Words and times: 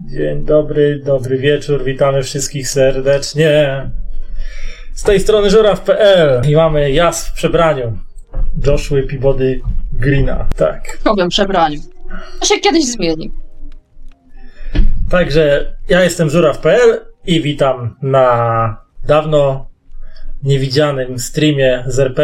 Dzień 0.00 0.44
dobry, 0.44 1.00
dobry 1.04 1.38
wieczór, 1.38 1.84
witamy 1.84 2.22
wszystkich 2.22 2.68
serdecznie. 2.68 3.90
Z 4.94 5.02
tej 5.02 5.20
strony 5.20 5.50
żuraw.pl 5.50 6.42
i 6.48 6.56
mamy 6.56 6.90
jas 6.90 7.28
w 7.28 7.32
przebraniu. 7.32 7.98
Joshua 8.66 8.98
Peabody 9.10 9.60
Greena, 9.92 10.48
tak. 10.56 10.98
W 11.00 11.04
nowym 11.04 11.28
przebraniu. 11.28 11.80
To 12.40 12.46
się 12.46 12.58
kiedyś 12.60 12.84
zmieni. 12.86 13.32
Także 15.10 15.72
ja 15.88 16.04
jestem 16.04 16.30
żuraw.pl 16.30 17.00
i 17.26 17.40
witam 17.40 17.96
na 18.02 18.76
dawno 19.06 19.70
niewidzianym 20.42 21.18
streamie 21.18 21.84
z. 21.86 22.18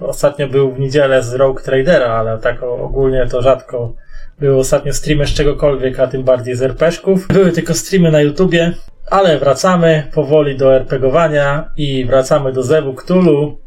Ostatnio 0.00 0.48
był 0.48 0.72
w 0.74 0.80
niedzielę 0.80 1.22
z 1.22 1.34
Rogue 1.34 1.60
Tradera, 1.64 2.06
ale 2.06 2.38
tak 2.38 2.62
ogólnie 2.62 3.26
to 3.26 3.42
rzadko 3.42 3.94
były 4.40 4.56
ostatnio 4.56 4.92
streamy 4.92 5.26
z 5.26 5.30
czegokolwiek, 5.30 6.00
a 6.00 6.06
tym 6.06 6.22
bardziej 6.22 6.56
z 6.56 6.62
RPszków. 6.62 7.28
Były 7.28 7.52
tylko 7.52 7.74
streamy 7.74 8.10
na 8.10 8.20
YouTubie, 8.20 8.72
ale 9.10 9.38
wracamy 9.38 10.10
powoli 10.14 10.56
do 10.56 10.76
RPGowania 10.76 11.70
i 11.76 12.04
wracamy 12.04 12.52
do 12.52 12.62
Zewu 12.62 12.94
Cthulhu, 12.94 13.58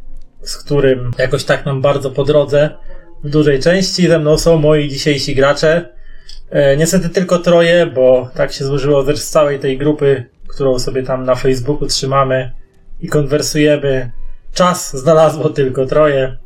z 0.41 0.57
którym 0.57 1.11
jakoś 1.17 1.43
tak 1.43 1.65
nam 1.65 1.81
bardzo 1.81 2.11
po 2.11 2.23
drodze 2.23 2.69
w 3.23 3.29
dużej 3.29 3.59
części. 3.59 4.07
Ze 4.07 4.19
mną 4.19 4.37
są 4.37 4.57
moi 4.57 4.89
dzisiejsi 4.89 5.35
gracze. 5.35 5.89
E, 6.49 6.77
niestety 6.77 7.09
tylko 7.09 7.39
troje, 7.39 7.85
bo 7.85 8.29
tak 8.35 8.51
się 8.51 8.65
złożyło, 8.65 9.05
że 9.05 9.17
z 9.17 9.29
całej 9.29 9.59
tej 9.59 9.77
grupy, 9.77 10.25
którą 10.47 10.79
sobie 10.79 11.03
tam 11.03 11.25
na 11.25 11.35
Facebooku 11.35 11.87
trzymamy 11.87 12.51
i 12.99 13.07
konwersujemy, 13.07 14.11
czas 14.53 14.97
znalazło 14.97 15.49
tylko 15.49 15.85
troje. 15.85 16.37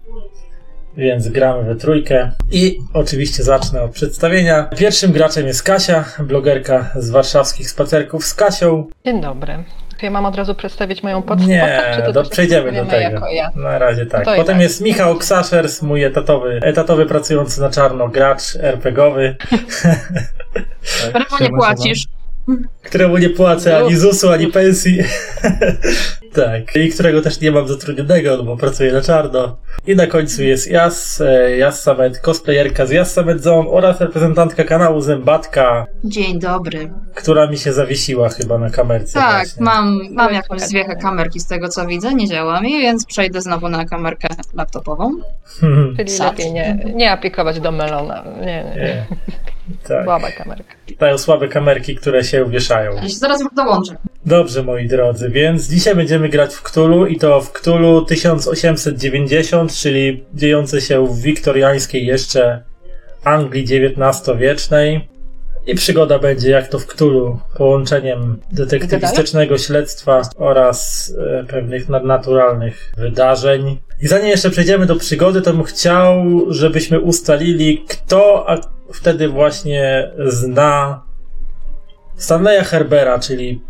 Więc 0.98 1.28
gramy 1.28 1.64
we 1.64 1.76
trójkę. 1.76 2.32
I 2.52 2.80
oczywiście 2.94 3.44
zacznę 3.44 3.82
od 3.82 3.92
przedstawienia. 3.92 4.64
Pierwszym 4.64 5.12
graczem 5.12 5.48
jest 5.48 5.64
Kasia, 5.64 6.06
blogerka 6.20 6.90
z 6.96 7.10
warszawskich 7.10 7.70
spacerków 7.70 8.26
z 8.26 8.34
Kasią. 8.34 8.88
Dzień 9.06 9.22
dobry. 9.22 9.64
Czy 10.00 10.06
ja 10.06 10.12
mam 10.12 10.26
od 10.26 10.36
razu 10.36 10.56
przedstawić 10.56 11.04
moją 11.04 11.22
podstawę? 11.22 11.54
Nie, 11.54 11.84
czy 11.96 12.02
to 12.02 12.14
do, 12.14 12.24
przejdziemy 12.24 12.72
do 12.72 12.86
tego. 12.86 13.28
Ja? 13.28 13.52
Na 13.56 13.80
razie 13.80 14.06
tak. 14.06 14.26
Potem 14.26 14.46
tak. 14.46 14.62
jest 14.62 14.82
Michał 14.82 15.16
Ksaszers, 15.18 15.82
mój 15.82 16.04
etatowy, 16.04 16.60
etatowy 16.64 17.06
pracujący 17.06 17.62
na 17.62 17.70
czarno 17.70 18.08
gracz 18.08 18.56
RPGowy, 18.56 19.36
Prawo 21.14 21.44
nie 21.44 21.50
płacisz. 21.50 22.08
któremu 22.84 23.18
nie 23.18 23.30
płacę 23.30 23.78
ani 23.78 23.96
ZUS-u, 23.96 24.30
ani 24.30 24.48
pensji. 24.48 25.04
Tak. 26.34 26.76
I 26.76 26.90
którego 26.90 27.22
też 27.22 27.42
nie 27.42 27.52
mam 27.52 27.68
zatrudnionego, 27.68 28.38
no 28.38 28.44
bo 28.44 28.58
pracuję 28.58 28.94
na 28.94 29.02
czarno. 29.02 29.58
I 29.88 29.96
na 29.96 30.08
końcu 30.08 30.44
jest 30.44 30.72
Jas, 30.72 31.22
e, 31.22 31.58
Jas 31.58 31.82
Samet, 31.82 32.20
cosplayerka 32.20 32.86
z 32.86 32.90
Jas 32.92 33.14
Samet 33.14 33.44
Zone 33.44 33.70
oraz 33.70 34.02
reprezentantka 34.02 34.64
kanału 34.64 35.02
Zębatka, 35.02 35.86
Dzień 36.04 36.40
dobry. 36.40 36.92
która 37.16 37.48
mi 37.48 37.58
się 37.58 37.74
zawiesiła 37.74 38.30
chyba 38.30 38.58
na 38.58 38.70
kamerce. 38.70 39.14
Tak, 39.20 39.46
właśnie. 39.48 39.64
mam, 39.64 40.00
mam 40.12 40.34
jakąś 40.34 40.62
zwiechę 40.62 40.96
kamerki 40.96 41.40
z 41.40 41.48
tego 41.48 41.70
co 41.70 41.86
widzę, 41.88 42.14
nie 42.14 42.28
działa 42.28 42.62
mi, 42.62 42.82
więc 42.82 43.06
przejdę 43.06 43.42
znowu 43.42 43.70
na 43.70 43.86
kamerkę 43.86 44.28
laptopową. 44.54 45.12
Hmm, 45.62 45.96
Czyli 45.98 46.10
Sad. 46.10 46.32
lepiej 46.32 46.54
nie, 46.54 46.80
nie 46.96 47.12
aplikować 47.12 47.60
do 47.60 47.72
melona. 47.72 48.24
Nie, 48.40 48.46
nie. 48.46 48.82
nie. 48.82 49.06
Tak. 49.88 50.04
Słaba 50.04 50.32
kamerka. 50.32 50.74
Dają 51.00 51.18
słabe 51.18 51.48
kamerki, 51.48 51.96
które 51.96 52.24
się 52.24 52.50
wieszają. 52.50 52.96
Ja 52.96 53.02
się 53.02 53.16
zaraz 53.16 53.40
dołączę. 53.56 53.96
Dobrze, 54.26 54.64
moi 54.64 54.88
drodzy, 54.88 55.30
więc 55.30 55.70
dzisiaj 55.70 55.96
będziemy 55.96 56.30
grać 56.30 56.54
w 56.54 56.62
Cthulhu 56.62 57.06
i 57.06 57.18
to 57.18 57.42
w 57.42 57.52
Cthulhu 57.52 58.02
1890, 58.02 59.74
czyli 59.74 60.26
dziejące 60.34 60.82
się 60.82 61.08
w 61.08 61.22
wiktoriańskiej 61.22 62.06
jeszcze 62.06 62.64
Anglii 63.24 63.64
XIX-wiecznej. 63.64 65.08
I 65.68 65.76
przygoda 65.76 66.20
będzie, 66.20 66.50
jak 66.50 66.68
to 66.68 66.80
w 66.80 66.86
Cthulhu, 66.86 67.40
połączeniem 67.58 68.40
detektywistycznego 68.52 69.58
śledztwa 69.58 70.22
oraz 70.38 71.12
e, 71.20 71.44
pewnych 71.44 71.90
nadnaturalnych 71.90 72.94
wydarzeń. 72.98 73.78
I 74.02 74.08
zanim 74.08 74.28
jeszcze 74.28 74.50
przejdziemy 74.50 74.86
do 74.86 74.96
przygody, 74.96 75.42
to 75.42 75.54
bym 75.54 75.64
chciał, 75.64 76.24
żebyśmy 76.50 77.00
ustalili, 77.00 77.86
kto 77.90 78.48
wtedy 78.94 79.28
właśnie 79.30 80.12
zna 80.26 81.04
Stanleya 82.16 82.64
Herbera, 82.64 83.20
czyli 83.20 83.62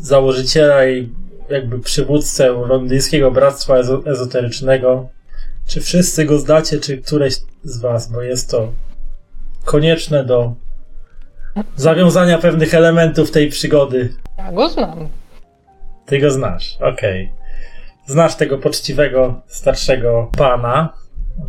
założyciela 0.00 0.86
i 0.86 1.12
jakby 1.50 1.78
przywódcę 1.78 2.48
londyńskiego 2.48 3.30
bractwa 3.30 3.74
ezo- 3.74 4.08
ezoterycznego. 4.10 5.08
Czy 5.66 5.80
wszyscy 5.80 6.24
go 6.24 6.38
znacie, 6.38 6.78
czy 6.80 6.98
któreś 6.98 7.34
z 7.64 7.80
was, 7.80 8.12
bo 8.12 8.22
jest 8.22 8.50
to 8.50 8.72
konieczne 9.64 10.24
do 10.24 10.54
zawiązania 11.76 12.38
pewnych 12.38 12.74
elementów 12.74 13.30
tej 13.30 13.48
przygody. 13.48 14.14
Ja 14.38 14.52
go 14.52 14.68
znam. 14.68 15.08
Ty 16.06 16.18
go 16.18 16.30
znasz, 16.30 16.78
okej. 16.80 17.32
Znasz 18.06 18.36
tego 18.36 18.58
poczciwego, 18.58 19.42
starszego 19.46 20.30
pana. 20.38 20.92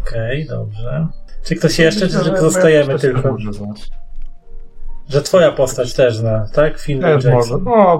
Okej, 0.01 0.45
dobrze. 0.47 1.07
Czy 1.43 1.55
ktoś 1.55 1.79
jeszcze, 1.79 2.07
czy 2.07 2.19
tylko 2.23 2.41
zostajemy 2.41 2.99
tylko? 2.99 3.31
Może 3.31 3.53
znać. 3.53 3.89
Że 5.11 5.21
twoja 5.21 5.51
postać 5.51 5.93
też 5.93 6.17
zna, 6.17 6.47
tak? 6.53 6.79
Film 6.79 7.01
Też 7.01 7.25
może. 7.25 7.57
No, 7.65 7.97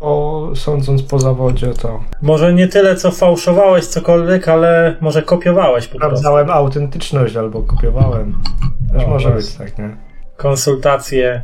bo, 0.00 0.50
sądząc 0.54 1.02
po 1.02 1.18
zawodzie, 1.18 1.74
to 1.74 2.00
Może 2.22 2.54
nie 2.54 2.68
tyle, 2.68 2.96
co 2.96 3.10
fałszowałeś 3.10 3.86
cokolwiek, 3.86 4.48
ale 4.48 4.96
może 5.00 5.22
kopiowałeś 5.22 5.88
po 5.88 5.98
prostu. 5.98 6.16
sprawdzałem 6.16 6.50
autentyczność 6.50 7.36
albo 7.36 7.62
kopiowałem. 7.62 8.34
Też 8.92 9.04
O, 9.04 9.06
może 9.06 9.30
właśnie. 9.30 9.48
być 9.48 9.70
tak, 9.70 9.78
nie? 9.78 9.96
Konsultacje 10.36 11.42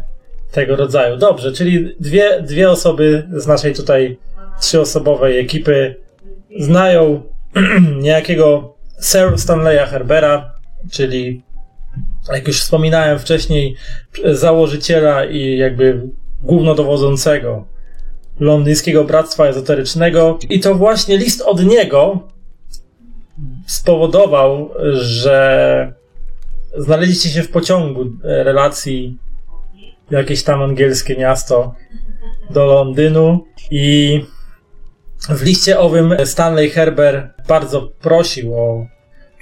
tego 0.53 0.77
rodzaju. 0.77 1.16
Dobrze, 1.16 1.53
czyli 1.53 1.94
dwie, 2.00 2.43
dwie 2.43 2.71
osoby 2.71 3.28
z 3.31 3.47
naszej 3.47 3.75
tutaj 3.75 4.19
trzyosobowej 4.60 5.38
ekipy 5.38 5.97
znają 6.59 7.22
niejakiego 8.03 8.75
Sir 9.00 9.38
Stanleya 9.38 9.87
Herbera, 9.87 10.53
czyli 10.91 11.43
jak 12.32 12.49
już 12.49 12.60
wspominałem 12.60 13.19
wcześniej, 13.19 13.76
założyciela 14.32 15.25
i 15.25 15.56
jakby 15.56 16.09
głównodowodzącego 16.43 17.66
londyńskiego 18.41 19.04
bractwa 19.04 19.47
ezoterycznego. 19.47 20.38
I 20.50 20.60
to 20.60 20.75
właśnie 20.75 21.16
list 21.16 21.43
od 21.43 21.65
niego 21.65 22.28
spowodował, 23.66 24.71
że 24.93 25.93
znaleźliście 26.77 27.28
się 27.28 27.43
w 27.43 27.50
pociągu 27.50 28.03
e, 28.03 28.44
relacji 28.44 29.19
jakieś 30.10 30.43
tam 30.43 30.62
angielskie 30.62 31.16
miasto 31.16 31.75
do 32.50 32.66
Londynu 32.66 33.44
i 33.71 34.25
w 35.28 35.43
liście 35.43 35.78
owym 35.78 36.16
Stanley 36.25 36.71
Herber 36.71 37.34
bardzo 37.48 37.82
prosił 37.82 38.54
o 38.54 38.87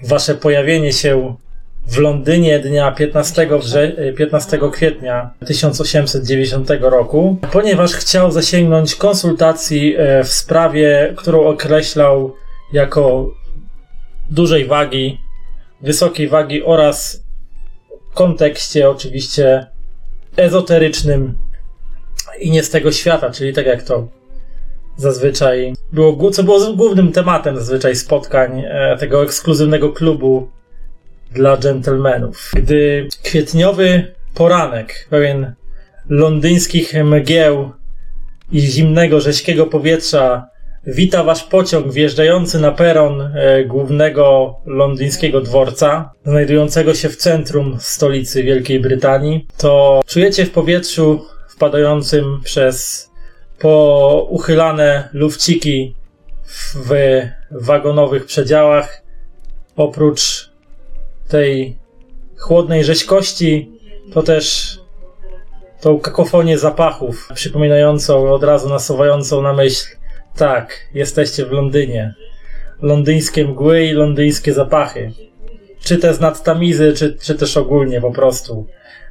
wasze 0.03 0.35
pojawienie 0.35 0.93
się 0.93 1.37
w 1.87 1.99
Londynie 1.99 2.59
dnia 2.59 2.93
15, 2.93 3.49
wrze- 3.59 4.13
15 4.17 4.59
kwietnia 4.73 5.31
1890 5.47 6.71
roku, 6.81 7.37
ponieważ 7.53 7.93
chciał 7.93 8.31
zasięgnąć 8.31 8.95
konsultacji 8.95 9.95
e, 9.97 10.25
w 10.25 10.29
sprawie, 10.29 11.15
którą 11.17 11.47
określał 11.47 12.35
jako 12.73 13.31
dużej 14.31 14.67
wagi, 14.67 15.21
wysokiej 15.81 16.29
wagi 16.29 16.63
oraz 16.65 17.23
w 18.11 18.15
kontekście 18.15 18.91
oczywiście 18.91 19.67
ezoterycznym 20.37 21.39
i 22.41 22.51
nie 22.51 22.63
z 22.63 22.71
tego 22.71 22.93
świata, 22.93 23.31
czyli 23.31 23.53
tak 23.53 23.67
jak 23.67 23.83
to 23.83 24.09
zazwyczaj 24.97 25.75
było, 25.93 26.31
co 26.31 26.43
było 26.43 26.75
głównym 26.75 27.13
tematem 27.13 27.57
zazwyczaj 27.57 27.97
spotkań 27.97 28.63
e, 28.67 28.97
tego 29.01 29.23
ekskluzywnego 29.23 29.93
klubu 29.93 30.56
dla 31.37 31.57
dżentelmenów. 31.57 32.51
Gdy 32.55 33.09
kwietniowy 33.23 34.15
poranek, 34.35 35.07
pełen 35.11 35.55
londyńskich 36.09 36.95
mgieł 37.05 37.71
i 38.53 38.61
zimnego, 38.61 39.21
rześkiego 39.21 39.67
powietrza 39.67 40.49
wita 40.87 41.25
wasz 41.25 41.45
pociąg 41.45 41.93
wjeżdżający 41.93 42.61
na 42.61 42.73
peron 42.73 43.21
e, 43.21 43.65
głównego 43.65 44.57
londyńskiego 44.67 45.41
dworca, 45.41 46.11
znajdującego 46.27 46.95
się 46.95 47.09
w 47.09 47.17
centrum 47.17 47.77
stolicy 47.81 48.43
Wielkiej 48.43 48.81
Brytanii, 48.81 49.47
to 49.59 50.01
czujecie 50.07 50.47
w 50.47 50.51
powietrzu 50.51 51.27
wpadającym 51.49 52.41
przez 52.45 53.07
pouchylane 53.59 55.09
lufciki 55.13 55.95
w 56.75 56.95
wagonowych 57.51 58.25
przedziałach, 58.25 59.03
oprócz 59.77 60.46
tej 61.29 61.79
chłodnej 62.39 62.85
rzeźkości, 62.85 63.73
to 64.13 64.23
też 64.23 64.77
tą 65.81 66.01
kakofonię 66.01 66.59
zapachów, 66.59 67.29
przypominającą 67.35 68.33
od 68.33 68.45
razu 68.45 68.69
nasuwającą 68.69 69.43
na 69.43 69.53
myśl 69.53 69.97
tak, 70.37 70.89
jesteście 70.95 71.47
w 71.47 71.53
Londynie. 71.53 72.15
Londyńskie 72.83 73.45
mgły 73.45 73.85
i 73.85 73.93
londyńskie 73.93 74.53
zapachy. 74.53 75.13
Czy 75.81 75.99
te 75.99 76.15
z 76.15 76.21
nadtamizy, 76.21 76.93
czy, 76.93 77.17
czy 77.23 77.35
też 77.35 77.57
ogólnie 77.57 78.01
po 78.01 78.11
prostu. 78.11 78.67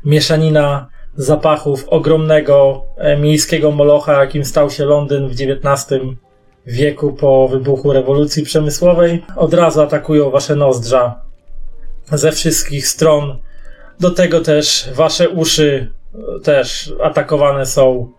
Mieszanina 0.05 0.89
zapachów 1.15 1.89
ogromnego 1.89 2.85
e, 2.97 3.17
miejskiego 3.17 3.71
molocha, 3.71 4.21
jakim 4.21 4.45
stał 4.45 4.69
się 4.69 4.85
Londyn 4.85 5.27
w 5.27 5.31
XIX 5.31 6.01
wieku 6.67 7.13
po 7.13 7.47
wybuchu 7.47 7.93
rewolucji 7.93 8.43
przemysłowej. 8.43 9.23
Od 9.35 9.53
razu 9.53 9.81
atakują 9.81 10.29
wasze 10.29 10.55
nozdrza 10.55 11.24
ze 12.11 12.31
wszystkich 12.31 12.87
stron. 12.87 13.39
Do 13.99 14.11
tego 14.11 14.41
też 14.41 14.89
wasze 14.93 15.29
uszy 15.29 15.91
e, 16.13 16.39
też 16.39 16.93
atakowane 17.03 17.65
są 17.65 18.11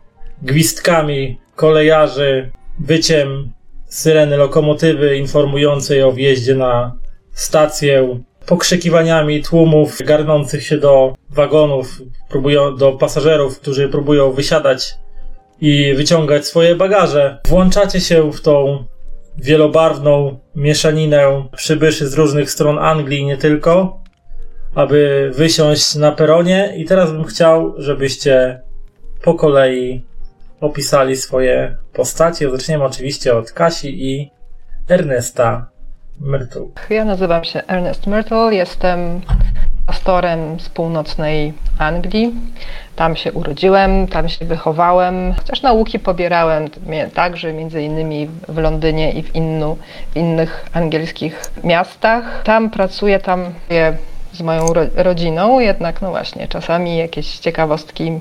gwizdkami 0.42 1.40
kolejarzy, 1.54 2.50
byciem 2.78 3.52
syreny 3.86 4.36
lokomotywy 4.36 5.16
informującej 5.16 6.02
o 6.02 6.12
wjeździe 6.12 6.54
na 6.54 6.96
stację, 7.32 8.20
pokrzykiwaniami 8.46 9.42
tłumów 9.42 9.98
garnących 10.02 10.66
się 10.66 10.78
do 10.78 11.14
wagonów, 11.30 12.02
próbują, 12.28 12.76
do 12.76 12.92
pasażerów, 12.92 13.60
którzy 13.60 13.88
próbują 13.88 14.32
wysiadać 14.32 14.94
i 15.60 15.94
wyciągać 15.94 16.46
swoje 16.46 16.74
bagaże. 16.74 17.38
Włączacie 17.48 18.00
się 18.00 18.32
w 18.32 18.40
tą 18.40 18.84
wielobarwną 19.38 20.38
mieszaninę 20.56 21.48
przybyszy 21.56 22.08
z 22.08 22.14
różnych 22.14 22.50
stron 22.50 22.78
Anglii, 22.78 23.24
nie 23.24 23.36
tylko, 23.36 24.00
aby 24.74 25.30
wysiąść 25.34 25.94
na 25.94 26.12
peronie. 26.12 26.74
I 26.76 26.84
teraz 26.84 27.12
bym 27.12 27.24
chciał, 27.24 27.74
żebyście 27.76 28.60
po 29.22 29.34
kolei 29.34 30.04
opisali 30.60 31.16
swoje 31.16 31.76
postacie. 31.92 32.50
Zaczniemy 32.50 32.84
oczywiście 32.84 33.34
od 33.34 33.52
Kasi 33.52 34.12
i 34.12 34.30
Ernesta 34.88 35.68
Myrtle. 36.20 36.66
Ja 36.90 37.04
nazywam 37.04 37.44
się 37.44 37.62
Ernest 37.66 38.06
Myrtle, 38.06 38.54
jestem 38.54 39.20
pastorem 40.06 40.60
z 40.60 40.68
północnej 40.68 41.52
Anglii. 41.78 42.34
Tam 42.96 43.16
się 43.16 43.32
urodziłem, 43.32 44.06
tam 44.06 44.28
się 44.28 44.44
wychowałem, 44.44 45.34
chociaż 45.34 45.62
nauki 45.62 45.98
pobierałem 45.98 46.68
także 47.14 47.52
między 47.52 47.82
innymi 47.82 48.28
w 48.48 48.58
Londynie 48.58 49.12
i 49.12 49.22
w, 49.22 49.34
innu, 49.34 49.76
w 50.10 50.16
innych 50.16 50.66
angielskich 50.72 51.42
miastach. 51.64 52.42
Tam 52.44 52.70
pracuję, 52.70 53.18
tam 53.18 53.44
z 54.32 54.40
moją 54.42 54.72
ro 54.72 54.82
rodziną, 54.96 55.60
jednak 55.60 56.02
no 56.02 56.10
właśnie 56.10 56.48
czasami 56.48 56.96
jakieś 56.96 57.38
ciekawostki 57.38 58.20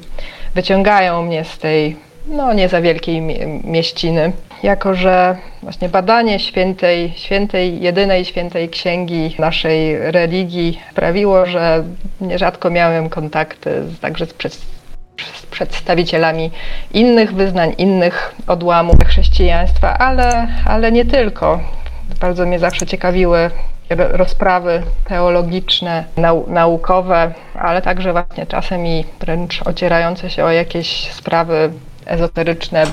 wyciągają 0.56 1.22
mnie 1.22 1.44
z 1.44 1.58
tej 1.58 1.98
no 2.28 2.54
nie 2.54 2.70
za 2.70 2.82
wielkiej 2.82 3.22
mieściny. 3.64 4.32
Jako, 4.66 4.96
że 4.96 5.38
właśnie 5.64 5.90
badanie 5.90 6.40
świętej, 6.40 7.14
świętej, 7.16 7.82
jedynej 7.82 8.26
świętej 8.26 8.70
księgi 8.70 9.36
naszej 9.40 10.12
religii 10.12 10.80
sprawiło, 10.92 11.46
że 11.46 11.84
nierzadko 12.22 12.70
miałem 12.70 13.10
kontakty 13.10 13.84
także 14.02 14.26
z, 14.26 14.34
przed, 14.34 14.54
z 15.34 15.46
przedstawicielami 15.52 16.52
innych 16.94 17.34
wyznań, 17.34 17.74
innych 17.78 18.36
odłamów 18.48 18.96
chrześcijaństwa, 19.08 19.98
ale, 19.98 20.48
ale 20.66 20.92
nie 20.92 21.06
tylko. 21.06 21.60
Bardzo 22.22 22.46
mnie 22.46 22.60
zawsze 22.60 22.86
ciekawiły 22.86 23.52
rozprawy 23.90 24.84
teologiczne, 25.08 26.04
nau 26.18 26.46
naukowe, 26.48 27.34
ale 27.60 27.82
także 27.82 28.12
właśnie 28.12 28.46
czasem 28.46 28.88
i 28.88 29.06
wręcz 29.20 29.62
ocierające 29.68 30.30
się 30.30 30.44
o 30.44 30.52
jakieś 30.52 31.12
sprawy 31.12 31.72
ezoteryczne. 32.06 32.84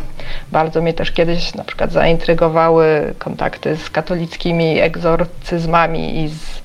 Bardzo 0.52 0.82
mnie 0.82 0.94
też 0.94 1.12
kiedyś 1.12 1.54
na 1.54 1.64
przykład 1.64 1.92
zaintrygowały 1.92 3.14
kontakty 3.18 3.76
z 3.76 3.90
katolickimi 3.90 4.80
egzorcyzmami 4.80 6.22
i 6.22 6.28
z 6.28 6.62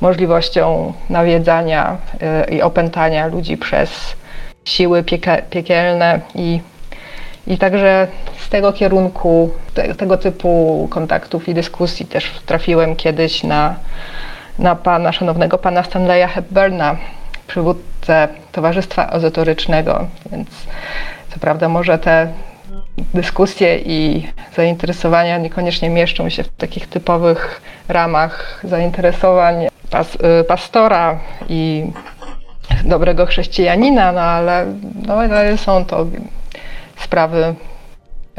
możliwością 0.00 0.92
nawiedzania 1.10 1.96
y, 2.48 2.54
i 2.54 2.62
opętania 2.62 3.26
ludzi 3.26 3.56
przez 3.56 4.16
siły 4.64 5.04
piekielne 5.50 6.20
i, 6.34 6.60
i 7.46 7.58
także 7.58 8.08
z 8.38 8.48
tego 8.48 8.72
kierunku, 8.72 9.50
te, 9.74 9.94
tego 9.94 10.16
typu 10.16 10.88
kontaktów 10.90 11.48
i 11.48 11.54
dyskusji 11.54 12.06
też 12.06 12.30
trafiłem 12.46 12.96
kiedyś 12.96 13.42
na, 13.42 13.74
na 14.58 14.76
pana, 14.76 15.12
szanownego 15.12 15.58
pana 15.58 15.82
Stanleya 15.82 16.28
Hepburna, 16.28 16.96
przywódcę 17.46 18.28
Towarzystwa 18.52 19.10
Ezoterycznego, 19.10 20.06
więc 20.32 20.48
co 21.38 21.40
prawda 21.40 21.68
może 21.68 21.98
te 21.98 22.32
dyskusje 23.14 23.78
i 23.78 24.28
zainteresowania 24.56 25.38
niekoniecznie 25.38 25.90
mieszczą 25.90 26.28
się 26.28 26.42
w 26.42 26.48
takich 26.48 26.86
typowych 26.86 27.60
ramach 27.88 28.60
zainteresowań 28.64 29.66
pas, 29.90 30.14
y, 30.14 30.44
pastora 30.44 31.18
i 31.48 31.90
dobrego 32.84 33.26
chrześcijanina, 33.26 34.12
no 34.12 34.20
ale, 34.20 34.66
no, 35.06 35.14
ale 35.14 35.58
są 35.58 35.84
to 35.84 36.06
sprawy 36.96 37.54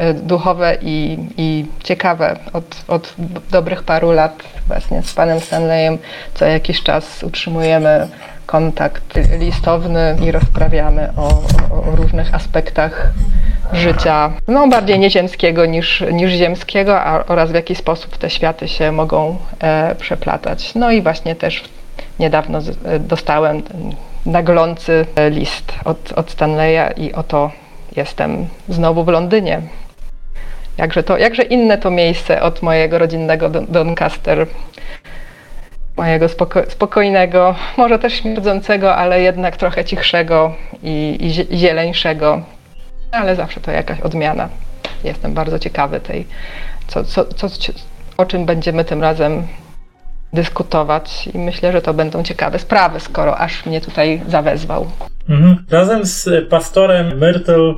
y, 0.00 0.14
duchowe 0.14 0.76
i, 0.82 1.18
i 1.36 1.66
ciekawe. 1.84 2.36
Od, 2.52 2.84
od 2.88 3.14
dobrych 3.50 3.82
paru 3.82 4.12
lat 4.12 4.42
właśnie 4.66 5.02
z 5.02 5.14
panem 5.14 5.38
Stanleyem 5.38 5.98
co 6.34 6.44
jakiś 6.44 6.82
czas 6.82 7.22
utrzymujemy 7.22 8.08
kontakt 8.50 9.18
listowny 9.38 10.16
i 10.26 10.32
rozprawiamy 10.32 11.08
o, 11.16 11.28
o, 11.28 11.96
różnych 11.96 12.34
aspektach 12.34 13.12
życia, 13.72 14.32
no 14.48 14.68
bardziej 14.68 14.98
nieziemskiego 14.98 15.66
niż, 15.66 16.04
niż 16.12 16.32
ziemskiego, 16.32 17.00
a, 17.00 17.26
oraz 17.26 17.50
w 17.50 17.54
jaki 17.54 17.74
sposób 17.74 18.16
te 18.18 18.30
światy 18.30 18.68
się 18.68 18.92
mogą 18.92 19.36
e, 19.60 19.94
przeplatać. 19.94 20.74
No 20.74 20.90
i 20.90 21.02
właśnie 21.02 21.36
też 21.36 21.64
niedawno 22.18 22.60
z, 22.60 22.68
e, 22.68 22.98
dostałem 22.98 23.62
naglący 24.26 25.06
list 25.30 25.72
od, 25.84 26.12
od 26.12 26.30
Stanleya 26.30 26.92
i 26.96 27.12
oto 27.12 27.50
jestem 27.96 28.46
znowu 28.68 29.04
w 29.04 29.08
Londynie. 29.08 29.62
Jakże, 30.78 31.02
to, 31.02 31.18
jakże 31.18 31.42
inne 31.42 31.78
to 31.78 31.90
miejsce 31.90 32.42
od 32.42 32.62
mojego 32.62 32.98
rodzinnego 32.98 33.48
Doncaster 33.48 34.46
mojego 36.00 36.28
spoko 36.28 36.62
spokojnego, 36.68 37.54
może 37.76 37.98
też 37.98 38.12
śmierdzącego, 38.12 38.96
ale 38.96 39.22
jednak 39.22 39.56
trochę 39.56 39.84
cichszego 39.84 40.54
i, 40.82 41.18
i 41.20 41.58
zieleńszego. 41.58 42.42
Ale 43.12 43.36
zawsze 43.36 43.60
to 43.60 43.70
jakaś 43.70 44.00
odmiana. 44.00 44.48
Jestem 45.04 45.34
bardzo 45.34 45.58
ciekawy 45.58 46.00
tej, 46.00 46.26
co, 46.86 47.04
co, 47.04 47.24
co, 47.24 47.46
o 48.16 48.26
czym 48.26 48.46
będziemy 48.46 48.84
tym 48.84 49.02
razem 49.02 49.46
dyskutować 50.32 51.28
i 51.34 51.38
myślę, 51.38 51.72
że 51.72 51.82
to 51.82 51.94
będą 51.94 52.22
ciekawe 52.22 52.58
sprawy, 52.58 53.00
skoro 53.00 53.38
aż 53.38 53.66
mnie 53.66 53.80
tutaj 53.80 54.22
zawezwał. 54.28 54.86
Mhm. 55.28 55.66
Razem 55.70 56.06
z 56.06 56.48
pastorem 56.50 57.18
Myrtle 57.18 57.74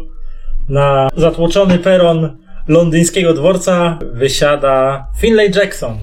na 0.68 1.08
zatłoczony 1.16 1.78
peron 1.78 2.38
londyńskiego 2.68 3.34
dworca 3.34 3.98
wysiada 4.12 5.06
Finlay 5.20 5.50
Jackson. 5.50 5.98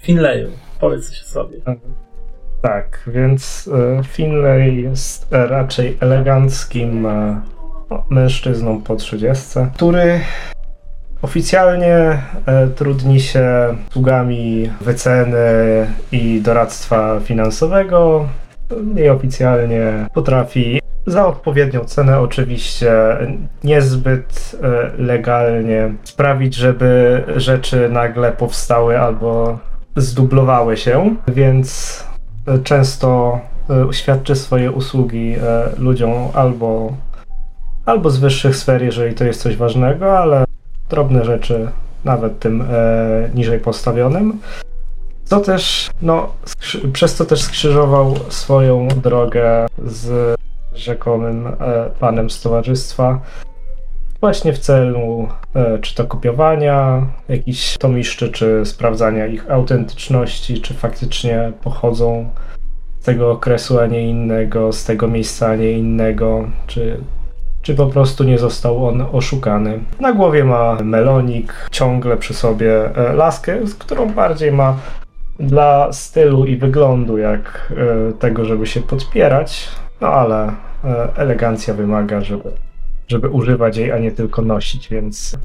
Finlayu. 0.00 0.61
Powiedz 0.82 1.08
coś 1.08 1.22
sobie. 1.22 1.58
Tak, 2.62 3.00
więc 3.06 3.70
e, 3.72 4.04
Finlay 4.04 4.76
jest 4.76 5.32
e, 5.32 5.46
raczej 5.46 5.96
eleganckim 6.00 7.06
e, 7.06 7.40
no, 7.90 8.04
mężczyzną 8.10 8.82
po 8.82 8.96
30, 8.96 9.44
który 9.74 10.20
oficjalnie 11.22 12.22
trudni 12.76 13.20
się 13.20 13.76
usługami 13.88 14.70
wyceny 14.80 15.36
i 16.12 16.40
doradztwa 16.40 17.20
finansowego. 17.20 18.28
Nieoficjalnie 18.94 20.06
potrafi 20.14 20.80
za 21.06 21.26
odpowiednią 21.26 21.84
cenę, 21.84 22.20
oczywiście 22.20 22.92
niezbyt 23.64 24.56
legalnie, 24.98 25.94
sprawić, 26.04 26.54
żeby 26.54 27.24
rzeczy 27.36 27.88
nagle 27.88 28.32
powstały 28.32 29.00
albo 29.00 29.58
zdublowały 29.96 30.76
się, 30.76 31.16
więc 31.28 31.98
e, 32.46 32.58
często 32.58 33.40
e, 33.70 33.92
świadczy 33.92 34.36
swoje 34.36 34.70
usługi 34.70 35.34
e, 35.34 35.68
ludziom 35.78 36.12
albo, 36.34 36.92
albo 37.86 38.10
z 38.10 38.18
wyższych 38.18 38.56
sfer, 38.56 38.82
jeżeli 38.82 39.14
to 39.14 39.24
jest 39.24 39.42
coś 39.42 39.56
ważnego, 39.56 40.18
ale 40.18 40.44
drobne 40.90 41.24
rzeczy 41.24 41.68
nawet 42.04 42.38
tym 42.38 42.64
niżej 43.34 43.58
postawionym. 43.58 44.38
Co 45.24 45.40
też, 45.40 45.90
no, 46.02 46.32
przez 46.92 47.16
to 47.16 47.24
też 47.24 47.42
skrzyżował 47.42 48.14
swoją 48.28 48.88
drogę 48.88 49.66
z 49.84 50.36
rzekomym 50.74 51.48
panem 52.00 52.30
z 52.30 52.42
towarzystwa, 52.42 53.20
właśnie 54.22 54.52
w 54.52 54.58
celu 54.58 55.28
e, 55.54 55.78
czy 55.78 55.94
to 55.94 56.04
kopiowania 56.04 57.06
jakichś 57.28 57.78
tomiszczy, 57.78 58.28
czy 58.28 58.66
sprawdzania 58.66 59.26
ich 59.26 59.50
autentyczności, 59.50 60.60
czy 60.60 60.74
faktycznie 60.74 61.52
pochodzą 61.62 62.28
z 63.00 63.04
tego 63.04 63.30
okresu, 63.30 63.78
a 63.78 63.86
nie 63.86 64.08
innego, 64.08 64.72
z 64.72 64.84
tego 64.84 65.08
miejsca, 65.08 65.48
a 65.48 65.56
nie 65.56 65.72
innego, 65.72 66.48
czy, 66.66 67.00
czy 67.62 67.74
po 67.74 67.86
prostu 67.86 68.24
nie 68.24 68.38
został 68.38 68.86
on 68.86 69.04
oszukany. 69.12 69.80
Na 70.00 70.12
głowie 70.12 70.44
ma 70.44 70.76
melonik, 70.84 71.68
ciągle 71.70 72.16
przy 72.16 72.34
sobie 72.34 72.96
e, 72.96 73.12
laskę, 73.12 73.66
z 73.66 73.74
którą 73.74 74.12
bardziej 74.12 74.52
ma 74.52 74.76
dla 75.40 75.92
stylu 75.92 76.44
i 76.44 76.56
wyglądu, 76.56 77.18
jak 77.18 77.72
e, 77.76 78.12
tego, 78.12 78.44
żeby 78.44 78.66
się 78.66 78.80
podpierać, 78.80 79.68
no 80.00 80.08
ale 80.08 80.52
elegancja 81.16 81.74
wymaga, 81.74 82.20
żeby, 82.20 82.52
żeby 83.08 83.28
używać 83.28 83.76
jej, 83.76 83.92
a 83.92 83.98
nie 83.98 84.12
tylko 84.12 84.42
nosić, 84.42 84.88
więc 84.88 85.38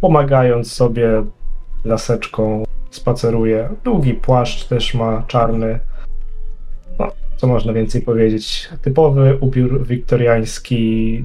pomagając 0.00 0.72
sobie 0.72 1.24
laseczką 1.84 2.64
spaceruje. 2.90 3.68
Długi 3.84 4.14
płaszcz 4.14 4.64
też 4.64 4.94
ma 4.94 5.22
czarny. 5.26 5.78
No, 6.98 7.12
co 7.36 7.46
można 7.46 7.72
więcej 7.72 8.02
powiedzieć? 8.02 8.68
Typowy 8.82 9.38
ubiór 9.40 9.86
wiktoriański, 9.86 11.24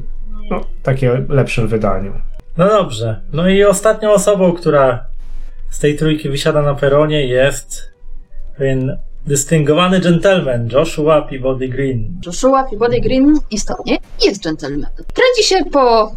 no, 0.49 0.61
takie 0.83 1.25
lepszym 1.29 1.67
wydaniu. 1.67 2.13
No 2.57 2.67
dobrze. 2.67 3.21
No 3.33 3.49
i 3.49 3.63
ostatnią 3.63 4.11
osobą, 4.11 4.53
która 4.53 5.05
z 5.69 5.79
tej 5.79 5.95
trójki 5.95 6.29
wysiada 6.29 6.61
na 6.61 6.75
peronie 6.75 7.27
jest 7.27 7.93
pewien 8.57 8.97
dystyngowany 9.29 9.99
gentleman 9.99 10.69
Joshua 10.73 11.21
Peabody 11.21 11.67
Green. 11.67 12.19
Joshua 12.25 12.63
Peabody 12.63 13.01
Green 13.01 13.39
istotnie 13.51 13.97
jest 14.25 14.43
dżentelmenem. 14.43 14.89
Kręci 15.13 15.43
się 15.43 15.65
po 15.71 16.11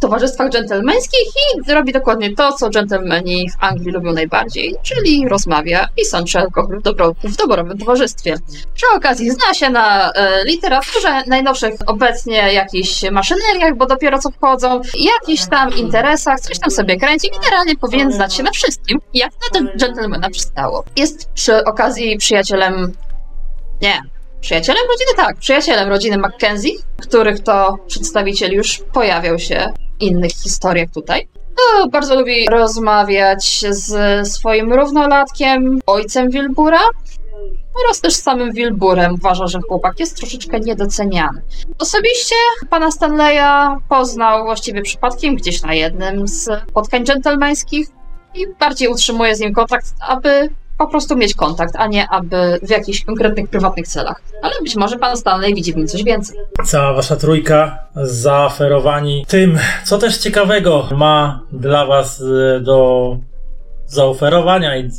towarzystwach 0.00 0.50
dżentelmeńskich 0.50 1.28
i 1.66 1.72
robi 1.72 1.92
dokładnie 1.92 2.36
to, 2.36 2.52
co 2.52 2.70
dżentelmeni 2.70 3.50
w 3.50 3.64
Anglii 3.64 3.92
lubią 3.92 4.12
najbardziej, 4.12 4.74
czyli 4.82 5.28
rozmawia 5.28 5.88
i 5.96 6.04
sączy 6.04 6.38
alkohol 6.38 6.78
w, 6.78 6.82
dobro, 6.82 7.14
w 7.24 7.36
doborowym 7.36 7.78
towarzystwie. 7.78 8.36
Przy 8.74 8.86
okazji 8.96 9.30
zna 9.30 9.54
się 9.54 9.70
na 9.70 10.12
e, 10.12 10.44
literaturze 10.44 11.22
najnowszych 11.26 11.74
obecnie 11.86 12.52
jakichś 12.52 13.02
maszyneriach, 13.10 13.76
bo 13.76 13.86
dopiero 13.86 14.18
co 14.18 14.30
wchodzą, 14.30 14.80
jakichś 14.98 15.48
tam 15.48 15.76
interesach, 15.76 16.40
coś 16.40 16.58
tam 16.58 16.70
sobie 16.70 16.96
kręci. 16.96 17.30
Generalnie 17.40 17.76
powinien 17.76 18.12
znać 18.12 18.34
się 18.34 18.42
na 18.42 18.50
wszystkim, 18.50 19.00
jak 19.14 19.30
na 19.32 19.76
dżentelmena 19.76 20.30
przystało. 20.30 20.84
Jest 20.96 21.30
przy 21.32 21.64
okazji 21.64 22.16
przyjacielem... 22.16 22.92
Nie, 23.82 24.02
Przyjacielem 24.40 24.82
rodziny? 24.88 25.10
Tak, 25.16 25.36
przyjacielem 25.36 25.88
rodziny 25.88 26.18
Mackenzie, 26.18 26.70
których 27.02 27.40
to 27.40 27.78
przedstawiciel 27.86 28.52
już 28.52 28.80
pojawiał 28.92 29.38
się 29.38 29.72
innych 30.00 30.32
historiach 30.32 30.88
tutaj. 30.94 31.28
To 31.56 31.88
bardzo 31.88 32.14
lubi 32.14 32.46
rozmawiać 32.50 33.64
z 33.70 34.28
swoim 34.28 34.72
równolatkiem, 34.72 35.80
ojcem 35.86 36.30
Wilbura, 36.30 36.80
oraz 37.84 38.00
też 38.00 38.14
samym 38.14 38.52
Wilburem. 38.52 39.14
Uważa, 39.14 39.46
że 39.46 39.60
chłopak 39.68 40.00
jest 40.00 40.16
troszeczkę 40.16 40.60
niedoceniany. 40.60 41.42
Osobiście 41.78 42.34
pana 42.70 42.90
Stanleya 42.90 43.76
poznał 43.88 44.44
właściwie 44.44 44.82
przypadkiem 44.82 45.34
gdzieś 45.34 45.62
na 45.62 45.74
jednym 45.74 46.28
z 46.28 46.48
spotkań 46.70 47.04
dżentelmeńskich 47.04 47.88
i 48.34 48.46
bardziej 48.60 48.88
utrzymuje 48.88 49.36
z 49.36 49.40
nim 49.40 49.54
kontakt, 49.54 49.86
aby 50.08 50.50
po 50.80 50.86
prostu 50.88 51.16
mieć 51.16 51.34
kontakt, 51.34 51.76
a 51.78 51.86
nie 51.86 52.08
aby 52.08 52.58
w 52.62 52.70
jakichś 52.70 53.04
konkretnych, 53.04 53.50
prywatnych 53.50 53.88
celach. 53.88 54.22
Ale 54.42 54.54
być 54.62 54.76
może 54.76 54.98
pan 54.98 55.16
Stanley 55.16 55.54
widzi 55.54 55.72
w 55.72 55.76
nim 55.76 55.86
coś 55.86 56.04
więcej. 56.04 56.36
Cała 56.64 56.92
wasza 56.92 57.16
trójka 57.16 57.78
zaoferowani 57.96 59.26
tym, 59.28 59.58
co 59.84 59.98
też 59.98 60.18
ciekawego 60.18 60.88
ma 60.96 61.42
dla 61.52 61.86
was 61.86 62.22
e, 62.56 62.60
do 62.60 63.16
zaoferowania 63.86 64.76
i 64.76 64.90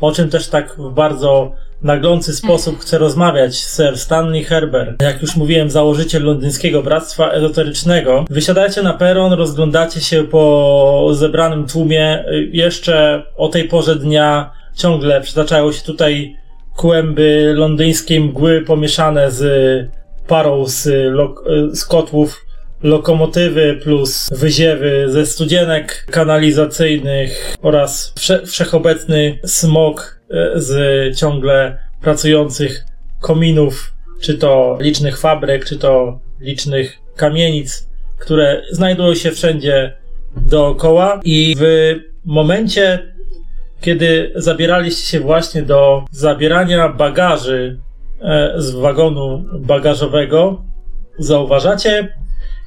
o 0.00 0.12
czym 0.12 0.30
też 0.30 0.48
tak 0.48 0.76
w 0.78 0.90
bardzo 0.90 1.52
naglący 1.82 2.34
sposób 2.34 2.80
chce 2.80 2.98
rozmawiać 2.98 3.56
Sir 3.56 3.98
Stanley 3.98 4.44
Herbert. 4.44 5.02
Jak 5.02 5.22
już 5.22 5.36
mówiłem, 5.36 5.70
założyciel 5.70 6.22
londyńskiego 6.22 6.82
Bractwa 6.82 7.30
Ezoterycznego. 7.30 8.24
Wysiadacie 8.30 8.82
na 8.82 8.94
peron, 8.94 9.32
rozglądacie 9.32 10.00
się 10.00 10.24
po 10.24 11.08
zebranym 11.12 11.66
tłumie. 11.66 12.24
Jeszcze 12.52 13.22
o 13.36 13.48
tej 13.48 13.68
porze 13.68 13.96
dnia 13.96 14.55
ciągle 14.76 15.20
przytaczają 15.20 15.72
się 15.72 15.82
tutaj 15.82 16.36
kłęby 16.76 17.52
londyńskiej 17.56 18.20
mgły 18.20 18.62
pomieszane 18.62 19.30
z 19.30 19.42
parą 20.26 20.66
z, 20.66 20.82
z 21.78 21.84
kotłów 21.84 22.46
lokomotywy 22.82 23.80
plus 23.82 24.28
wyziewy 24.32 25.06
ze 25.08 25.26
studzienek 25.26 26.06
kanalizacyjnych 26.10 27.56
oraz 27.62 28.12
wsze 28.16 28.46
wszechobecny 28.46 29.38
smog 29.44 30.20
e, 30.30 30.60
z 30.60 31.18
ciągle 31.18 31.78
pracujących 32.00 32.84
kominów, 33.20 33.92
czy 34.20 34.34
to 34.34 34.78
licznych 34.80 35.18
fabryk, 35.18 35.64
czy 35.64 35.78
to 35.78 36.20
licznych 36.40 36.98
kamienic, 37.16 37.88
które 38.18 38.62
znajdują 38.70 39.14
się 39.14 39.30
wszędzie 39.30 39.96
dookoła. 40.36 41.20
I 41.24 41.56
w 41.58 41.94
momencie, 42.24 43.14
kiedy 43.80 44.32
zabieraliście 44.34 45.06
się 45.06 45.20
właśnie 45.20 45.62
do 45.62 46.04
zabierania 46.10 46.88
bagaży 46.88 47.78
e, 48.20 48.54
z 48.56 48.70
wagonu 48.70 49.44
bagażowego, 49.58 50.62
zauważacie 51.18 52.14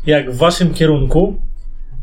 jak 0.05 0.31
w 0.31 0.37
waszym 0.37 0.73
kierunku 0.73 1.39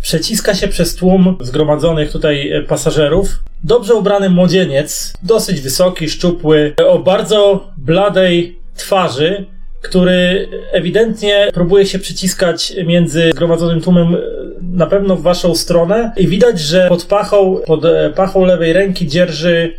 przeciska 0.01 0.55
się 0.55 0.69
przez 0.69 0.97
tłum 0.97 1.37
zgromadzonych 1.41 2.13
tutaj 2.13 2.53
e, 2.53 2.63
pasażerów. 2.63 3.29
Dobrze 3.65 3.95
ubrany 3.95 4.31
młodzieniec, 4.31 5.13
dosyć 5.23 5.61
wysoki, 5.61 6.09
szczupły, 6.09 6.75
o 6.87 6.99
bardzo 6.99 7.69
bladej 7.77 8.59
twarzy, 8.75 9.47
który 9.83 10.49
ewidentnie 10.73 11.51
próbuje 11.55 11.87
się 11.87 11.99
przyciskać 11.99 12.73
między 12.87 13.31
zgromadzonym 13.31 13.81
tłumem 13.81 14.15
e, 14.15 14.19
na 14.63 14.87
pewno 14.87 15.17
w 15.17 15.23
waszą 15.23 15.55
stronę 15.55 16.13
i 16.17 16.29
widać, 16.29 16.61
że 16.61 16.89
pod 16.89 17.05
pachą, 17.05 17.61
pod 17.67 17.85
e, 17.85 18.13
pachą 18.17 18.45
lewej 18.45 18.73
ręki 18.73 19.07
dzierży 19.07 19.75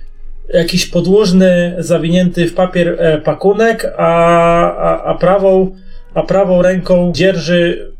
jakiś 0.53 0.85
podłużny, 0.85 1.75
zawinięty 1.79 2.47
w 2.47 2.53
papier 2.53 3.21
pakunek, 3.23 3.93
a, 3.97 4.71
a, 4.71 5.03
a 5.03 5.15
prawą 5.15 5.71
a 6.13 6.23
prawą 6.23 6.61
ręką 6.61 7.11
dzierży 7.15 7.91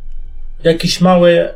jakiś 0.63 1.01
mały 1.01 1.49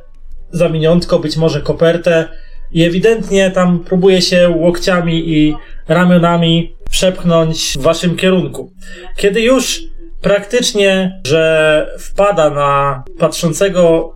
zaminiątko, 0.51 1.19
być 1.19 1.37
może 1.37 1.61
kopertę 1.61 2.27
i 2.71 2.83
ewidentnie 2.83 3.51
tam 3.51 3.79
próbuje 3.79 4.21
się 4.21 4.49
łokciami 4.49 5.29
i 5.29 5.55
ramionami 5.87 6.75
przepchnąć 6.89 7.77
w 7.79 7.81
waszym 7.81 8.15
kierunku. 8.15 8.71
Kiedy 9.17 9.41
już 9.41 9.83
praktycznie, 10.21 11.21
że 11.27 11.87
wpada 11.99 12.49
na 12.49 13.03
patrzącego 13.19 14.13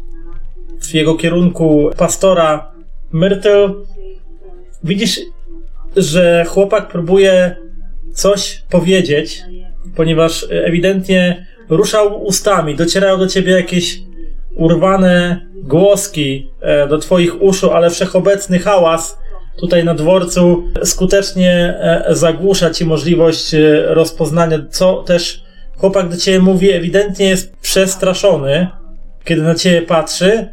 w 0.81 0.93
jego 0.93 1.15
kierunku 1.15 1.89
pastora 1.97 2.71
Myrtle, 3.11 3.73
widzisz, 4.83 5.19
że 5.95 6.45
chłopak 6.47 6.87
próbuje 6.87 7.55
coś 8.13 8.63
powiedzieć, 8.69 9.43
ponieważ 9.95 10.45
ewidentnie 10.49 11.47
ruszał 11.69 12.23
ustami, 12.23 12.75
docierają 12.75 13.17
do 13.17 13.27
ciebie 13.27 13.51
jakieś 13.51 13.99
urwane 14.55 15.45
głoski 15.63 16.49
e, 16.61 16.87
do 16.87 16.97
Twoich 16.97 17.41
uszu, 17.41 17.71
ale 17.71 17.89
wszechobecny 17.89 18.59
hałas 18.59 19.17
tutaj 19.57 19.83
na 19.83 19.93
dworcu 19.93 20.63
skutecznie 20.83 21.51
e, 21.79 22.05
zagłusza 22.09 22.69
Ci 22.69 22.85
możliwość 22.85 23.53
e, 23.53 23.59
rozpoznania, 23.93 24.59
co 24.69 25.03
też 25.03 25.43
chłopak 25.77 26.09
do 26.09 26.17
Ciebie 26.17 26.39
mówi, 26.39 26.71
ewidentnie 26.71 27.29
jest 27.29 27.55
przestraszony, 27.61 28.67
kiedy 29.23 29.41
na 29.41 29.55
Ciebie 29.55 29.81
patrzy 29.81 30.49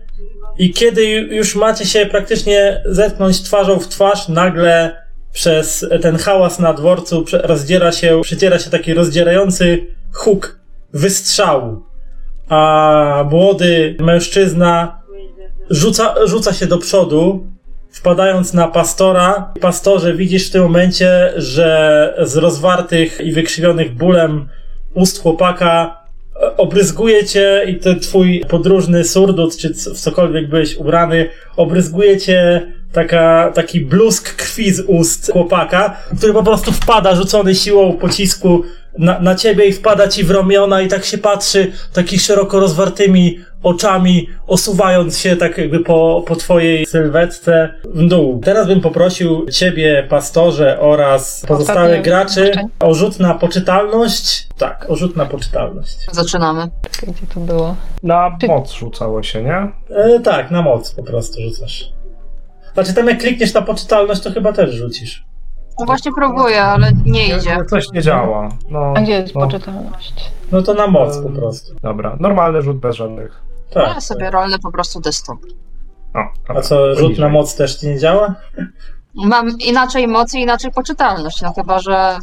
i 0.59 0.73
kiedy 0.73 1.05
już 1.11 1.55
macie 1.55 1.87
się 1.87 2.07
praktycznie 2.07 2.83
zetknąć 2.85 3.43
twarzą 3.43 3.79
w 3.79 3.89
twarz, 3.89 4.29
nagle 4.29 5.03
przez 5.33 5.87
ten 6.03 6.17
hałas 6.17 6.59
na 6.59 6.73
dworcu 6.73 7.25
rozdziera 7.33 7.93
się, 7.93 8.21
przydziera 8.23 8.59
się 8.59 8.71
taki 8.71 8.95
rozdzierający 8.95 9.87
huk 10.13 10.61
wystrzału 10.93 11.93
a 12.53 13.25
młody 13.31 13.97
mężczyzna 14.01 15.03
rzuca, 15.71 16.15
rzuca 16.27 16.53
się 16.53 16.67
do 16.67 16.79
przodu, 16.79 17.47
wpadając 17.93 18.55
na 18.55 18.69
pastora. 18.69 19.53
Pastorze, 19.61 20.15
widzisz 20.15 20.49
w 20.49 20.53
tym 20.53 20.63
momencie, 20.63 21.33
że 21.37 22.15
z 22.23 22.37
rozwartych 22.37 23.21
i 23.21 23.33
wykrzywionych 23.33 23.95
bólem 23.95 24.49
ust 24.95 25.23
chłopaka 25.23 26.02
obryzguje 26.57 27.25
cię 27.25 27.65
i 27.69 27.77
ten 27.77 28.01
twój 28.01 28.45
podróżny 28.49 29.05
surdut, 29.05 29.57
czy 29.57 29.75
w 29.75 30.01
cokolwiek 30.01 30.49
byłeś 30.49 30.77
ubrany, 30.77 31.29
obryzguje 31.57 32.19
cię 32.19 32.67
taka, 32.93 33.53
taki 33.55 33.81
blusk 33.81 34.37
krwi 34.37 34.71
z 34.71 34.81
ust 34.81 35.31
chłopaka, 35.33 35.97
który 36.19 36.33
po 36.33 36.43
prostu 36.43 36.73
wpada 36.73 37.15
rzucony 37.15 37.55
siłą 37.55 37.93
pocisku 37.93 38.63
na, 38.99 39.21
na 39.21 39.35
ciebie 39.35 39.67
i 39.67 39.73
wpada 39.73 40.09
ci 40.09 40.25
w 40.25 40.31
ramiona 40.31 40.83
i 40.83 40.89
tak 40.89 41.05
się 41.05 41.19
patrzy 41.19 41.73
takimi 41.93 42.21
szeroko 42.21 42.61
rozwartymi 42.61 43.39
oczami, 43.63 44.29
osuwając 44.47 45.19
się 45.19 45.37
tak 45.37 45.59
jakby 45.59 45.81
po, 45.81 46.25
po 46.27 46.37
twojej 46.37 46.87
sylwetce 46.87 47.75
w 47.85 48.09
dół. 48.09 48.41
Teraz 48.45 48.67
bym 48.67 48.81
poprosił 48.81 49.47
ciebie, 49.51 50.07
pastorze 50.11 50.81
oraz 50.81 51.45
pozostałych 51.49 51.83
Ostatnie 51.83 52.03
graczy 52.03 52.53
o 52.81 52.95
rzut 52.95 53.21
na 53.21 53.35
poczytalność. 53.35 54.49
Tak, 54.59 54.87
o 54.89 54.97
rzut 54.97 55.17
na 55.17 55.27
poczytalność. 55.27 55.97
Zaczynamy. 56.13 56.69
Czekaj, 56.91 57.15
Gdzie 57.15 57.27
to 57.35 57.41
było? 57.41 57.77
Na 58.03 58.37
moc 58.49 58.73
rzucało 58.73 59.23
się, 59.23 59.43
nie? 59.43 59.73
E, 59.97 60.21
tak, 60.21 60.51
na 60.51 60.63
moc 60.63 60.93
po 60.95 61.03
prostu 61.03 61.41
rzucasz. 61.43 61.93
Znaczy 62.75 62.95
tam 62.95 63.09
jak 63.09 63.19
klikniesz 63.19 63.55
na 63.55 63.63
poczytalność, 63.63 64.21
to 64.23 64.31
chyba 64.33 64.53
też 64.53 64.75
rzucisz. 64.75 65.25
No 65.81 65.87
właśnie 65.87 66.11
próbuję, 66.17 66.63
ale 66.63 66.93
nie 67.07 67.27
idzie. 67.37 67.57
Coś 67.71 67.93
nie 67.93 68.03
działa. 68.03 68.49
No, 68.71 68.93
A 68.97 69.01
gdzie 69.01 69.13
jest 69.13 69.35
no, 69.35 69.41
poczytalność? 69.41 70.31
No 70.53 70.63
to 70.63 70.75
na 70.75 70.87
moc 70.87 71.19
po 71.19 71.29
Ehm, 71.29 71.37
prostu. 71.37 71.75
Dobra, 71.83 72.17
normalny 72.21 72.63
rzut 72.63 72.79
bez 72.79 72.97
żadnych. 72.97 73.43
Tak. 73.75 73.95
Ja 73.95 74.01
sobie 74.01 74.31
rolny 74.31 74.59
po 74.59 74.73
prostu 74.73 75.01
desktop. 75.01 75.39
O, 76.15 76.55
A 76.55 76.61
co, 76.61 76.95
rzut 76.95 77.19
na 77.19 77.29
moc 77.29 77.57
też 77.57 77.77
ci 77.77 77.87
nie 77.89 77.99
działa? 77.99 78.35
Mam 79.15 79.59
inaczej 79.59 80.09
mocy, 80.09 80.39
inaczej 80.39 80.73
poczytalność, 80.73 81.43
no 81.43 81.53
chyba, 81.53 81.79
że 81.79 82.19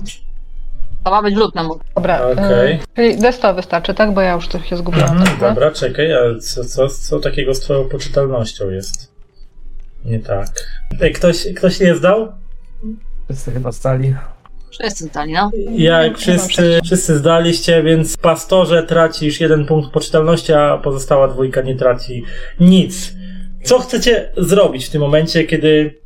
to 1.04 1.12
ma 1.12 1.22
być 1.22 1.36
rzut 1.36 1.56
na 1.56 1.64
moc. 1.64 1.80
Dobra, 1.96 2.22
Okej. 2.32 2.74
y, 2.74 2.80
czyli 2.96 3.18
desto 3.18 3.54
wystarczy, 3.54 3.94
tak? 3.94 4.14
Bo 4.14 4.22
ja 4.22 4.34
już 4.34 4.48
tu 4.48 4.60
się 4.60 4.78
zgubiłam. 4.78 5.10
Mhm, 5.10 5.26
trochę. 5.38 5.48
dobra, 5.54 5.72
czekaj, 5.72 6.14
a 6.14 6.20
co, 6.42 6.66
co, 6.66 6.88
co 6.90 7.20
takiego 7.20 7.54
z 7.54 7.60
twoją 7.60 7.90
poczytalnością 7.90 8.70
jest? 8.70 9.12
Nie 10.06 10.20
tak. 10.20 10.48
Ej, 11.02 11.14
ktoś, 11.14 11.48
ktoś 11.58 11.80
nie 11.80 11.96
zdał? 11.96 12.28
Wszyscy 13.26 13.52
chyba 13.52 13.72
stali. 13.72 14.16
Wszyscy 14.72 15.04
zdali, 15.04 15.34
no. 15.34 15.52
Jak 15.76 16.18
wszyscy, 16.18 16.80
wszyscy 16.86 17.18
zdaliście, 17.18 17.84
więc 17.84 18.18
pastorze 18.18 18.84
tracisz 18.84 19.40
jeden 19.40 19.66
punkt 19.66 19.92
poczytalności, 19.92 20.54
a 20.54 20.78
pozostała 20.78 21.28
dwójka 21.28 21.62
nie 21.62 21.76
traci 21.76 22.24
nic. 22.60 23.14
Co 23.64 23.80
chcecie 23.80 24.32
zrobić 24.38 24.86
w 24.86 24.90
tym 24.90 25.02
momencie, 25.02 25.44
kiedy 25.44 26.00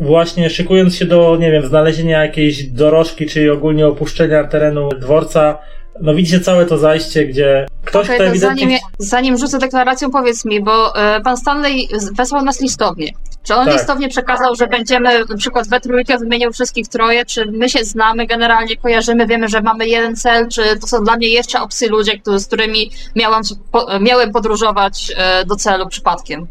właśnie 0.00 0.50
szykując 0.50 0.96
się 0.96 1.04
do, 1.04 1.36
nie 1.40 1.50
wiem, 1.50 1.66
znalezienia 1.66 2.22
jakiejś 2.22 2.64
dorożki, 2.64 3.26
czy 3.26 3.52
ogólnie 3.52 3.86
opuszczenia 3.86 4.44
terenu 4.44 4.88
dworca, 4.88 5.58
no 6.00 6.14
widzicie 6.14 6.40
całe 6.40 6.66
to 6.66 6.78
zajście, 6.78 7.26
gdzie 7.26 7.66
ktoś, 7.84 8.06
Okej, 8.06 8.16
kto 8.16 8.24
to 8.24 8.30
ewidentnie... 8.30 8.66
zanim, 8.66 8.78
zanim 8.98 9.38
rzucę 9.38 9.58
deklaracją, 9.58 10.10
powiedz 10.10 10.44
mi, 10.44 10.62
bo 10.62 10.96
e, 10.96 11.20
pan 11.20 11.36
Stanley 11.36 11.88
wysłał 12.16 12.44
nas 12.44 12.60
listownie. 12.60 13.12
Czy 13.42 13.54
on 13.54 13.64
Tak. 13.64 13.74
listownie 13.74 14.08
przekazał, 14.08 14.54
że 14.54 14.66
będziemy 14.66 15.24
na 15.30 15.36
przykład 15.36 15.68
we 15.68 15.80
trójkę 15.80 16.18
wymienił 16.18 16.52
wszystkich 16.52 16.88
troje? 16.88 17.24
Czy 17.24 17.46
my 17.46 17.68
się 17.68 17.84
znamy, 17.84 18.26
generalnie 18.26 18.76
kojarzymy, 18.76 19.26
wiemy, 19.26 19.48
że 19.48 19.60
mamy 19.62 19.86
jeden 19.86 20.16
cel? 20.16 20.48
Czy 20.48 20.62
to 20.80 20.86
są 20.86 21.04
dla 21.04 21.16
mnie 21.16 21.28
jeszcze 21.28 21.60
obcy 21.60 21.88
ludzie, 21.88 22.18
którzy, 22.18 22.38
z 22.38 22.46
którymi 22.46 22.90
miałam, 23.16 23.42
po, 23.72 23.86
miałem 24.00 24.32
podróżować 24.32 25.12
e, 25.16 25.44
do 25.44 25.56
celu 25.56 25.88
przypadkiem? 25.88 26.46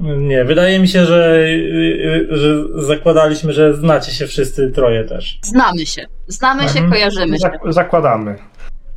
Nie, 0.00 0.44
wydaje 0.44 0.78
mi 0.78 0.88
się, 0.88 1.04
że, 1.06 1.36
y, 1.38 2.26
y, 2.32 2.36
że 2.36 2.64
zakładaliśmy, 2.86 3.52
że 3.52 3.74
znacie 3.74 4.12
się 4.12 4.26
wszyscy 4.26 4.70
troje 4.74 5.04
też. 5.04 5.38
Znamy 5.42 5.86
się. 5.86 6.06
Znamy 6.28 6.62
się, 6.62 6.68
Mhm. 6.68 6.90
kojarzymy 6.90 7.38
się. 7.38 7.46
Zak- 7.48 7.72
zakładamy. 7.72 8.36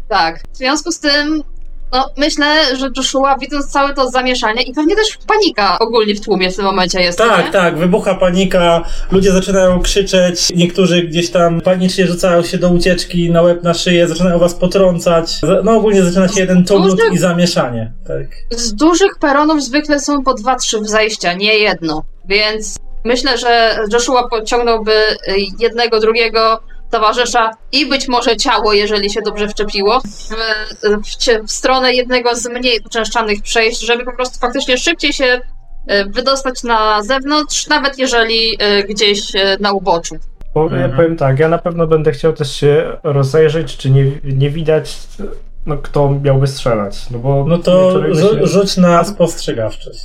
Tak. 0.09 0.39
W 0.53 0.57
związku 0.57 0.91
z 0.91 0.99
tym, 0.99 1.43
no, 1.91 2.09
myślę, 2.17 2.77
że 2.77 2.89
Joshua, 2.97 3.37
widząc 3.37 3.71
całe 3.71 3.93
to 3.93 4.09
zamieszanie 4.09 4.61
i 4.61 4.73
pewnie 4.73 4.95
też 4.95 5.17
panika 5.27 5.79
ogólnie 5.79 6.15
w 6.15 6.21
tłumie 6.21 6.51
w 6.51 6.55
tym 6.55 6.65
momencie 6.65 7.01
jest. 7.01 7.17
Tak, 7.17 7.45
nie? 7.45 7.51
tak, 7.51 7.77
wybucha 7.77 8.15
panika, 8.15 8.83
ludzie 9.11 9.31
zaczynają 9.31 9.81
krzyczeć, 9.81 10.49
niektórzy 10.55 11.03
gdzieś 11.03 11.29
tam 11.29 11.61
panicznie 11.61 12.07
rzucają 12.07 12.43
się 12.43 12.57
do 12.57 12.69
ucieczki 12.69 13.31
na 13.31 13.41
łeb, 13.41 13.63
na 13.63 13.73
szyję, 13.73 14.07
zaczynają 14.07 14.39
was 14.39 14.53
potrącać. 14.53 15.39
No 15.63 15.71
ogólnie 15.71 16.03
zaczyna 16.03 16.27
się 16.27 16.39
jeden 16.39 16.65
tumult 16.65 17.01
i 17.13 17.17
zamieszanie. 17.17 17.91
Tak. 18.07 18.59
Z 18.59 18.73
dużych 18.73 19.11
peronów 19.19 19.63
zwykle 19.63 19.99
są 19.99 20.23
po 20.23 20.33
dwa, 20.33 20.55
trzy 20.55 20.79
zajścia, 20.83 21.33
nie 21.33 21.57
jedno. 21.57 22.03
Więc 22.25 22.79
myślę, 23.03 23.37
że 23.37 23.79
Joshua 23.93 24.27
pociągnąłby 24.27 24.91
y, 24.91 25.35
jednego, 25.59 25.99
drugiego 25.99 26.59
towarzysza 26.91 27.51
i 27.71 27.85
być 27.85 28.07
może 28.07 28.37
ciało, 28.37 28.73
jeżeli 28.73 29.09
się 29.09 29.21
dobrze 29.21 29.47
wczepiło, 29.47 30.01
w, 30.01 30.29
w, 30.83 31.47
w 31.47 31.51
stronę 31.51 31.93
jednego 31.93 32.35
z 32.35 32.49
mniej 32.49 32.79
uczęszczanych 32.85 33.41
przejść, 33.41 33.81
żeby 33.81 34.05
po 34.05 34.13
prostu 34.15 34.39
faktycznie 34.39 34.77
szybciej 34.77 35.13
się 35.13 35.25
y, 35.91 36.05
wydostać 36.09 36.63
na 36.63 37.03
zewnątrz, 37.03 37.67
nawet 37.67 37.97
jeżeli 37.99 38.53
y, 38.63 38.83
gdzieś 38.83 39.35
y, 39.35 39.39
na 39.59 39.71
uboczu. 39.71 40.15
Bo 40.53 40.63
Mhm. 40.63 40.81
ja 40.91 40.95
powiem 40.97 41.17
tak, 41.17 41.39
ja 41.39 41.47
na 41.47 41.57
pewno 41.57 41.87
będę 41.87 42.11
chciał 42.11 42.33
też 42.33 42.51
się 42.55 42.97
rozejrzeć, 43.03 43.77
czy 43.77 43.89
nie, 43.89 44.11
nie 44.23 44.49
widać, 44.49 44.97
no, 45.65 45.77
kto 45.77 46.09
miałby 46.23 46.47
strzelać. 46.47 47.09
No 47.11 47.19
bo 47.19 47.45
No 47.47 47.57
to 47.57 47.91
się- 48.15 48.47
rzuć 48.47 48.77
na 48.77 49.03
spostrzegawczość. 49.03 50.03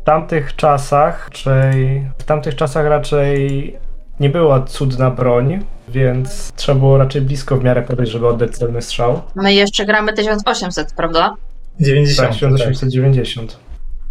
w 0.00 0.04
tamtych 0.04 0.56
czasach 0.56 1.28
raczej, 1.28 2.06
w 2.18 2.24
tamtych 2.24 2.56
czasach 2.56 2.86
raczej 2.86 3.76
nie 4.20 4.30
była 4.30 4.62
cudna 4.62 5.10
broń, 5.10 5.58
więc 5.88 6.52
trzeba 6.52 6.78
było 6.78 6.98
raczej 6.98 7.22
blisko 7.22 7.56
w 7.56 7.64
miarę 7.64 7.82
podejść, 7.82 8.12
żeby 8.12 8.26
oddać 8.26 8.56
celny 8.56 8.82
strzał. 8.82 9.22
My 9.34 9.54
jeszcze 9.54 9.86
gramy 9.86 10.12
1800, 10.12 10.92
prawda? 10.96 11.36
90. 11.80 12.28
Tak, 12.28 12.40
Tak, 12.40 12.52
1890. 12.52 13.58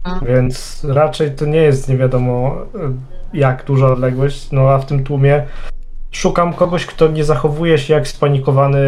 Mhm. 0.06 0.36
Więc 0.36 0.86
raczej 0.90 1.32
to 1.32 1.46
nie 1.46 1.62
jest 1.62 1.90
nie 1.90 1.98
wiadomo 1.98 2.56
e, 2.76 2.94
jak 3.34 3.66
duża 3.66 3.88
odległość. 3.88 4.52
No 4.52 4.70
a 4.70 4.78
w 4.78 4.86
tym 4.86 5.04
tłumie 5.04 5.44
szukam 6.12 6.54
kogoś, 6.54 6.86
kto 6.86 7.08
nie 7.08 7.24
zachowuje 7.24 7.78
się 7.78 7.94
jak 7.94 8.08
spanikowany 8.08 8.80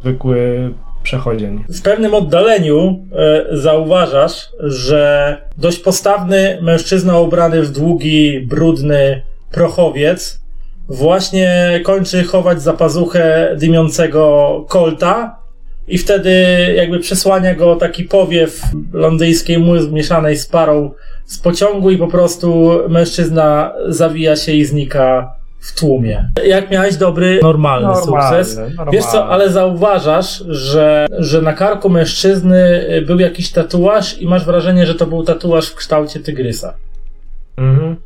zwykły 0.00 0.72
przechodzień. 1.02 1.64
W 1.68 1.82
pewnym 1.82 2.14
oddaleniu 2.14 3.06
e, 3.12 3.46
zauważasz, 3.58 4.48
że 4.60 5.36
dość 5.58 5.78
postawny 5.78 6.58
mężczyzna 6.62 7.18
ubrany 7.18 7.62
w 7.62 7.70
długi, 7.70 8.40
brudny 8.40 9.22
prochowiec 9.56 10.40
właśnie 10.88 11.80
kończy 11.84 12.24
chować 12.24 12.62
za 12.62 12.72
pazuchę 12.72 13.54
dymiącego 13.58 14.64
kolta 14.68 15.36
i 15.88 15.98
wtedy 15.98 16.32
jakby 16.76 17.00
przesłania 17.00 17.54
go 17.54 17.76
taki 17.76 18.04
powiew 18.04 18.60
londyńskiej 18.92 19.58
mły 19.58 19.82
zmieszanej 19.82 20.36
z 20.36 20.46
parą 20.46 20.90
z 21.26 21.38
pociągu 21.38 21.90
i 21.90 21.96
po 21.96 22.08
prostu 22.08 22.78
mężczyzna 22.88 23.72
zawija 23.88 24.36
się 24.36 24.52
i 24.52 24.64
znika 24.64 25.34
w 25.60 25.78
tłumie. 25.78 26.30
Jak 26.46 26.70
miałeś 26.70 26.96
dobry, 26.96 27.40
normalny, 27.42 27.96
sukces. 27.96 28.56
normalny. 28.56 28.92
Wiesz 28.92 29.04
co, 29.04 29.26
ale 29.26 29.50
zauważasz, 29.50 30.44
że, 30.48 31.06
że 31.18 31.42
na 31.42 31.52
karku 31.52 31.88
mężczyzny 31.88 32.84
był 33.06 33.18
jakiś 33.18 33.52
tatuaż 33.52 34.18
i 34.18 34.26
masz 34.26 34.44
wrażenie, 34.44 34.86
że 34.86 34.94
to 34.94 35.06
był 35.06 35.24
tatuaż 35.24 35.68
w 35.68 35.74
kształcie 35.74 36.20
tygrysa. 36.20 36.74
Mhm. 37.56 37.96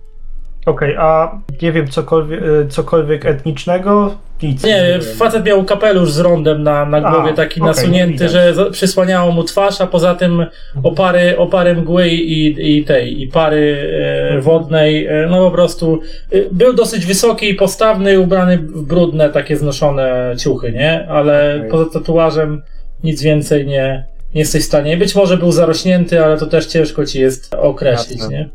Okej, 0.66 0.96
a 0.98 1.38
nie 1.62 1.72
wiem, 1.72 1.88
cokolwiek, 1.88 2.40
e, 2.42 2.68
cokolwiek 2.68 3.26
etnicznego? 3.26 4.14
Nic. 4.42 4.64
Nie, 4.64 4.98
facet 5.16 5.44
miał 5.44 5.64
kapelusz 5.64 6.12
z 6.12 6.18
rondem 6.18 6.62
na, 6.62 6.86
na 6.86 6.98
A, 6.98 7.10
głowie, 7.10 7.34
taki 7.34 7.60
okej, 7.60 7.68
nasunięty, 7.68 8.28
że 8.28 8.54
przysłaniało 8.72 9.32
mu 9.32 9.44
twarz, 9.44 9.80
a 9.80 9.86
poza 9.86 10.14
tym 10.14 10.46
opary, 10.82 11.38
opary 11.38 11.74
mgły 11.74 12.08
i, 12.08 12.78
i 12.78 12.84
tej, 12.84 13.22
i 13.22 13.28
pary 13.28 13.90
e, 14.02 14.20
Mhm. 14.24 14.42
wodnej, 14.42 15.06
e, 15.06 15.26
no 15.30 15.36
po 15.44 15.50
prostu 15.50 16.00
e, 16.32 16.38
był 16.52 16.72
dosyć 16.72 17.06
wysoki 17.06 17.50
i 17.50 17.54
postawny, 17.54 18.20
ubrany 18.20 18.58
w 18.58 18.82
brudne, 18.82 19.30
takie 19.30 19.56
znoszone 19.56 20.34
ciuchy, 20.38 20.72
nie? 20.72 21.08
Ale 21.08 21.54
Okej. 21.58 21.70
poza 21.70 21.90
tatuażem 21.90 22.62
nic 23.04 23.22
więcej 23.22 23.66
nie, 23.66 24.04
nie 24.34 24.40
jesteś 24.40 24.62
w 24.62 24.66
stanie. 24.66 24.96
Być 24.96 25.14
może 25.14 25.36
był 25.36 25.52
zarośnięty, 25.52 26.24
ale 26.24 26.38
to 26.38 26.46
też 26.46 26.66
ciężko 26.66 27.06
ci 27.06 27.20
jest 27.20 27.54
określić, 27.54 28.18
Jasne. 28.20 28.36
nie? 28.38 28.48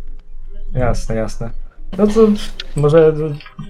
Jasne, 0.80 1.15
jasne. 1.15 1.64
No 1.98 2.08
to 2.08 2.28
może 2.76 3.14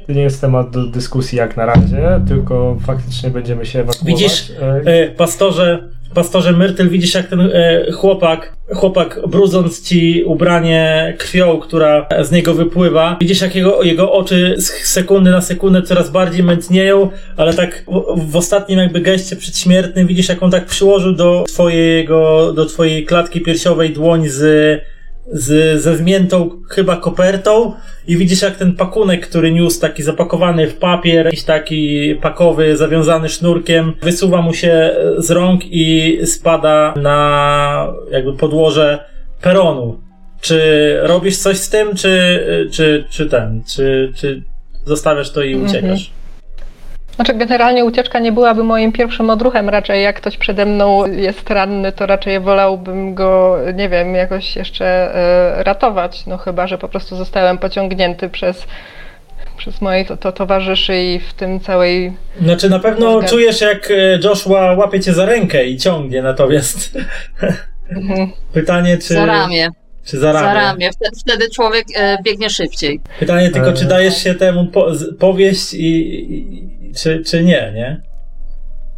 to 0.07 0.13
nie 0.13 0.21
jest 0.21 0.41
temat 0.41 0.69
do 0.69 0.85
dyskusji 0.85 1.37
jak 1.37 1.57
na 1.57 1.65
razie, 1.65 2.21
tylko 2.27 2.77
faktycznie 2.85 3.29
będziemy 3.29 3.65
się 3.65 3.79
ewakuować. 3.79 4.07
Widzisz, 4.07 4.51
E, 4.61 4.81
E, 4.85 5.09
pastorze, 5.09 5.89
pastorze 6.13 6.51
Myrtle, 6.51 6.85
widzisz 6.85 7.13
jak 7.13 7.27
ten 7.27 7.41
e, 7.41 7.91
chłopak, 7.91 8.55
chłopak 8.75 9.19
brudząc 9.27 9.81
ci 9.81 10.23
ubranie 10.23 11.13
krwią, 11.17 11.59
która 11.59 12.07
z 12.21 12.31
niego 12.31 12.53
wypływa. 12.53 13.17
Widzisz 13.21 13.41
jak 13.41 13.55
jego, 13.55 13.83
jego 13.83 14.11
oczy 14.11 14.55
z 14.57 14.69
sekundy 14.69 15.31
na 15.31 15.41
sekundę 15.41 15.81
coraz 15.81 16.09
bardziej 16.09 16.43
mętnieją, 16.43 17.09
ale 17.37 17.53
tak 17.53 17.85
w, 18.15 18.31
w 18.31 18.35
ostatnim 18.35 18.79
jakby 18.79 19.01
geście 19.01 19.35
przedśmiertnym 19.35 20.07
widzisz 20.07 20.29
jak 20.29 20.43
on 20.43 20.51
tak 20.51 20.65
przyłożył 20.65 21.13
do 21.13 21.43
twojego, 21.47 22.53
do 22.53 22.65
twojej 22.65 23.05
klatki 23.05 23.41
piersiowej 23.41 23.93
dłoń 23.93 24.27
z 24.27 24.94
z, 25.31 25.81
ze 25.81 25.97
zmiętą 25.97 26.49
chyba 26.69 26.97
kopertą 26.97 27.73
i 28.07 28.17
widzisz 28.17 28.41
jak 28.41 28.55
ten 28.55 28.75
pakunek, 28.75 29.27
który 29.27 29.51
niósł 29.51 29.81
taki 29.81 30.03
zapakowany 30.03 30.67
w 30.67 30.75
papier, 30.75 31.25
jakiś 31.25 31.43
taki 31.43 32.15
pakowy, 32.21 32.77
zawiązany 32.77 33.29
sznurkiem, 33.29 33.93
wysuwa 34.01 34.41
mu 34.41 34.53
się 34.53 34.95
z 35.17 35.31
rąk 35.31 35.61
i 35.65 36.17
spada 36.25 36.93
na 37.01 37.87
jakby 38.11 38.33
podłoże 38.33 39.05
peronu. 39.41 39.99
Czy 40.41 40.59
robisz 41.01 41.37
coś 41.37 41.57
z 41.57 41.69
tym, 41.69 41.95
czy, 41.95 42.39
czy, 42.71 43.05
czy 43.09 43.25
ten, 43.25 43.63
czy, 43.75 44.11
czy 44.15 44.43
zostawiasz 44.85 45.31
to 45.31 45.41
i 45.41 45.55
uciekasz? 45.55 46.11
Znaczy, 47.15 47.33
generalnie 47.33 47.85
ucieczka 47.85 48.19
nie 48.19 48.31
byłaby 48.31 48.63
moim 48.63 48.91
pierwszym 48.91 49.29
odruchem. 49.29 49.69
Raczej 49.69 50.03
jak 50.03 50.15
ktoś 50.15 50.37
przede 50.37 50.65
mną 50.65 51.05
jest 51.05 51.49
ranny, 51.49 51.91
to 51.91 52.05
raczej 52.05 52.39
wolałbym 52.39 53.13
go, 53.13 53.57
nie 53.73 53.89
wiem, 53.89 54.15
jakoś 54.15 54.55
jeszcze 54.55 54.85
e, 54.85 55.63
ratować. 55.63 56.25
No 56.25 56.37
chyba, 56.37 56.67
że 56.67 56.77
po 56.77 56.87
prostu 56.87 57.15
zostałem 57.15 57.57
pociągnięty 57.57 58.29
przez, 58.29 58.65
przez 59.57 59.81
moich 59.81 60.07
to, 60.07 60.17
to 60.17 60.31
towarzyszy 60.31 61.03
i 61.03 61.19
w 61.19 61.33
tym 61.33 61.59
całej. 61.59 62.13
Znaczy 62.41 62.69
na 62.69 62.79
pewno 62.79 63.23
czujesz 63.23 63.61
jak 63.61 63.91
e, 63.91 64.19
Joshua 64.23 64.73
łapie 64.73 64.99
cię 64.99 65.13
za 65.13 65.25
rękę 65.25 65.65
i 65.65 65.77
ciągnie, 65.77 66.21
natomiast 66.21 66.97
Mhm. 67.89 68.31
pytanie 68.53 68.97
czy... 68.97 69.13
Za 69.13 69.25
ramię. 69.25 69.69
Czy 70.05 70.19
za 70.19 70.31
ramię? 70.31 70.47
Za 70.47 70.53
ramię. 70.53 70.89
Wtedy, 70.91 71.11
wtedy 71.19 71.49
człowiek 71.49 71.85
e, 71.95 72.17
biegnie 72.23 72.49
szybciej. 72.49 72.99
Pytanie 73.19 73.49
tylko, 73.49 73.73
czy 73.73 73.85
dajesz 73.85 74.23
się 74.23 74.35
temu 74.35 74.65
po, 74.65 74.91
powieść 75.19 75.73
i, 75.73 75.87
i 76.33 76.74
czy, 76.97 77.23
czy 77.23 77.43
nie, 77.43 77.71
nie? 77.75 78.01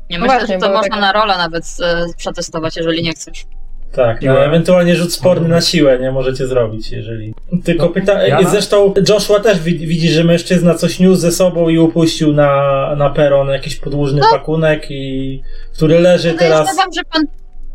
Nie 0.10 0.17
No 0.19 0.25
myślę, 0.25 0.38
właśnie, 0.39 0.55
że 0.55 0.62
to 0.67 0.73
można 0.73 0.89
tak- 0.89 1.01
na 1.01 1.12
rolę 1.13 1.38
nawet 1.38 1.63
e, 1.83 2.05
przetestować, 2.17 2.77
jeżeli 2.77 3.03
nie 3.03 3.12
chcesz. 3.12 3.45
Tak, 3.91 4.21
Ja- 4.23 4.33
no, 4.33 4.39
ewentualnie 4.45 4.95
rzut 4.95 5.13
sporny 5.13 5.47
na 5.47 5.62
siłę, 5.62 5.99
nie 5.99 6.12
możecie 6.12 6.47
zrobić, 6.47 6.91
jeżeli. 6.91 7.33
Tylko 7.63 7.86
No, 7.86 7.91
pyta. 7.91 8.27
ja- 8.27 8.49
Zresztą 8.49 8.93
Joshua 9.10 9.39
też 9.39 9.60
wi- 9.60 9.88
widzi, 9.88 10.10
że 10.10 10.23
mężczyzna 10.23 10.75
coś 10.75 10.99
niósł 10.99 11.21
ze 11.21 11.31
sobą 11.31 11.69
i 11.69 11.77
upuścił 11.77 12.33
na, 12.33 12.71
na 12.97 13.10
peron 13.10 13.47
jakiś 13.47 13.75
podłużny 13.75 14.21
No. 14.21 14.27
pakunek 14.31 14.86
i 14.91 15.41
który 15.73 15.99
leży 15.99 16.31
No 16.31 16.38
teraz. 16.39 16.60
Podejrzewam, 16.60 16.93
że 16.95 17.01
pan, 17.13 17.23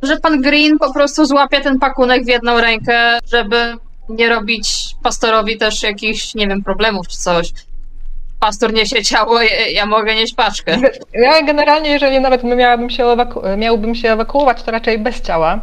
że 0.03 0.17
pan 0.21 0.41
Green 0.41 0.79
po 0.79 0.93
prostu 0.93 1.25
złapie 1.25 1.61
ten 1.61 1.79
pakunek 1.79 2.25
w 2.25 2.29
jedną 2.29 2.61
rękę, 2.61 3.19
żeby 3.33 3.57
nie 4.09 4.29
robić 4.29 4.95
pastorowi 5.03 5.59
też 5.59 5.83
jakichś, 5.83 6.35
nie 6.35 6.49
wiem, 6.49 6.63
problemów 6.63 7.09
czy 7.09 7.19
coś. 7.19 7.53
Pastor 8.43 8.73
niesie 8.73 9.03
ciało, 9.03 9.43
ja, 9.43 9.67
ja 9.69 9.87
mogę 9.87 10.15
nieść 10.15 10.35
paczkę. 10.35 10.79
Ja 11.13 11.43
generalnie, 11.43 11.91
jeżeli 11.91 12.21
nawet 12.21 12.45
miałabym 12.45 12.91
się 12.91 13.05
ewaku- 13.05 13.59
miałbym 13.59 13.95
się 13.95 14.13
ewakuować, 14.13 14.63
to 14.63 14.71
raczej 14.71 14.99
bez 14.99 15.21
ciała. 15.21 15.61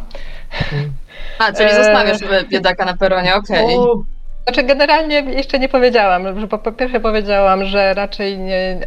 A, 1.38 1.52
czyli 1.52 1.68
Eee. 1.70 1.74
zostawiasz 1.74 2.18
biedaka 2.48 2.84
na 2.84 2.96
peronie, 2.96 3.34
okej. 3.34 3.76
Bo- 3.76 4.02
Znaczy 4.50 4.66
generalnie 4.66 5.16
jeszcze 5.20 5.58
nie 5.58 5.68
powiedziałam, 5.68 6.40
że 6.40 6.48
po, 6.48 6.58
po 6.58 6.72
pierwsze 6.72 7.00
powiedziałam, 7.00 7.64
że 7.64 7.94
raczej 7.94 8.38
nie, 8.38 8.56
e, 8.56 8.80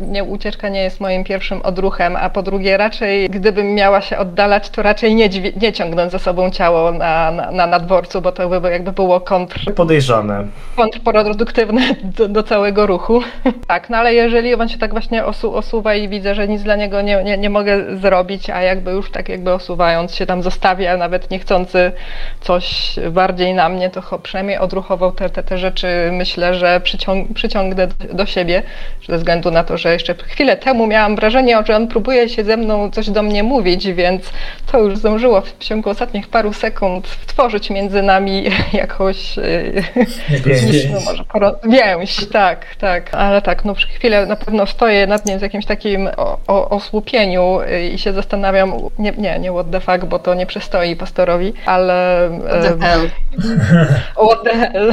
nie, 0.00 0.24
ucieczka 0.24 0.68
nie 0.68 0.82
jest 0.82 1.00
moim 1.00 1.24
pierwszym 1.24 1.62
odruchem, 1.62 2.16
a 2.16 2.30
po 2.30 2.42
drugie 2.42 2.76
raczej 2.76 3.30
gdybym 3.30 3.74
miała 3.74 4.00
się 4.00 4.18
oddalać, 4.18 4.70
to 4.70 4.82
raczej 4.82 5.14
nie, 5.14 5.28
nie 5.62 5.72
ciągnąć 5.72 6.12
za 6.12 6.18
sobą 6.18 6.50
ciało 6.50 6.92
na, 6.92 7.30
na, 7.30 7.50
na, 7.50 7.66
na 7.66 7.80
dworcu, 7.80 8.20
bo 8.20 8.32
to 8.32 8.60
by 8.60 8.70
jakby 8.70 8.92
było 8.92 9.20
kontr, 9.20 9.74
Podejrzane. 9.74 10.46
kontrproduktywne 10.76 11.80
do, 12.04 12.28
do 12.28 12.42
całego 12.42 12.86
ruchu. 12.86 13.20
tak, 13.68 13.90
no 13.90 13.96
ale 13.96 14.14
jeżeli 14.14 14.54
on 14.54 14.68
się 14.68 14.78
tak 14.78 14.92
właśnie 14.92 15.24
osu, 15.24 15.56
osuwa 15.56 15.94
i 15.94 16.08
widzę, 16.08 16.34
że 16.34 16.48
nic 16.48 16.62
dla 16.62 16.76
niego 16.76 17.02
nie, 17.02 17.24
nie, 17.24 17.38
nie 17.38 17.50
mogę 17.50 17.96
zrobić, 17.96 18.50
a 18.50 18.62
jakby 18.62 18.90
już 18.90 19.10
tak 19.10 19.28
jakby 19.28 19.52
osuwając 19.52 20.14
się 20.14 20.26
tam 20.26 20.42
zostawia, 20.42 20.96
nawet 20.96 21.30
niechcący 21.30 21.92
coś 22.40 22.96
bardziej 23.10 23.54
na 23.54 23.68
mnie, 23.68 23.90
to 23.90 24.18
przynajmniej 24.18 24.58
odruchowo 24.58 25.05
te, 25.12 25.30
te, 25.30 25.42
te 25.42 25.58
rzeczy 25.58 25.86
myślę, 26.12 26.54
że 26.54 26.80
przyciąg, 26.80 27.34
przyciągnę 27.34 27.86
do, 27.86 28.14
do 28.14 28.26
siebie, 28.26 28.62
ze 29.08 29.16
względu 29.16 29.50
na 29.50 29.64
to, 29.64 29.78
że 29.78 29.92
jeszcze 29.92 30.14
chwilę 30.14 30.56
temu 30.56 30.86
miałam 30.86 31.16
wrażenie, 31.16 31.58
że 31.66 31.76
on 31.76 31.88
próbuje 31.88 32.28
się 32.28 32.44
ze 32.44 32.56
mną 32.56 32.90
coś 32.90 33.10
do 33.10 33.22
mnie 33.22 33.42
mówić, 33.42 33.92
więc 33.92 34.30
to 34.72 34.78
już 34.78 34.96
zdążyło 34.96 35.40
w 35.40 35.58
ciągu 35.58 35.90
ostatnich 35.90 36.28
paru 36.28 36.52
sekund 36.52 37.08
tworzyć 37.26 37.70
między 37.70 38.02
nami 38.02 38.44
jakąś 38.72 39.36
Jakoś 40.30 40.64
Więź. 40.64 40.90
no 40.92 41.00
może 41.00 41.22
poro- 41.22 41.56
więź, 41.68 42.26
tak, 42.32 42.66
tak. 42.76 43.14
Ale 43.14 43.42
tak, 43.42 43.64
no 43.64 43.74
przez 43.74 43.90
chwilę 43.90 44.26
na 44.26 44.36
pewno 44.36 44.66
stoję 44.66 45.06
nad 45.06 45.26
nim 45.26 45.38
z 45.38 45.42
jakimś 45.42 45.66
takim 45.66 46.08
o, 46.16 46.38
o, 46.46 46.68
osłupieniu 46.68 47.60
y, 47.60 47.86
i 47.88 47.98
się 47.98 48.12
zastanawiam, 48.12 48.72
nie, 48.98 49.12
nie, 49.12 49.38
nie 49.38 49.52
what 49.52 49.70
the 49.70 49.80
fuck, 49.80 50.04
bo 50.04 50.18
to 50.18 50.34
nie 50.34 50.46
przystoi 50.46 50.96
pastorowi, 50.96 51.52
ale 51.66 51.96
What 52.46 52.62
the 52.62 52.86
hell. 52.86 53.10
what 54.28 54.44
the 54.44 54.50
hell, 54.50 54.85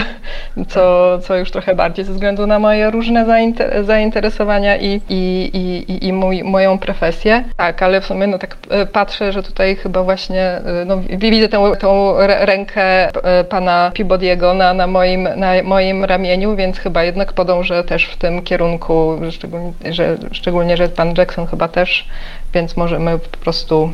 co, 0.67 1.19
co 1.19 1.35
już 1.37 1.51
trochę 1.51 1.75
bardziej 1.75 2.05
ze 2.05 2.13
względu 2.13 2.47
na 2.47 2.59
moje 2.59 2.91
różne 2.91 3.25
zainter- 3.25 3.83
zainteresowania 3.83 4.77
i, 4.77 5.01
i, 5.09 5.51
i, 5.53 6.07
i, 6.07 6.13
mój, 6.13 6.43
moją 6.43 6.77
profesję. 6.77 7.43
Tak, 7.57 7.83
ale 7.83 8.01
w 8.01 8.05
sumie 8.05 8.27
no 8.27 8.37
tak 8.37 8.57
e, 8.69 8.85
patrzę, 8.85 9.31
że 9.31 9.43
tutaj 9.43 9.75
chyba 9.75 10.03
właśnie 10.03 10.41
e, 10.41 10.85
no, 10.85 10.97
wi- 10.97 11.17
widzę 11.31 11.49
tę, 11.49 11.71
tą 11.79 12.13
rę- 12.13 12.45
rękę 12.45 12.83
e, 12.83 13.43
pana 13.43 13.91
Peabody'ego 13.95 14.55
na, 14.55 14.73
na, 14.73 14.87
moim, 14.87 15.23
na 15.35 15.63
moim 15.63 16.05
ramieniu, 16.05 16.55
więc 16.55 16.77
chyba 16.77 17.03
jednak 17.03 17.33
podążę 17.33 17.83
też 17.83 18.05
w 18.05 18.17
tym 18.17 18.41
kierunku, 18.41 19.19
szczególnie, 19.31 19.73
że, 19.89 20.17
szczególnie, 20.31 20.77
że 20.77 20.89
pan 20.89 21.13
Jackson 21.17 21.47
chyba 21.47 21.67
też, 21.67 22.07
więc 22.53 22.77
możemy 22.77 23.19
po 23.19 23.37
prostu 23.37 23.89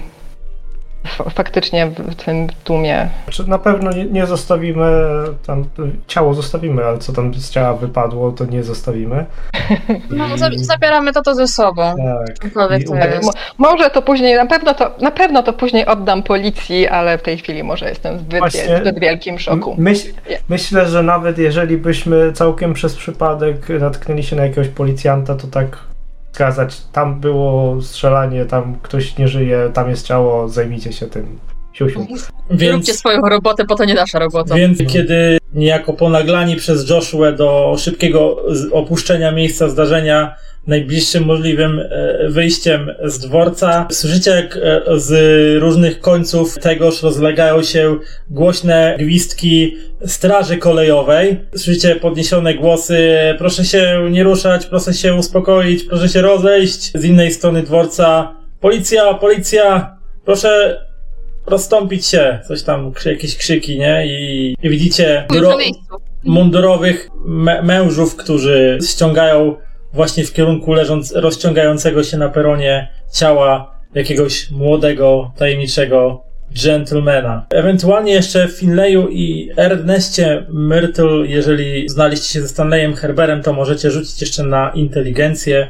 faktycznie 1.34 1.88
w, 1.88 2.16
tym 2.16 2.48
tłumie 2.64 3.10
Znaczy, 3.24 3.48
na 3.50 3.60
pewno 3.60 3.92
nie, 3.92 4.06
nie 4.06 4.26
zostawimy 4.26 5.04
tam, 5.48 5.66
ciało 6.08 6.34
zostawimy, 6.34 6.86
ale 6.86 6.98
co 6.98 7.14
tam 7.14 7.34
z 7.34 7.50
ciała 7.50 7.74
wypadło, 7.74 8.32
to 8.32 8.46
nie 8.46 8.64
zostawimy. 8.64 9.26
No, 10.10 10.36
I- 10.36 10.38
za- 10.38 10.50
zabieramy 10.56 11.14
to 11.14 11.22
to 11.22 11.36
ze 11.36 11.48
sobą. 11.48 11.96
Tak. 11.96 12.46
I 12.80 12.84
to. 12.84 12.94
Mo- 13.24 13.32
Może 13.58 13.90
to 13.90 14.02
później, 14.02 14.36
na 14.36 14.46
pewno 14.46 14.74
to, 14.74 14.92
na 15.02 15.12
pewno 15.12 15.44
to 15.44 15.54
później 15.54 15.86
oddam 15.86 16.24
policji, 16.24 16.88
ale 16.88 17.18
w 17.18 17.22
tej 17.22 17.38
chwili 17.38 17.64
może 17.64 17.90
jestem 17.90 18.18
w 18.18 18.22
zbyt, 18.22 18.40
Właśnie- 18.40 18.78
zbyt 18.78 19.00
wielkim 19.00 19.40
szoku. 19.40 19.76
Myśl, 19.78 20.08
myślę, 20.50 20.86
że 20.86 21.04
nawet 21.04 21.38
jeżeli 21.38 21.78
byśmy 21.78 22.34
całkiem 22.34 22.74
przez 22.74 22.96
przypadek 22.96 23.70
natknęli 23.80 24.24
się 24.24 24.36
na 24.36 24.44
jakiegoś 24.44 24.68
policjanta, 24.68 25.36
to 25.36 25.48
tak 25.48 25.78
skazać, 26.32 26.82
tam 26.82 27.20
było 27.20 27.82
strzelanie, 27.82 28.46
tam 28.46 28.76
ktoś 28.82 29.18
nie 29.18 29.28
żyje, 29.28 29.70
tam 29.74 29.89
jest 29.89 30.06
ciało, 30.06 30.50
zajmijcie 30.50 30.94
się 30.94 31.08
tym. 31.08 31.39
Róbcie 31.86 32.26
Więc, 32.52 33.00
swoją 33.00 33.22
robotę, 33.22 33.65
bo 33.65 33.76
to 33.76 33.86
nie 33.86 33.94
nasza 33.94 34.20
robota. 34.20 34.56
więc 34.56 34.78
kiedy 34.88 35.38
niejako 35.54 35.94
ponaglani 35.94 36.56
przez 36.56 36.89
Joshua 36.89 37.32
do 37.32 37.76
szybkiego 37.78 38.46
opuszczenia 38.72 39.32
miejsca 39.32 39.70
zdarzenia 39.70 40.36
najbliższym 40.68 41.26
możliwym 41.26 41.80
e, 41.80 42.30
wyjściem 42.30 42.92
z 43.04 43.20
dworca, 43.20 43.88
słyszycie 43.92 44.32
jak 44.32 44.58
e, 44.58 44.82
z 45.00 45.12
różnych 45.62 46.00
końców 46.00 46.60
tegoż 46.60 47.04
rozlegają 47.04 47.63
się 47.63 47.98
głośne 48.30 48.96
gwizdki 49.00 49.78
straży 50.06 50.58
kolejowej. 50.58 51.39
Słyszycie 51.56 51.96
podniesione 51.96 52.54
głosy, 52.54 53.18
proszę 53.38 53.65
się 53.65 54.08
nie 54.12 54.24
ruszać, 54.24 54.65
proszę 54.65 54.94
się 54.94 55.15
uspokoić, 55.15 55.84
proszę 55.84 56.10
się 56.10 56.22
rozejść. 56.22 56.92
Z 56.96 57.06
innej 57.06 57.32
strony 57.32 57.63
dworca, 57.63 58.36
policja, 58.60 59.13
policja, 59.13 59.98
proszę 60.26 60.82
rozstąpić 61.50 62.06
się. 62.06 62.40
Coś 62.48 62.64
tam, 62.64 62.92
jakieś 63.06 63.38
krzyki, 63.38 63.80
nie? 63.80 64.08
I, 64.08 64.56
i 64.64 64.70
widzicie 64.70 65.26
dro- 65.30 65.58
mundurowych 66.24 67.10
me- 67.26 67.62
mężów, 67.62 68.16
którzy 68.16 68.78
ściągają 68.90 69.56
właśnie 69.94 70.26
w 70.26 70.34
kierunku 70.34 70.74
leżąc, 70.74 71.12
rozciągającego 71.16 72.04
się 72.04 72.18
na 72.18 72.30
peronie 72.30 72.88
ciała 73.14 73.80
jakiegoś 73.96 74.52
młodego, 74.52 75.32
tajemniczego 75.38 76.24
gentlemana. 76.64 77.46
Ewentualnie 77.50 78.12
jeszcze 78.14 78.48
w 78.48 78.52
Finleyu 78.52 79.08
i 79.10 79.50
Ernestie 79.58 80.46
Myrtle, 80.50 81.28
jeżeli 81.28 81.90
znaliście 81.90 82.34
się 82.34 82.42
ze 82.42 82.48
Stanleyem 82.48 82.96
Herberem, 82.96 83.44
to 83.44 83.54
możecie 83.54 83.92
rzucić 83.92 84.22
jeszcze 84.22 84.44
na 84.44 84.70
inteligencję. 84.76 85.68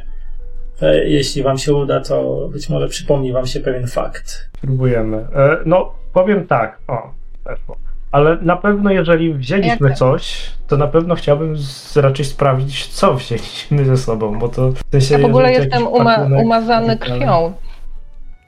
E, 0.82 1.10
Jeśli 1.10 1.44
wam 1.44 1.58
się 1.58 1.74
uda, 1.74 2.02
to 2.02 2.48
być 2.54 2.70
może 2.70 2.88
przypomni 2.88 3.32
wam 3.34 3.48
się 3.48 3.60
pewien 3.60 3.88
fakt. 3.88 4.50
Próbujemy. 4.62 5.18
E, 5.18 5.58
no, 5.66 5.94
powiem 6.14 6.48
tak. 6.48 6.80
O, 6.88 7.12
weszło. 7.46 7.78
Ale 8.12 8.38
na 8.42 8.56
pewno, 8.56 8.92
jeżeli 8.92 9.34
wzięliśmy 9.34 9.94
coś, 9.94 10.52
to 10.68 10.78
na 10.78 10.88
pewno 10.88 11.16
chciałbym 11.16 11.58
z, 11.58 11.98
raczej 11.98 12.26
sprawdzić, 12.26 12.88
co 12.88 13.14
wzięliśmy 13.14 13.86
ze 13.86 13.98
sobą, 13.98 14.40
bo 14.40 14.50
to 14.50 14.72
w 14.72 14.82
sensie. 14.92 15.14
Ja 15.14 15.20
w 15.20 15.26
ogóle 15.26 15.52
jestem 15.52 15.88
uma, 15.88 16.16
pakunek 16.16 16.46
umazany 16.46 16.98
tak 16.98 17.10
krwią. 17.10 17.54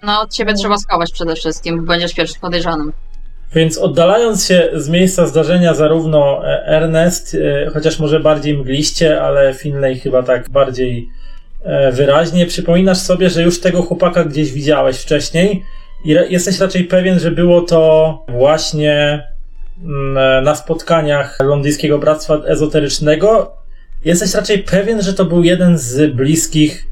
No, 0.03 0.21
od 0.21 0.33
ciebie 0.33 0.53
trzeba 0.53 0.77
schować 0.77 1.11
przede 1.11 1.35
wszystkim, 1.35 1.77
bo 1.77 1.83
będziesz 1.83 2.13
pierwszym 2.13 2.41
podejrzanym. 2.41 2.93
Więc 3.55 3.77
oddalając 3.77 4.45
się 4.45 4.69
z 4.73 4.89
miejsca 4.89 5.27
zdarzenia, 5.27 5.73
zarówno 5.73 6.47
e, 6.47 6.65
Ernest, 6.65 7.37
chociaż 7.73 7.99
może 7.99 8.19
bardziej 8.19 8.57
mgliście, 8.57 9.21
ale 9.21 9.53
Finlay 9.53 9.99
chyba 9.99 10.23
tak 10.23 10.49
bardziej 10.49 11.09
wyraźnie, 11.91 12.45
przypominasz 12.45 12.97
sobie, 12.97 13.29
że 13.29 13.41
już 13.41 13.61
tego 13.61 13.81
chłopaka 13.81 14.23
gdzieś 14.23 14.51
widziałeś 14.51 14.97
wcześniej 14.97 15.63
i 16.05 16.09
jesteś 16.09 16.59
raczej 16.59 16.83
pewien, 16.83 17.19
że 17.19 17.31
było 17.31 17.61
to 17.61 18.25
właśnie 18.27 19.23
mm, 19.83 20.17
e, 20.17 20.41
na 20.41 20.55
spotkaniach 20.55 21.37
Londyńskiego 21.43 21.99
Bractwa 21.99 22.35
Ezoterycznego. 22.45 23.57
Jesteś 24.05 24.33
raczej 24.33 24.59
pewien, 24.59 25.01
że 25.01 25.13
to 25.13 25.25
był 25.25 25.43
jeden 25.43 25.77
z 25.77 26.15
bliskich 26.15 26.85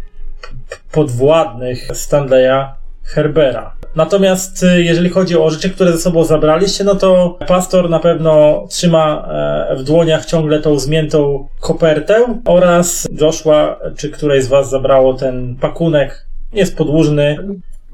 podwładnych 0.92 1.88
Stanleya 1.94 2.66
Herbera. 3.04 3.79
Natomiast 3.96 4.64
y, 4.64 4.84
jeżeli 4.84 5.10
chodzi 5.10 5.38
o 5.38 5.50
rzeczy, 5.50 5.70
które 5.70 5.92
ze 5.92 5.98
sobą 5.98 6.24
zabraliście, 6.24 6.84
no 6.84 6.96
to 6.96 7.38
pastor 7.48 7.90
na 7.90 8.00
pewno 8.00 8.66
trzyma 8.70 9.28
e, 9.72 9.76
w 9.76 9.84
dłoniach 9.84 10.26
ciągle 10.26 10.60
tą 10.60 10.80
zmiętą 10.80 11.48
kopertę 11.60 12.42
oraz 12.46 13.08
Joshua, 13.22 13.80
czy 13.98 14.10
któreś 14.10 14.44
z 14.44 14.48
was 14.48 14.70
zabrało 14.70 15.14
ten 15.14 15.56
pakunek, 15.56 16.26
jest 16.54 16.78
podłużny, 16.78 17.38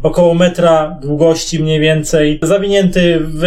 około 0.03 0.33
metra 0.33 0.99
długości 1.01 1.63
mniej 1.63 1.79
więcej, 1.79 2.39
zawinięty 2.43 3.19
w 3.19 3.41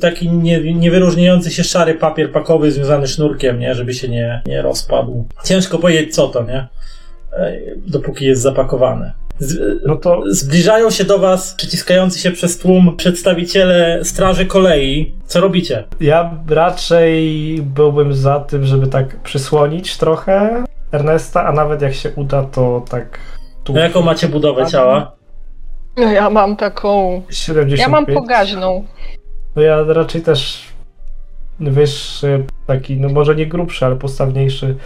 taki 0.00 0.28
nie, 0.28 0.74
niewyróżniający 0.74 1.50
się 1.50 1.64
szary 1.64 1.94
papier 1.94 2.32
pakowy 2.32 2.72
związany 2.72 3.06
sznurkiem, 3.06 3.58
nie, 3.58 3.74
żeby 3.74 3.94
się 3.94 4.08
nie, 4.08 4.42
nie 4.46 4.62
rozpadł. 4.62 5.26
Ciężko 5.44 5.78
powiedzieć 5.78 6.14
co 6.14 6.28
to, 6.28 6.44
nie? 6.44 6.68
E, 7.32 7.56
Dopóki 7.86 8.24
jest 8.24 8.42
zapakowany. 8.42 9.12
Z, 9.40 9.80
No 9.86 9.96
to 9.96 10.22
zbliżają 10.26 10.90
się 10.90 11.04
do 11.04 11.18
was, 11.18 11.54
przyciskający 11.54 12.18
się 12.18 12.30
przez 12.30 12.58
tłum 12.58 12.96
przedstawiciele 12.96 14.00
Straży 14.04 14.46
Kolei. 14.46 15.14
Co 15.26 15.40
robicie? 15.40 15.84
ja 16.00 16.30
raczej 16.48 17.58
byłbym 17.62 18.14
za 18.14 18.40
tym, 18.40 18.64
żeby 18.64 18.86
tak 18.86 19.20
przysłonić 19.22 19.96
trochę 19.96 20.64
Ernesta, 20.92 21.46
a 21.46 21.52
nawet 21.52 21.82
jak 21.82 21.94
się 21.94 22.10
uda, 22.16 22.42
to 22.42 22.84
tak 22.90 23.18
tu 23.64 23.76
A 23.76 23.80
jaką 23.80 24.02
macie 24.02 24.28
budowę 24.28 24.66
ciała? 24.66 25.12
No 25.96 26.12
ja 26.12 26.30
mam 26.30 26.56
taką. 26.56 27.22
75. 27.30 27.80
Ja 27.80 27.88
mam 27.88 28.06
pogaźną. 28.06 28.84
No 29.56 29.62
ja 29.62 29.82
raczej 29.82 30.22
też 30.22 30.68
wyższy, 31.60 32.44
taki, 32.66 32.96
no 32.96 33.08
może 33.08 33.36
nie 33.36 33.46
grubszy, 33.46 33.86
ale 33.86 33.96
postawniejszy. 33.96 34.76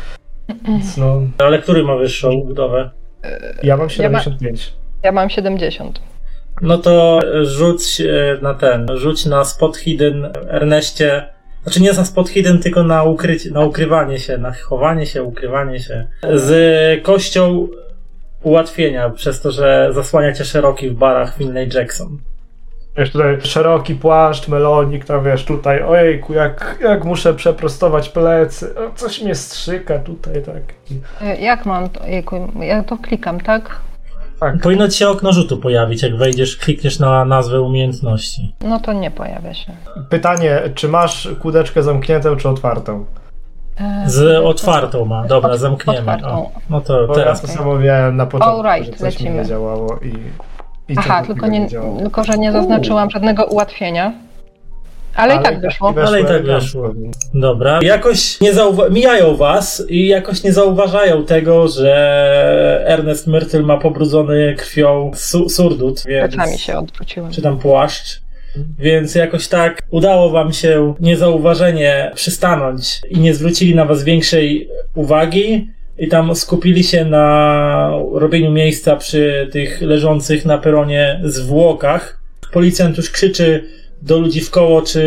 Więc 0.68 0.96
no, 0.96 1.20
Ale 1.38 1.58
który 1.58 1.84
ma 1.84 1.96
wyższą 1.96 2.30
budowę? 2.46 2.90
Ja 3.62 3.76
mam 3.76 3.88
Ja 3.98 4.10
ma- 4.10 4.20
75. 4.20 4.72
Ja 5.02 5.12
mam 5.12 5.30
70. 5.30 6.00
No 6.62 6.78
to 6.78 7.20
rzuć 7.42 8.00
e, 8.00 8.38
na 8.42 8.54
ten, 8.54 8.86
rzuć 8.96 9.26
na 9.26 9.44
spot 9.44 9.76
hidden 9.76 10.28
Erneście. 10.48 11.26
Znaczy 11.62 11.82
nie 11.82 11.92
na 11.92 12.04
spot 12.04 12.28
hidden, 12.28 12.58
tylko 12.58 12.82
na, 12.82 13.02
ukrycie, 13.02 13.50
na 13.50 13.60
ukrywanie 13.60 14.18
się, 14.18 14.38
na 14.38 14.52
chowanie 14.52 15.06
się, 15.06 15.22
ukrywanie 15.22 15.80
się. 15.80 16.06
Z 16.34 17.02
kością 17.02 17.68
ułatwienia, 18.42 19.10
przez 19.10 19.40
to, 19.40 19.50
że 19.50 19.88
zasłania 19.92 20.32
cię 20.32 20.44
szeroki 20.44 20.90
w 20.90 20.94
barach 20.94 21.36
Finlay 21.36 21.68
Jackson. 21.74 22.18
Wiesz, 22.96 23.10
tutaj 23.12 23.40
szeroki 23.40 23.94
płaszcz, 23.94 24.48
melonik, 24.48 25.04
tam 25.04 25.24
wiesz, 25.24 25.44
tutaj, 25.44 25.82
ojejku, 25.82 26.32
jak, 26.32 26.78
jak 26.82 27.04
muszę 27.04 27.34
przeprostować 27.34 28.08
plecy, 28.08 28.74
o, 28.78 28.90
coś 28.94 29.22
mnie 29.22 29.34
strzyka 29.34 29.98
tutaj, 29.98 30.42
tak. 30.42 30.62
E, 31.22 31.36
Jak 31.36 31.66
mam 31.66 31.88
to? 31.88 32.06
Jejku, 32.06 32.36
ja 32.60 32.82
to 32.82 32.96
klikam, 32.98 33.40
tak? 33.40 33.80
tak. 34.40 34.60
Powinno 34.62 34.88
ci 34.88 34.98
się 34.98 35.08
okno 35.08 35.32
rzutu 35.32 35.56
pojawić, 35.58 36.02
jak 36.02 36.16
wejdziesz, 36.16 36.56
klikniesz 36.56 36.98
na 36.98 37.24
nazwę 37.24 37.60
umiejętności. 37.60 38.54
No 38.60 38.80
to 38.80 38.92
nie 38.92 39.10
pojawia 39.10 39.54
się. 39.54 39.72
Pytanie, 40.10 40.60
czy 40.74 40.88
masz 40.88 41.28
kudeczkę 41.40 41.82
zamkniętą, 41.82 42.36
czy 42.36 42.48
otwartą? 42.48 43.04
E, 43.80 44.02
Z 44.10 44.44
otwartą 44.44 45.04
ma, 45.04 45.24
dobra, 45.24 45.50
Ot- 45.50 45.58
zamkniemy. 45.58 45.98
otwartą. 46.00 46.28
O, 46.28 46.50
no 46.70 46.80
to 46.80 47.06
Bo 47.06 47.14
teraz. 47.14 47.42
ja 47.42 47.48
to 47.48 47.54
samo 47.54 47.78
miałem 47.78 48.16
na 48.16 48.26
początku, 48.26 48.60
Alright, 48.68 48.92
że 48.92 48.98
coś 48.98 49.00
mi 49.00 49.24
lecimy. 49.26 49.42
nie 49.42 49.44
działało 49.48 49.98
i... 50.02 50.14
i 50.88 50.94
Aha, 50.98 51.22
tylko, 51.26 51.46
nie, 51.46 51.68
działało. 51.68 51.98
tylko 51.98 52.24
że 52.24 52.38
nie 52.38 52.52
zaznaczyłam 52.52 53.10
żadnego 53.10 53.44
ułatwienia. 53.44 54.12
Ale, 55.14 55.36
i 55.36 55.38
tak 55.42 55.60
wyszło. 55.60 55.94
Ale 56.06 56.20
i 56.20 56.24
tak 56.24 56.30
elegancko. 56.32 56.94
Dobra. 57.34 57.78
Jakoś 57.82 58.40
nie 58.40 58.52
zauwa- 58.54 58.90
mijają 58.90 59.36
was 59.36 59.82
i 59.88 60.06
jakoś 60.08 60.42
nie 60.42 60.52
zauważają 60.52 61.24
tego, 61.24 61.68
że 61.68 62.84
Ernest 62.86 63.26
Myrtle 63.26 63.62
ma 63.62 63.78
pobrudzony 63.78 64.54
krwią 64.58 65.10
su- 65.14 65.48
surdut, 65.48 66.02
więc... 66.06 66.34
Plecami 66.34 66.58
się 66.58 66.78
odwróciłem. 66.78 67.32
czy 67.32 67.42
tam 67.42 67.58
płaszcz. 67.58 68.20
Więc 68.78 69.14
jakoś 69.14 69.48
tak 69.48 69.82
udało 69.90 70.30
wam 70.30 70.52
się 70.52 70.94
niezauważenie 71.00 72.10
przystanąć 72.14 73.00
i 73.10 73.20
nie 73.20 73.34
zwrócili 73.34 73.74
na 73.74 73.84
was 73.84 74.04
większej 74.04 74.68
uwagi 74.94 75.68
i 75.98 76.08
tam 76.08 76.36
skupili 76.36 76.84
się 76.84 77.04
na 77.04 77.90
robieniu 78.12 78.50
miejsca 78.50 78.96
przy 78.96 79.48
tych 79.52 79.80
leżących 79.80 80.44
na 80.44 80.58
peronie 80.58 81.20
zwłokach. 81.24 82.20
Policjant 82.52 82.96
już 82.96 83.10
krzyczy 83.10 83.64
do 84.02 84.18
ludzi 84.18 84.40
w 84.40 84.50
koło, 84.50 84.82
czy 84.82 85.02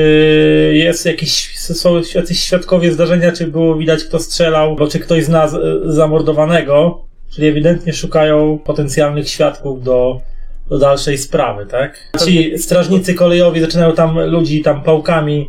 jest 0.73 1.05
jakiś, 1.05 1.57
są 1.57 2.01
jacyś 2.15 2.39
świadkowie 2.39 2.91
zdarzenia, 2.91 3.31
czy 3.31 3.47
było 3.47 3.75
widać 3.75 4.03
kto 4.03 4.19
strzelał, 4.19 4.75
bo 4.75 4.87
czy 4.87 4.99
ktoś 4.99 5.23
zna 5.23 5.49
zamordowanego. 5.85 7.03
Czyli 7.35 7.47
ewidentnie 7.47 7.93
szukają 7.93 8.59
potencjalnych 8.65 9.29
świadków 9.29 9.83
do, 9.83 10.21
do 10.69 10.77
dalszej 10.77 11.17
sprawy, 11.17 11.65
tak? 11.65 12.11
Ci 12.25 12.57
strażnicy 12.57 13.13
kolejowi 13.13 13.61
zaczynają 13.61 13.95
tam 13.95 14.19
ludzi 14.19 14.61
tam 14.61 14.83
pałkami 14.83 15.47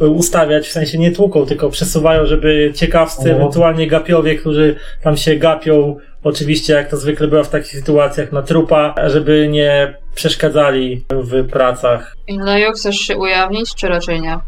ustawiać, 0.00 0.68
w 0.68 0.72
sensie 0.72 0.98
nie 0.98 1.12
tłuką, 1.12 1.46
tylko 1.46 1.70
przesuwają, 1.70 2.26
żeby 2.26 2.72
ciekawscy, 2.74 3.32
O. 3.32 3.36
ewentualnie 3.36 3.86
gapiowie, 3.86 4.34
którzy 4.36 4.76
tam 5.02 5.16
się 5.16 5.36
gapią, 5.36 5.96
oczywiście 6.22 6.72
jak 6.72 6.90
to 6.90 6.96
zwykle 6.96 7.28
bywa 7.28 7.42
w 7.42 7.48
takich 7.50 7.70
sytuacjach, 7.70 8.32
na 8.32 8.42
trupa, 8.42 8.94
żeby 9.06 9.48
nie 9.50 9.94
przeszkadzali 10.14 11.04
w 11.10 11.48
pracach. 11.48 12.16
Inleju, 12.26 12.72
chcesz 12.72 12.96
się 12.96 13.16
ujawnić, 13.16 13.74
czy 13.74 13.88
raczej 13.88 14.20
nie? 14.20 14.32
E, 14.34 14.40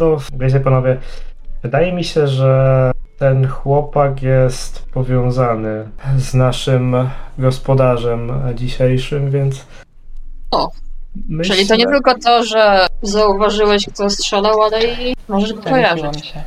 No, 0.00 0.16
wiecie 0.38 0.60
panowie, 0.60 0.96
wydaje 1.62 1.92
mi 1.92 2.04
się, 2.04 2.26
że 2.26 2.90
ten 3.18 3.48
chłopak 3.48 4.22
jest 4.22 4.86
powiązany 4.92 5.88
z 6.18 6.34
naszym 6.34 6.96
gospodarzem 7.38 8.32
dzisiejszym, 8.54 9.30
więc... 9.30 9.66
O, 10.50 10.68
Myślę, 11.28 11.54
Czyli 11.54 11.68
to 11.68 11.76
nie 11.76 11.86
tylko 11.86 12.14
to, 12.24 12.44
że 12.44 12.86
zauważyłeś, 13.02 13.86
kto 13.94 14.10
strzelał, 14.10 14.62
ale 14.62 14.84
i 14.84 15.16
możesz 15.28 15.52
go 15.52 15.62
Zorientowałam 15.62 15.98
kojarzyć. 15.98 16.26
się. 16.26 16.42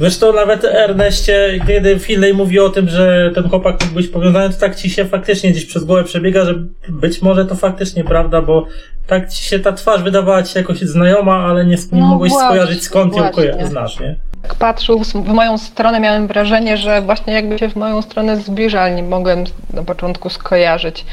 Zresztą 0.00 0.32
nawet 0.32 0.64
Erneście, 0.64 1.60
kiedy 1.66 1.98
Finlay 1.98 2.34
mówi 2.34 2.60
o 2.60 2.68
tym, 2.68 2.88
że 2.88 3.30
ten 3.34 3.48
chłopak 3.48 3.80
mógł 3.82 3.94
być 3.94 4.08
powiązany, 4.08 4.54
to 4.54 4.60
tak 4.60 4.76
ci 4.76 4.90
się 4.90 5.04
faktycznie 5.04 5.50
gdzieś 5.50 5.64
przez 5.64 5.84
głowę 5.84 6.04
przebiega, 6.04 6.44
że 6.44 6.54
być 6.88 7.22
może 7.22 7.46
to 7.46 7.54
faktycznie 7.54 8.04
prawda, 8.04 8.42
bo 8.42 8.66
tak 9.06 9.28
ci 9.32 9.44
się 9.44 9.58
ta 9.58 9.72
twarz 9.72 10.02
wydawała 10.02 10.42
ci 10.42 10.58
jakoś 10.58 10.80
znajoma, 10.80 11.36
ale 11.36 11.66
nie, 11.66 11.76
nie 11.92 12.00
No 12.00 12.06
mogłeś 12.06 12.32
właśnie, 12.32 12.48
skojarzyć 12.48 12.82
skąd 12.82 13.16
ją 13.16 13.30
koja- 13.30 13.66
znasz, 13.66 14.00
nie? 14.00 14.16
Jak 14.42 14.54
patrzył 14.54 14.98
w 14.98 15.06
w 15.12 15.28
moją 15.28 15.58
stronę, 15.58 16.00
miałem 16.00 16.26
wrażenie, 16.26 16.76
że 16.76 17.02
właśnie 17.02 17.32
jakby 17.32 17.58
się 17.58 17.68
w 17.68 17.76
moją 17.76 18.02
stronę 18.02 18.36
zbliża, 18.36 18.80
ale 18.80 18.94
nie 18.94 19.02
mogłem 19.02 19.44
na 19.72 19.82
początku 19.82 20.30
skojarzyć, 20.30 21.04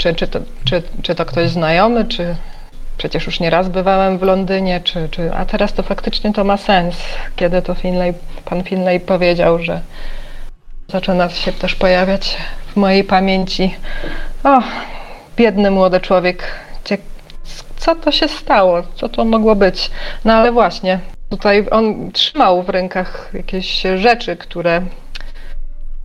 czy, 0.00 0.14
czy, 0.14 0.28
to, 0.28 0.40
czy, 0.64 0.82
czy 1.02 1.14
to 1.14 1.24
ktoś 1.24 1.50
znajomy, 1.50 2.04
czy 2.04 2.36
przecież 2.96 3.26
już 3.26 3.40
nieraz 3.40 3.68
bywałem 3.68 4.18
w 4.18 4.22
Londynie, 4.22 4.80
czy, 4.84 5.08
czy, 5.10 5.34
a 5.34 5.44
teraz 5.44 5.72
to 5.72 5.82
faktycznie 5.82 6.32
to 6.32 6.44
ma 6.44 6.56
sens, 6.56 6.96
kiedy 7.36 7.62
to 7.62 7.74
Finlay, 7.74 8.14
pan 8.44 8.62
Finlay 8.64 9.00
powiedział, 9.00 9.58
że 9.58 9.80
zaczyna 10.88 11.28
się 11.28 11.52
też 11.52 11.74
pojawiać 11.74 12.36
w 12.72 12.76
mojej 12.76 13.04
pamięci. 13.04 13.74
O, 14.44 14.62
biedny 15.36 15.70
młody 15.70 16.00
człowiek, 16.00 16.44
co 17.76 17.94
to 17.94 18.12
się 18.12 18.28
stało, 18.28 18.82
co 18.94 19.08
to 19.08 19.24
mogło 19.24 19.56
być? 19.56 19.90
No 20.24 20.32
ale 20.32 20.52
właśnie, 20.52 20.98
tutaj 21.30 21.66
on 21.70 22.12
trzymał 22.12 22.62
w 22.62 22.68
rękach 22.68 23.30
jakieś 23.34 23.82
rzeczy, 23.96 24.36
które 24.36 24.82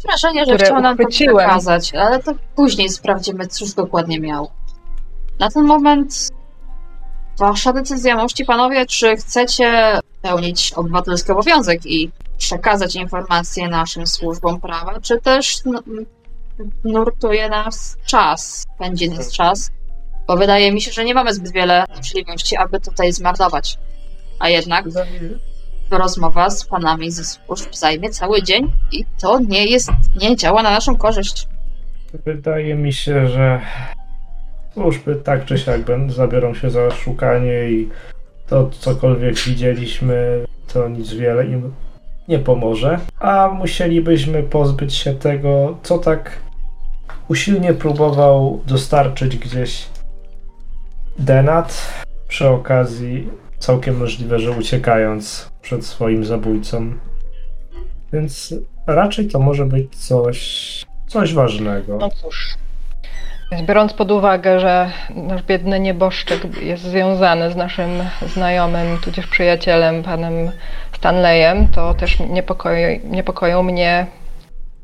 Wrażenie, 0.05 0.45
że 0.45 0.57
chciał 0.57 0.81
nam 0.81 0.97
to 0.97 1.07
przekazać, 1.07 1.93
ale 1.93 2.23
to 2.23 2.31
później 2.55 2.89
sprawdzimy, 2.89 3.47
cóż 3.47 3.73
dokładnie 3.73 4.19
miał. 4.19 4.49
Na 5.39 5.49
ten 5.49 5.63
moment 5.63 6.29
wasza 7.39 7.73
decyzja, 7.73 8.15
mości 8.15 8.45
panowie, 8.45 8.85
czy 8.85 9.15
chcecie 9.15 9.99
pełnić 10.21 10.73
obywatelski 10.73 11.31
obowiązek 11.31 11.85
i 11.85 12.11
przekazać 12.37 12.95
informacje 12.95 13.67
naszym 13.67 14.07
służbom 14.07 14.61
prawa, 14.61 14.99
czy 15.01 15.21
też 15.21 15.57
nurtuje 16.83 17.49
nas 17.49 17.97
czas, 18.05 18.63
pędzi 18.79 19.09
nas 19.09 19.31
czas, 19.31 19.71
bo 20.27 20.37
wydaje 20.37 20.71
mi 20.71 20.81
się, 20.81 20.91
że 20.91 21.05
nie 21.05 21.13
mamy 21.13 21.33
zbyt 21.33 21.51
wiele 21.51 21.85
możliwości, 21.95 22.57
aby 22.57 22.79
tutaj 22.79 23.13
zmarnować. 23.13 23.77
A 24.39 24.49
jednak 24.49 24.91
rozmowa 25.91 26.49
z 26.49 26.65
panami 26.65 27.11
ze 27.11 27.23
służb 27.23 27.73
zajmie 27.73 28.09
cały 28.09 28.43
dzień 28.43 28.71
i 28.91 29.05
to 29.21 29.39
nie 29.39 29.65
jest, 29.65 29.89
nie 30.21 30.35
działa 30.35 30.63
na 30.63 30.71
naszą 30.71 30.95
korzyść. 30.95 31.47
Wydaje 32.25 32.75
mi 32.75 32.93
się, 32.93 33.27
że 33.29 33.61
służby 34.73 35.15
tak 35.15 35.45
czy 35.45 35.57
siak 35.57 35.81
będą- 35.81 36.13
zabiorą 36.13 36.53
się 36.53 36.69
za 36.69 36.91
szukanie 36.91 37.69
i 37.69 37.89
to 38.47 38.69
cokolwiek 38.79 39.35
widzieliśmy, 39.35 40.45
to 40.73 40.89
nic 40.89 41.13
wiele 41.13 41.45
im 41.45 41.73
nie 42.27 42.39
pomoże. 42.39 42.99
A 43.19 43.47
musielibyśmy 43.53 44.43
pozbyć 44.43 44.93
się 44.93 45.13
tego, 45.13 45.77
co 45.83 45.97
tak 45.97 46.37
usilnie 47.27 47.73
próbował 47.73 48.61
dostarczyć 48.67 49.37
gdzieś 49.37 49.87
Denat 51.19 52.03
przy 52.27 52.47
okazji 52.49 53.29
całkiem 53.65 53.97
możliwe, 53.97 54.39
że 54.39 54.51
uciekając 54.51 55.51
przed 55.61 55.85
swoim 55.85 56.25
zabójcą. 56.25 56.93
Więc 58.13 58.53
raczej 58.87 59.27
to 59.27 59.39
może 59.39 59.65
być 59.65 59.95
coś, 59.95 60.85
coś 61.07 61.33
ważnego. 61.33 61.97
No 61.97 62.09
cóż. 62.09 62.55
Więc 63.51 63.67
biorąc 63.67 63.93
pod 63.93 64.11
uwagę, 64.11 64.59
że 64.59 64.91
nasz 65.15 65.43
biedny 65.43 65.79
nieboszczyk 65.79 66.61
jest 66.61 66.83
związany 66.83 67.51
z 67.51 67.55
naszym 67.55 67.89
znajomym, 68.33 68.97
tudzież 68.97 69.27
przyjacielem, 69.27 70.03
panem 70.03 70.51
Stanleyem, 70.97 71.67
to 71.67 71.93
też 71.93 72.19
niepokoi, 72.19 72.99
niepokoją 73.03 73.63
mnie 73.63 74.05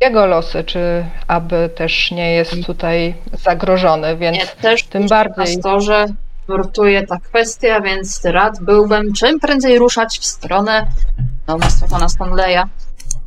jego 0.02 0.26
losy, 0.26 0.64
czy 0.64 1.06
aby 1.28 1.70
też 1.76 2.12
nie 2.12 2.32
jest 2.34 2.66
tutaj 2.66 3.16
zagrożony, 3.34 4.18
więc 4.18 4.38
Nie, 4.38 4.46
też 4.46 4.84
tym 4.84 5.08
bardziej. 5.08 5.36
pastorze 5.36 6.06
nurtuje 6.56 7.08
ta 7.08 7.20
kwestia, 7.20 7.82
więc 7.82 8.26
rad 8.26 8.54
byłbym 8.62 9.14
czym 9.14 9.40
prędzej 9.40 9.80
ruszać 9.80 10.20
w 10.20 10.26
stronę 10.26 10.88
domostwa 11.48 11.88
pana 11.88 12.10
Stanleya 12.10 12.64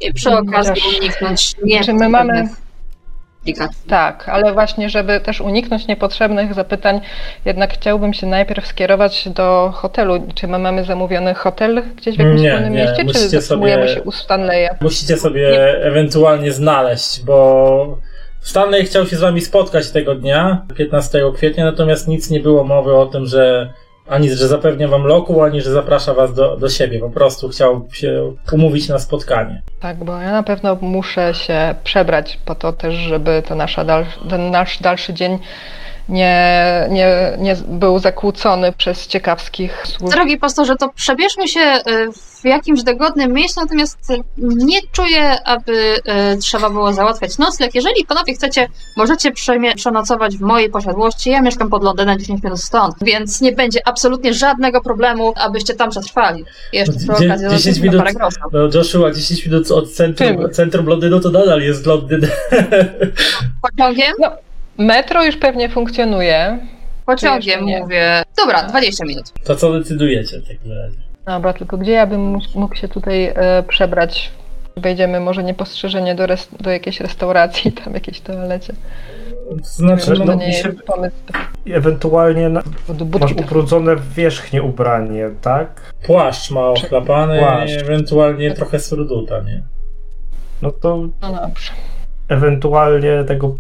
i 0.00 0.12
przy 0.12 0.30
okazji 0.30 0.72
Chociaż- 0.82 0.98
uniknąć 1.00 1.54
nie 1.64 1.84
czy 1.84 1.92
my 1.94 2.08
mamy-. 2.08 2.48
Tak, 3.88 4.28
ale 4.28 4.52
właśnie, 4.52 4.90
żeby 4.90 5.20
też 5.20 5.40
uniknąć 5.40 5.87
niepotrzebnych 5.87 6.54
zapytań, 6.54 7.00
jednak 7.44 7.74
chciałbym 7.74 8.14
się 8.14 8.26
najpierw 8.26 8.66
skierować 8.66 9.28
do 9.28 9.72
hotelu. 9.74 10.26
Czy 10.34 10.48
my 10.48 10.58
mamy 10.58 10.84
zamówiony 10.84 11.34
hotel 11.34 11.82
gdzieś 11.96 12.16
w 12.16 12.18
jakimś 12.18 12.40
Nie, 12.40 12.50
wspólnym 12.50 12.72
nie, 12.72 12.78
mieście, 12.78 12.96
czy 12.96 13.04
musicie 13.04 13.28
zatrzymujemy 13.28 13.82
sobie- 13.88 13.94
się 13.94 14.02
u 14.02 14.12
Stanleya? 14.12 14.68
Musicie 14.80 15.16
sobie 15.16 15.76
ewentualnie 15.82 16.52
znaleźć, 16.52 17.22
bo 17.24 17.98
Stanley 18.44 18.85
chciał 18.85 19.07
się 19.07 19.16
z 19.16 19.20
wami 19.20 19.40
spotkać 19.40 19.90
tego 19.90 20.14
dnia, 20.14 20.66
15 20.76 21.20
kwietnia, 21.35 21.64
natomiast 21.64 22.09
nic 22.09 22.30
nie 22.30 22.40
było 22.40 22.64
mowy 22.64 22.96
o 22.96 23.07
tym, 23.07 23.26
że 23.26 23.72
ani 24.09 24.30
że 24.30 24.48
zapewnia 24.48 24.88
wam 24.88 25.04
loku, 25.04 25.42
ani 25.42 25.61
że 25.61 25.70
zaprasza 25.70 26.14
was 26.14 26.35
do, 26.35 26.57
do 26.57 26.68
siebie. 26.68 27.00
Po 27.00 27.11
prostu 27.11 27.48
chciał 27.48 27.88
się 27.92 28.35
umówić 28.52 28.88
na 28.88 28.98
spotkanie. 28.98 29.62
Tak, 29.80 30.04
bo 30.04 30.20
ja 30.20 30.33
na 30.33 30.42
pewno 30.42 30.76
muszę 30.80 31.35
się 31.35 31.74
przebrać 31.85 32.38
po 32.44 32.54
to 32.54 32.72
też, 32.72 32.94
żeby 32.94 33.42
to 33.48 33.54
nasza 33.54 33.85
dal, 33.85 34.04
ten 34.30 34.50
nasz 34.50 34.78
dalszy 34.78 35.14
dzień 35.14 35.38
nie, 36.09 36.87
nie, 36.90 37.37
nie 37.38 37.57
był 37.68 37.98
zakłócony 37.98 38.72
przez 38.72 39.07
ciekawskich 39.07 39.87
służb. 39.87 40.14
Drogi 40.14 40.38
pastorze, 40.38 40.76
to 40.76 40.88
przebierzmy 40.88 41.48
się 41.48 41.61
y, 41.61 42.33
w 42.44 42.46
jakimś 42.46 42.83
dogodnym 42.83 43.33
miejscu, 43.33 43.61
natomiast 43.61 43.98
nie 44.38 44.78
czuję, 44.92 45.42
aby 45.44 45.72
y, 46.33 46.38
trzeba 46.38 46.70
było 46.70 46.92
załatwiać 46.92 47.38
nocleg. 47.38 47.74
Jeżeli 47.74 48.07
panowie 48.09 48.35
chcecie, 48.35 48.68
możecie 48.96 49.33
przenocować 49.76 50.37
w 50.37 50.40
mojej 50.40 50.70
posiadłości. 50.70 51.30
Ja 51.30 51.40
mieszkam 51.42 51.70
pod 51.70 51.85
Londynem 51.85 52.18
10 52.18 52.42
minut 52.42 52.61
stąd, 52.61 52.94
więc 53.02 53.40
nie 53.40 53.52
będzie 53.52 53.88
absolutnie 53.88 54.35
żadnego 54.35 54.80
problemu, 54.80 55.33
abyście 55.37 55.74
tam 55.74 55.90
przetrwali. 55.90 56.44
Jeszcze 56.72 56.92
przy 56.92 57.12
okazji 57.12 57.48
10 57.48 57.62
10 57.62 57.78
minut- 57.78 57.98
parę 57.98 58.12
groszy. 58.12 58.37
No 58.52 58.68
Joshua, 58.74 59.12
10 59.12 59.46
minut 59.46 59.70
od 59.70 59.92
centrum, 59.92 60.50
centrum 60.52 60.87
Londynu 60.87 61.20
to 61.20 61.30
nadal 61.30 61.62
jest 61.62 61.87
Londyn. 61.87 62.20
Pociągiem? 63.62 64.14
Metro 64.78 65.24
już 65.24 65.37
pewnie 65.37 65.68
funkcjonuje. 65.68 66.59
Pociągiem 67.07 67.64
mówię. 67.64 68.22
Dobra, 68.37 68.62
20 68.62 69.04
minut. 69.04 69.33
To 69.44 69.57
co 69.57 69.72
decydujecie 69.72 70.40
w 70.40 70.48
takim 70.48 70.72
razie? 70.72 71.03
Dobra, 71.26 71.52
tylko 71.52 71.78
gdzie 71.78 71.92
ja 71.92 72.06
bym 72.06 72.37
mógł- 72.54 72.74
się 72.74 72.88
tutaj 72.88 73.24
e, 73.34 73.62
przebrać? 73.68 74.32
Wejdziemy 74.76 75.20
może 75.20 75.44
niepostrzeżenie 75.44 76.14
do, 76.14 76.24
res- 76.26 76.62
do 76.62 76.70
jakiejś 76.70 77.00
restauracji, 77.00 77.72
tam 77.72 77.94
jakiejś 77.94 78.20
toalecie. 78.20 78.72
To 79.48 79.64
znaczy, 79.64 80.14
no, 80.24 80.32
mi 80.37 80.38
nie 80.46 80.52
się- 80.52 80.68
jest 80.68 80.82
pomysł 80.82 81.16
Ewentualnie 81.66 82.48
na, 82.48 82.62
masz 83.20 83.32
ubrudzone 83.32 83.96
wierzchnie 84.16 84.62
ubranie, 84.62 85.30
tak? 85.40 85.92
płaszcz 86.06 86.50
ma 86.50 86.60
ochlapany, 86.68 87.38
Płaszcz. 87.38 87.82
ewentualnie 87.82 88.54
trochę 88.54 88.80
surduta, 88.80 89.40
nie? 89.40 89.62
No 90.62 90.70
to 90.70 90.96
No 91.22 91.32
dobrze. 91.32 91.72
ewentualnie 92.28 93.24
tego 93.24 93.54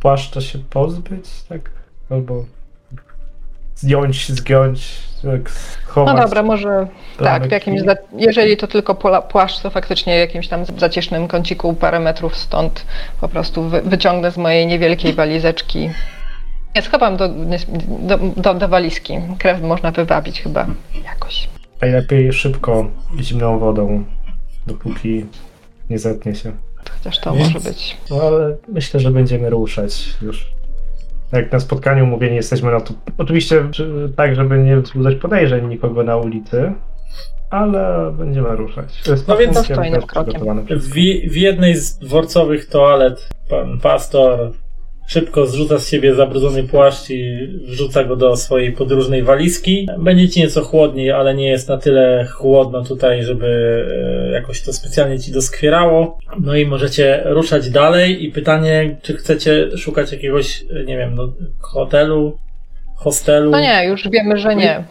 płaszcza 0.00 0.40
się 0.40 0.58
pozbyć, 0.58 1.24
tak? 1.48 1.70
Albo 2.10 2.44
zdjąć, 3.76 4.32
zgiąć, 4.32 4.88
tak, 5.22 5.40
No 5.42 5.50
schować. 5.90 6.22
dobra, 6.24 6.42
może 6.42 6.86
tak, 7.18 7.48
w 7.48 7.50
jakimś, 7.50 7.80
za, 7.80 7.96
jeżeli 8.16 8.56
to 8.56 8.66
tylko 8.66 8.94
płaszcz, 9.22 9.60
to 9.62 9.70
faktycznie 9.70 10.16
w 10.16 10.18
jakimś 10.18 10.48
tam 10.48 10.64
zacisznym 10.78 11.28
kąciku 11.28 11.74
parę 11.74 12.00
metrów 12.00 12.36
stąd 12.36 12.86
po 13.20 13.28
prostu 13.28 13.62
wy, 13.68 13.82
wyciągnę 13.82 14.30
z 14.30 14.36
mojej 14.36 14.66
niewielkiej 14.66 15.12
walizeczki. 15.12 15.90
Nie, 16.76 16.82
schowam 16.82 17.16
do, 17.16 17.28
do, 17.88 18.18
do, 18.18 18.54
do 18.54 18.68
walizki. 18.68 19.14
Krew 19.38 19.62
można 19.62 19.90
wywabić 19.90 20.42
chyba 20.42 20.66
jakoś. 21.04 21.48
Najlepiej 21.80 22.32
szybko 22.32 22.86
zimną 23.20 23.58
wodą, 23.58 24.04
dopóki 24.66 25.26
nie 25.90 25.98
zetnie 25.98 26.34
się. 26.34 26.52
Chociaż 26.98 27.18
to 27.20 27.32
Więc- 27.32 27.54
może 27.54 27.68
być. 27.70 27.96
No 28.10 28.16
ale 28.22 28.56
myślę, 28.68 29.00
że 29.00 29.10
będziemy 29.10 29.50
ruszać 29.50 30.04
już. 30.22 30.46
Jak 31.32 31.52
na 31.52 31.60
spotkaniu 31.60 32.04
umówieni 32.04 32.36
jesteśmy 32.36 32.70
na 32.70 32.80
to. 32.80 32.94
Oczywiście 33.18 33.64
tak, 34.16 34.34
żeby 34.34 34.58
nie 34.58 34.76
wzbudzać 34.76 35.14
podejrzeń 35.16 35.68
nikogo 35.68 36.02
na 36.02 36.16
ulicy, 36.16 36.72
ale 37.50 38.12
będziemy 38.18 38.56
ruszać. 38.56 39.02
No 39.28 39.36
więc- 39.36 39.56
W, 40.70 40.94
w 41.32 41.36
jednej 41.36 41.76
z 41.76 41.98
dworcowych 41.98 42.66
toalet 42.68 43.28
pan 43.50 43.80
pastor 43.80 44.52
szybko 45.06 45.46
zrzuca 45.46 45.78
z 45.78 45.88
siebie 45.88 46.14
zabrudzony 46.14 46.62
płaszcz 46.62 47.10
i 47.10 47.48
wrzuca 47.66 48.04
go 48.04 48.16
do 48.16 48.36
swojej 48.36 48.72
podróżnej 48.72 49.22
walizki. 49.22 49.88
Będzie 49.98 50.28
ci 50.28 50.40
nieco 50.40 50.62
chłodniej, 50.62 51.10
ale 51.10 51.34
nie 51.34 51.48
jest 51.48 51.68
na 51.68 51.78
tyle 51.78 52.26
chłodno 52.32 52.84
tutaj, 52.84 53.22
żeby 53.22 53.46
e, 54.28 54.32
jakoś 54.32 54.62
to 54.62 54.72
specjalnie 54.72 55.18
ci 55.18 55.32
doskwierało. 55.32 56.18
No 56.40 56.56
i 56.56 56.66
możecie 56.66 57.22
ruszać 57.24 57.70
dalej 57.70 58.24
i 58.24 58.32
pytanie, 58.32 58.96
czy 59.02 59.14
chcecie 59.16 59.76
szukać 59.76 60.12
jakiegoś, 60.12 60.64
e, 60.70 60.84
nie 60.84 60.98
wiem, 60.98 61.14
no, 61.14 61.32
hotelu, 61.60 62.38
hostelu? 62.96 63.50
No 63.50 63.60
nie, 63.60 63.86
już 63.88 64.08
wiemy, 64.08 64.38
że 64.38 64.56
nie. 64.56 64.84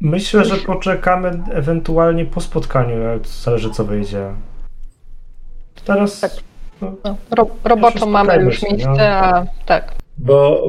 Myślę, 0.00 0.44
że 0.44 0.56
poczekamy 0.56 1.30
ewentualnie 1.52 2.24
po 2.24 2.40
spotkaniu, 2.40 2.96
zależy 3.24 3.70
co 3.70 3.84
wyjdzie. 3.84 4.26
Teraz 5.84 6.20
Tak. 6.20 6.32
No, 6.80 7.16
ro, 7.30 7.46
roboczo 7.64 8.06
mamy 8.06 8.36
już 8.44 8.60
się, 8.60 8.66
miejsce, 8.70 8.90
no. 8.90 9.04
a 9.04 9.46
tak. 9.66 9.92
Bo 10.18 10.64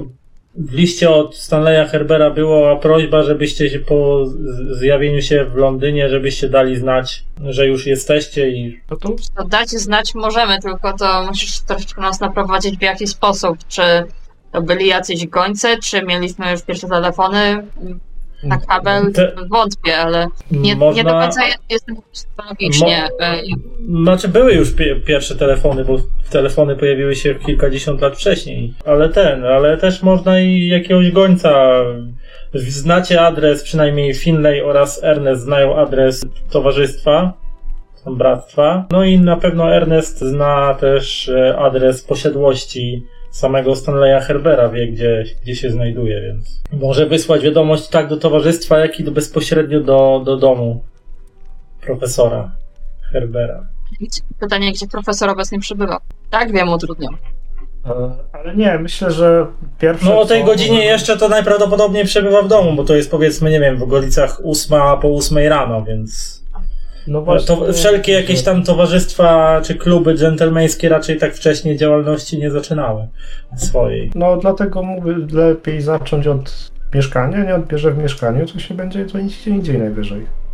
w 0.55 0.73
liście 0.73 1.09
od 1.09 1.35
Stanleya 1.35 1.87
Herbera 1.87 2.29
była 2.29 2.75
prośba, 2.75 3.23
żebyście 3.23 3.69
się 3.69 3.79
po 3.79 4.25
zjawieniu 4.71 5.21
się 5.21 5.45
w 5.45 5.55
Londynie, 5.55 6.09
żebyście 6.09 6.49
dali 6.49 6.75
znać, 6.75 7.23
że 7.43 7.67
już 7.67 7.87
jesteście 7.87 8.49
i 8.49 8.81
no 8.91 8.97
to 8.97 9.09
To 9.35 9.43
dać 9.43 9.69
znać 9.69 10.15
możemy, 10.15 10.59
tylko 10.59 10.93
to 10.97 11.23
musisz 11.27 11.59
troszeczkę 11.59 12.01
nas 12.01 12.19
naprowadzić 12.19 12.77
w 12.77 12.81
jakiś 12.81 13.09
sposób. 13.09 13.57
Czy 13.67 13.81
to 14.51 14.61
byli 14.61 14.87
jacyś 14.87 15.27
gońce, 15.27 15.77
czy 15.77 16.01
mieliśmy 16.01 16.51
już 16.51 16.61
pierwsze 16.61 16.87
telefony 16.87 17.63
na 18.43 18.57
kabel? 18.57 19.13
Te- 19.13 19.31
Wątpię, 19.49 19.97
ale 19.97 20.27
nie, 20.51 20.75
można... 20.75 21.03
nie 21.03 21.09
do 21.09 21.15
końca 21.19 21.41
jestem 21.69 21.95
logicznie. 22.49 23.07
e, 23.19 23.41
Znaczy 24.01 24.27
były 24.27 24.53
już 24.53 24.69
pie- 24.75 25.01
pierwsze 25.05 25.35
telefony, 25.35 25.85
bo 25.85 25.97
telefony 26.29 26.75
pojawiły 26.75 27.15
się 27.15 27.35
kilkadziesiąt 27.35 28.01
lat 28.01 28.15
wcześniej. 28.15 28.73
Ale 28.85 29.09
ten, 29.09 29.45
ale 29.45 29.77
też 29.77 30.03
można 30.03 30.39
i 30.39 30.67
jakiegoś 30.67 31.11
gońca. 31.11 31.73
Znacie 32.53 33.21
adres, 33.21 33.63
przynajmniej 33.63 34.13
Finlay 34.13 34.61
oraz 34.61 35.03
Ernest 35.03 35.41
znają 35.41 35.75
adres 35.77 36.25
towarzystwa, 36.51 37.33
bractwa. 38.07 38.85
No 38.91 39.03
i 39.03 39.19
na 39.19 39.37
pewno 39.37 39.73
Ernest 39.75 40.19
zna 40.19 40.73
też 40.73 41.29
e, 41.29 41.57
adres 41.57 42.01
posiadłości 42.03 43.03
samego 43.35 43.75
Stanleya 43.75 44.21
Herbera, 44.21 44.69
wie 44.69 44.87
gdzie, 44.87 45.23
gdzie 45.41 45.55
się 45.55 45.71
znajduje, 45.71 46.21
więc 46.21 46.61
może 46.71 47.05
wysłać 47.05 47.41
wiadomość 47.43 47.87
tak 47.87 48.07
do 48.07 48.17
towarzystwa, 48.17 48.79
jak 48.79 48.99
i 48.99 49.03
do, 49.03 49.11
bezpośrednio 49.11 49.79
do, 49.79 50.21
do 50.25 50.37
domu 50.37 50.83
profesora 51.81 52.51
Herbera. 53.11 53.67
Pytanie, 54.39 54.71
gdzie 54.71 54.87
profesor 54.87 55.29
obecnie 55.29 55.59
przebywa. 55.59 55.99
Tak, 56.29 56.51
wiem, 56.51 56.69
utrudniam. 56.69 57.17
e, 57.85 58.11
ale 58.33 58.55
nie, 58.55 58.79
myślę, 58.79 59.11
że 59.11 59.45
pierwsze. 59.79 60.05
No 60.05 60.19
o 60.19 60.25
tej 60.25 60.41
co- 60.41 60.47
godzinie 60.47 60.85
jeszcze 60.85 61.17
to 61.17 61.29
najprawdopodobniej 61.29 62.05
przebywa 62.05 62.41
w 62.41 62.47
domu, 62.47 62.73
bo 62.73 62.83
to 62.83 62.95
jest 62.95 63.11
powiedzmy, 63.11 63.51
nie 63.51 63.59
wiem, 63.59 63.77
w 63.77 63.83
okolicach 63.83 64.39
ósma 64.45 64.97
po 64.97 65.07
ósmej 65.07 65.49
rano, 65.49 65.83
więc 65.83 66.43
No 67.07 67.21
właśnie, 67.21 67.55
to 67.55 67.73
wszelkie 67.73 68.11
jakieś 68.11 68.43
tam 68.43 68.63
towarzystwa 68.63 69.61
czy 69.61 69.75
kluby 69.75 70.15
dżentelmeńskie 70.15 70.89
raczej 70.89 71.17
tak 71.19 71.35
wcześnie 71.35 71.77
działalności 71.77 72.37
nie 72.37 72.51
zaczynały 72.51 73.07
swojej. 73.57 74.11
No 74.15 74.37
dlatego 74.37 74.83
mówię, 74.83 75.15
lepiej 75.31 75.81
zacząć 75.81 76.27
od 76.27 76.71
mieszkania, 76.93 77.43
nie 77.43 77.55
odbierze 77.55 77.91
w 77.91 77.97
mieszkaniu, 77.97 78.45
to 78.45 78.59
się 78.59 78.73
będzie 78.73 79.05
dzwonić 79.05 79.37
gdzie 79.41 79.51
indziej 79.51 79.77
najwyżej. 79.77 80.44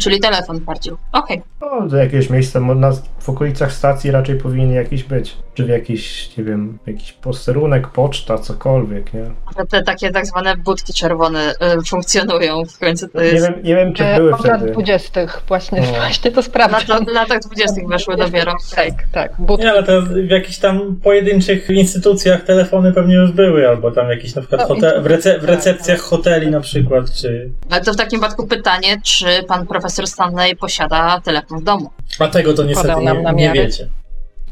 Czyli 0.00 0.20
telefon 0.20 0.60
bardziej. 0.60 0.92
Okej. 1.12 1.42
No, 1.60 1.88
do 1.88 1.96
jakiegoś 1.96 2.30
miejsca, 2.30 2.60
mo- 2.60 2.74
na, 2.74 2.92
w 3.18 3.28
okolicach 3.28 3.72
stacji 3.72 4.10
raczej 4.10 4.38
powinien 4.38 4.72
jakiś 4.72 5.04
być. 5.04 5.36
Czy 5.54 5.64
w 5.64 5.68
jakiś, 5.68 6.36
nie 6.36 6.44
wiem, 6.44 6.78
jakiś 6.86 7.12
posterunek, 7.12 7.88
poczta, 7.88 8.38
cokolwiek, 8.38 9.14
nie? 9.14 9.24
Że 9.58 9.66
Te 9.66 9.82
takie 9.82 10.10
tak 10.10 10.26
zwane 10.26 10.56
budki 10.56 10.92
czerwone 10.92 11.50
y, 11.80 11.84
funkcjonują 11.86 12.64
w 12.64 12.78
końcu. 12.78 13.08
To 13.08 13.20
Nie 13.20 13.26
jest 13.26 13.46
wiem, 13.46 13.54
nie 13.62 13.76
wiem 13.76 13.94
czy 13.94 14.04
E, 14.04 14.16
były 14.16 14.34
Od 14.34 14.44
lat 14.44 14.56
wtedy. 14.60 14.72
20. 14.72 15.20
Właśnie, 15.48 15.80
No. 15.80 15.86
właśnie 16.06 16.30
to 16.30 16.36
na 16.36 16.42
sprawdzam. 16.42 17.06
to, 17.06 17.12
latach 17.12 17.40
20. 17.40 17.80
weszły 17.88 18.16
dopiero. 18.16 18.54
Tak, 18.76 18.88
tak. 19.12 19.32
But, 19.38 19.60
Nie, 19.60 19.70
ale 19.70 19.82
to 19.82 20.02
w 20.02 20.30
jakichś 20.30 20.58
tam 20.58 20.96
pojedynczych 21.02 21.70
instytucjach 21.70 22.42
telefony 22.44 22.92
pewnie 22.92 23.14
już 23.14 23.32
były, 23.32 23.68
albo 23.68 23.90
tam 23.90 24.10
jakieś 24.10 24.34
na 24.34 24.42
przykład 24.42 24.60
No, 24.60 24.66
hotel, 24.74 25.02
w, 25.02 25.06
rece, 25.06 25.38
w 25.38 25.40
tak, 25.40 25.50
recepcjach 25.50 26.00
hoteli 26.00 26.50
na 26.50 26.60
przykład, 26.60 27.12
czy... 27.12 27.50
Ale 27.70 27.80
to 27.80 27.92
w 27.92 27.96
takim 27.96 28.20
wypadku 28.20 28.46
pytanie, 28.46 29.00
czy 29.02 29.26
pan 29.48 29.66
profesor 29.66 29.81
Stanley 29.90 30.56
posiada 30.56 31.20
telefon 31.24 31.60
w 31.60 31.64
domu? 31.64 31.90
A 32.18 32.28
tego 32.28 32.54
to 32.54 32.64
niestety 32.64 32.88
Podał 32.94 33.22
nam 33.22 33.36
nie, 33.36 33.48
nie 33.48 33.52
wiecie. 33.52 33.88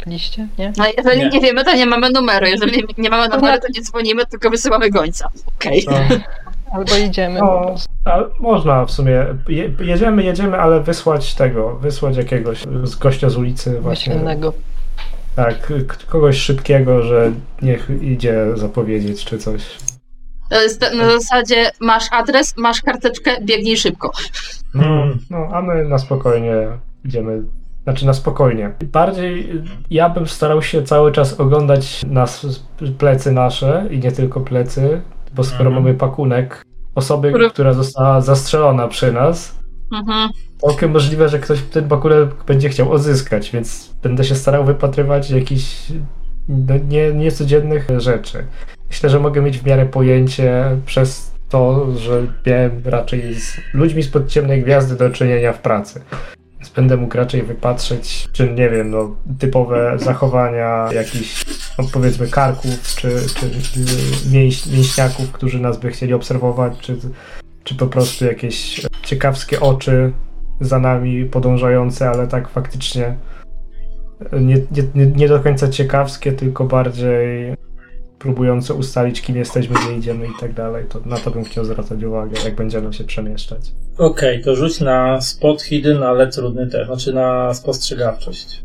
liście, 0.07 0.49
nie? 0.59 0.72
No 0.76 0.85
jeżeli 0.99 1.18
Nie. 1.18 1.28
nie. 1.28 1.41
wiemy, 1.41 1.64
to 1.64 1.74
nie 1.76 1.87
mamy 1.87 2.11
numeru. 2.11 2.47
Jeżeli 2.47 2.85
nie 2.99 3.11
mamy 3.11 3.28
numeru, 3.37 3.61
to 3.61 3.68
nie 3.74 3.83
dzwonimy, 3.83 4.26
tylko 4.26 4.51
wysyłamy 4.51 4.91
gońca. 4.91 5.28
Okej. 5.57 5.87
No, 5.91 5.97
Albo 6.78 6.97
idziemy. 6.97 7.41
no, 7.41 7.74
a 8.05 8.18
można 8.41 8.85
w 8.85 8.91
sumie. 8.91 9.26
Je, 9.49 9.70
jedziemy, 9.81 10.22
jedziemy, 10.24 10.59
ale 10.61 10.81
wysłać 10.81 11.35
tego, 11.35 11.76
wysłać 11.76 12.16
jakiegoś 12.16 12.59
z 12.85 12.95
gościa 12.97 13.28
z 13.31 13.37
ulicy 13.37 13.81
właśnie. 13.81 14.14
Innego. 14.14 14.53
Tak, 15.37 15.72
kogoś 16.09 16.37
szybkiego, 16.37 17.03
że 17.03 17.33
niech 17.62 17.89
idzie 18.03 18.45
zapowiedzieć 18.55 19.24
czy 19.24 19.39
coś. 19.39 19.62
To 20.51 20.63
jest 20.63 20.81
na 20.81 21.11
zasadzie 21.11 21.71
masz 21.81 22.05
adres, 22.13 22.55
masz 22.57 22.83
karteczkę, 22.83 23.31
biegnij 23.45 23.77
szybko. 23.77 24.11
No, 24.75 24.85
Mm. 24.85 25.19
no, 25.31 25.49
a 25.53 25.63
my 25.63 25.85
na 25.85 25.99
spokojnie 25.99 26.55
idziemy. 27.05 27.43
Znaczy 27.85 28.07
na 28.07 28.15
spokojnie. 28.15 28.73
Bardziej 28.93 29.51
y, 29.57 29.63
ja 29.91 30.09
bym 30.09 30.27
starał 30.27 30.63
się 30.63 30.83
cały 30.83 31.13
czas 31.13 31.41
oglądać 31.41 32.03
nas, 32.07 32.47
plecy 32.99 33.33
nasze 33.33 33.87
i 33.91 33.99
nie 33.99 34.13
tylko 34.13 34.41
plecy, 34.41 35.01
bo 35.35 35.45
skoro 35.45 35.65
Mhm. 35.71 35.83
mamy 35.83 35.95
pakunek 35.95 36.63
osoby, 36.95 37.29
Który- 37.31 37.51
która 37.51 37.73
została 37.73 38.21
zastrzelona 38.21 38.89
przy 38.89 39.13
nas, 39.13 39.55
Mhm. 39.93 40.31
całkiem 40.59 40.91
możliwe, 40.91 41.29
że 41.29 41.39
ktoś 41.39 41.63
ten 41.63 41.89
pakunek 41.89 42.45
będzie 42.47 42.69
chciał 42.69 42.93
odzyskać, 42.93 43.51
więc 43.51 43.95
będę 44.03 44.25
się 44.25 44.35
starał 44.35 44.65
wypatrywać 44.65 45.31
jakichś 45.31 45.77
no, 46.49 46.75
nie, 46.89 47.13
niecodziennych 47.13 47.89
rzeczy. 47.99 48.47
Myślę, 48.91 49.11
że 49.11 49.20
mogę 49.20 49.41
mieć 49.43 49.59
w 49.59 49.66
miarę 49.66 49.86
pojęcie 49.86 50.64
przez 50.86 51.30
to, 51.49 51.86
że 51.97 52.26
miałem 52.47 52.82
raczej 52.84 53.34
z 53.34 53.57
ludźmi 53.74 54.03
spod 54.03 54.28
ciemnej 54.28 54.62
gwiazdy 54.62 54.97
do 54.97 55.11
czynienia 55.11 55.53
w 55.53 55.59
pracy. 55.61 56.01
Więc 56.59 56.70
będę 56.70 56.97
mógł 56.97 57.16
raczej 57.16 57.43
wypatrzeć, 57.43 58.28
czy 58.32 58.51
nie 58.51 58.70
wiem, 58.70 58.91
no, 58.91 59.16
typowe 59.38 59.97
zachowania 59.99 60.88
jakichś, 60.93 61.45
no, 61.78 61.84
powiedzmy, 61.93 62.28
karków, 62.28 62.95
czy, 62.97 63.09
czy 63.36 63.47
y, 63.47 63.51
mięś, 64.32 64.66
mięśniaków, 64.66 65.32
którzy 65.32 65.61
nas 65.61 65.78
by 65.78 65.91
chcieli 65.91 66.14
obserwować, 66.14 66.78
czy, 66.80 66.97
czy 67.64 67.74
po 67.74 67.86
prostu 67.86 68.24
jakieś 68.24 68.86
ciekawskie 69.03 69.61
oczy 69.61 70.12
za 70.61 70.78
nami 70.78 71.24
podążające, 71.24 72.11
ale 72.11 72.26
tak 72.28 72.49
faktycznie 72.49 73.14
nie, 74.32 74.57
nie, 74.57 74.82
nie- 74.95 75.07
nie 75.07 75.28
do 75.28 75.41
końca 75.41 75.68
ciekawskie, 75.68 76.32
tylko 76.32 76.64
bardziej 76.64 77.55
próbujące 78.21 78.75
ustalić, 78.75 79.23
kim 79.23 79.37
jesteśmy, 79.37 79.77
gdzie 79.85 79.97
idziemy 79.97 80.27
i 80.27 80.41
tak 80.41 80.55
dalej. 80.55 80.85
To 80.89 81.01
na 81.07 81.16
to 81.16 81.31
bym 81.31 81.45
chciał 81.45 81.64
zwracać 81.64 82.05
uwagę, 82.05 82.41
jak 82.45 82.55
będziemy 82.55 82.93
się 82.93 83.05
przemieszczać. 83.05 83.73
Okej, 83.99 84.45
to 84.45 84.57
rzuć 84.57 84.81
na 84.81 85.21
spot 85.21 85.62
hidden, 85.62 86.03
ale 86.03 86.27
trudny 86.27 86.66
też, 86.66 86.87
znaczy 86.87 87.12
na 87.12 87.55
spostrzegawczość. 87.55 88.64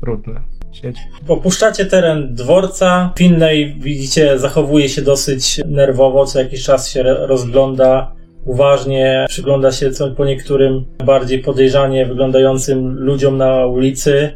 Trudne. 0.00 0.40
Siedź. 0.72 0.96
Opuszczacie 1.28 1.86
teren 1.86 2.34
dworca. 2.34 3.12
Finlay, 3.18 3.76
widzicie, 3.80 4.38
zachowuje 4.38 4.88
się 4.88 5.02
dosyć 5.02 5.60
nerwowo, 5.66 6.26
co 6.26 6.38
jakiś 6.38 6.64
czas 6.64 6.90
się 6.90 7.02
rozgląda 7.02 8.12
uważnie, 8.44 9.26
przygląda 9.28 9.72
się 9.72 9.90
po 10.16 10.24
niektórym 10.24 10.84
bardziej 11.06 11.38
podejrzanie 11.38 12.06
wyglądającym 12.06 12.98
ludziom 12.98 13.36
na 13.36 13.66
ulicy. 13.66 14.32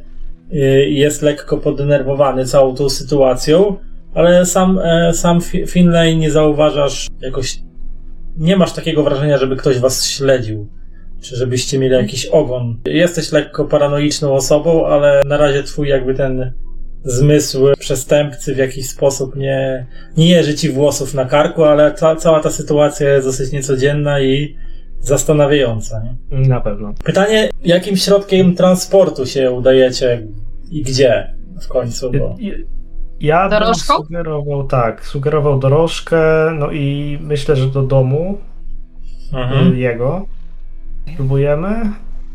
Yy, 0.50 0.90
Jest 0.90 1.22
lekko 1.22 1.58
podenerwowany 1.58 2.44
całą 2.44 2.74
tą 2.74 2.88
sytuacją, 2.88 3.76
ale 4.14 4.46
sam, 4.46 4.78
e, 4.78 5.14
sam 5.14 5.38
Fi- 5.40 5.66
Finlay 5.66 6.16
nie 6.16 6.30
zauważasz 6.30 7.08
jakoś. 7.20 7.58
Nie 8.36 8.56
masz 8.56 8.72
takiego 8.72 9.02
wrażenia, 9.02 9.38
żeby 9.38 9.56
ktoś 9.56 9.78
was 9.78 10.06
śledził 10.06 10.68
czy 11.20 11.36
żebyście 11.36 11.78
mieli 11.78 11.94
jakiś 11.94 12.26
ogon. 12.26 12.80
Jesteś 12.86 13.32
lekko 13.32 13.64
paranoiczną 13.64 14.32
osobą, 14.32 14.86
ale 14.86 15.20
na 15.26 15.36
razie 15.36 15.62
twój 15.62 15.88
jakby 15.88 16.14
ten 16.14 16.52
zmysł 17.04 17.66
przestępcy 17.78 18.54
w 18.54 18.58
jakiś 18.58 18.88
sposób 18.88 19.36
nie, 19.36 19.86
nie 20.16 20.28
jeży 20.28 20.54
ci 20.54 20.68
włosów 20.70 21.14
na 21.14 21.24
karku, 21.24 21.64
ale 21.64 21.94
ca, 21.94 22.16
cała 22.16 22.40
ta 22.40 22.50
sytuacja 22.50 23.08
jest 23.08 23.26
dosyć 23.26 23.52
niecodzienna 23.52 24.20
i 24.20 24.56
zastanawiająca. 25.00 26.02
Nie? 26.30 26.48
Na 26.48 26.60
pewno. 26.60 26.94
Pytanie, 27.04 27.50
jakim 27.64 27.96
środkiem 27.96 28.54
transportu 28.54 29.26
się 29.26 29.50
udajecie 29.50 30.26
i 30.70 30.82
gdzie 30.82 31.34
w 31.62 31.68
końcu? 31.68 32.12
Bo... 32.12 32.36
Ja- 32.40 32.54
Ja 33.20 33.48
bym 33.48 33.58
Dorożką? 33.60 33.94
sugerował, 33.96 34.66
tak, 34.66 35.06
sugerował 35.06 35.58
dorożkę, 35.58 36.20
no 36.58 36.70
i 36.70 37.18
myślę, 37.22 37.56
że 37.56 37.66
do 37.66 37.82
domu 37.82 38.38
Mhm. 39.32 39.76
jego 39.76 40.26
spróbujemy. 41.12 41.90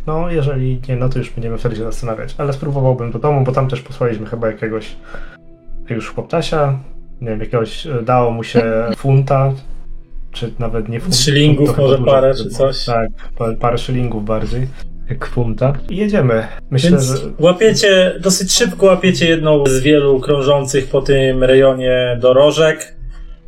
No, 0.07 0.29
jeżeli 0.31 0.81
nie, 0.89 0.95
no 0.95 1.09
to 1.09 1.19
już 1.19 1.29
będziemy 1.31 1.57
wtedy 1.57 1.75
się 1.75 1.83
zastanawiać. 1.83 2.36
Ale 2.38 2.53
spróbowałbym 2.53 3.11
do 3.11 3.19
domu, 3.19 3.43
bo 3.43 3.51
tam 3.51 3.67
też 3.69 3.81
posłaliśmy 3.81 4.25
chyba 4.25 4.47
jakiegoś 4.47 4.95
już 5.89 6.09
chłoptasia. 6.13 6.79
Nie 7.21 7.27
wiem, 7.29 7.39
jakiegoś 7.39 7.88
e, 7.88 8.01
dało 8.03 8.31
mu 8.31 8.43
się 8.43 8.63
funta, 8.97 9.51
czy 10.31 10.51
nawet 10.59 10.89
nie 10.89 10.99
funta. 10.99 11.17
Szylingów 11.17 11.77
może 11.77 11.97
parę, 11.97 12.33
czy 12.33 12.49
coś. 12.49 12.86
Tak, 12.86 13.09
pa- 13.38 13.55
parę 13.59 13.77
szylingów 13.77 14.25
bardziej, 14.25 14.67
jak 15.10 15.26
funta. 15.26 15.74
I 15.89 15.97
jedziemy. 15.97 16.47
Myślę, 16.72 16.89
Więc 16.89 17.03
że 17.03 17.16
łapiecie, 17.39 18.14
dosyć 18.20 18.53
szybko 18.53 18.86
łapiecie 18.86 19.30
jedną 19.30 19.66
z 19.66 19.80
wielu 19.80 20.20
krążących 20.20 20.88
po 20.88 21.01
tym 21.01 21.43
rejonie 21.43 22.18
dorożek. 22.22 22.95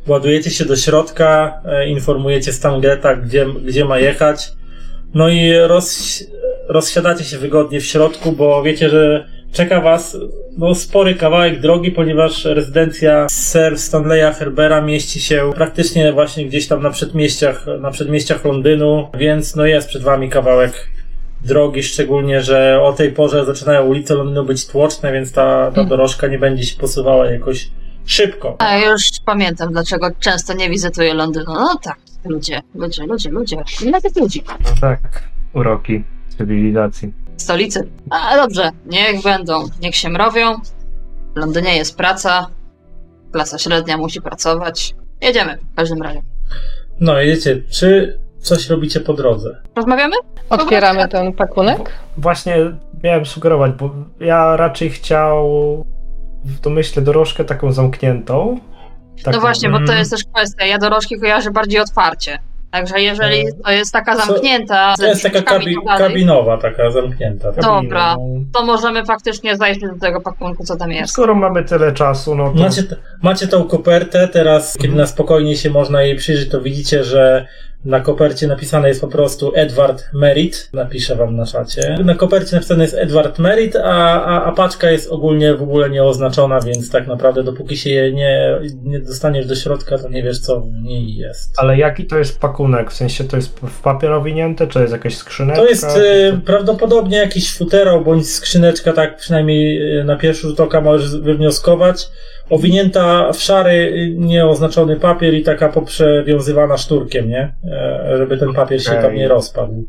Ładujecie 0.06 0.50
się 0.50 0.64
do 0.64 0.76
środka, 0.76 1.60
e, 1.64 1.88
informujecie 1.88 2.52
Stangreta, 2.52 3.16
gdzie, 3.16 3.46
gdzie 3.64 3.84
ma 3.84 3.98
jechać. 3.98 4.52
No 5.14 5.28
i 5.28 5.52
roz, 5.66 6.24
rozsiadacie 6.68 7.24
się 7.24 7.38
wygodnie 7.38 7.80
w 7.80 7.84
środku, 7.84 8.32
bo 8.32 8.62
wiecie, 8.62 8.90
że 8.90 9.28
czeka 9.52 9.80
was 9.80 10.16
no, 10.58 10.74
spory 10.74 11.14
kawałek 11.14 11.60
drogi, 11.60 11.90
ponieważ 11.90 12.44
rezydencja 12.44 13.26
Sir 13.30 13.78
Stanleya 13.78 14.34
Herbera 14.34 14.80
mieści 14.80 15.20
się 15.20 15.50
praktycznie 15.54 16.12
właśnie 16.12 16.46
gdzieś 16.46 16.68
tam 16.68 16.82
na 16.82 16.90
przedmieściach, 16.90 17.66
na 17.80 17.90
przedmieściach 17.90 18.44
Londynu, 18.44 19.08
więc 19.18 19.56
no 19.56 19.66
jest 19.66 19.88
przed 19.88 20.02
wami 20.02 20.28
kawałek 20.28 20.88
drogi, 21.44 21.82
szczególnie, 21.82 22.42
że 22.42 22.80
o 22.82 22.92
tej 22.92 23.12
porze 23.12 23.44
zaczynają 23.44 23.86
ulice 23.86 24.14
Londynu 24.14 24.44
być 24.44 24.66
tłoczne, 24.66 25.12
więc 25.12 25.32
ta, 25.32 25.72
ta 25.74 25.84
dorożka 25.84 26.26
nie 26.26 26.38
będzie 26.38 26.62
się 26.62 26.80
posuwała 26.80 27.26
jakoś 27.26 27.70
szybko. 28.06 28.56
A 28.58 28.78
już 28.78 29.02
pamiętam, 29.24 29.72
dlaczego 29.72 30.10
często 30.20 30.54
nie 30.54 30.70
wizytuję 30.70 31.14
Londynu. 31.14 31.54
No 31.54 31.78
tak, 31.82 31.98
ludzie, 32.24 32.62
ludzie, 32.74 33.06
ludzie, 33.06 33.30
ludzie. 33.30 33.56
Ile 33.82 34.00
tych 34.00 34.16
ludzi? 34.16 34.44
no 34.64 34.70
tak, 34.80 35.28
uroki 35.52 36.04
cywilizacji. 36.38 37.12
Stolicy. 37.36 37.88
A 38.10 38.36
dobrze, 38.36 38.70
niech 38.86 39.22
będą, 39.22 39.64
niech 39.82 39.96
się 39.96 40.08
mrowią. 40.08 40.54
W 41.34 41.38
Londynie 41.38 41.76
jest 41.76 41.96
praca. 41.96 42.46
Klasa 43.32 43.58
średnia 43.58 43.96
musi 43.96 44.22
pracować. 44.22 44.94
Jedziemy 45.20 45.58
w 45.72 45.76
każdym 45.76 46.02
razie. 46.02 46.22
No, 47.00 47.20
jedziecie, 47.20 47.62
czy 47.70 48.18
coś 48.48 48.68
robicie 48.70 49.00
po 49.00 49.12
drodze? 49.14 49.60
Rozmawiamy? 49.76 50.16
Otwieramy 50.50 51.08
ten 51.08 51.32
pakunek. 51.32 51.90
Właśnie 52.16 52.56
miałem 53.04 53.26
sugerować, 53.26 53.72
bo 53.72 53.90
ja 54.20 54.56
raczej 54.56 54.90
chciał 54.90 55.48
w 56.44 56.60
domyśle 56.60 57.02
dorożkę 57.02 57.44
taką 57.44 57.72
zamkniętą. 57.72 58.60
No 59.16 59.22
Taką- 59.32 59.40
właśnie, 59.40 59.70
bo 59.70 59.78
to 59.86 59.92
jest 59.92 60.10
też 60.10 60.20
kwestia. 60.34 60.66
Ja 60.66 60.78
dorożki 60.78 61.20
kojarzę 61.20 61.50
bardziej 61.50 61.80
otwarcie. 61.80 62.38
Także 62.70 63.00
jeżeli 63.00 63.40
E, 63.48 63.52
to 63.64 63.70
jest 63.70 63.92
taka 63.92 64.16
zamknięta, 64.16 64.94
To 64.98 65.06
jest 65.06 65.22
taka 65.22 65.38
kabi- 65.38 65.74
tak 65.74 65.84
dalej, 65.86 65.98
kabinowa, 66.08 66.58
taka 66.58 66.90
zamknięta. 66.90 67.52
Tak? 67.52 67.64
kabinę, 67.64 67.82
Dobra. 67.82 68.16
no. 68.16 68.24
to 68.54 68.66
możemy 68.66 69.04
faktycznie 69.04 69.56
zajść 69.56 69.80
do 69.80 69.98
tego 70.00 70.20
pakunku, 70.20 70.64
co 70.64 70.76
tam 70.76 70.90
jest. 70.92 71.12
Skoro 71.12 71.34
mamy 71.34 71.64
tyle 71.64 71.92
czasu, 71.92 72.34
no 72.34 72.50
to 72.52 72.58
Macie, 72.62 72.82
macie 73.22 73.48
tą 73.48 73.64
kopertę, 73.64 74.28
teraz 74.28 74.76
kiedy 74.80 74.94
na 74.96 75.06
spokojnie 75.06 75.56
się 75.56 75.70
można 75.70 76.02
jej 76.02 76.16
przyjrzeć, 76.16 76.50
to 76.50 76.60
widzicie, 76.60 77.04
że 77.04 77.46
na 77.84 78.00
kopercie 78.00 78.46
napisane 78.46 78.88
jest 78.88 79.00
po 79.00 79.08
prostu 79.08 79.52
Edward 79.54 80.04
Merritt. 80.12 80.70
Napiszę 80.72 81.16
wam 81.16 81.36
na 81.36 81.46
czacie. 81.46 81.98
Na 82.04 82.14
kopercie 82.14 82.56
napisane 82.56 82.84
jest 82.84 82.94
Edward 82.94 83.38
Merritt, 83.38 83.76
a, 83.76 84.24
a, 84.24 84.44
a 84.44 84.52
paczka 84.52 84.90
jest 84.90 85.10
ogólnie 85.10 85.54
w 85.54 85.62
ogóle 85.62 85.90
nieoznaczona, 85.90 86.60
więc 86.60 86.90
tak 86.90 87.06
naprawdę 87.06 87.42
dopóki 87.42 87.76
się 87.76 87.90
je 87.90 88.12
nie, 88.12 88.58
nie 88.82 89.00
dostaniesz 89.00 89.46
do 89.46 89.54
środka, 89.54 89.98
to 89.98 90.08
nie 90.08 90.22
wiesz 90.22 90.38
co 90.38 90.60
w 90.60 90.72
niej 90.72 91.16
jest. 91.16 91.54
Ale 91.56 91.78
jaki 91.78 92.06
to 92.06 92.18
jest 92.18 92.40
pakunek? 92.40 92.90
W 92.90 92.94
sensie 92.94 93.24
to 93.24 93.36
jest 93.36 93.60
w 93.60 93.82
papier 93.82 94.12
owinięte, 94.12 94.66
czy 94.66 94.80
jest 94.80 94.92
jakaś 94.92 95.16
skrzyneczka? 95.16 95.62
To 95.62 95.68
jest 95.68 95.96
y, 95.96 96.40
prawdopodobnie 96.46 97.16
jakiś 97.16 97.56
futero 97.56 98.00
bądź 98.00 98.30
skrzyneczka, 98.30 98.92
tak 98.92 99.16
przynajmniej 99.16 99.98
y, 100.00 100.04
na 100.04 100.16
pierwszy 100.16 100.42
rzut 100.42 100.60
oka 100.60 100.80
możesz 100.80 101.16
wywnioskować. 101.16 102.08
Owinięta 102.50 103.32
w 103.32 103.36
szary, 103.36 103.70
y, 103.70 104.14
nieoznaczony 104.18 104.96
papier 104.96 105.34
i 105.34 105.42
taka 105.42 105.68
poprzewiązywana 105.68 106.76
szturkiem, 106.78 107.28
nie? 107.28 107.54
E, 107.72 108.14
żeby 108.18 108.38
ten 108.38 108.52
papier 108.52 108.82
się 108.84 108.90
Okej. 108.90 109.02
tam 109.02 109.14
nie 109.14 109.28
rozpadł. 109.28 109.84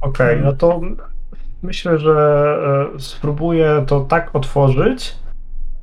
Okej, 0.00 0.40
no 0.44 0.52
to 0.52 0.80
myślę, 1.62 1.98
że 1.98 2.12
e, 2.96 3.00
spróbuję 3.00 3.84
to 3.86 4.00
tak 4.00 4.36
otworzyć, 4.36 5.14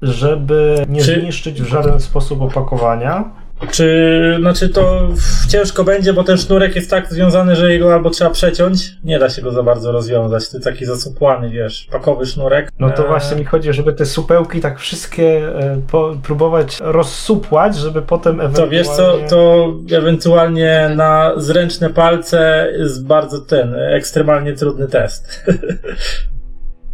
żeby 0.01 0.85
nie 0.89 1.01
Czy- 1.01 1.21
zniszczyć 1.21 1.61
w 1.61 1.65
żaden 1.65 1.99
sposób 1.99 2.41
opakowania. 2.41 3.23
Czy, 3.71 4.37
znaczy 4.39 4.69
to 4.69 5.07
ciężko 5.49 5.83
będzie, 5.83 6.13
bo 6.13 6.23
ten 6.23 6.37
sznurek 6.37 6.75
jest 6.75 6.89
tak 6.89 7.13
związany, 7.13 7.55
że 7.55 7.73
jego 7.73 7.93
albo 7.93 8.09
trzeba 8.09 8.31
przeciąć, 8.31 8.91
nie 9.03 9.19
da 9.19 9.29
się 9.29 9.41
go 9.41 9.51
za 9.51 9.63
bardzo 9.63 9.91
rozwiązać. 9.91 10.49
To 10.49 10.59
taki 10.59 10.85
zasupłany, 10.85 11.49
wiesz, 11.49 11.87
pakowy 11.91 12.25
sznurek. 12.25 12.71
No 12.79 12.89
to 12.89 13.05
E, 13.05 13.07
właśnie 13.07 13.37
mi 13.37 13.45
chodzi, 13.45 13.73
żeby 13.73 13.93
te 13.93 14.05
supełki 14.05 14.61
tak 14.61 14.79
wszystkie 14.79 15.49
e, 15.59 15.81
po, 15.91 16.15
próbować 16.23 16.77
rozsupłać, 16.81 17.75
żeby 17.77 18.01
potem 18.01 18.37
To 18.37 18.43
ewentualnie... 18.43 18.77
wiesz 18.77 18.87
co, 18.87 19.17
to 19.29 19.67
ewentualnie 19.91 20.91
na 20.95 21.33
zręczne 21.37 21.89
palce 21.89 22.67
jest 22.77 23.07
bardzo 23.07 23.41
ten, 23.41 23.75
ekstremalnie 23.75 24.53
trudny 24.53 24.87
test. 24.87 25.45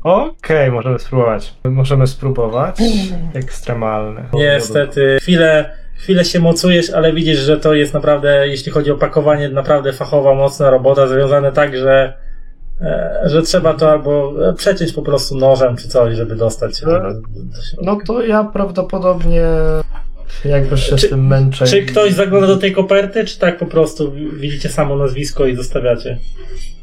Okej, 0.04 0.72
możemy 0.72 1.00
spróbować. 1.00 1.54
Możemy 1.64 2.08
spróbować. 2.08 2.78
Ekstremalne. 3.34 4.24
Niestety, 4.34 5.18
chwilę, 5.22 5.81
chwilę 6.02 6.26
się 6.26 6.40
mocujesz, 6.40 6.90
ale 6.90 7.14
widzisz, 7.14 7.40
że 7.40 7.58
to 7.60 7.74
jest 7.74 7.94
naprawdę, 7.94 8.48
jeśli 8.48 8.72
chodzi 8.72 8.92
o 8.92 8.96
pakowanie, 8.98 9.50
naprawdę 9.50 9.94
fachowa, 9.94 10.34
mocna 10.36 10.70
robota, 10.70 11.08
związane 11.08 11.52
tak, 11.52 11.78
że, 11.78 12.14
e, 12.82 13.22
że 13.26 13.42
trzeba 13.42 13.74
to 13.74 13.92
albo 13.92 14.34
przeciąć 14.58 14.94
po 14.94 15.02
prostu 15.02 15.38
nożem 15.38 15.78
czy 15.78 15.88
coś, 15.88 16.16
żeby 16.16 16.36
dostać. 16.36 16.84
e, 16.84 16.86
do 16.86 16.92
środka. 16.92 17.20
No 17.82 17.98
to 18.08 18.22
ja 18.22 18.44
prawdopodobnie 18.44 19.42
jakby 20.46 20.78
się 20.78 20.96
Czy- 20.96 21.08
z 21.08 21.10
tym 21.10 21.28
męczę. 21.28 21.66
Czy 21.66 21.82
ktoś 21.86 22.14
zagląda 22.14 22.48
do 22.48 22.58
tej 22.58 22.72
koperty, 22.74 23.26
czy 23.26 23.40
tak 23.40 23.58
po 23.58 23.66
prostu 23.66 24.12
widzicie 24.34 24.70
samo 24.70 24.96
nazwisko 24.96 25.46
i 25.46 25.56
zostawiacie? 25.56 26.18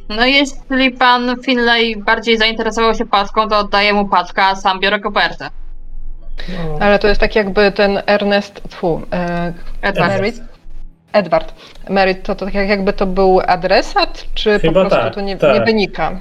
No 0.08 0.26
jeśli 0.26 0.90
pan 0.98 1.36
Finlay 1.42 1.96
bardziej 1.96 2.38
zainteresował 2.38 2.94
się 2.94 3.06
paczką, 3.06 3.48
to 3.48 3.58
oddaję 3.58 3.92
mu 3.92 4.08
paczkę, 4.08 4.42
a 4.44 4.56
sam 4.56 4.80
biorę 4.80 5.00
kopertę. 5.00 5.50
No, 6.48 6.78
Ale 6.80 6.98
to 6.98 7.08
jest 7.08 7.20
tak 7.20 7.36
jakby 7.36 7.72
ten 7.72 8.02
Ernest, 8.06 8.62
tfu, 8.68 9.02
e, 9.12 9.52
Edward. 9.82 10.12
Merit, 10.12 10.40
Edward. 11.12 11.54
Merit, 11.90 12.22
to, 12.22 12.34
to 12.34 12.44
tak 12.44 12.54
jakby 12.54 12.92
to 12.92 13.06
był 13.06 13.40
adresat, 13.46 14.24
czy 14.34 14.58
Chyba 14.58 14.72
po 14.72 14.80
prostu 14.80 15.04
tak, 15.04 15.14
to 15.14 15.20
nie, 15.20 15.36
tak. 15.36 15.54
nie 15.54 15.64
wynika? 15.64 16.20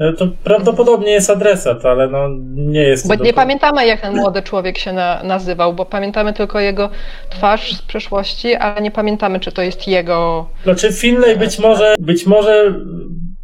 E, 0.00 0.12
To 0.12 0.28
prawdopodobnie 0.44 1.10
jest 1.10 1.30
adresat, 1.30 1.86
ale 1.86 2.08
no 2.08 2.28
nie 2.54 2.80
jest 2.80 3.08
Bo 3.08 3.14
nie 3.14 3.32
pamiętamy, 3.32 3.86
jak 3.86 4.00
ten 4.00 4.16
młody 4.16 4.42
człowiek 4.42 4.78
się 4.78 4.92
na, 4.92 5.22
nazywał, 5.22 5.74
bo 5.74 5.84
pamiętamy 5.84 6.32
tylko 6.32 6.60
jego 6.60 6.90
twarz 7.30 7.72
z 7.72 7.82
przeszłości, 7.82 8.54
ale 8.54 8.80
nie 8.80 8.90
pamiętamy, 8.90 9.40
czy 9.40 9.52
to 9.52 9.62
jest 9.62 9.88
jego. 9.88 10.48
Znaczy 10.64 10.92
Finlay 10.92 11.36
być 11.36 11.58
może, 11.58 11.94
być 11.98 12.26
może 12.26 12.74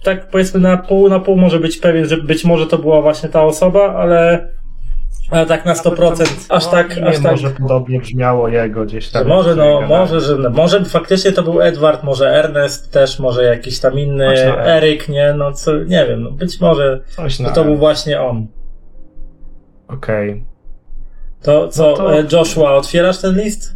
tak 0.02 0.30
powiedzmy 0.30 0.60
na 0.60 0.76
pół 0.76 1.08
na 1.08 1.20
pół 1.20 1.36
może 1.36 1.60
być 1.60 1.76
pewien, 1.76 2.08
że 2.08 2.16
być 2.16 2.44
może 2.44 2.66
to 2.66 2.78
była 2.78 3.02
właśnie 3.02 3.28
ta 3.28 3.42
osoba, 3.42 3.94
ale, 3.94 4.48
ale 5.30 5.46
tak 5.46 5.64
na 5.64 5.74
100% 5.74 6.26
aż 6.48 6.66
tak, 6.66 6.96
imię 6.96 7.08
aż 7.08 7.14
tak. 7.16 7.32
może 7.32 7.50
podobnie 7.50 8.00
brzmiało 8.00 8.48
jego 8.48 8.84
gdzieś 8.84 9.08
tam. 9.10 9.26
może, 9.28 9.56
no, 9.56 9.80
może, 9.80 10.20
że 10.20 10.36
może 10.50 10.84
faktycznie 10.84 11.32
to 11.32 11.42
był 11.42 11.60
Edward, 11.60 12.02
może 12.02 12.30
Ernest 12.30 12.92
też, 12.92 13.18
może 13.18 13.44
jakiś 13.44 13.80
tam 13.80 13.98
inny. 13.98 14.26
Eryk, 14.58 15.08
nie, 15.08 15.34
no 15.38 15.52
co, 15.52 15.76
nie 15.76 16.06
wiem, 16.06 16.22
no 16.22 16.30
być 16.30 16.60
może 16.60 17.00
to, 17.44 17.50
to 17.50 17.64
był 17.64 17.76
właśnie 17.76 18.20
on. 18.20 18.46
Okej. 19.88 20.44
To 21.42 21.68
co, 21.68 21.90
No 21.90 21.96
to- 21.96 22.18
e, 22.18 22.24
Joshua, 22.32 22.74
otwierasz 22.74 23.18
ten 23.18 23.40
list? 23.40 23.74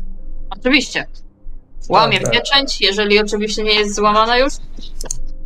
Oczywiście. 0.51 1.05
Łamię 1.89 2.20
Tak. 2.20 2.32
pieczęć, 2.32 2.80
jeżeli 2.80 3.18
oczywiście 3.18 3.62
nie 3.62 3.74
jest 3.74 3.95
złamana 3.97 4.39
już. 4.39 4.53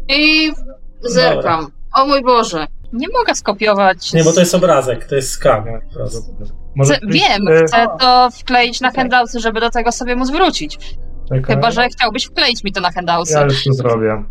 I 0.08 0.52
zerkam. 1.00 1.70
O 1.94 2.06
mój 2.06 2.22
Boże. 2.22 2.66
Nie 2.92 3.06
mogę 3.18 3.34
skopiować. 3.34 4.12
Nie, 4.12 4.24
bo 4.24 4.32
to 4.32 4.40
jest 4.40 4.54
obrazek, 4.54 5.04
to 5.06 5.14
jest 5.14 5.30
skan. 5.30 5.64
Chcę, 5.90 6.98
ktoś, 6.98 7.12
wiem, 7.12 7.48
e, 7.48 7.64
chcę 7.64 7.86
to 8.00 8.28
wkleić 8.30 8.80
na 8.80 8.90
handoutsy, 8.90 9.40
żeby 9.40 9.60
do 9.60 9.70
tego 9.70 9.92
sobie 9.92 10.16
móc 10.16 10.30
wrócić. 10.30 10.96
czekaj. 11.28 11.54
Chyba, 11.54 11.70
że 11.70 11.88
chciałbyś 11.88 12.24
wkleić 12.24 12.64
mi 12.64 12.72
to 12.72 12.80
na 12.80 12.92
handoutsy. 12.92 13.34
Ja 13.34 13.42
już 13.44 13.64
to 13.64 13.72
zrobię. 13.72 14.24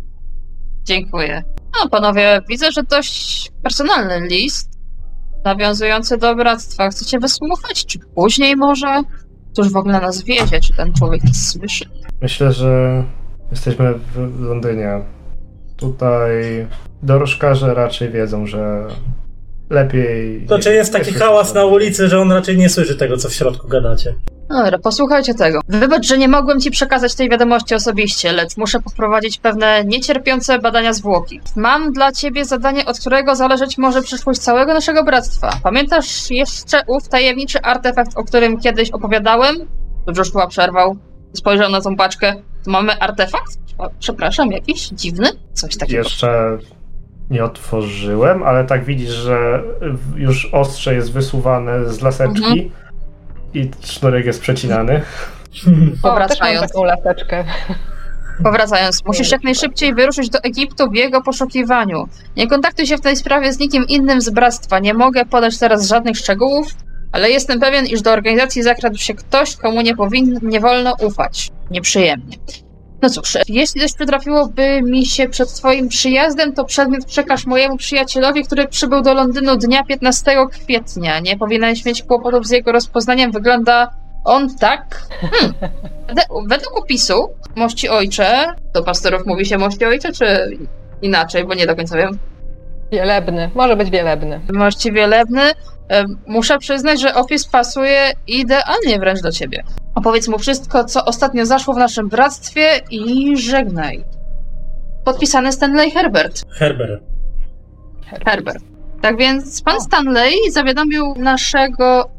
Dziękuję. 0.84 1.42
No, 1.80 1.88
panowie, 1.88 2.40
widzę, 2.48 2.72
że 2.72 2.82
dość 2.82 3.50
personalny 3.62 4.20
list 4.28 4.72
nawiązujący 5.44 6.16
do 6.18 6.36
bractwa. 6.36 6.88
Chcecie 6.88 7.18
wysłuchać? 7.18 7.86
Czy 7.86 7.98
później 8.14 8.56
może? 8.56 9.02
Cóż 9.52 9.72
w 9.72 9.76
ogóle 9.76 10.00
nas 10.00 10.22
wiedzie, 10.22 10.60
czy 10.60 10.72
ten 10.72 10.92
człowiek 10.92 11.24
nas 11.24 11.48
słyszy? 11.48 11.84
Myślę, 12.22 12.52
że 12.52 13.04
jesteśmy 13.50 13.94
w 13.94 14.40
Londynie. 14.40 15.00
Tutaj 15.82 16.66
dorożkarze 17.02 17.74
raczej 17.74 18.10
wiedzą, 18.10 18.46
że 18.46 18.86
lepiej. 19.70 20.46
To 20.48 20.58
czy 20.58 20.74
jest 20.74 20.92
taki 20.92 21.12
hałas 21.12 21.54
na 21.54 21.64
ulicy, 21.64 22.08
że 22.08 22.20
on 22.20 22.32
raczej 22.32 22.56
nie 22.56 22.68
słyszy 22.68 22.96
tego, 22.96 23.16
co 23.16 23.28
w 23.28 23.32
środku 23.32 23.68
gadacie? 23.68 24.14
Dobra, 24.48 24.78
posłuchajcie 24.78 25.34
tego. 25.34 25.60
Wybacz, 25.68 26.06
że 26.06 26.18
nie 26.18 26.28
mogłem 26.28 26.60
ci 26.60 26.70
przekazać 26.70 27.14
tej 27.14 27.30
wiadomości 27.30 27.74
osobiście, 27.74 28.32
lecz 28.32 28.56
muszę 28.56 28.80
poprowadzić 28.80 29.38
pewne 29.38 29.84
niecierpiące 29.84 30.58
badania 30.58 30.92
zwłoki. 30.92 31.40
Mam 31.56 31.92
dla 31.92 32.12
ciebie 32.12 32.44
zadanie, 32.44 32.86
od 32.86 32.98
którego 33.00 33.36
zależeć 33.36 33.78
może 33.78 34.02
przyszłość 34.02 34.40
całego 34.40 34.74
naszego 34.74 35.04
bractwa. 35.04 35.52
Pamiętasz 35.62 36.30
jeszcze 36.30 36.82
ów 36.86 37.08
tajemniczy 37.08 37.60
artefakt, 37.60 38.10
o 38.16 38.24
którym 38.24 38.60
kiedyś 38.60 38.90
opowiadałem? 38.90 39.56
Joshua 40.16 40.46
przerwał, 40.46 40.96
spojrzał 41.32 41.70
na 41.70 41.80
tą 41.80 41.96
paczkę. 41.96 42.34
Tu 42.64 42.70
mamy 42.70 43.00
artefakt? 43.00 43.58
Przepraszam, 43.98 44.52
jakiś 44.52 44.88
dziwny? 44.88 45.28
Coś 45.52 45.76
takiego. 45.76 45.98
Jeszcze 46.02 46.58
nie 47.30 47.44
otworzyłem, 47.44 48.42
ale 48.42 48.64
tak 48.64 48.84
widzisz, 48.84 49.10
że 49.10 49.62
już 50.16 50.48
ostrze 50.54 50.94
jest 50.94 51.12
wysuwane 51.12 51.92
z 51.92 52.00
laseczki 52.00 52.44
Mhm. 52.44 52.70
i 53.54 53.70
sznurek 53.82 54.26
jest 54.26 54.40
przecinany. 54.40 55.02
O, 56.02 56.08
Powracając. 56.08 56.72
taką 56.72 56.84
laseczkę. 56.84 57.44
Powracając, 58.44 59.04
musisz 59.06 59.30
jak 59.30 59.44
najszybciej 59.44 59.94
wyruszyć 59.94 60.30
do 60.30 60.38
Egiptu 60.38 60.90
w 60.90 60.94
jego 60.94 61.22
poszukiwaniu. 61.22 62.08
Nie 62.36 62.46
kontaktuj 62.46 62.86
się 62.86 62.96
w 62.96 63.00
tej 63.00 63.16
sprawie 63.16 63.52
z 63.52 63.58
nikim 63.58 63.84
innym 63.88 64.20
z 64.20 64.30
bractwa. 64.30 64.78
Nie 64.78 64.94
mogę 64.94 65.24
podać 65.24 65.58
teraz 65.58 65.86
żadnych 65.88 66.16
szczegółów, 66.16 66.66
ale 67.12 67.30
jestem 67.30 67.60
pewien, 67.60 67.86
iż 67.86 68.02
do 68.02 68.12
organizacji 68.12 68.62
zakradł 68.62 68.96
się 68.98 69.14
ktoś, 69.14 69.56
komu 69.56 69.80
nie 69.80 69.96
powinno, 69.96 70.40
nie 70.42 70.60
wolno 70.60 70.94
ufać. 71.00 71.50
Nieprzyjemnie. 71.70 72.36
No 73.02 73.10
cóż, 73.10 73.36
jeśli 73.48 73.80
coś 73.80 73.92
przytrafiłoby 73.92 74.82
mi 74.82 75.06
się 75.06 75.28
przed 75.28 75.54
twoim 75.54 75.88
przyjazdem, 75.88 76.52
to 76.52 76.64
przedmiot 76.64 77.04
przekaż 77.04 77.46
mojemu 77.46 77.76
przyjacielowi, 77.76 78.44
który 78.44 78.68
przybył 78.68 79.02
do 79.02 79.14
Londynu 79.14 79.56
dnia 79.56 79.84
15 79.84 80.36
kwietnia. 80.50 81.20
Nie 81.20 81.38
powinieneś 81.38 81.84
mieć 81.84 82.02
kłopotów 82.02 82.46
z 82.46 82.50
jego 82.50 82.72
rozpoznaniem. 82.72 83.32
Wygląda 83.32 83.90
on 84.24 84.56
tak. 84.56 85.02
Hmm. 85.20 85.54
Wed- 86.08 86.48
Według 86.48 86.78
opisu 86.78 87.28
Mości 87.56 87.88
ojcze, 87.88 88.54
do 88.74 88.82
pastorów 88.82 89.26
mówi 89.26 89.46
się 89.46 89.58
mości 89.58 89.84
ojcze, 89.84 90.12
czy 90.12 90.56
inaczej, 91.02 91.44
bo 91.44 91.54
nie 91.54 91.66
do 91.66 91.76
końca 91.76 91.96
wiem. 91.96 92.18
Wielebny, 92.92 93.50
może 93.54 93.76
być 93.76 93.90
wielebny. 93.90 94.40
Mości 94.52 94.92
wielebny. 94.92 95.42
E, 95.90 96.04
Muszę 96.26 96.58
przyznać, 96.58 97.00
że 97.00 97.14
opis 97.14 97.46
pasuje 97.46 98.12
idealnie 98.26 98.98
wręcz 98.98 99.20
do 99.20 99.32
ciebie. 99.32 99.62
Opowiedz 99.94 100.28
mu 100.28 100.38
wszystko, 100.38 100.84
co 100.84 101.04
ostatnio 101.04 101.46
zaszło 101.46 101.74
w 101.74 101.78
naszym 101.78 102.08
bractwie 102.08 102.80
i 102.90 103.36
żegnaj. 103.36 104.04
Podpisany 105.04 105.52
Stanley 105.52 105.90
Herbert. 105.90 106.42
Herbert. 106.50 107.02
Herbert. 108.26 108.64
Tak 109.02 109.16
więc 109.16 109.62
pan 109.62 109.80
Stanley 109.80 110.50
zawiadomił 110.50 111.14
naszego 111.16 112.10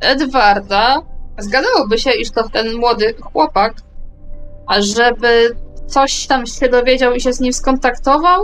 Edwarda, 0.00 1.02
zgadzałoby 1.38 1.98
się, 1.98 2.10
iż 2.10 2.30
to 2.30 2.48
ten 2.48 2.76
młody 2.76 3.14
chłopak, 3.20 3.74
a 4.66 4.82
żeby 4.82 5.56
coś 5.86 6.26
tam 6.26 6.46
się 6.46 6.68
dowiedział 6.68 7.14
i 7.14 7.20
się 7.20 7.32
z 7.32 7.40
nim 7.40 7.52
skontaktował, 7.52 8.42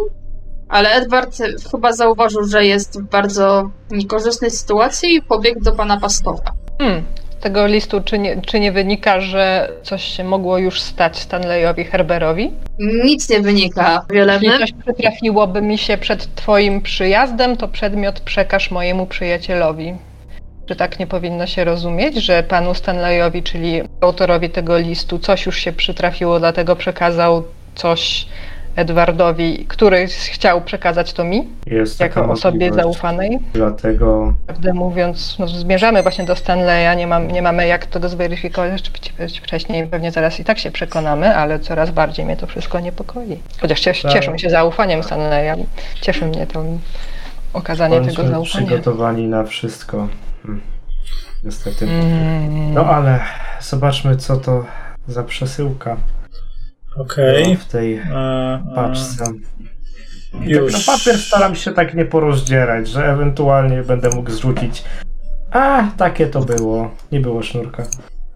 ale 0.68 0.90
Edward 0.90 1.38
chyba 1.70 1.92
zauważył, 1.92 2.44
że 2.44 2.64
jest 2.64 3.00
w 3.00 3.04
bardzo 3.04 3.70
niekorzystnej 3.90 4.50
sytuacji 4.50 5.14
i 5.14 5.22
pobiegł 5.22 5.60
do 5.60 5.72
pana 5.72 6.00
pastora. 6.00 6.52
Hmm. 6.78 7.04
Z 7.30 7.42
tego 7.42 7.66
listu 7.66 8.00
czy 8.00 8.18
nie, 8.18 8.42
czy 8.42 8.60
nie 8.60 8.72
wynika, 8.72 9.20
że 9.20 9.68
coś 9.82 10.04
się 10.04 10.24
mogło 10.24 10.58
już 10.58 10.80
stać 10.80 11.18
Stanleyowi 11.18 11.84
Herberowi? 11.84 12.52
Nic 12.78 13.28
nie 13.30 13.40
wynika 13.40 13.92
Jeśli 13.92 14.16
wielebny. 14.16 14.58
coś 14.58 14.72
przytrafiłoby 14.72 15.62
mi 15.62 15.78
się 15.78 15.98
przed 15.98 16.34
twoim 16.34 16.80
przyjazdem, 16.82 17.56
to 17.56 17.68
przedmiot 17.68 18.20
przekaż 18.20 18.70
mojemu 18.70 19.06
przyjacielowi. 19.06 19.94
Czy 20.66 20.76
tak 20.76 20.98
nie 20.98 21.06
powinno 21.06 21.46
się 21.46 21.64
rozumieć, 21.64 22.16
że 22.16 22.42
panu 22.42 22.74
Stanleyowi, 22.74 23.42
czyli 23.42 23.82
autorowi 24.00 24.50
tego 24.50 24.78
listu, 24.78 25.18
coś 25.18 25.46
już 25.46 25.56
się 25.56 25.72
przytrafiło, 25.72 26.38
dlatego 26.38 26.76
przekazał 26.76 27.44
coś 27.74 28.26
Edwardowi, 28.76 29.66
który 29.68 30.06
chciał 30.06 30.60
przekazać 30.60 31.12
to 31.12 31.24
mi, 31.24 31.48
Jest 31.66 32.00
jako 32.00 32.30
osobie 32.30 32.72
zaufanej? 32.72 33.38
Dlatego 33.52 34.34
Prawdę 34.46 34.72
mówiąc, 34.74 35.36
no, 35.38 35.48
zmierzamy 35.48 36.02
właśnie 36.02 36.24
do 36.24 36.36
Stanleya, 36.36 36.96
nie, 36.96 37.06
mam, 37.06 37.28
nie 37.30 37.42
mamy 37.42 37.66
jak 37.66 37.86
tego 37.86 38.08
zweryfikować 38.08 38.90
wcześniej, 39.42 39.86
pewnie 39.86 40.10
zaraz 40.12 40.40
i 40.40 40.44
tak 40.44 40.58
się 40.58 40.70
przekonamy, 40.70 41.36
ale 41.36 41.60
coraz 41.60 41.90
bardziej 41.90 42.24
mnie 42.24 42.36
to 42.36 42.46
wszystko 42.46 42.80
niepokoi. 42.80 43.38
Chociaż 43.60 43.80
cies, 43.80 44.02
Tak. 44.02 44.12
cieszę 44.12 44.38
się 44.38 44.50
zaufaniem 44.50 45.02
Stanleya, 45.02 45.64
cieszy 46.00 46.26
mnie 46.26 46.46
to 46.46 46.64
okazanie 47.52 47.96
tego 47.96 48.06
bądźmy 48.06 48.28
zaufania. 48.34 48.66
przygotowani 48.66 49.28
na 49.28 49.44
wszystko. 49.44 50.08
Hmm. 50.42 50.60
Niestety. 51.44 51.84
Mm. 51.84 52.74
No 52.74 52.84
ale 52.86 53.20
zobaczmy, 53.60 54.16
co 54.16 54.36
to 54.36 54.64
za 55.08 55.22
przesyłka 55.22 55.96
Okej. 56.96 57.44
była 57.44 57.56
w 57.56 57.64
tej 57.64 57.94
E, 57.94 58.00
e, 58.00 58.62
paczce. 58.74 59.24
I 60.46 60.50
Już. 60.50 60.72
tak 60.72 60.86
na 60.86 60.92
papier 60.92 61.18
staram 61.18 61.54
się 61.54 61.72
tak 61.72 61.94
nie 61.94 62.04
porozdzierać, 62.04 62.88
że 62.88 63.04
ewentualnie 63.06 63.82
będę 63.82 64.08
mógł 64.10 64.30
zrzucić. 64.30 64.82
A, 65.50 65.90
takie 65.96 66.26
to 66.26 66.40
było. 66.40 66.90
Nie 67.12 67.20
było 67.20 67.42
sznurka. 67.42 67.86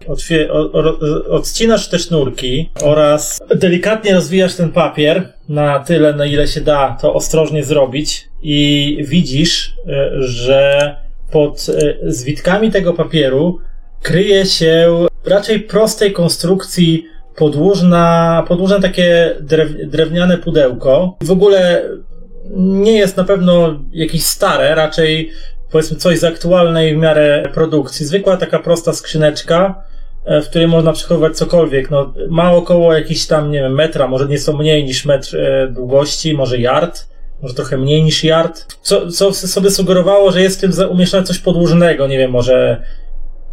Otwie- 0.07 0.51
o- 0.51 0.71
o- 0.71 1.25
odcinasz 1.35 1.89
te 1.89 1.99
sznurki 1.99 2.69
oraz 2.81 3.39
delikatnie 3.55 4.13
rozwijasz 4.13 4.55
ten 4.55 4.71
papier 4.71 5.33
na 5.49 5.79
tyle, 5.79 6.13
na 6.13 6.25
ile 6.25 6.47
się 6.47 6.61
da 6.61 6.97
to 7.01 7.13
ostrożnie 7.13 7.63
zrobić 7.63 8.29
i 8.41 8.97
widzisz, 9.07 9.73
e, 9.87 10.09
że 10.21 10.95
pod 11.31 11.65
e, 11.69 12.11
zwitkami 12.11 12.71
tego 12.71 12.93
papieru 12.93 13.59
kryje 14.01 14.45
się 14.45 14.89
raczej 15.25 15.59
prostej 15.59 16.13
konstrukcji 16.13 17.05
podłużna, 17.39 18.43
podłużne 18.47 18.81
takie 18.81 19.35
drew, 19.41 19.69
drewniane 19.87 20.37
pudełko. 20.37 21.17
W 21.21 21.31
ogóle 21.31 21.83
nie 22.55 22.97
jest 22.97 23.17
na 23.17 23.23
pewno 23.23 23.79
jakieś 23.91 24.23
stare, 24.23 24.75
raczej 24.75 25.31
powiedzmy 25.71 25.97
coś 25.97 26.19
z 26.19 26.23
aktualnej 26.23 26.95
w 26.95 26.97
miarę 26.97 27.49
produkcji. 27.53 28.05
Zwykła 28.05 28.37
taka 28.37 28.59
prosta 28.59 28.93
skrzyneczka, 28.93 29.83
e, 30.25 30.41
w 30.41 30.49
której 30.49 30.67
można 30.67 30.93
przechowywać 30.93 31.37
cokolwiek. 31.37 31.91
No, 31.91 32.13
ma 32.29 32.51
około 32.51 32.93
jakiś 32.93 33.27
tam, 33.27 33.51
nie 33.51 33.59
wiem, 33.59 33.73
metra, 33.73 34.07
może 34.07 34.27
nieco 34.27 34.53
mniej 34.53 34.83
niż 34.83 35.05
metr 35.05 35.37
e, 35.37 35.67
długości, 35.67 36.33
może 36.33 36.57
yard, 36.57 37.07
może 37.41 37.53
trochę 37.53 37.77
mniej 37.77 38.03
niż 38.03 38.23
yard. 38.23 38.65
Co, 38.81 39.11
co 39.11 39.33
sobie 39.33 39.71
sugerowało, 39.71 40.31
że 40.31 40.41
jest 40.41 40.57
w 40.57 40.61
tym 40.61 40.89
umieszczone 40.89 41.23
coś 41.23 41.39
podłużnego, 41.39 42.07
nie 42.07 42.17
wiem, 42.17 42.31
może 42.31 42.83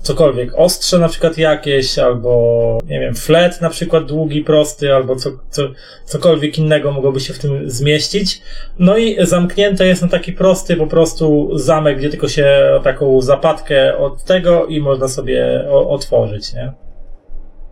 cokolwiek, 0.07 0.51
ostrze 0.55 0.99
na 0.99 1.09
przykład 1.09 1.39
jakieś, 1.39 1.99
albo 1.99 2.79
nie 2.87 3.01
wiem, 3.01 3.15
flet 3.15 3.61
na 3.61 3.71
przykład 3.71 4.05
długi, 4.05 4.45
prosty, 4.45 4.95
albo 4.95 5.17
co, 5.17 5.31
co, 5.51 5.63
cokolwiek 6.05 6.59
innego 6.59 6.93
mogłoby 6.93 7.21
się 7.21 7.35
w 7.35 7.39
tym 7.39 7.71
zmieścić. 7.71 8.43
No 8.79 8.97
i 8.97 9.27
zamknięte 9.27 9.87
jest 9.87 10.03
na 10.03 10.09
taki 10.09 10.33
prosty 10.33 10.77
po 10.77 10.87
prostu 10.87 11.51
zamek, 11.59 11.99
gdzie 11.99 12.11
tylko 12.11 12.29
się 12.29 12.81
taką 12.85 13.21
zapadkę 13.21 13.97
od 13.99 14.25
tego 14.25 14.67
i 14.67 14.81
można 14.81 15.09
sobie 15.09 15.65
o, 15.71 15.91
otworzyć, 15.91 16.55
nie? 16.55 16.73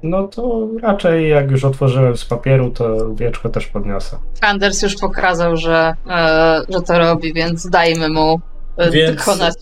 No 0.02 0.28
to 0.28 0.68
raczej 0.82 1.30
jak 1.30 1.50
już 1.50 1.64
otworzyłem 1.64 2.16
z 2.16 2.24
papieru, 2.24 2.70
to 2.70 3.14
wieczko 3.14 3.48
też 3.48 3.66
podniosę. 3.66 4.18
Anders 4.40 4.82
już 4.82 4.96
pokazał, 4.96 5.56
że, 5.56 5.94
e, 6.10 6.62
że 6.68 6.80
to 6.80 6.98
robi, 6.98 7.32
więc 7.32 7.70
dajmy 7.70 8.08
mu 8.08 8.40
e, 8.76 8.90
Więc- 8.90 9.16
dokonać. 9.16 9.54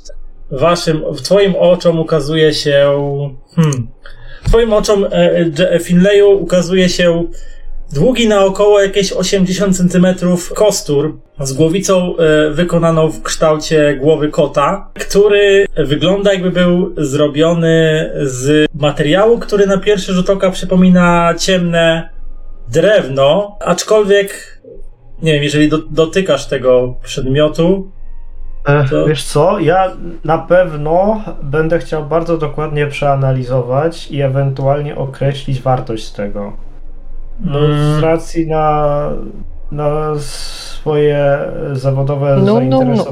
Waszym, 0.52 1.02
w 1.14 1.22
twoim 1.22 1.54
oczom 1.58 1.98
ukazuje 2.00 2.54
się, 2.54 2.90
hmm, 3.56 3.88
twoim 4.44 4.72
oczom, 4.72 5.06
e, 5.10 5.44
Dż- 5.44 5.82
Finleyu 5.82 6.30
ukazuje 6.30 6.88
się 6.88 7.24
długi 7.94 8.28
na 8.28 8.44
około 8.44 8.80
jakieś 8.80 9.12
80 9.12 9.76
cm 9.76 10.06
kostur 10.54 11.16
z 11.40 11.52
głowicą 11.52 12.16
e, 12.16 12.50
wykonaną 12.50 13.08
w 13.10 13.22
kształcie 13.22 13.96
głowy 14.00 14.28
kota, 14.28 14.90
który 14.94 15.66
wygląda 15.76 16.32
jakby 16.32 16.50
był 16.50 16.94
zrobiony 16.96 18.10
z 18.22 18.68
materiału, 18.74 19.38
który 19.38 19.66
na 19.66 19.78
pierwszy 19.78 20.12
rzut 20.12 20.30
oka 20.30 20.50
przypomina 20.50 21.34
ciemne 21.38 22.08
drewno, 22.68 23.56
aczkolwiek 23.60 24.62
nie 25.22 25.32
wiem, 25.34 25.42
jeżeli 25.42 25.68
do, 25.68 25.78
dotykasz 25.78 26.46
tego 26.46 26.94
przedmiotu, 27.04 27.90
Ech, 28.66 28.90
To- 28.90 29.06
Wiesz 29.06 29.24
co, 29.24 29.58
ja 29.58 29.90
na 30.24 30.38
pewno 30.38 31.20
będę 31.42 31.78
chciał 31.78 32.04
bardzo 32.04 32.38
dokładnie 32.38 32.86
przeanalizować 32.86 34.10
i 34.10 34.20
ewentualnie 34.22 34.96
określić 34.96 35.62
wartość 35.62 36.10
tego. 36.10 36.52
No, 37.40 37.58
Mm. 37.58 38.00
z 38.00 38.02
racji 38.02 38.46
na, 38.46 39.08
na 39.72 40.12
swoje 40.18 41.38
zawodowe 41.72 42.36
No, 42.36 42.60
no, 42.60 42.84
no. 42.84 43.04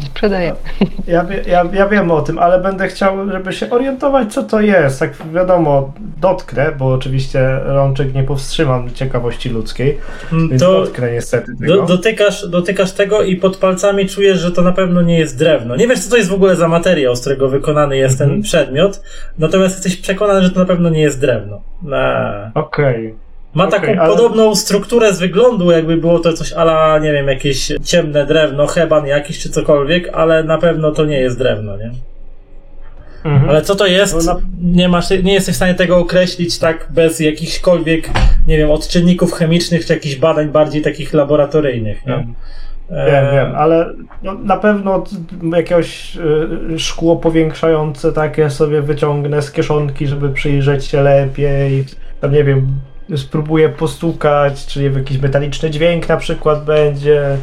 Sprzedaję. 0.00 0.54
Ja, 1.06 1.26
ja, 1.46 1.64
ja 1.72 1.88
wiem 1.88 2.10
o 2.10 2.22
tym, 2.22 2.38
ale 2.38 2.60
będę 2.60 2.88
chciał, 2.88 3.30
żeby 3.30 3.52
się 3.52 3.70
orientować, 3.70 4.32
co 4.32 4.42
to 4.42 4.60
jest. 4.60 5.00
Tak 5.00 5.10
wiadomo, 5.34 5.92
dotknę, 6.20 6.72
bo 6.78 6.92
oczywiście 6.92 7.60
rączek 7.64 8.14
nie 8.14 8.22
powstrzymam 8.22 8.90
ciekawości 8.94 9.48
ludzkiej, 9.48 9.98
mm, 10.32 10.48
więc 10.48 10.62
to 10.62 10.72
dotknę 10.72 11.12
niestety 11.12 11.52
tego. 11.60 11.76
Do, 11.76 11.82
dotykasz, 11.86 12.48
dotykasz 12.48 12.92
tego 12.92 13.22
i 13.22 13.36
pod 13.36 13.56
palcami 13.56 14.08
czujesz, 14.08 14.38
że 14.38 14.52
to 14.52 14.62
na 14.62 14.72
pewno 14.72 15.02
nie 15.02 15.18
jest 15.18 15.38
drewno. 15.38 15.76
Nie 15.76 15.88
wiesz, 15.88 16.00
co 16.00 16.10
to 16.10 16.16
jest 16.16 16.28
w 16.30 16.34
ogóle 16.34 16.56
za 16.56 16.68
materiał, 16.68 17.16
z 17.16 17.20
którego 17.20 17.48
wykonany 17.48 17.96
jest 17.96 18.18
ten 18.18 18.24
Mhm. 18.28 18.42
przedmiot, 18.42 19.02
natomiast 19.38 19.74
jesteś 19.74 19.96
przekonany, 19.96 20.42
że 20.42 20.50
to 20.50 20.60
na 20.60 20.66
pewno 20.66 20.88
nie 20.90 21.00
jest 21.00 21.20
drewno. 21.20 21.60
Na... 21.82 22.50
Okej. 22.54 23.14
Ma 23.54 23.68
Okej, 23.68 23.80
taką 23.80 24.00
ale- 24.00 24.16
podobną 24.16 24.54
strukturę 24.54 25.14
z 25.14 25.18
wyglądu, 25.18 25.70
jakby 25.70 25.96
było 25.96 26.18
to 26.18 26.32
coś 26.32 26.52
ala, 26.52 26.98
nie 26.98 27.12
wiem, 27.12 27.28
jakieś 27.28 27.72
ciemne 27.84 28.26
drewno, 28.26 28.66
heban 28.66 29.06
jakiś 29.06 29.38
czy 29.38 29.50
cokolwiek, 29.50 30.08
ale 30.12 30.44
na 30.44 30.58
pewno 30.58 30.90
to 30.92 31.04
nie 31.04 31.20
jest 31.20 31.38
drewno, 31.38 31.76
nie? 31.76 31.90
Mhm. 33.24 33.50
Ale 33.50 33.62
co 33.62 33.74
to 33.74 33.86
jest? 33.86 34.26
No 34.26 34.34
na- 34.34 34.40
Nie, 34.62 34.88
masz, 34.88 35.10
nie 35.22 35.32
jesteś 35.34 35.54
w 35.54 35.56
stanie 35.56 35.74
tego 35.74 35.96
określić 35.96 36.58
tak 36.58 36.86
bez 36.90 37.20
jakichkolwiek, 37.20 38.10
nie 38.46 38.58
wiem, 38.58 38.70
odczynników 38.70 39.32
chemicznych 39.32 39.86
czy 39.86 39.92
jakichś 39.92 40.16
badań 40.16 40.48
bardziej 40.48 40.82
takich 40.82 41.12
laboratoryjnych, 41.14 42.06
nie? 42.06 42.12
Wiem. 42.12 42.34
E, 42.90 43.10
Wiem, 43.10 43.24
wiem, 43.32 43.54
ale 43.56 43.92
no, 44.22 44.34
na 44.34 44.56
pewno 44.56 45.04
jakieś 45.56 46.16
y, 46.74 46.78
szkło 46.78 47.16
powiększające 47.16 48.12
takie 48.12 48.50
sobie 48.50 48.82
wyciągnę 48.82 49.42
z 49.42 49.52
kieszonki, 49.52 50.06
żeby 50.06 50.28
przyjrzeć 50.30 50.84
się 50.84 51.02
lepiej. 51.02 51.84
Tam 52.20 52.32
nie 52.32 52.44
wiem, 52.44 52.68
spróbuję 53.16 53.68
postukać, 53.68 54.66
czy 54.66 54.82
jakiś 54.82 55.18
metaliczny 55.18 55.70
dźwięk 55.70 56.08
na 56.08 56.16
przykład 56.16 56.64
będzie. 56.64 57.36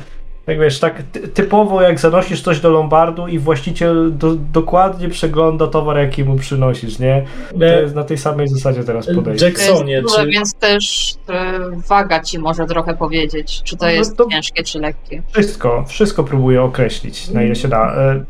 Tak 0.46 0.60
wiesz, 0.60 0.80
tak 0.80 1.04
ty- 1.12 1.28
typowo 1.28 1.82
jak 1.82 2.00
zanosisz 2.00 2.42
coś 2.42 2.60
do 2.60 2.70
lombardu 2.70 3.28
i 3.28 3.40
właściciel 3.40 4.18
do, 4.18 4.36
dokładnie 4.36 5.10
przegląda 5.10 5.68
towar, 5.68 5.98
jaki 5.98 6.24
mu 6.24 6.36
przynosisz, 6.36 7.00
nie? 7.00 7.26
To 7.60 7.66
E, 7.66 7.82
jest 7.82 7.96
na 7.96 8.04
tej 8.04 8.18
samej 8.18 8.48
zasadzie 8.48 8.84
teraz 8.84 9.08
podejście. 9.16 9.46
Jacksonie, 9.46 10.02
duże, 10.02 10.16
czy... 10.16 10.28
więc 10.30 10.54
też 10.54 11.14
e, 11.30 11.60
waga 11.88 12.20
ci 12.20 12.40
może 12.40 12.66
trochę 12.66 12.96
powiedzieć, 12.96 13.62
czy 13.64 13.78
to 13.78 13.86
No 13.86 13.92
jest 13.92 14.18
to- 14.18 14.28
ciężkie, 14.32 14.64
czy 14.64 14.80
lekkie. 14.80 15.22
Wszystko, 15.32 15.86
wszystko 15.88 16.24
próbuję 16.24 16.62
określić, 16.64 17.30
na 17.30 17.44
ile 17.44 17.56
się 17.56 17.68
da. 17.68 17.96
E, 17.96 18.24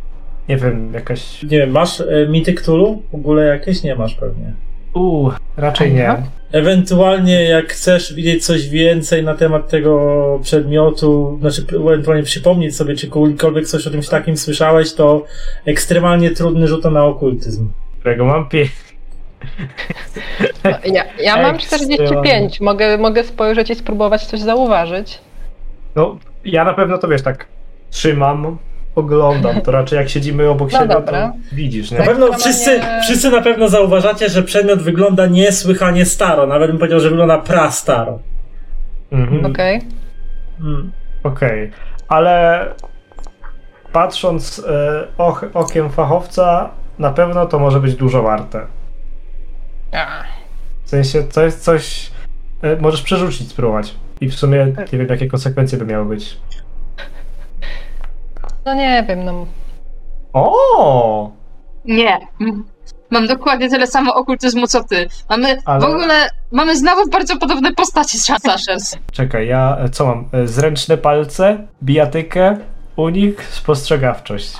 Nie 0.50 0.58
wiem, 0.58 0.94
jakaś 0.94 1.44
Nie 1.44 1.50
wiem, 1.58 1.72
masz 1.72 2.04
mity 2.30 2.54
Cthulhu? 2.54 3.02
W 3.12 3.16
ogóle 3.16 3.46
jakieś 3.46 3.84
nie 3.84 3.96
masz 3.96 4.16
pewnie. 4.16 4.54
Uuu, 4.96 5.32
raczej 5.58 5.94
nie. 5.94 6.16
Ewentualnie 6.52 7.44
jak 7.44 7.74
chcesz 7.74 8.14
widzieć 8.14 8.46
coś 8.46 8.70
więcej 8.70 9.24
na 9.24 9.36
temat 9.36 9.70
tego 9.70 10.40
przedmiotu, 10.44 11.38
znaczy 11.42 11.66
ewentualnie 11.76 12.24
przypomnieć 12.24 12.76
sobie, 12.76 12.96
czy 12.96 13.10
kiedykolwiek 13.10 13.68
coś 13.68 13.88
o 13.88 13.92
czymś 13.92 14.10
takim 14.10 14.38
słyszałeś, 14.38 14.94
to 14.94 15.26
ekstremalnie 15.66 16.32
trudny 16.32 16.68
rzut 16.68 16.84
na 16.84 17.06
okultyzm. 17.06 17.70
Którego 18.00 18.26
mam 18.26 18.50
pie... 18.50 18.66
No, 20.64 20.72
ja, 20.86 21.04
ja 21.20 21.42
mam 21.42 21.56
Ekstremalnie. 21.56 21.98
45. 21.98 22.62
Mogę, 22.62 22.98
mogę 22.98 23.24
spojrzeć 23.24 23.70
i 23.70 23.76
spróbować 23.76 24.26
coś 24.26 24.40
zauważyć. 24.40 25.20
No, 25.96 26.18
ja 26.46 26.64
na 26.64 26.74
pewno 26.74 26.98
to 26.98 27.08
wiesz, 27.08 27.22
tak 27.22 27.46
trzymam, 27.90 28.58
oglądam. 28.96 29.62
To 29.62 29.72
raczej 29.72 29.98
jak 29.98 30.10
siedzimy 30.10 30.50
obok 30.50 30.72
No 30.72 30.80
siebie, 30.80 30.94
dobra. 30.94 31.28
to 31.28 31.56
widzisz, 31.56 31.92
nie? 31.92 32.00
Na 32.00 32.06
pewno 32.06 32.34
wszyscy, 32.34 32.82
wszyscy 33.02 33.32
na 33.32 33.42
pewno 33.42 33.70
zauważacie, 33.70 34.30
że 34.30 34.44
przedmiot 34.44 34.82
wygląda 34.82 35.26
niesłychanie 35.28 36.06
staro. 36.06 36.48
Nawet 36.48 36.70
bym 36.70 36.80
powiedział, 36.80 37.00
że 37.00 37.10
wygląda 37.10 37.38
prastaro. 37.38 38.20
Mhm. 39.12 39.46
Okej. 39.46 39.82
Mm. 40.62 40.92
Okej, 41.24 41.72
ale 42.08 42.66
patrząc 43.92 44.66
e, 44.68 45.08
och, 45.18 45.46
okiem 45.54 45.90
fachowca, 45.90 46.70
na 47.00 47.12
pewno 47.12 47.46
to 47.46 47.60
może 47.60 47.80
być 47.80 47.96
dużo 47.96 48.24
warte. 48.24 48.62
W 50.84 50.90
sensie 50.90 51.24
to 51.24 51.42
jest 51.42 51.64
coś, 51.64 52.12
e, 52.62 52.76
możesz 52.76 53.02
przerzucić, 53.02 53.50
spróbować. 53.50 53.96
I 54.22 54.30
w 54.30 54.36
sumie 54.36 54.74
nie 54.94 55.00
wiem, 55.00 55.08
jakie 55.08 55.28
konsekwencje 55.28 55.78
by 55.78 55.86
miały 55.86 56.06
być. 56.06 56.38
No 58.66 58.74
nie 58.74 59.06
wiem, 59.10 59.24
no. 59.26 59.46
O! 60.34 61.32
Nie. 61.86 62.20
Mam 63.10 63.28
dokładnie 63.28 63.70
tyle 63.70 63.88
samo 63.88 64.16
okultyzmu 64.16 64.68
co 64.68 64.84
ty. 64.84 65.08
Mamy 65.30 65.58
Ale- 65.66 65.82
w 65.82 65.84
ogóle, 65.84 66.30
mamy 66.52 66.78
znowu 66.78 67.10
bardzo 67.10 67.38
podobne 67.38 67.74
postaci 67.74 68.20
z 68.20 68.26
Sashers. 68.44 68.96
Czekaj, 69.12 69.48
ja 69.48 69.78
e, 69.80 69.90
co 69.90 70.06
mam? 70.06 70.30
E, 70.32 70.48
Zręczne 70.48 70.98
palce, 70.98 71.68
bijatykę, 71.84 72.58
unik, 72.96 73.44
spostrzegawczość. 73.44 74.54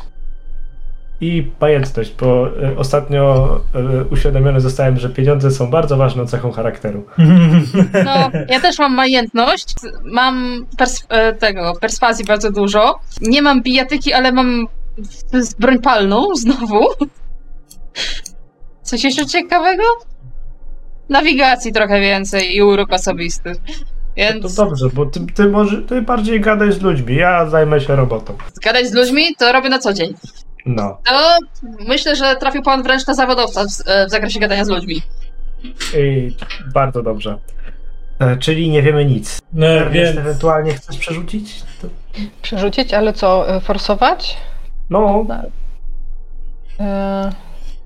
I 1.22 1.52
pamiętność, 1.60 2.14
bo 2.20 2.48
e, 2.48 2.78
ostatnio 2.78 3.50
e, 3.76 4.04
uświadomiony 4.12 4.60
zostałem, 4.62 4.98
że 5.00 5.10
pieniądze 5.10 5.52
są 5.52 5.70
bardzo 5.70 5.98
ważną 5.98 6.26
cechą 6.28 6.52
charakteru. 6.52 7.06
No, 8.06 8.32
ja 8.50 8.60
też 8.60 8.80
mam 8.80 8.96
majętność, 8.96 9.74
mam 10.04 10.66
pers- 10.78 11.06
e, 11.10 11.34
tego, 11.34 11.74
perswazji 11.82 12.26
bardzo 12.26 12.52
dużo. 12.52 13.00
Nie 13.22 13.42
mam 13.42 13.64
bijatyki, 13.64 14.14
ale 14.14 14.32
mam 14.32 14.68
broń 15.60 15.80
palną 15.80 16.36
znowu. 16.36 16.80
Coś 18.82 19.04
jeszcze 19.04 19.26
ciekawego? 19.26 19.84
Nawigacji 21.10 21.72
trochę 21.74 22.02
więcej 22.02 22.56
i 22.56 22.62
urok 22.62 22.94
osobisty. 22.94 23.56
To 23.56 23.62
Więc 24.18 24.56
dobrze, 24.56 24.90
bo 24.94 25.06
ty, 25.06 25.20
ty, 25.36 25.50
może, 25.50 25.82
ty 25.82 26.02
bardziej 26.02 26.42
gadaj 26.42 26.72
z 26.72 26.82
ludźmi, 26.82 27.16
ja 27.16 27.46
zajmę 27.50 27.82
się 27.82 27.96
robotą. 27.96 28.34
gadać 28.64 28.88
z 28.88 28.94
ludźmi 28.94 29.36
to 29.40 29.52
robię 29.52 29.70
na 29.70 29.80
co 29.80 29.94
dzień. 29.94 30.14
No. 30.66 30.98
To 31.06 31.38
myślę, 31.88 32.16
że 32.16 32.36
trafił 32.36 32.64
pan 32.64 32.84
wręcz 32.84 33.08
na 33.08 33.14
zawodowca 33.14 33.64
w, 33.64 33.68
w 34.08 34.10
zakresie 34.12 34.40
gadania 34.40 34.66
z 34.66 34.70
ludźmi. 34.70 35.02
I 35.98 36.36
bardzo 36.74 37.04
dobrze. 37.04 37.38
E, 38.20 38.38
czyli 38.38 38.70
nie 38.70 38.82
wiemy 38.82 39.06
nic. 39.06 39.42
No, 39.54 39.68
więc 39.92 40.18
ewentualnie 40.18 40.74
chcesz 40.74 40.98
przerzucić? 40.98 41.64
To... 41.82 41.88
Przerzucić, 42.42 42.94
ale 42.94 43.14
co, 43.14 43.56
y, 43.58 43.60
forsować? 43.60 44.38
No, 44.90 45.26
E, 46.80 47.32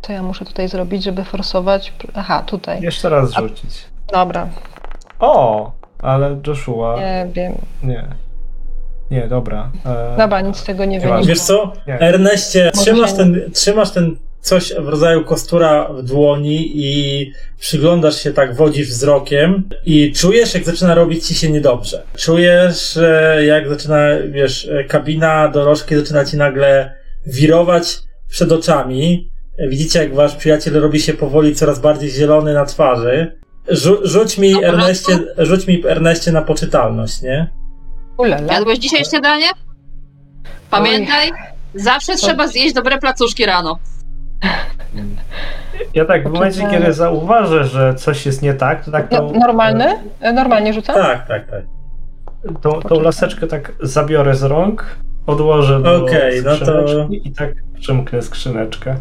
Co 0.02 0.14
ja 0.14 0.24
muszę 0.24 0.46
tutaj 0.46 0.68
zrobić, 0.68 1.04
żeby 1.04 1.24
forsować? 1.24 1.94
Aha, 2.16 2.44
tutaj. 2.46 2.82
jeszcze 2.82 3.10
raz 3.10 3.32
rzucić. 3.32 3.86
Dobra, 4.14 4.48
O, 5.20 5.72
ale 6.00 6.40
Joshua. 6.48 6.96
Nie 7.00 7.28
wiem. 7.34 7.54
Nie, 7.84 8.08
dobra. 9.30 9.72
E, 9.86 10.18
Dobra, 10.18 10.42
nic 10.42 10.58
z 10.58 10.64
tego 10.64 10.86
nie 10.86 10.92
Nieważne. 10.98 11.16
wynika. 11.16 11.30
wiesz 11.34 11.42
co? 11.42 11.74
Nie. 11.88 12.00
Erneście, 12.00 12.72
trzymasz 12.82 13.14
ten, 13.14 13.42
trzymasz 13.54 13.92
ten 13.92 14.16
coś 14.42 14.74
w 14.80 14.88
rodzaju 14.88 15.24
kostura 15.26 15.90
w 15.94 16.04
dłoni 16.04 16.72
i 16.76 17.32
przyglądasz 17.60 18.16
się 18.24 18.34
tak, 18.34 18.56
wodzisz 18.56 18.88
wzrokiem 18.90 19.64
i 19.86 20.14
czujesz, 20.14 20.54
jak 20.54 20.64
zaczyna 20.64 20.96
robić 20.96 21.28
ci 21.28 21.36
się 21.36 21.50
niedobrze. 21.52 22.04
Czujesz, 22.18 22.94
że 22.94 23.40
jak 23.46 23.70
zaczyna, 23.70 23.98
wiesz, 24.32 24.70
kabina 24.88 25.48
dorożki 25.48 25.96
zaczyna 25.96 26.26
ci 26.26 26.38
nagle 26.38 26.94
wirować 27.28 28.00
przed 28.30 28.52
oczami. 28.52 29.30
Widzicie, 29.70 30.00
jak 30.00 30.14
wasz 30.16 30.36
przyjaciel 30.36 30.74
robi 30.74 31.00
się 31.00 31.14
powoli 31.14 31.56
coraz 31.56 31.80
bardziej 31.80 32.10
zielony 32.10 32.54
na 32.54 32.66
twarzy. 32.66 33.40
Rzu- 33.72 34.00
rzuć 34.04 34.38
mi, 34.38 34.64
Erneście, 34.64 35.20
rzuć 35.38 35.68
mi, 35.68 35.84
Erneście, 35.88 36.32
na 36.32 36.42
poczytalność, 36.42 37.22
nie? 37.22 37.50
Ulala. 38.20 38.54
Jadłeś 38.54 38.80
dzisiaj 38.80 39.06
śniadanie? 39.06 39.46
Pamiętaj, 40.72 41.32
zawsze 41.76 42.16
trzeba 42.16 42.48
zjeść 42.48 42.74
dobre 42.74 42.98
placuszki 42.98 43.46
rano. 43.46 43.80
Ja 45.94 46.06
tak 46.06 46.30
w 46.30 46.32
momencie, 46.32 46.68
kiedy 46.72 46.94
zauważę, 46.94 47.64
że 47.64 47.96
coś 47.96 48.26
jest 48.26 48.42
nie 48.42 48.54
tak, 48.54 48.86
to 48.86 48.92
tak 48.92 49.12
No, 49.12 49.18
tą, 49.18 49.40
normalny? 49.40 49.86
E, 50.22 50.34
Normalnie 50.34 50.74
rzucam? 50.74 50.96
Tak, 50.96 51.28
tak, 51.28 51.52
tak. 51.52 51.64
tą, 52.62 52.82
tą 52.82 53.00
laseczkę 53.02 53.48
tak 53.48 53.72
zabiorę 53.82 54.36
z 54.36 54.44
rąk, 54.44 54.96
odłożę 55.28 55.82
do 55.82 55.96
Okej, 56.04 56.42
no 56.46 56.58
to- 56.58 56.66
skrzyneczki 56.66 57.28
i 57.28 57.32
tak 57.32 57.50
przymknę 57.80 58.22
skrzyneczkę. 58.22 58.96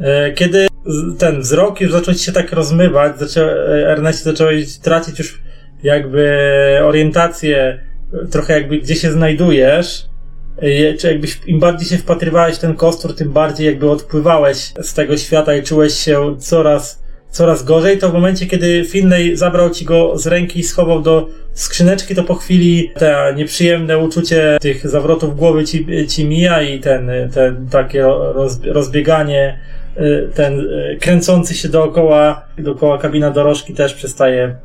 E, 0.00 0.32
Kiedy 0.32 0.66
z- 0.86 1.18
ten 1.18 1.40
wzrok 1.40 1.80
już 1.80 1.92
zaczął 1.92 2.14
się 2.14 2.32
tak 2.32 2.52
rozmywać, 2.52 3.18
zaczą, 3.18 3.40
e, 3.40 3.90
Erneście 3.92 4.24
zacząłeś 4.24 4.78
tracić 4.78 5.18
już 5.18 5.42
jakby 5.82 6.38
orientację, 6.84 7.58
e, 7.58 7.91
trochę 8.30 8.52
jakby 8.52 8.78
gdzie 8.78 8.94
się 8.94 9.12
znajdujesz, 9.12 10.06
e, 10.56 10.94
czy 10.94 11.08
jakbyś 11.08 11.40
im 11.46 11.60
bardziej 11.60 11.88
się 11.88 11.98
wpatrywałeś 11.98 12.56
w 12.56 12.58
ten 12.58 12.74
kostur, 12.74 13.16
tym 13.16 13.32
bardziej 13.32 13.66
jakby 13.66 13.90
odpływałeś 13.90 14.72
z 14.82 14.94
tego 14.94 15.16
świata 15.16 15.54
i 15.54 15.62
czułeś 15.62 15.94
się 15.94 16.36
coraz, 16.38 17.02
coraz 17.30 17.64
gorzej, 17.64 17.98
to 17.98 18.08
w 18.08 18.12
momencie, 18.12 18.46
kiedy 18.46 18.84
Finlay 18.84 19.36
zabrał 19.36 19.70
ci 19.70 19.84
go 19.84 20.18
z 20.18 20.26
ręki 20.26 20.60
i 20.60 20.62
schował 20.62 21.02
do 21.02 21.28
skrzyneczki, 21.52 22.14
to 22.14 22.24
po 22.24 22.34
chwili 22.34 22.90
te 22.94 23.34
nieprzyjemne 23.36 23.98
uczucie 23.98 24.58
tych 24.60 24.88
zawrotów 24.88 25.36
głowy 25.36 25.64
ci, 25.64 25.86
ci 26.08 26.24
mija 26.24 26.62
i 26.62 26.80
ten, 26.80 27.10
ten 27.34 27.68
takie 27.70 28.02
roz, 28.34 28.60
rozbieganie, 28.64 29.58
y, 29.96 30.30
ten 30.34 30.60
y, 30.60 30.98
kręcący 31.00 31.54
się 31.54 31.68
dookoła, 31.68 32.46
dookoła 32.58 32.98
kabina 32.98 33.30
dorożki 33.30 33.74
też 33.74 33.94
przestaje, 33.94 34.56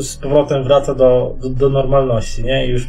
z 0.00 0.16
powrotem 0.16 0.64
wraca 0.64 0.94
do, 0.94 1.34
do, 1.40 1.48
do 1.48 1.68
normalności, 1.68 2.44
nie? 2.44 2.66
I 2.66 2.70
już 2.70 2.86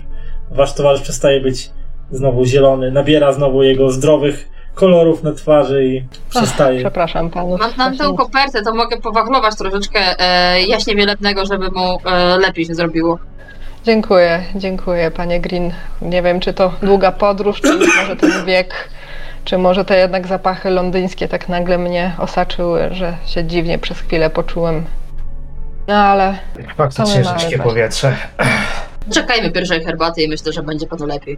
wasz 0.52 0.74
towarzysz 0.74 1.04
przestaje 1.04 1.42
być 1.42 1.72
znowu 2.12 2.46
zielony, 2.46 2.92
nabiera 2.92 3.34
znowu 3.34 3.64
jego 3.64 3.90
zdrowych 3.90 4.50
kolorów 4.76 5.24
na 5.24 5.34
twarzy 5.34 5.86
i 5.86 6.04
przestaje. 6.30 6.80
Przepraszam 6.80 7.30
panów. 7.30 7.60
Mam, 7.60 7.72
mam 7.78 7.98
tą 7.98 8.16
kopertę, 8.16 8.62
to 8.64 8.74
mogę 8.74 8.98
powachlować 8.98 9.56
troszeczkę 9.56 10.00
e, 10.20 10.62
jaśnie 10.62 10.96
wielebnego, 10.96 11.46
żeby 11.46 11.72
mu 11.72 12.00
e, 12.06 12.38
lepiej 12.38 12.66
się 12.66 12.76
zrobiło. 12.76 13.20
Dziękuję, 13.86 14.44
dziękuję 14.56 15.12
panie 15.12 15.40
Green. 15.40 15.72
Nie 16.02 16.22
wiem, 16.22 16.40
czy 16.40 16.54
to 16.54 16.74
długa 16.82 17.12
podróż, 17.12 17.62
czy 17.62 17.74
może 18.02 18.16
ten 18.16 18.46
wiek, 18.46 18.90
czy 19.46 19.58
może 19.58 19.86
te 19.86 19.98
jednak 19.98 20.28
zapachy 20.28 20.70
londyńskie 20.70 21.28
tak 21.28 21.50
nagle 21.50 21.78
mnie 21.78 22.14
osaczyły, 22.20 22.90
że 22.92 23.18
się 23.26 23.44
dziwnie 23.44 23.80
przez 23.80 24.00
chwilę 24.00 24.30
poczułem. 24.30 24.86
No 25.88 25.94
ale 25.96 26.38
Faktycznie 26.78 27.24
tak? 27.24 27.64
powietrze. 27.64 28.16
Czekajmy 29.14 29.52
pierwszej 29.52 29.84
herbaty 29.84 30.22
i 30.24 30.28
myślę, 30.30 30.54
że 30.54 30.64
będzie 30.64 30.88
panu 30.88 31.06
lepiej. 31.06 31.38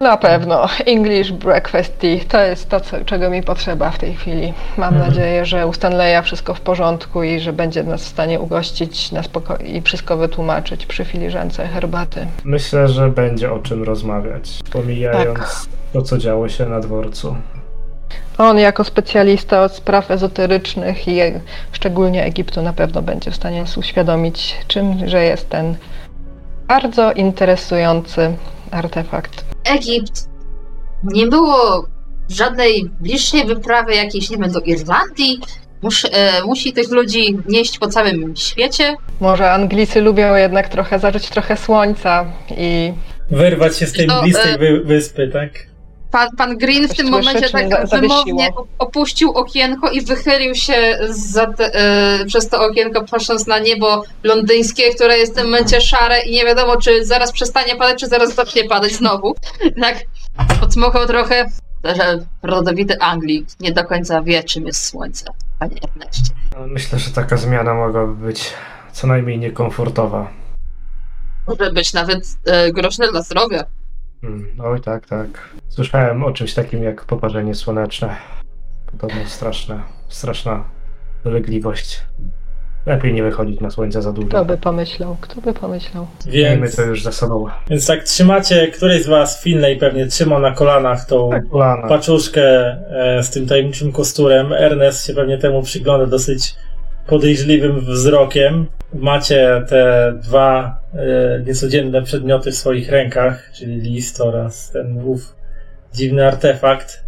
na 0.00 0.16
pewno 0.16 0.66
English 0.86 1.32
breakfast 1.32 1.98
tea 1.98 2.18
to 2.28 2.40
jest 2.40 2.68
to, 2.68 2.80
co, 2.80 3.04
czego 3.04 3.30
mi 3.30 3.42
potrzeba 3.42 3.90
w 3.90 3.98
tej 3.98 4.14
chwili. 4.14 4.52
Mam 4.76 4.94
Mhm. 4.94 5.08
nadzieję, 5.10 5.44
że 5.44 5.66
u 5.66 5.72
Stanleya 5.72 6.22
wszystko 6.22 6.54
w 6.54 6.60
porządku 6.60 7.22
i 7.22 7.40
że 7.40 7.52
będzie 7.52 7.82
nas 7.82 8.02
w 8.04 8.08
stanie 8.08 8.40
ugościć 8.40 9.12
na 9.12 9.20
spoko- 9.22 9.64
i 9.64 9.82
wszystko 9.82 10.16
wytłumaczyć 10.16 10.86
przy 10.86 11.04
filiżance 11.04 11.66
herbaty. 11.68 12.26
Myślę, 12.44 12.88
że 12.88 13.08
będzie 13.08 13.52
o 13.52 13.58
czym 13.58 13.82
rozmawiać, 13.82 14.58
pomijając 14.72 15.38
Tak. 15.38 15.56
to, 15.92 16.02
co 16.02 16.18
działo 16.18 16.48
się 16.48 16.66
na 16.66 16.80
dworcu. 16.80 17.36
On 18.38 18.58
jako 18.58 18.84
specjalista 18.84 19.62
od 19.62 19.74
spraw 19.74 20.10
ezoterycznych 20.10 21.08
i 21.08 21.20
e- 21.20 21.40
szczególnie 21.72 22.24
Egiptu 22.24 22.62
na 22.62 22.72
pewno 22.72 23.02
będzie 23.02 23.30
w 23.30 23.36
stanie 23.36 23.60
nas 23.60 23.78
uświadomić, 23.78 24.56
czym, 24.68 25.08
że 25.08 25.24
jest 25.24 25.48
ten 25.48 25.76
bardzo 26.68 27.12
interesujący 27.12 28.32
artefakt. 28.70 29.44
Egipt. 29.64 30.28
Nie 31.04 31.26
było 31.26 31.86
żadnej 32.28 32.90
bliższej 33.00 33.44
wyprawy 33.44 33.94
jakiejś, 33.94 34.30
nie 34.30 34.36
wiem, 34.36 34.52
do 34.52 34.60
Irlandii. 34.60 35.40
E, 36.12 36.42
musi 36.44 36.72
tych 36.72 36.90
ludzi 36.90 37.38
nieść 37.48 37.78
po 37.78 37.88
całym 37.88 38.36
świecie. 38.36 38.96
Może 39.20 39.52
Anglicy 39.52 40.00
lubią 40.00 40.34
jednak 40.34 40.68
trochę 40.68 40.98
zażyć 40.98 41.28
trochę 41.28 41.56
słońca 41.56 42.24
i 42.56 42.92
Wyrwać 43.30 43.76
się 43.76 43.86
z 43.86 43.92
tej 43.92 44.06
To, 44.06 44.22
blistej 44.22 44.54
e, 44.54 44.58
wy, 44.58 44.80
wyspy, 44.84 45.28
tak? 45.28 45.69
Pan, 46.10 46.28
pan 46.36 46.58
Green 46.58 46.88
w 46.88 46.96
tym 46.96 47.10
momencie 47.10 47.50
tak 47.50 47.88
wymownie 47.88 48.50
opuścił 48.78 49.30
okienko 49.30 49.90
i 49.90 50.00
wychylił 50.00 50.54
się 50.54 50.98
te, 51.56 51.74
e, 51.74 52.24
przez 52.26 52.48
to 52.48 52.64
okienko, 52.64 53.04
patrząc 53.10 53.46
na 53.46 53.58
niebo 53.58 54.02
londyńskie, 54.22 54.94
które 54.94 55.18
jest 55.18 55.32
w 55.32 55.36
tym 55.36 55.44
momencie 55.44 55.80
szare 55.80 56.20
i 56.20 56.32
nie 56.32 56.44
wiadomo, 56.44 56.76
czy 56.76 57.04
zaraz 57.04 57.32
przestanie 57.32 57.76
padać, 57.76 58.00
czy 58.00 58.06
zaraz 58.06 58.34
zacznie 58.34 58.64
padać 58.64 58.92
znowu. 58.92 59.34
Tak 59.80 60.04
podsmuchał 60.60 61.06
trochę, 61.06 61.50
że 61.84 62.18
rodowity 62.42 63.00
Anglii 63.00 63.46
nie 63.60 63.72
do 63.72 63.84
końca 63.84 64.22
wie, 64.22 64.44
czym 64.44 64.66
jest 64.66 64.84
słońce, 64.84 65.24
panie 65.58 65.76
Erneście. 65.90 66.34
No, 66.52 66.66
Myślę, 66.66 66.98
że 66.98 67.10
taka 67.10 67.36
zmiana 67.36 67.74
mogłaby 67.74 68.14
być 68.14 68.52
co 68.92 69.06
najmniej 69.06 69.38
niekomfortowa. 69.38 70.30
Może 71.46 71.72
być 71.72 71.92
nawet 71.92 72.24
e, 72.46 72.72
groźne 72.72 73.10
dla 73.10 73.22
zdrowia. 73.22 73.64
Hmm, 74.22 74.46
oj, 74.64 74.80
tak, 74.80 75.06
tak. 75.06 75.48
Słyszałem 75.68 76.24
o 76.24 76.32
czymś 76.32 76.54
takim 76.54 76.82
jak 76.82 77.04
poparzenie 77.04 77.54
słoneczne. 77.54 78.16
Podobno 78.90 79.26
straszna, 79.26 79.82
straszna 80.08 80.64
dolegliwość. 81.24 82.00
Lepiej 82.86 83.12
nie 83.14 83.22
wychodzić 83.22 83.60
na 83.60 83.70
słońce 83.70 84.02
za 84.02 84.12
dużo. 84.12 84.28
kto 84.28 84.44
by 84.44 84.58
pomyślał, 84.58 85.16
kto 85.20 85.40
by 85.40 85.54
pomyślał. 85.54 86.06
Miejmy 86.26 86.56
Więc, 86.62 86.76
to 86.76 86.82
już 86.82 87.02
za 87.02 87.12
sobą. 87.12 87.46
więc 87.70 87.86
tak 87.86 88.02
trzymacie, 88.02 88.68
któryś 88.68 89.02
z 89.02 89.06
was, 89.06 89.42
Finlay 89.42 89.76
pewnie 89.76 90.06
trzymał 90.06 90.40
na 90.40 90.52
kolanach 90.52 91.04
tą 91.04 91.30
Tak, 91.30 91.48
kolana. 91.48 91.88
paczuszkę 91.88 92.42
e, 92.90 93.22
z 93.22 93.30
tym 93.30 93.46
tajemniczym 93.46 93.92
kosturem. 93.92 94.52
Ernest 94.52 95.06
się 95.06 95.14
pewnie 95.14 95.38
temu 95.38 95.62
przygląda 95.62 96.06
dosyć 96.06 96.54
podejrzliwym 97.06 97.80
wzrokiem. 97.80 98.66
Macie 98.94 99.62
te 99.68 100.12
dwa 100.22 100.78
e, 100.94 101.42
niecodzienne 101.46 102.02
przedmioty 102.02 102.52
w 102.52 102.56
swoich 102.56 102.90
rękach, 102.90 103.50
czyli 103.54 103.80
list 103.80 104.20
oraz 104.20 104.70
ten 104.70 105.02
ów 105.04 105.36
dziwny 105.94 106.26
artefakt, 106.26 107.04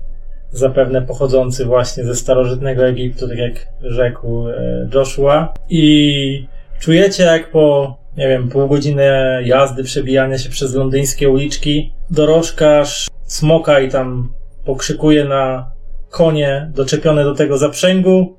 zapewne 0.50 1.02
pochodzący 1.02 1.64
właśnie 1.64 2.04
ze 2.04 2.14
starożytnego 2.14 2.86
Egiptu, 2.86 3.28
tak 3.28 3.38
jak 3.38 3.52
rzekł 3.82 4.48
e, 4.48 4.88
Joshua. 4.94 5.54
I 5.68 6.46
czujecie 6.80 7.22
jak 7.22 7.50
po, 7.50 7.96
nie 8.16 8.28
wiem, 8.28 8.48
pół 8.48 8.68
godziny 8.68 9.04
jazdy, 9.44 9.84
przebijania 9.84 10.38
się 10.38 10.50
przez 10.50 10.74
londyńskie 10.74 11.30
uliczki, 11.30 11.92
dorożkarz 12.10 13.08
smoka 13.24 13.80
i 13.80 13.88
tam 13.88 14.32
pokrzykuje 14.64 15.24
na 15.24 15.70
konie 16.10 16.70
doczepione 16.74 17.24
do 17.24 17.34
tego 17.34 17.58
zaprzęgu 17.58 18.36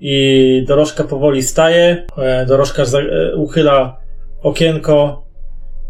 i 0.00 0.64
dorożka 0.68 1.04
powoli 1.04 1.42
staje. 1.42 2.06
E, 2.18 2.46
Dorożkarz 2.46 2.94
e, 2.94 3.36
uchyla 3.36 3.96
okienko. 4.42 5.26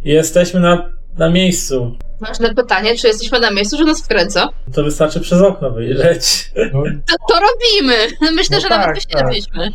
Jesteśmy 0.05 0.61
na, 0.61 0.91
na 1.19 1.31
miejscu. 1.31 1.97
Ważne 2.21 2.55
pytanie, 2.55 2.97
czy 2.97 3.07
jesteśmy 3.07 3.41
na 3.41 3.51
miejscu, 3.51 3.77
że 3.77 3.85
nas 3.85 4.03
wkręca? 4.05 4.49
To 4.75 4.83
wystarczy 4.85 5.21
przez 5.21 5.41
okno 5.43 5.71
wyjrzeć. 5.71 6.51
No, 6.73 6.83
To, 6.83 7.15
to 7.35 7.41
robimy! 7.41 7.95
Myślę, 8.37 8.57
No 8.57 8.61
że 8.61 8.69
tak, 8.69 8.79
nawet 8.81 8.95
wyśledliśmy. 8.97 9.69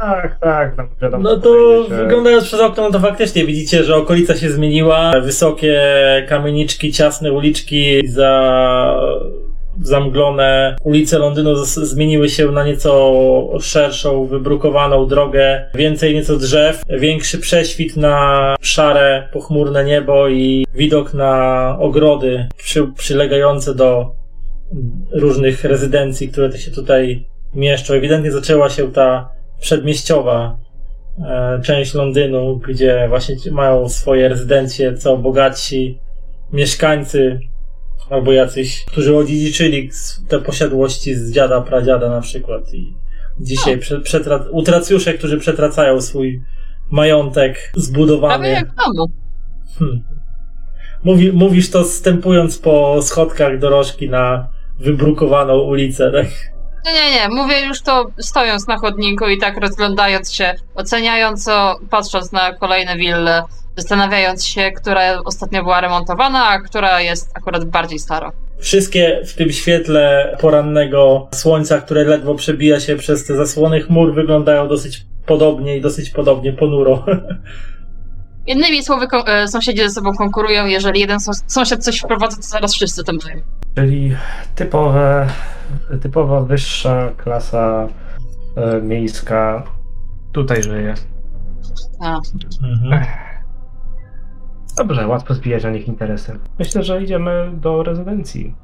tak, 0.00 0.38
tak, 0.40 0.76
no 0.76 0.84
wiadomo. 1.02 1.22
No 1.24 1.36
to 1.36 1.50
wyglądając 1.88 2.44
przez 2.44 2.60
okno, 2.60 2.82
no 2.82 2.90
to 2.90 3.00
faktycznie 3.00 3.46
widzicie, 3.46 3.84
że 3.84 3.96
okolica 3.96 4.36
się 4.36 4.50
zmieniła. 4.50 5.12
Wysokie 5.20 5.80
kamieniczki, 6.28 6.92
ciasne 6.92 7.32
uliczki 7.32 8.08
za 8.08 9.00
zamglone 9.80 10.76
ulice 10.84 11.18
Londynu 11.18 11.64
zmieniły 11.64 12.28
się 12.28 12.52
na 12.52 12.64
nieco 12.64 13.12
szerszą, 13.60 14.26
wybrukowaną 14.26 15.06
drogę, 15.06 15.66
więcej 15.74 16.14
nieco 16.14 16.36
drzew, 16.36 16.82
większy 16.88 17.38
prześwit 17.38 17.96
na 17.96 18.56
szare, 18.60 19.28
pochmurne 19.32 19.84
niebo 19.84 20.28
i 20.28 20.66
widok 20.74 21.14
na 21.14 21.76
ogrody 21.80 22.48
przy, 22.56 22.86
przylegające 22.96 23.74
do 23.74 24.14
różnych 25.12 25.64
rezydencji, 25.64 26.28
które 26.28 26.58
się 26.58 26.70
tutaj 26.70 27.26
mieszczą. 27.54 27.94
Ewidentnie 27.94 28.32
zaczęła 28.32 28.70
się 28.70 28.92
ta 28.92 29.28
przedmieściowa 29.60 30.56
e, 31.18 31.60
część 31.64 31.94
Londynu, 31.94 32.60
gdzie 32.68 33.06
właśnie 33.08 33.36
mają 33.50 33.88
swoje 33.88 34.28
rezydencje, 34.28 34.96
co 34.96 35.16
bogatsi 35.16 35.98
mieszkańcy 36.52 37.40
albo 38.10 38.32
jacyś, 38.32 38.84
którzy 38.84 39.16
odziedziczyli 39.16 39.90
te 40.28 40.38
posiadłości 40.38 41.14
z 41.14 41.32
dziada, 41.32 41.60
pradziada 41.60 42.08
na 42.10 42.20
przykład 42.20 42.74
i 42.74 42.94
dzisiaj 43.40 43.78
prze, 43.78 43.98
przetra- 44.00 44.44
utracjusze, 44.50 45.14
którzy 45.14 45.38
przetracają 45.38 46.00
swój 46.00 46.42
majątek 46.90 47.54
Prawie 47.72 47.84
zbudowany. 47.86 48.48
jak 48.48 48.68
w 48.72 48.74
domu. 48.74 49.10
Hmm. 49.78 50.04
Mówi, 51.04 51.32
mówisz 51.32 51.70
to 51.70 51.84
stępując 51.84 52.58
po 52.58 53.02
schodkach 53.02 53.58
dorożki 53.58 54.08
na 54.10 54.48
wybrukowaną 54.78 55.58
ulicę, 55.58 56.12
tak? 56.12 56.26
Nie, 56.84 56.92
nie, 56.92 57.10
nie. 57.14 57.28
Mówię 57.28 57.66
już 57.66 57.82
to 57.82 58.06
stojąc 58.18 58.66
na 58.68 58.76
chodniku 58.78 59.28
i 59.28 59.38
tak 59.38 59.60
rozglądając 59.60 60.32
się, 60.32 60.54
oceniająco, 60.74 61.78
patrząc 61.90 62.32
na 62.32 62.52
kolejne 62.52 62.96
wille, 62.96 63.42
zastanawiając 63.76 64.46
się, 64.46 64.70
która 64.72 65.20
ostatnio 65.24 65.62
była 65.62 65.80
remontowana, 65.80 66.48
a 66.48 66.60
która 66.60 67.00
jest 67.00 67.30
akurat 67.34 67.64
bardziej 67.64 67.98
stara. 67.98 68.32
Wszystkie 68.58 69.20
w 69.26 69.34
tym 69.34 69.52
świetle 69.52 70.36
porannego 70.40 71.28
słońca, 71.34 71.80
które 71.80 72.04
ledwo 72.04 72.34
przebija 72.34 72.80
się 72.80 72.96
przez 72.96 73.26
te 73.26 73.36
zasłony 73.36 73.80
chmur, 73.80 74.14
wyglądają 74.14 74.68
dosyć 74.68 75.06
podobnie 75.26 75.76
i 75.76 75.80
dosyć 75.80 76.10
podobnie 76.10 76.52
ponuro. 76.52 77.04
Innymi 78.46 78.82
słowy, 78.84 79.06
e, 79.26 79.48
sąsiedzi 79.48 79.82
ze 79.82 79.90
sobą 79.90 80.14
konkurują. 80.14 80.66
Jeżeli 80.66 81.00
jeden 81.00 81.18
sąs- 81.18 81.44
sąsiad 81.46 81.84
coś 81.84 81.98
wprowadza, 81.98 82.36
to 82.36 82.42
zaraz 82.42 82.74
wszyscy 82.74 83.04
tam 83.04 83.18
mają. 83.24 83.42
Czyli 83.74 84.16
typowe, 84.54 85.28
typowa 86.02 86.40
wyższa 86.40 87.10
klasa 87.16 87.88
e, 88.56 88.80
miejska 88.82 89.64
tutaj 90.32 90.62
żyje. 90.62 90.94
A. 92.00 92.18
Mhm. 92.62 93.06
Dobrze, 94.76 95.06
łatwo 95.06 95.34
zbijać 95.34 95.64
na 95.64 95.70
nich 95.70 95.88
interesy. 95.88 96.38
Myślę, 96.58 96.82
że 96.82 97.02
idziemy 97.02 97.50
do 97.54 97.82
rezydencji. 97.82 98.54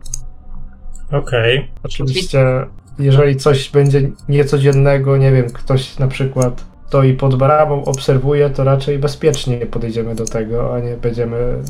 Okej. 1.13 1.71
Oczywiście, 1.83 2.67
jeżeli 2.99 3.37
coś 3.37 3.71
będzie 3.71 4.11
niecodziennego, 4.29 5.17
nie 5.17 5.33
wiem, 5.33 5.47
ktoś 5.53 5.99
na 5.99 6.09
przykład 6.09 6.65
stoi 6.89 7.15
pod 7.15 7.35
bramą, 7.35 7.85
obserwuje, 7.85 8.51
to 8.51 8.65
raczej 8.65 8.99
bezpiecznie 8.99 9.67
podejdziemy 9.67 10.15
do 10.15 10.25
tego, 10.25 10.75
a 10.75 10.81
nie 10.81 10.97
będziemy, 10.97 11.63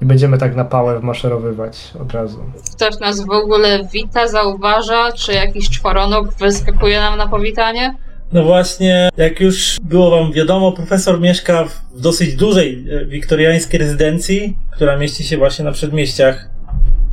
nie 0.00 0.06
będziemy 0.06 0.38
tak 0.38 0.56
na 0.56 0.64
pałę 0.64 1.00
wmaszerowywać 1.00 1.92
od 2.00 2.12
razu. 2.12 2.44
Ktoś 2.76 3.00
nas 3.00 3.26
w 3.26 3.30
ogóle 3.30 3.84
wita, 3.92 4.28
zauważa, 4.28 5.12
czy 5.12 5.32
jakiś 5.32 5.70
czworonóg 5.70 6.34
wyskakuje 6.38 7.00
nam 7.00 7.18
na 7.18 7.28
powitanie? 7.28 7.94
No 8.32 8.44
właśnie, 8.44 9.08
jak 9.16 9.40
już 9.40 9.76
było 9.82 10.10
wam 10.10 10.32
wiadomo, 10.32 10.72
profesor 10.72 11.20
mieszka 11.20 11.64
w 11.64 12.00
dosyć 12.00 12.34
dużej 12.34 12.84
e, 12.90 13.04
wiktoriańskiej 13.04 13.80
rezydencji, 13.80 14.56
która 14.70 14.96
mieści 14.96 15.24
się 15.24 15.36
właśnie 15.36 15.64
na 15.64 15.72
przedmieściach 15.72 16.50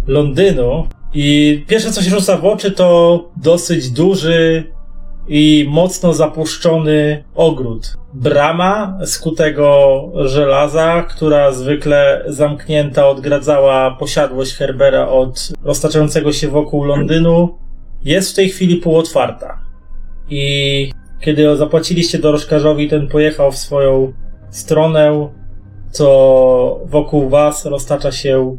Londynu. 0.08 0.88
I 1.14 1.64
pierwsze 1.68 1.92
co 1.92 2.02
się 2.02 2.10
rzuca 2.10 2.38
w 2.38 2.46
oczy 2.46 2.72
to 2.72 3.30
dosyć 3.38 3.90
duży 3.90 4.64
i 5.28 5.66
mocno 5.70 6.14
zapuszczony 6.14 7.24
ogród. 7.36 7.98
Brama 8.14 8.98
z 9.06 9.20
kutego 9.20 10.02
żelaza, 10.26 11.06
która 11.10 11.52
zwykle 11.52 12.24
zamknięta 12.28 13.08
odgradzała 13.08 13.92
posiadłość 13.92 14.54
Herbera 14.54 15.08
od 15.08 15.50
roztaczającego 15.64 16.34
się 16.34 16.48
wokół 16.48 16.84
Londynu, 16.84 17.58
jest 18.04 18.32
w 18.32 18.36
tej 18.36 18.50
chwili 18.50 18.76
półotwarta. 18.76 19.60
I 20.30 20.92
kiedy 21.22 21.58
zapłaciliście 21.58 22.20
dorożkarzowi, 22.20 22.90
ten 22.90 23.08
pojechał 23.08 23.52
w 23.52 23.58
swoją 23.58 24.14
stronę, 24.50 25.30
to 25.98 26.80
wokół 26.86 27.30
was 27.30 27.66
roztacza 27.66 28.12
się 28.12 28.58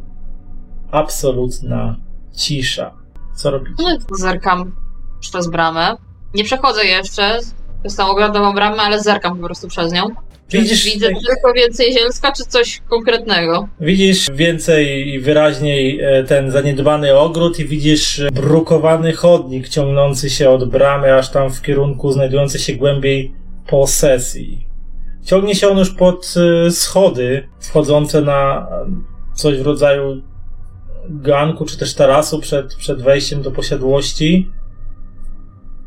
absolutna 0.90 1.96
cisza. 2.36 2.94
Co 3.34 3.50
robicie? 3.50 3.74
No, 3.78 4.16
Zerkam 4.18 4.72
przez 5.20 5.50
bramę. 5.50 5.96
Nie 6.34 6.44
przechodzę 6.44 6.84
jeszcze 6.84 7.38
przez 7.80 7.96
tą 7.96 8.08
ogrodową 8.08 8.54
bramę, 8.54 8.82
ale 8.82 9.02
zerkam 9.02 9.38
po 9.38 9.44
prostu 9.44 9.68
przez 9.68 9.92
nią. 9.92 10.02
Widzisz, 10.52 10.84
widzę 10.84 11.06
tylko 11.06 11.52
więcej 11.54 11.92
zielska, 11.92 12.32
czy 12.32 12.44
coś 12.44 12.80
konkretnego? 12.88 13.68
widzisz 13.80 14.26
więcej 14.34 15.08
i 15.08 15.20
wyraźniej 15.20 16.00
e, 16.00 16.24
ten 16.24 16.50
zaniedbany 16.50 17.18
ogród 17.18 17.58
i 17.58 17.64
widzisz 17.64 18.20
e, 18.20 18.30
brukowany 18.30 19.12
chodnik 19.12 19.68
ciągnący 19.68 20.30
się 20.30 20.50
od 20.50 20.70
bramy 20.70 21.14
aż 21.14 21.30
tam 21.30 21.50
w 21.52 21.62
kierunku 21.62 22.12
znajdujący 22.12 22.58
się 22.58 22.72
głębiej 22.72 23.32
posesji. 23.66 24.66
Ciągnie 25.24 25.54
się 25.54 25.68
on 25.68 25.78
już 25.78 25.90
pod 25.90 26.34
e, 26.66 26.70
schody 26.70 27.48
wchodzące 27.60 28.20
na 28.20 28.68
coś 29.34 29.58
w 29.58 29.66
rodzaju 29.66 30.22
ganku 31.08 31.64
czy 31.64 31.78
też 31.78 31.94
tarasu 31.94 32.40
przed, 32.40 32.74
przed 32.74 33.02
wejściem 33.02 33.42
do 33.42 33.50
posiadłości, 33.50 34.50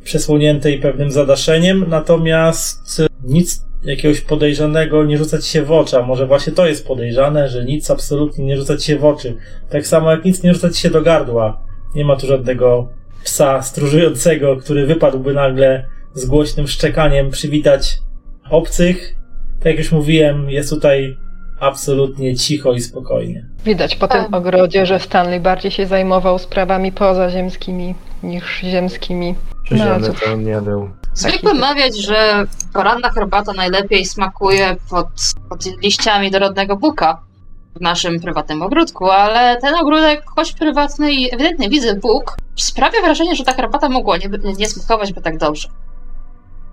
przesłoniętej 0.03 0.80
pewnym 0.80 1.11
zadaszeniem, 1.11 1.86
natomiast 1.88 3.01
nic 3.24 3.66
jakiegoś 3.86 4.22
podejrzanego 4.22 5.06
nie 5.06 5.18
rzucać 5.18 5.46
się 5.46 5.64
w 5.64 5.72
oczy, 5.72 5.98
a 5.98 6.02
może 6.02 6.28
właśnie 6.28 6.54
to 6.54 6.68
jest 6.68 6.88
podejrzane, 6.88 7.50
że 7.50 7.66
nic 7.66 7.92
absolutnie 7.92 8.46
nie 8.46 8.58
rzucać 8.58 8.84
się 8.84 9.00
w 9.00 9.06
oczy. 9.06 9.38
Tak 9.70 9.88
samo 9.88 10.12
jak 10.12 10.26
nic 10.26 10.44
nie 10.44 10.54
rzucać 10.54 10.78
się 10.78 10.90
do 10.90 11.02
gardła. 11.02 11.62
Nie 11.96 12.06
ma 12.06 12.16
tu 12.16 12.28
żadnego 12.28 12.88
psa 13.24 13.62
stróżującego, 13.62 14.58
który 14.58 14.86
wypadłby 14.86 15.34
nagle 15.34 15.86
z 16.14 16.26
głośnym 16.26 16.68
szczekaniem 16.68 17.32
przywitać 17.32 17.98
obcych. 18.50 19.16
Tak 19.60 19.66
jak 19.66 19.78
już 19.78 19.92
mówiłem, 19.92 20.50
jest 20.50 20.70
tutaj 20.70 21.18
absolutnie 21.60 22.36
cicho 22.36 22.74
i 22.74 22.82
spokojnie. 22.82 23.46
Widać 23.66 23.96
po 23.96 24.08
tym 24.08 24.22
A. 24.32 24.38
ogrodzie, 24.38 24.86
że 24.86 25.00
Stanley 25.00 25.40
bardziej 25.40 25.72
się 25.72 25.86
zajmował 25.86 26.40
sprawami 26.40 26.92
pozaziemskimi 26.92 27.96
niż 28.24 28.60
ziemskimi. 28.60 29.36
Przyziemny 29.64 30.08
No, 30.08 30.14
to 30.26 30.36
nie 30.36 30.62
był. 30.62 30.90
Zwykle 31.14 31.53
mawiać, 31.53 31.97
że 31.97 32.45
poranna 32.74 33.09
herbata 33.09 33.53
najlepiej 33.53 34.05
smakuje 34.05 34.76
pod, 34.89 35.07
pod 35.49 35.66
liściami 35.82 36.32
dorodnego 36.32 36.76
buka 36.78 37.22
w 37.76 37.82
naszym 37.82 38.20
prywatnym 38.20 38.61
ogródku, 38.61 39.09
ale 39.09 39.57
ten 39.61 39.76
ogródek, 39.76 40.24
choć 40.36 40.53
prywatny 40.53 41.11
i 41.11 41.34
ewidentnie 41.34 41.70
widzę 41.70 41.95
bóg, 41.95 42.38
sprawia 42.55 43.01
wrażenie, 43.01 43.36
że 43.36 43.43
ta 43.43 43.53
herbata 43.53 43.89
mogła 43.89 44.18
nie, 44.18 44.30
nie 44.57 44.70
smakować 44.70 45.14
by 45.14 45.22
tak 45.22 45.38
dobrze. 45.38 45.70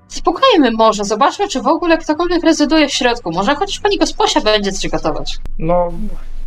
Spokojmy 0.09 0.71
może, 0.71 1.05
zobaczmy, 1.05 1.49
czy 1.49 1.63
w 1.63 1.67
ogóle 1.67 1.99
ktokolwiek 1.99 2.45
rezyduje 2.45 2.89
w 2.89 2.93
środku. 2.93 3.33
Może 3.33 3.55
chociaż 3.55 3.81
pani 3.81 3.99
gosposia 3.99 4.41
będzie 4.41 4.73
coś 4.73 4.91
gotować. 4.91 5.39
No, 5.59 5.93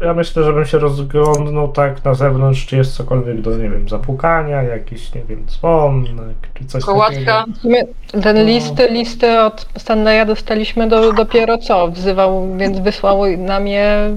ja 0.04 0.14
myślę, 0.14 0.44
żebym 0.44 0.66
się 0.66 0.80
rozglądnął 0.80 1.72
tak 1.72 2.06
na 2.06 2.14
zewnątrz, 2.14 2.66
czy 2.66 2.78
jest 2.78 2.96
cokolwiek 2.96 3.42
do, 3.42 3.58
nie 3.58 3.70
wiem, 3.70 3.90
zapukania, 3.90 4.64
jakiś, 4.64 5.14
nie 5.16 5.22
wiem, 5.30 5.46
dzwonek, 5.48 6.36
czy 6.54 6.66
coś 6.66 6.84
Kołatka. 6.84 7.46
takiego. 7.64 7.92
Ten 8.24 8.38
No. 8.38 8.44
listy, 8.44 8.88
listy 8.90 9.40
od 9.40 9.68
Stanleya 9.78 10.26
dostaliśmy 10.26 10.90
do, 10.90 11.14
dopiero 11.14 11.58
co, 11.58 11.88
wzywał, 11.88 12.58
więc 12.58 12.80
wysłał 12.80 13.38
nam 13.38 13.68
je 13.68 14.16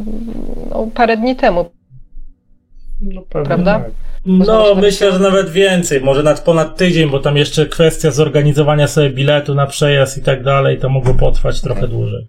no, 0.70 0.86
parę 0.94 1.16
dni 1.16 1.36
temu. 1.36 1.70
No, 3.00 3.22
pewnie 3.30 3.46
Prawda? 3.46 3.78
Tak. 3.80 3.90
No, 4.26 4.74
myślę, 4.74 5.12
że 5.12 5.18
nawet 5.18 5.50
więcej, 5.50 6.00
może 6.00 6.22
nawet 6.22 6.40
ponad 6.40 6.76
tydzień, 6.76 7.10
bo 7.10 7.18
tam 7.18 7.36
jeszcze 7.36 7.66
kwestia 7.66 8.10
zorganizowania 8.10 8.88
sobie 8.88 9.10
biletu 9.10 9.54
na 9.54 9.66
przejazd 9.66 10.18
i 10.18 10.22
tak 10.22 10.42
dalej, 10.42 10.78
to 10.78 10.88
mogło 10.88 11.14
potrwać 11.14 11.60
trochę 11.60 11.88
dłużej. 11.88 12.28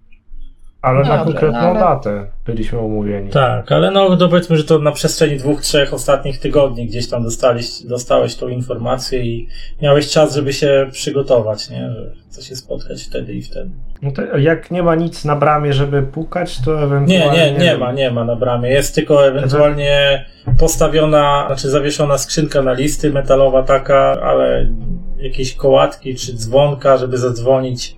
Ale 0.82 1.04
na 1.04 1.18
Dobrze, 1.18 1.24
konkretną 1.24 1.62
no 1.62 1.68
ale- 1.68 1.80
datę 1.80 2.28
byliśmy 2.46 2.80
umówieni. 2.80 3.30
Tak, 3.30 3.72
ale 3.72 3.92
no 3.92 4.18
to 4.18 4.30
powiedzmy, 4.30 4.58
że 4.58 4.64
to 4.64 4.80
na 4.80 4.92
przestrzeni 4.92 5.38
dwóch, 5.38 5.62
trzech 5.62 5.94
ostatnich 5.94 6.40
tygodni 6.40 6.88
gdzieś 6.88 7.10
tam 7.10 7.24
dostałeś, 7.24 7.84
dostałeś 7.84 8.36
tą 8.36 8.48
informację 8.48 9.26
i 9.26 9.48
miałeś 9.82 10.10
czas, 10.10 10.36
żeby 10.36 10.54
się 10.54 10.88
przygotować, 10.92 11.70
nie? 11.70 11.90
Że 11.90 12.12
chce 12.30 12.42
się 12.42 12.56
spotkać 12.56 13.04
wtedy 13.04 13.34
i 13.34 13.42
wtedy. 13.42 13.70
No 14.02 14.12
to 14.12 14.38
jak 14.38 14.72
nie 14.72 14.84
ma 14.84 14.96
nic 14.96 15.26
na 15.26 15.36
bramie, 15.36 15.74
żeby 15.74 16.04
pukać, 16.04 16.62
to 16.62 16.84
ewentualnie... 16.84 17.38
Nie, 17.38 17.52
nie, 17.52 17.58
nie 17.58 17.78
ma, 17.78 17.92
nie 17.92 18.12
ma 18.12 18.24
na 18.24 18.36
bramie. 18.36 18.70
Jest 18.70 18.96
tylko 18.96 19.28
ewentualnie 19.28 20.26
postawiona, 20.60 21.44
znaczy 21.48 21.70
zawieszona 21.70 22.18
skrzynka 22.18 22.62
na 22.62 22.74
listy, 22.74 23.12
metalowa 23.12 23.64
taka, 23.64 24.18
ale 24.24 24.70
jakieś 25.18 25.56
kołatki 25.56 26.16
czy 26.16 26.34
dzwonka, 26.36 26.98
żeby 26.98 27.18
zadzwonić. 27.18 27.98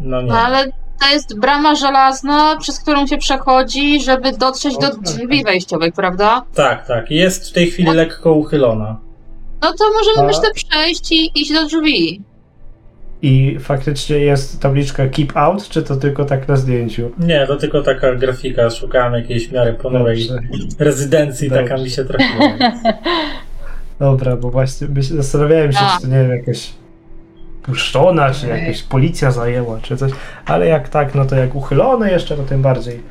No 0.00 0.22
nie. 0.22 0.28
No 0.28 0.38
ale 0.38 0.72
to 1.00 1.12
jest 1.12 1.38
brama 1.40 1.74
żelazna, 1.74 2.56
przez 2.60 2.80
którą 2.80 3.06
się 3.06 3.18
przechodzi, 3.18 4.00
żeby 4.00 4.32
dotrzeć 4.32 4.74
do 4.78 4.86
O, 4.86 4.90
tak, 4.90 5.00
drzwi 5.00 5.44
wejściowych, 5.44 5.94
prawda? 5.94 6.44
Tak, 6.54 6.86
tak. 6.86 7.10
Jest 7.10 7.50
w 7.50 7.52
tej 7.52 7.66
chwili 7.70 7.90
lekko 7.92 8.32
uchylona. 8.32 8.96
No 9.62 9.72
to 9.72 9.84
możemy 9.92 10.18
A- 10.18 10.26
myślę 10.26 10.50
przejść 10.54 11.12
i 11.12 11.40
iść 11.40 11.52
do 11.52 11.66
drzwi. 11.66 12.22
I 13.22 13.56
faktycznie 13.60 14.16
jest 14.18 14.60
tabliczka 14.60 15.08
keep 15.08 15.36
out, 15.36 15.68
czy 15.68 15.82
to 15.82 15.96
tylko 15.96 16.24
tak 16.24 16.48
na 16.48 16.56
zdjęciu? 16.56 17.10
Nie, 17.18 17.46
to 17.46 17.56
tylko 17.56 17.82
taka 17.82 18.14
grafika. 18.14 18.70
Szukałem 18.70 19.12
jakiejś 19.14 19.48
w 19.48 19.52
miarę 19.52 19.72
plonowej 19.74 20.28
Dobrze. 20.28 20.42
rezydencji, 20.78 21.50
taka 21.50 21.76
mi 21.76 21.90
się 21.90 22.04
trafiła. 22.04 22.48
Dobra, 24.00 24.36
bo 24.36 24.50
właśnie 24.50 24.86
zastanawiałem 25.02 25.72
się, 25.72 25.78
A. 25.80 25.96
czy 25.96 26.02
to 26.02 26.08
nie 26.08 26.14
wiem, 26.22 26.30
jakaś 26.30 26.72
puszczona, 27.66 28.30
czy 28.30 28.46
jakaś 28.46 28.82
policja 28.82 29.30
zajęła, 29.30 29.80
czy 29.80 29.96
coś. 29.96 30.12
Ale 30.46 30.66
jak 30.66 30.88
tak, 30.88 31.14
no 31.14 31.24
to 31.24 31.36
jak 31.36 31.54
uchylone 31.54 32.10
jeszcze, 32.10 32.36
to 32.36 32.42
tym 32.42 32.62
bardziej. 32.62 33.02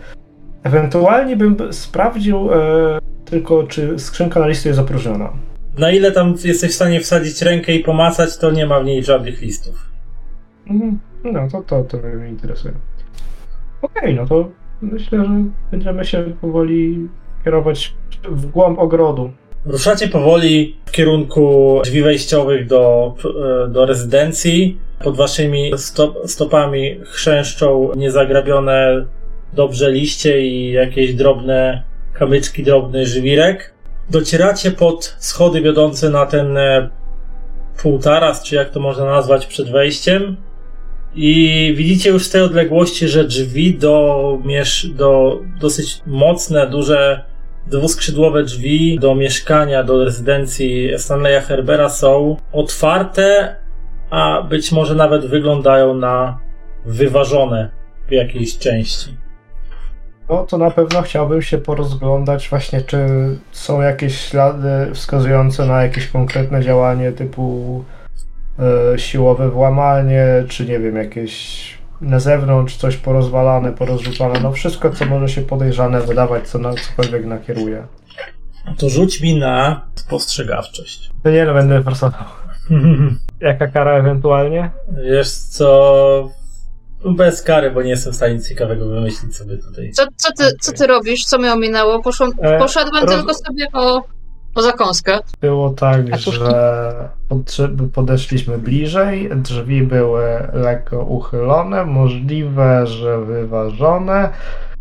Ewentualnie 0.63 1.35
bym 1.35 1.73
sprawdził 1.73 2.53
e, 2.53 2.99
tylko, 3.25 3.63
czy 3.63 3.99
skrzynka 3.99 4.39
na 4.39 4.47
liście 4.47 4.69
jest 4.69 4.81
opróżniona. 4.81 5.29
Na 5.77 5.91
ile 5.91 6.11
tam 6.11 6.35
jesteś 6.43 6.71
w 6.71 6.75
stanie 6.75 6.99
wsadzić 6.99 7.41
rękę 7.41 7.73
i 7.75 7.79
pomacać, 7.79 8.37
to 8.37 8.51
nie 8.51 8.65
ma 8.65 8.79
w 8.79 8.85
niej 8.85 9.03
żadnych 9.03 9.41
listów. 9.41 9.89
Mhm. 10.67 10.99
No 11.23 11.47
to, 11.51 11.61
to, 11.61 11.83
to 11.83 11.97
mnie 11.97 12.29
interesuje. 12.29 12.73
Okej, 13.81 14.15
no 14.15 14.25
to 14.25 14.49
myślę, 14.81 15.25
że 15.25 15.43
będziemy 15.71 16.05
się 16.05 16.23
powoli 16.41 17.09
kierować 17.43 17.95
w 18.29 18.45
głąb 18.45 18.79
ogrodu. 18.79 19.31
Ruszacie 19.65 20.07
powoli 20.07 20.75
w 20.85 20.91
kierunku 20.91 21.81
drzwi 21.83 22.01
wejściowych 22.01 22.67
do, 22.67 23.15
e, 23.65 23.67
do 23.67 23.85
rezydencji. 23.85 24.77
Pod 25.03 25.15
waszymi 25.15 25.71
stop, 25.77 26.17
stopami 26.25 26.99
chrzęszczą 27.03 27.91
niezagrabione 27.95 29.05
dobrze 29.53 29.91
liście 29.91 30.41
i 30.47 30.71
jakieś 30.71 31.13
drobne 31.13 31.83
kamyczki, 32.13 32.63
drobny 32.63 33.05
żywirek. 33.05 33.73
Docieracie 34.09 34.71
pod 34.71 35.15
schody 35.19 35.61
wiodące 35.61 36.09
na 36.09 36.25
ten 36.25 36.57
e, 36.57 36.89
półtaras, 37.81 38.43
czy 38.43 38.55
jak 38.55 38.69
to 38.69 38.79
można 38.79 39.05
nazwać, 39.05 39.45
przed 39.45 39.71
wejściem. 39.71 40.37
I 41.15 41.73
widzicie 41.77 42.09
już 42.09 42.25
z 42.25 42.29
tej 42.29 42.41
odległości, 42.41 43.07
że 43.07 43.23
drzwi 43.23 43.73
do, 43.73 44.39
do 44.95 45.39
dosyć 45.59 46.01
mocne, 46.07 46.67
duże 46.67 47.34
dwuskrzydłowe 47.67 48.43
drzwi 48.43 48.99
do 48.99 49.15
mieszkania, 49.15 49.83
do 49.83 50.05
rezydencji 50.05 50.89
Stanleya 50.97 51.41
Herbera 51.41 51.89
są 51.89 52.37
otwarte, 52.51 53.55
a 54.09 54.41
być 54.41 54.71
może 54.71 54.95
nawet 54.95 55.25
wyglądają 55.25 55.93
na 55.93 56.39
wyważone 56.85 57.69
w 58.07 58.11
jakiejś 58.11 58.57
części. 58.57 59.17
No 60.29 60.45
to 60.45 60.57
na 60.57 60.71
pewno 60.71 61.01
chciałbym 61.01 61.41
się 61.41 61.57
porozglądać 61.57 62.49
właśnie, 62.49 62.81
czy 62.81 63.07
są 63.51 63.81
jakieś 63.81 64.19
ślady 64.19 64.67
wskazujące 64.93 65.65
na 65.65 65.83
jakieś 65.83 66.07
konkretne 66.07 66.61
działanie 66.61 67.11
typu 67.11 67.83
e, 68.93 68.99
siłowe 68.99 69.49
włamanie, 69.49 70.25
czy 70.47 70.65
nie 70.65 70.79
wiem, 70.79 70.95
jakieś 70.95 71.74
na 72.01 72.19
zewnątrz 72.19 72.75
coś 72.77 72.97
porozwalane, 72.97 73.73
porozrzucane, 73.73 74.39
no 74.39 74.51
wszystko, 74.51 74.89
co 74.89 75.05
może 75.05 75.29
się 75.29 75.41
podejrzane 75.41 76.01
wydawać, 76.01 76.47
co 76.47 76.59
na 76.59 76.73
cokolwiek 76.73 77.25
nakieruje. 77.25 77.87
To 78.77 78.89
rzuć 78.89 79.21
mi 79.21 79.39
na 79.39 79.85
spostrzegawczość. 79.95 81.11
To 81.23 81.29
nie, 81.29 81.45
no 81.45 81.53
będę 81.53 81.83
forsował. 81.83 82.23
Jaka 83.41 83.67
kara 83.67 83.91
ewentualnie? 83.91 84.71
Wiesz 85.11 85.29
co? 85.31 86.29
Bez 87.05 87.41
kary, 87.41 87.71
bo 87.71 87.81
nie 87.81 87.89
jestem 87.89 88.13
w 88.13 88.15
stanie 88.15 88.33
nic 88.33 88.49
ciekawego 88.49 88.87
wymyślić 88.87 89.35
sobie 89.35 89.57
tutaj. 89.57 89.91
Co, 89.91 90.03
co, 90.15 90.29
ty, 90.37 90.43
co 90.61 90.71
ty 90.71 90.87
robisz? 90.87 91.25
Co 91.25 91.37
mnie 91.37 91.53
ominęło? 91.53 92.01
Poszłam, 92.03 92.31
E, 92.41 92.57
poszedłem 92.59 93.03
roz- 93.05 93.15
tylko 93.15 93.33
sobie 93.33 93.67
po, 93.71 94.03
po 94.53 94.61
zakąskę. 94.61 95.19
Było 95.41 95.69
tak, 95.69 96.17
że 96.17 97.09
podeszliśmy 97.93 98.57
bliżej, 98.57 99.29
drzwi 99.35 99.83
były 99.83 100.23
lekko 100.53 101.03
uchylone, 101.03 101.85
możliwe, 101.85 102.87
że 102.87 103.21
wyważone. 103.21 104.29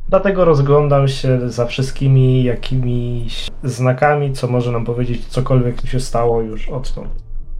Dlatego 0.08 0.44
rozglądam 0.44 1.08
się 1.08 1.50
za 1.50 1.66
wszystkimi 1.66 2.44
jakimiś 2.44 3.46
znakami, 3.64 4.32
co 4.32 4.48
może 4.48 4.72
nam 4.72 4.84
powiedzieć 4.84 5.26
cokolwiek 5.26 5.80
tu 5.80 5.86
się 5.86 6.00
stało 6.00 6.40
już 6.40 6.68
odtąd. 6.68 7.08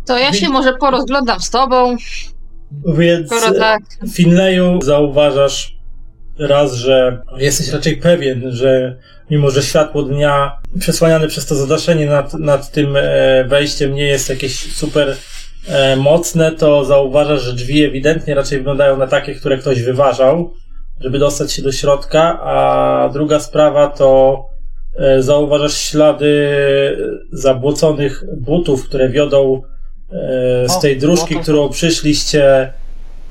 To 0.06 0.18
ja 0.18 0.32
się 0.32 0.48
może 0.48 0.72
porozglądam 0.72 1.40
z 1.40 1.50
tobą, 1.50 1.96
Więc 2.96 3.26
skoro 3.26 3.58
tak. 3.58 3.82
Finleyu 4.12 4.82
zauważasz 4.82 5.73
raz, 6.38 6.74
że 6.74 7.22
jesteś 7.36 7.68
raczej 7.68 7.96
pewien, 7.96 8.52
że 8.52 8.96
mimo, 9.30 9.50
że 9.50 9.62
światło 9.62 10.02
dnia 10.02 10.58
przesłaniane 10.80 11.28
przez 11.28 11.46
to 11.46 11.54
zadaszenie 11.54 12.06
nad, 12.06 12.34
nad 12.34 12.70
tym 12.70 12.96
e, 12.96 13.44
wejściem 13.44 13.94
nie 13.94 14.06
jest 14.06 14.28
jakieś 14.28 14.74
super 14.74 15.16
e, 15.68 15.96
mocne, 15.96 16.52
to 16.52 16.84
zauważasz, 16.84 17.42
że 17.42 17.52
drzwi 17.52 17.84
ewidentnie 17.84 18.34
raczej 18.34 18.58
wyglądają 18.58 18.96
na 18.96 19.06
takie, 19.06 19.34
które 19.34 19.58
ktoś 19.58 19.82
wyważał, 19.82 20.52
żeby 21.00 21.18
dostać 21.18 21.52
się 21.52 21.62
do 21.62 21.72
środka, 21.72 22.40
a 22.42 23.10
druga 23.12 23.40
sprawa 23.40 23.88
to 23.88 24.44
e, 24.98 25.22
zauważasz 25.22 25.74
ślady 25.74 26.56
zabłoconych 27.32 28.24
butów, 28.36 28.88
które 28.88 29.08
wiodą 29.08 29.62
z 30.66 30.80
tej 30.80 30.98
dróżki, 30.98 31.36
którą 31.36 31.68
przyszliście 31.68 32.72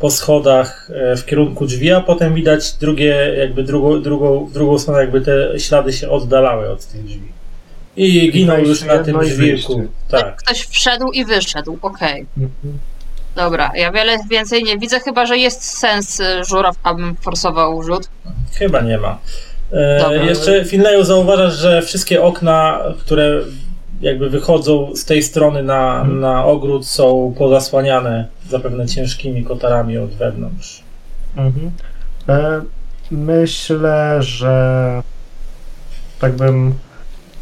po 0.03 0.11
schodach 0.11 0.89
e, 0.93 1.15
w 1.15 1.25
kierunku 1.25 1.65
drzwi, 1.65 1.91
a 1.91 2.01
potem 2.01 2.33
widać 2.35 2.73
drugie, 2.73 3.35
jakby 3.37 3.63
drugą, 3.63 4.01
drugą, 4.01 4.45
w 4.45 4.53
drugą 4.53 4.79
stronę, 4.79 4.99
jakby 4.99 5.21
te 5.21 5.59
ślady 5.59 5.93
się 5.93 6.09
oddalały 6.09 6.69
od 6.69 6.85
tych 6.85 7.03
drzwi. 7.03 7.31
I 7.95 8.31
ginął 8.31 8.59
już 8.59 8.83
na 8.83 8.97
tym 8.97 9.19
drzwiku. 9.19 9.41
wyjście. 9.41 9.87
Tak. 10.09 10.35
Ktoś 10.35 10.61
wszedł 10.61 11.11
i 11.11 11.25
wyszedł, 11.25 11.77
okej. 11.81 12.25
Mhm. 12.37 12.79
Dobra, 13.35 13.71
ja 13.75 13.91
wiele 13.91 14.17
więcej 14.29 14.63
nie 14.63 14.77
widzę, 14.77 14.99
chyba 14.99 15.25
że 15.25 15.37
jest 15.37 15.63
sens 15.63 16.19
y, 16.19 16.43
żuraw, 16.43 16.75
abym 16.83 17.15
forsował 17.15 17.83
rzut. 17.83 18.09
Chyba 18.53 18.81
nie 18.81 18.97
ma. 18.97 19.17
E, 19.73 20.25
jeszcze 20.25 20.65
Finleyu 20.65 21.03
zauważasz, 21.03 21.53
że 21.53 21.81
wszystkie 21.81 22.23
okna, 22.23 22.79
które 22.99 23.41
jakby 24.03 24.29
wychodzą 24.29 24.95
z 24.95 25.05
tej 25.05 25.23
strony 25.23 25.63
na, 25.63 26.01
Mhm. 26.01 26.19
na 26.19 26.45
ogród 26.45 26.87
są 26.87 27.33
pozasłaniane 27.37 28.27
zapewne 28.49 28.85
ciężkimi 28.87 29.43
kotarami 29.43 29.97
od 29.97 30.09
wewnątrz. 30.09 30.83
Mhm. 31.35 31.71
E, 32.29 32.61
myślę, 33.11 34.17
że 34.19 35.01
tak 36.19 36.33
bym 36.35 36.73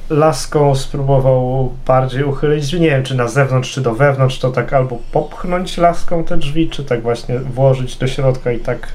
laską 0.09 0.75
spróbował 0.75 1.71
bardziej 1.87 2.23
uchylić. 2.23 2.73
Nie 2.73 2.79
wiem, 2.89 3.03
czy 3.03 3.15
na 3.15 3.27
zewnątrz, 3.27 3.71
czy 3.71 3.81
do 3.81 3.93
wewnątrz, 3.93 4.39
to 4.39 4.51
tak 4.51 4.73
albo 4.73 4.97
popchnąć 5.11 5.77
laską 5.77 6.23
te 6.23 6.37
drzwi, 6.37 6.69
czy 6.69 6.83
tak 6.83 7.01
właśnie 7.01 7.39
włożyć 7.39 7.95
do 7.97 8.07
środka 8.07 8.51
i 8.51 8.59
tak 8.59 8.87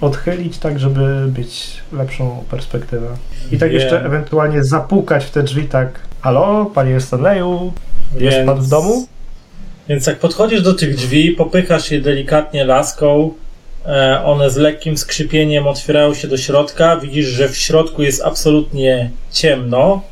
odchylić, 0.00 0.58
tak 0.58 0.78
żeby 0.78 1.32
mieć 1.38 1.82
lepszą 1.92 2.44
perspektywę. 2.50 3.06
I 3.52 3.58
tak 3.58 3.70
Wiem. 3.70 3.80
jeszcze 3.80 4.04
ewentualnie 4.04 4.64
zapukać 4.64 5.24
w 5.24 5.30
te 5.30 5.42
drzwi, 5.42 5.64
tak 5.64 6.07
halo, 6.20 6.66
panie 6.74 7.00
Stanleyu, 7.00 7.72
jest 8.20 8.46
pan 8.46 8.60
w 8.60 8.68
domu? 8.68 9.06
Więc 9.88 10.06
jak 10.06 10.18
podchodzisz 10.18 10.62
do 10.62 10.74
tych 10.74 10.96
drzwi, 10.96 11.30
popychasz 11.30 11.90
je 11.90 12.00
delikatnie 12.00 12.64
laską, 12.64 13.34
e, 13.86 14.24
one 14.24 14.50
z 14.50 14.56
lekkim 14.56 14.96
skrzypieniem 14.98 15.66
otwierają 15.66 16.14
się 16.14 16.28
do 16.28 16.36
środka. 16.36 16.96
Widzisz, 16.96 17.26
że 17.26 17.48
w 17.48 17.56
środku 17.56 18.02
jest 18.02 18.22
absolutnie 18.24 19.10
ciemno. 19.30 20.02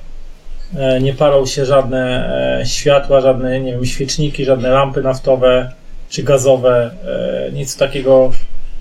E, 0.76 1.00
Nie 1.00 1.14
palą 1.14 1.46
się 1.46 1.66
żadne 1.66 2.30
e, 2.60 2.66
światła, 2.66 3.20
żadne, 3.20 3.60
nie 3.60 3.72
wiem, 3.72 3.86
świeczniki, 3.86 4.44
żadne 4.44 4.68
lampy 4.68 5.02
naftowe 5.02 5.72
czy 6.08 6.22
gazowe. 6.22 6.90
Nic 7.52 7.76
takiego 7.76 8.30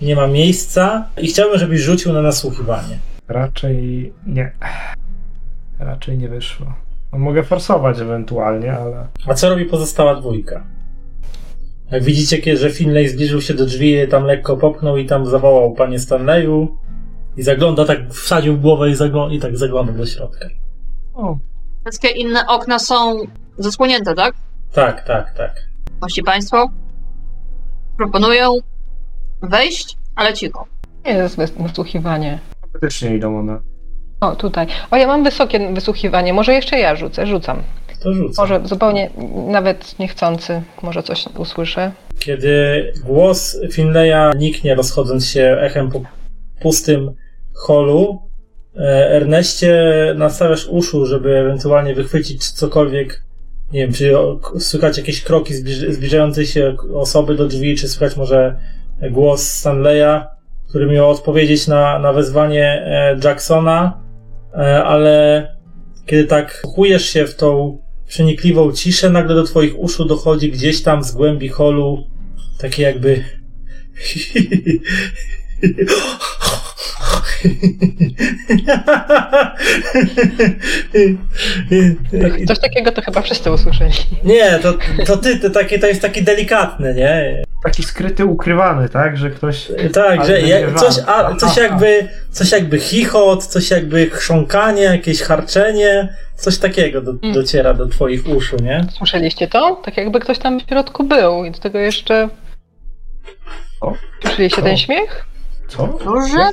nie 0.01 0.15
ma 0.15 0.27
miejsca. 0.27 1.07
I 1.21 1.27
chciałbym, 1.27 1.59
żebyś 1.59 1.81
rzucił 1.81 2.13
na 2.13 2.21
nasłuchiwanie. 2.21 2.97
Raczej 3.27 4.13
nie. 4.27 4.51
Raczej 5.79 6.17
nie 6.17 6.29
wyszło. 6.29 6.84
No, 7.15 7.19
mogę 7.19 7.43
forsować 7.43 7.99
ewentualnie, 7.99 8.73
ale. 8.73 9.07
A 9.27 9.33
co 9.33 9.49
robi 9.49 9.65
pozostała 9.65 10.15
dwójka? 10.15 10.63
Jak 11.91 12.03
widzicie, 12.03 12.37
kiedy 12.37 12.57
że 12.57 12.69
Finlay 12.69 13.07
zbliżył 13.07 13.41
się 13.41 13.53
do 13.53 13.65
drzwi, 13.65 14.07
tam 14.07 14.23
lekko 14.23 14.57
popchnął 14.57 14.97
i 14.97 15.05
tam 15.05 15.25
zawołał 15.25 15.73
panie 15.73 15.99
Stanleyu 15.99 16.77
i 17.37 17.43
zagląda, 17.43 17.85
tak 17.85 18.13
wsadził 18.13 18.57
głowę 18.57 18.89
i, 18.89 18.93
zaglą- 18.95 19.31
i 19.33 19.39
tak 19.39 19.57
zagląda 19.57 19.93
do 19.93 20.05
środka. 20.05 20.47
O, 21.13 21.37
Wszystkie 21.85 22.07
inne 22.07 22.47
okna 22.47 22.79
są 22.79 23.19
zasłonięte, 23.57 24.15
tak? 24.15 24.35
Tak, 24.73 25.03
tak, 25.07 25.33
tak. 25.33 25.51
Mości 26.01 26.23
Państwo 26.23 26.69
proponują 27.97 28.57
wejść, 29.41 29.97
ale 30.15 30.33
cicho. 30.33 30.65
Nie 31.05 31.11
jest 31.13 31.37
wys- 31.37 31.67
wysłuchiwanie. 31.67 32.39
faktycznie 32.71 33.15
idą 33.15 33.39
one. 33.39 33.59
O, 34.21 34.35
tutaj. 34.35 34.67
O, 34.91 34.97
ja 34.97 35.07
mam 35.07 35.23
wysokie 35.23 35.73
wysłuchiwanie. 35.73 36.33
Może 36.33 36.53
jeszcze 36.53 36.79
ja 36.79 36.95
rzucę, 36.95 37.27
rzucam. 37.27 37.63
To 38.03 38.13
rzucę. 38.13 38.41
Może 38.41 38.61
zupełnie 38.63 39.09
nawet 39.47 39.99
niechcący, 39.99 40.61
może 40.81 41.03
coś 41.03 41.25
usłyszę. 41.37 41.91
Kiedy 42.19 42.83
głos 43.05 43.57
Finleya 43.71 44.37
niknie, 44.37 44.75
rozchodząc 44.75 45.27
się 45.27 45.57
echem 45.61 45.91
po 45.91 46.01
pustym 46.61 47.11
holu. 47.53 48.21
E, 48.77 49.09
Erneście 49.11 49.83
nastawiasz 50.17 50.65
uszu, 50.67 51.05
żeby 51.05 51.37
ewentualnie 51.37 51.95
wychwycić 51.95 52.51
cokolwiek, 52.51 53.21
nie 53.73 53.79
wiem, 53.79 53.93
czy 53.93 54.13
słychać 54.59 54.97
jakieś 54.97 55.23
kroki 55.23 55.53
zbliż- 55.53 55.91
zbliżającej 55.91 56.45
się 56.45 56.75
osoby 56.95 57.35
do 57.35 57.47
drzwi, 57.47 57.75
czy 57.77 57.87
słychać 57.87 58.17
może 58.17 58.55
głos 59.11 59.41
Stanleya, 59.49 60.23
który 60.69 60.85
miał 60.85 61.09
odpowiedzieć 61.09 61.67
na, 61.67 61.99
na 61.99 62.13
wezwanie 62.13 62.63
e, 62.85 63.17
Jacksona, 63.23 64.04
ale 64.85 65.47
kiedy 66.05 66.25
tak 66.25 66.61
wchujesz 66.63 67.09
się 67.09 67.27
w 67.27 67.35
tą 67.35 67.77
przenikliwą 68.07 68.71
ciszę, 68.71 69.09
nagle 69.09 69.35
do 69.35 69.43
twoich 69.43 69.79
uszu 69.79 70.05
dochodzi 70.05 70.51
gdzieś 70.51 70.81
tam 70.81 71.03
z 71.03 71.11
głębi 71.11 71.49
holu 71.49 72.07
takie 72.59 72.83
jakby 72.83 73.23
Coś 82.47 82.59
takiego 82.59 82.91
to 82.91 83.01
chyba 83.01 83.21
wszyscy 83.21 83.51
usłyszeli. 83.51 83.91
Nie, 84.23 84.59
to, 84.59 84.73
to 85.05 85.17
ty, 85.17 85.39
to, 85.39 85.49
takie, 85.49 85.79
to 85.79 85.87
jest 85.87 86.01
taki 86.01 86.23
delikatny, 86.23 86.93
nie? 86.93 87.43
Taki 87.63 87.83
skryty, 87.83 88.25
ukrywany, 88.25 88.89
tak? 88.89 89.17
Że 89.17 89.29
ktoś. 89.29 89.71
Tak, 89.93 90.19
Ale 90.19 90.25
że 90.25 90.41
wiem, 90.41 90.75
coś, 90.75 90.95
a, 91.07 91.35
coś 91.35 91.57
jakby, 91.57 92.07
coś 92.31 92.51
jakby 92.51 92.79
chichot, 92.79 93.45
coś 93.45 93.71
jakby 93.71 94.09
chrząkanie, 94.09 94.83
jakieś 94.83 95.21
harczenie, 95.21 96.15
coś 96.35 96.57
takiego 96.57 97.01
do, 97.01 97.11
Mm. 97.11 97.33
dociera 97.33 97.73
do 97.73 97.87
twoich 97.87 98.27
uszu, 98.27 98.55
nie? 98.63 98.85
Słyszeliście 98.97 99.47
to? 99.47 99.81
Tak 99.85 99.97
jakby 99.97 100.19
ktoś 100.19 100.39
tam 100.39 100.59
w 100.59 100.63
środku 100.69 101.03
był 101.03 101.45
i 101.45 101.51
do 101.51 101.59
tego 101.59 101.79
jeszcze... 101.79 102.29
O, 103.81 103.93
Słyszeliście 104.21 104.61
ten 104.61 104.77
śmiech? 104.77 105.25
Co? 105.67 105.87
Może 106.05 106.49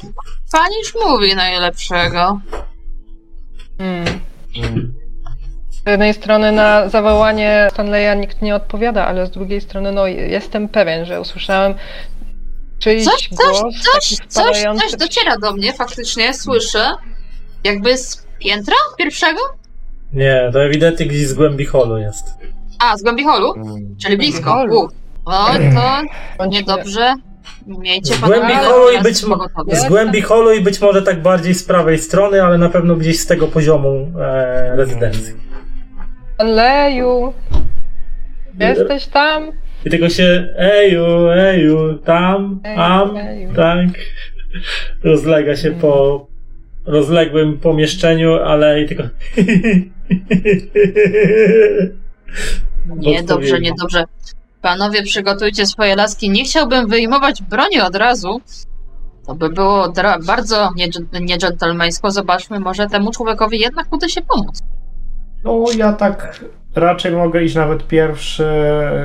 panisz 0.53 0.95
mówi 1.07 1.37
najlepszego. 1.37 2.41
Hmm. 3.79 4.21
Z 5.71 5.91
jednej 5.91 6.15
strony 6.15 6.53
na 6.53 6.89
zawołanie 6.89 7.69
Stanleya 7.71 8.21
nikt 8.21 8.43
nie 8.43 8.55
odpowiada, 8.55 9.07
ale 9.07 9.27
z 9.27 9.31
drugiej 9.31 9.61
strony 9.61 9.93
no 9.93 10.07
jestem 10.07 10.69
pewien, 10.69 11.05
że 11.05 11.21
usłyszałem 11.21 11.75
czyjś 12.79 13.05
Coś, 13.05 13.29
coś, 13.29 13.61
głos 13.61 13.75
Coś, 13.93 14.09
coś, 14.09 14.19
spadający... 14.31 14.83
coś 14.89 14.97
dociera 14.99 15.37
do 15.37 15.53
mnie, 15.53 15.73
faktycznie, 15.73 16.35
słyszę. 16.35 16.91
Jakby 17.65 17.99
z 17.99 18.27
piętra 18.39 18.75
pierwszego? 18.99 19.41
Nie, 20.13 20.51
to 20.53 20.65
ewidentnie 20.65 21.07
gdzieś 21.07 21.27
z 21.27 21.35
głębi 21.35 21.67
holu 21.67 21.99
jest. 21.99 22.25
A, 22.79 22.97
z 22.97 23.03
głębi 23.03 23.25
holu? 23.25 23.55
Czyli 24.03 24.17
blisko. 24.17 24.65
U. 24.71 24.89
O, 25.25 25.47
to 26.39 26.47
niedobrze. 26.47 27.15
Miejcie 27.67 28.15
Z 28.15 28.21
głębi 28.21 28.53
holu 28.55 28.93
i 29.01 29.03
być. 29.03 29.17
Z 29.73 29.89
głębi 29.89 30.21
holu 30.21 30.53
i 30.53 30.61
być 30.61 30.81
może 30.81 31.03
tak 31.03 31.23
bardziej 31.23 31.55
z 31.55 31.65
prawej 31.65 31.99
strony, 31.99 32.43
ale 32.43 32.59
na 32.59 32.69
pewno 32.69 32.97
gdzieś 32.97 33.21
z 33.21 33.27
tego 33.27 33.49
poziomu 33.49 34.13
e, 34.21 34.77
rezydencji. 34.77 35.35
Stanleyu! 36.35 37.33
Jesteś 38.59 39.07
tam? 39.07 39.53
I 39.85 39.91
tego 39.91 40.09
się 40.09 40.55
eju, 40.57 41.31
eju, 41.31 41.99
tam, 41.99 42.61
Eju, 42.65 42.81
am, 42.81 43.17
eju. 43.17 43.55
tak. 43.57 43.89
Rozlega 45.05 45.57
się 45.57 45.71
po 45.71 46.27
rozległym 46.87 47.59
pomieszczeniu, 47.59 48.35
ale 48.35 48.83
i 48.83 48.89
tylko. 48.89 49.03
Niedobrze, 52.97 53.61
niedobrze. 53.61 54.05
Panowie, 54.63 55.03
przygotujcie 55.03 55.67
swoje 55.67 55.97
laski. 55.97 56.31
Nie 56.31 56.45
chciałbym 56.45 56.89
wyjmować 56.89 57.43
broni 57.43 57.81
od 57.81 57.97
razu. 57.97 58.41
To 59.27 59.35
by 59.35 59.49
było 59.51 59.93
bardzo 60.27 60.71
nie- 60.77 61.21
niedżentelmeńsko. 61.21 62.11
Zobaczmy, 62.11 62.61
może 62.61 62.87
temu 62.87 63.11
człowiekowi 63.11 63.61
jednak 63.61 63.87
uda 63.95 64.09
się 64.09 64.21
pomóc. 64.23 64.63
No, 65.45 65.65
ja 65.77 65.93
tak 65.93 66.45
raczej 66.75 67.13
mogę 67.13 67.43
iść 67.45 67.55
nawet 67.55 67.87
pierwszy, 67.87 68.47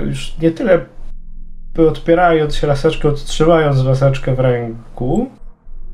już 0.05 0.37
nie 0.41 0.51
tyle 0.51 0.85
odpierając 1.87 2.55
się 2.55 2.67
laseczkę, 2.67 3.11
trzymając 3.13 3.83
laseczkę 3.83 4.35
w 4.35 4.39
ręku, 4.39 5.29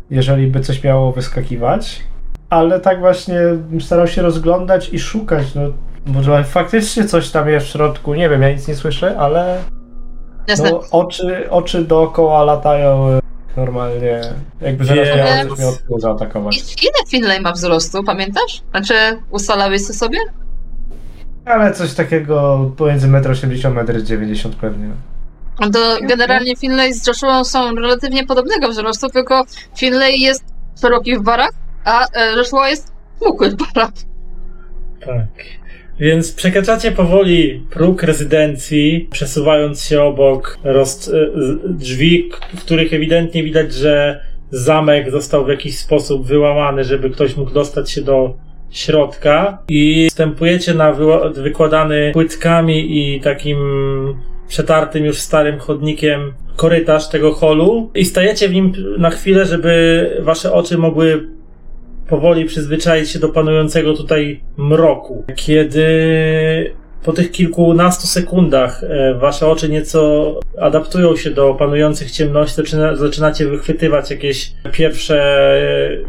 jeżeli 0.10 0.48
by 0.48 0.60
coś 0.60 0.84
miało 0.84 1.12
wyskakiwać, 1.12 2.04
ale 2.50 2.80
tak 2.80 3.00
właśnie 3.00 3.40
bym 3.70 3.82
starał 3.82 4.08
się 4.08 4.22
rozglądać 4.22 4.90
i 4.90 5.00
szukać, 5.00 5.56
no 5.56 5.62
może 6.06 6.44
faktycznie 6.44 7.06
coś 7.06 7.30
tam 7.30 7.50
jest 7.50 7.66
w 7.66 7.70
środku, 7.70 8.14
nie 8.14 8.30
wiem, 8.30 8.42
ja 8.42 8.52
nic 8.52 8.68
nie 8.68 8.76
słyszę, 8.76 9.18
ale 9.18 9.64
no, 10.64 10.82
oczy, 10.92 11.50
oczy 11.50 11.84
dookoła 11.84 12.44
latają 12.44 13.10
e, 13.10 13.20
normalnie, 13.58 14.22
jakby 14.62 14.86
zaraz 14.86 15.08
miało 15.18 15.50
coś 15.50 15.60
mnie 15.60 15.68
od 15.68 16.02
zaatakować. 16.02 16.58
I 16.58 16.86
ile 16.86 17.08
Finlay 17.10 17.42
ma 17.42 17.52
wzrostu, 17.52 18.04
pamiętasz? 18.04 18.62
Znaczy, 18.72 18.94
ustalałeś 19.32 19.88
to 19.88 19.94
sobie? 19.94 20.18
Ale 21.46 21.74
coś 21.74 21.94
takiego 21.94 22.72
pomiędzy 22.78 23.08
1,80 23.08 23.68
m 23.68 23.78
a 23.78 23.84
1,90 23.84 24.46
m 24.46 24.54
pewnie. 24.62 24.90
No 25.60 25.70
To 25.70 25.98
generalnie 26.02 26.56
Finlay 26.56 26.94
z 26.94 27.08
Joshua 27.08 27.44
są 27.44 27.76
relatywnie 27.76 28.26
podobnego 28.26 28.70
wzrostu, 28.70 29.10
tylko 29.10 29.44
Finlay 29.78 30.20
jest 30.20 30.44
szeroki 30.82 31.18
w 31.18 31.22
barach, 31.22 31.52
a 31.86 32.06
e, 32.14 32.36
Joshua 32.38 32.70
jest 32.70 32.94
smukły 33.18 33.50
w 33.50 33.56
barach. 33.56 33.92
Tak. 35.06 35.63
Więc 36.00 36.34
przekraczacie 36.34 36.92
powoli 36.92 37.64
próg 37.70 38.04
rezydencji, 38.04 39.08
przesuwając 39.12 39.84
się 39.84 40.02
obok 40.02 40.58
roz, 40.64 41.10
e, 41.10 41.30
drzwi, 41.70 42.30
w 42.56 42.62
których 42.62 42.94
ewidentnie 42.94 43.44
widać, 43.44 43.74
że 43.74 44.20
zamek 44.52 45.12
został 45.12 45.46
w 45.46 45.50
jakiś 45.50 45.78
sposób 45.78 46.28
wyłamany, 46.28 46.84
żeby 46.84 47.10
ktoś 47.10 47.38
mógł 47.38 47.52
dostać 47.52 47.92
się 47.92 48.02
do 48.02 48.34
środka. 48.72 49.58
I 49.70 50.08
wstępujecie 50.10 50.74
na 50.74 50.94
wykładany 51.36 52.12
płytkami 52.14 52.98
i 52.98 53.22
takim 53.22 53.58
przetartym 54.48 55.06
już 55.06 55.18
starym 55.18 55.60
chodnikiem 55.60 56.34
korytarz 56.56 57.10
tego 57.10 57.32
holu 57.32 57.92
i 57.96 58.06
stajecie 58.06 58.50
w 58.50 58.54
nim 58.54 58.74
na 58.98 59.10
chwilę, 59.10 59.46
żeby 59.46 60.10
wasze 60.20 60.54
oczy 60.54 60.78
mogły 60.78 61.30
powoli 62.10 62.46
przyzwyczaić 62.46 63.10
się 63.10 63.20
do 63.20 63.30
panującego 63.30 63.94
tutaj 63.94 64.42
mroku. 64.58 65.26
Kiedy 65.36 65.88
po 67.04 67.14
tych 67.14 67.32
kilkunastu 67.32 68.08
sekundach 68.08 68.84
e, 68.84 69.14
wasze 69.14 69.48
oczy 69.48 69.70
nieco 69.70 70.34
adaptują 70.62 71.16
się 71.16 71.32
do 71.32 71.54
panujących 71.54 72.12
ciemności, 72.12 72.56
zaczyna, 72.56 72.96
zaczynacie 72.96 73.48
wychwytywać 73.48 74.12
jakieś 74.12 74.54
pierwsze 74.72 75.20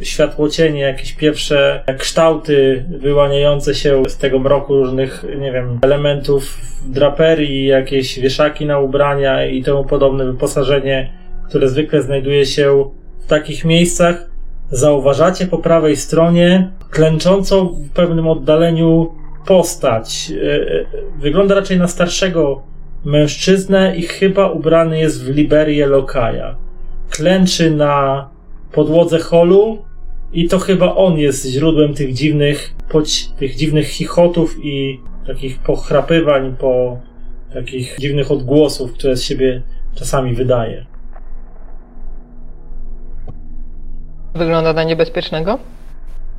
e, 0.01 0.05
światłocienie, 0.05 0.81
jakieś 0.81 1.13
pierwsze 1.13 1.85
kształty 1.99 2.85
wyłaniające 2.99 3.75
się 3.75 4.03
z 4.09 4.17
tego 4.17 4.39
mroku 4.39 4.77
różnych, 4.77 5.25
nie 5.39 5.53
wiem, 5.53 5.79
elementów 5.83 6.59
draperii, 6.87 7.67
jakieś 7.67 8.21
wieszaki 8.21 8.67
na 8.67 8.79
ubrania 8.79 9.47
i 9.47 9.63
temu 9.63 9.85
podobne 9.85 10.25
wyposażenie, 10.25 11.13
które 11.49 11.69
zwykle 11.69 12.03
znajduje 12.03 12.47
się 12.47 12.91
w 13.21 13.27
takich 13.27 13.65
miejscach 13.65 14.34
zauważacie 14.75 15.47
po 15.47 15.59
prawej 15.59 15.97
stronie 15.97 16.71
klęczącą 16.91 17.67
w 17.67 17.91
pewnym 17.91 18.29
oddaleniu 18.29 19.11
postać. 19.47 20.33
E, 20.37 20.53
e, 20.55 20.85
Wygląda 21.19 21.55
raczej 21.55 21.79
na 21.79 21.89
starszego 21.89 22.63
mężczyznę 23.05 23.97
i 23.97 24.03
chyba 24.03 24.51
ubrany 24.51 24.99
jest 24.99 25.25
w 25.25 25.37
liberię 25.37 25.87
lokaja. 25.87 26.57
Klęczy 27.11 27.71
na 27.71 28.29
podłodze 28.73 29.19
holu 29.19 29.79
i 30.33 30.49
to 30.49 30.59
chyba 30.59 30.95
on 30.95 31.19
jest 31.19 31.47
źródłem 31.47 31.95
tych 31.95 32.15
dziwnych, 32.15 32.75
tych 33.39 33.57
dziwnych 33.57 33.89
chichotów 33.89 34.57
i 34.63 35.01
takich 35.27 35.59
pochrapywań, 35.59 36.57
po 36.59 36.99
takich 37.53 37.97
dziwnych 38.01 38.31
odgłosów, 38.31 38.93
które 38.93 39.17
z 39.17 39.23
siebie 39.23 39.63
czasami 39.95 40.35
wydaje. 40.35 40.94
Wygląda 44.35 44.73
na 44.73 44.85
niebezpiecznego? 44.85 45.59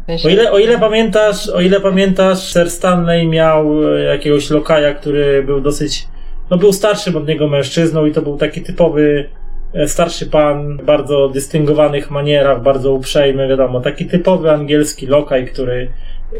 W 0.03 0.05
sensie- 0.05 0.27
O 0.27 0.31
ile, 0.31 0.51
o 0.51 0.59
ile 0.59 0.79
pamiętasz, 0.79 1.49
o 1.49 1.61
ile 1.61 1.79
pamiętasz, 1.79 2.53
Sir 2.53 2.69
Stanley 2.71 3.27
miał 3.27 3.95
e, 3.95 3.99
jakiegoś 4.03 4.49
lokaja, 4.49 4.93
który 4.93 5.43
był 5.43 5.61
dosyć, 5.61 6.07
no 6.49 6.57
był 6.57 6.73
starszym 6.73 7.15
od 7.17 7.27
niego 7.27 7.47
mężczyzną 7.47 8.05
i 8.05 8.11
to 8.11 8.21
był 8.21 8.37
taki 8.37 8.61
typowy 8.61 9.29
e, 9.73 9.87
starszy 9.87 10.25
pan, 10.25 10.77
w 10.77 10.83
bardzo 10.85 11.29
dystyngowanych 11.29 12.11
manierach, 12.11 12.61
bardzo 12.63 12.91
uprzejmy, 12.93 13.47
wiadomo, 13.47 13.81
taki 13.81 14.05
typowy 14.05 14.51
angielski 14.51 15.07
lokaj, 15.07 15.47
który 15.47 15.91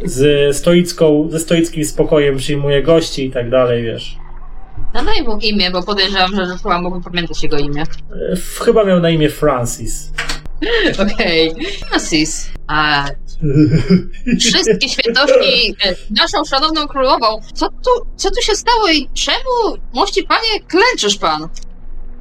z 0.03 0.56
stoicką, 0.57 1.27
ze 1.32 1.40
stoickim 1.40 1.86
spokojem 1.86 2.38
przyjmuje 2.38 2.84
gości 2.84 3.26
i 3.26 3.32
tak 3.32 3.49
dalej, 3.49 3.84
wiesz. 3.84 4.15
Nadaj 4.94 5.23
mu 5.23 5.38
imię, 5.38 5.72
bo 5.72 5.84
podejrzewam, 5.84 6.36
że 6.36 6.41
Joshua 6.41 6.82
mógłby 6.82 7.03
pamiętać 7.03 7.44
jego 7.44 7.57
imię. 7.57 7.82
E, 7.82 8.36
Chyba 8.65 8.84
miał 8.84 8.99
na 8.99 9.10
imię 9.10 9.30
Francis. 9.30 10.14
Okej. 11.14 11.56
Francis. 11.90 12.49
A 12.68 13.06
wszystkie 14.40 14.90
świętości 14.90 15.76
e, 15.86 15.95
naszą 16.22 16.45
szanowną 16.45 16.88
królową. 16.88 17.41
Co 17.53 17.69
tu, 17.69 17.90
co 18.15 18.32
tu 18.32 18.41
się 18.41 18.56
stało 18.56 18.90
i 18.90 19.10
czemu, 19.14 19.82
mości 19.94 20.23
panie, 20.23 20.60
klęczysz 20.68 21.18
pan? 21.18 21.49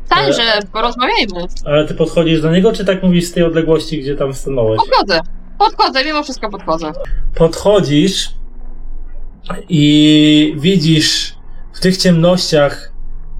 Stań, 0.06 0.32
że 0.32 0.58
porozmawiajmy. 0.72 1.46
Ale 1.64 1.88
ty 1.88 1.94
podchodzisz 1.94 2.42
do 2.42 2.50
niego, 2.50 2.72
czy 2.72 2.84
tak 2.84 3.02
mówisz 3.02 3.24
z 3.24 3.32
tej 3.32 3.42
odległości, 3.42 4.00
gdzie 4.00 4.16
tam 4.16 4.34
stanąłeś? 4.34 4.80
Podchodzę. 4.80 5.20
Podchodzę, 5.58 6.04
mimo 6.04 6.22
wszystko 6.22 6.50
podchodzę. 6.50 6.92
Podchodzisz 7.34 8.30
i 9.68 10.54
widzisz 10.58 11.34
w 11.72 11.80
tych 11.80 11.96
ciemnościach, 11.96 12.92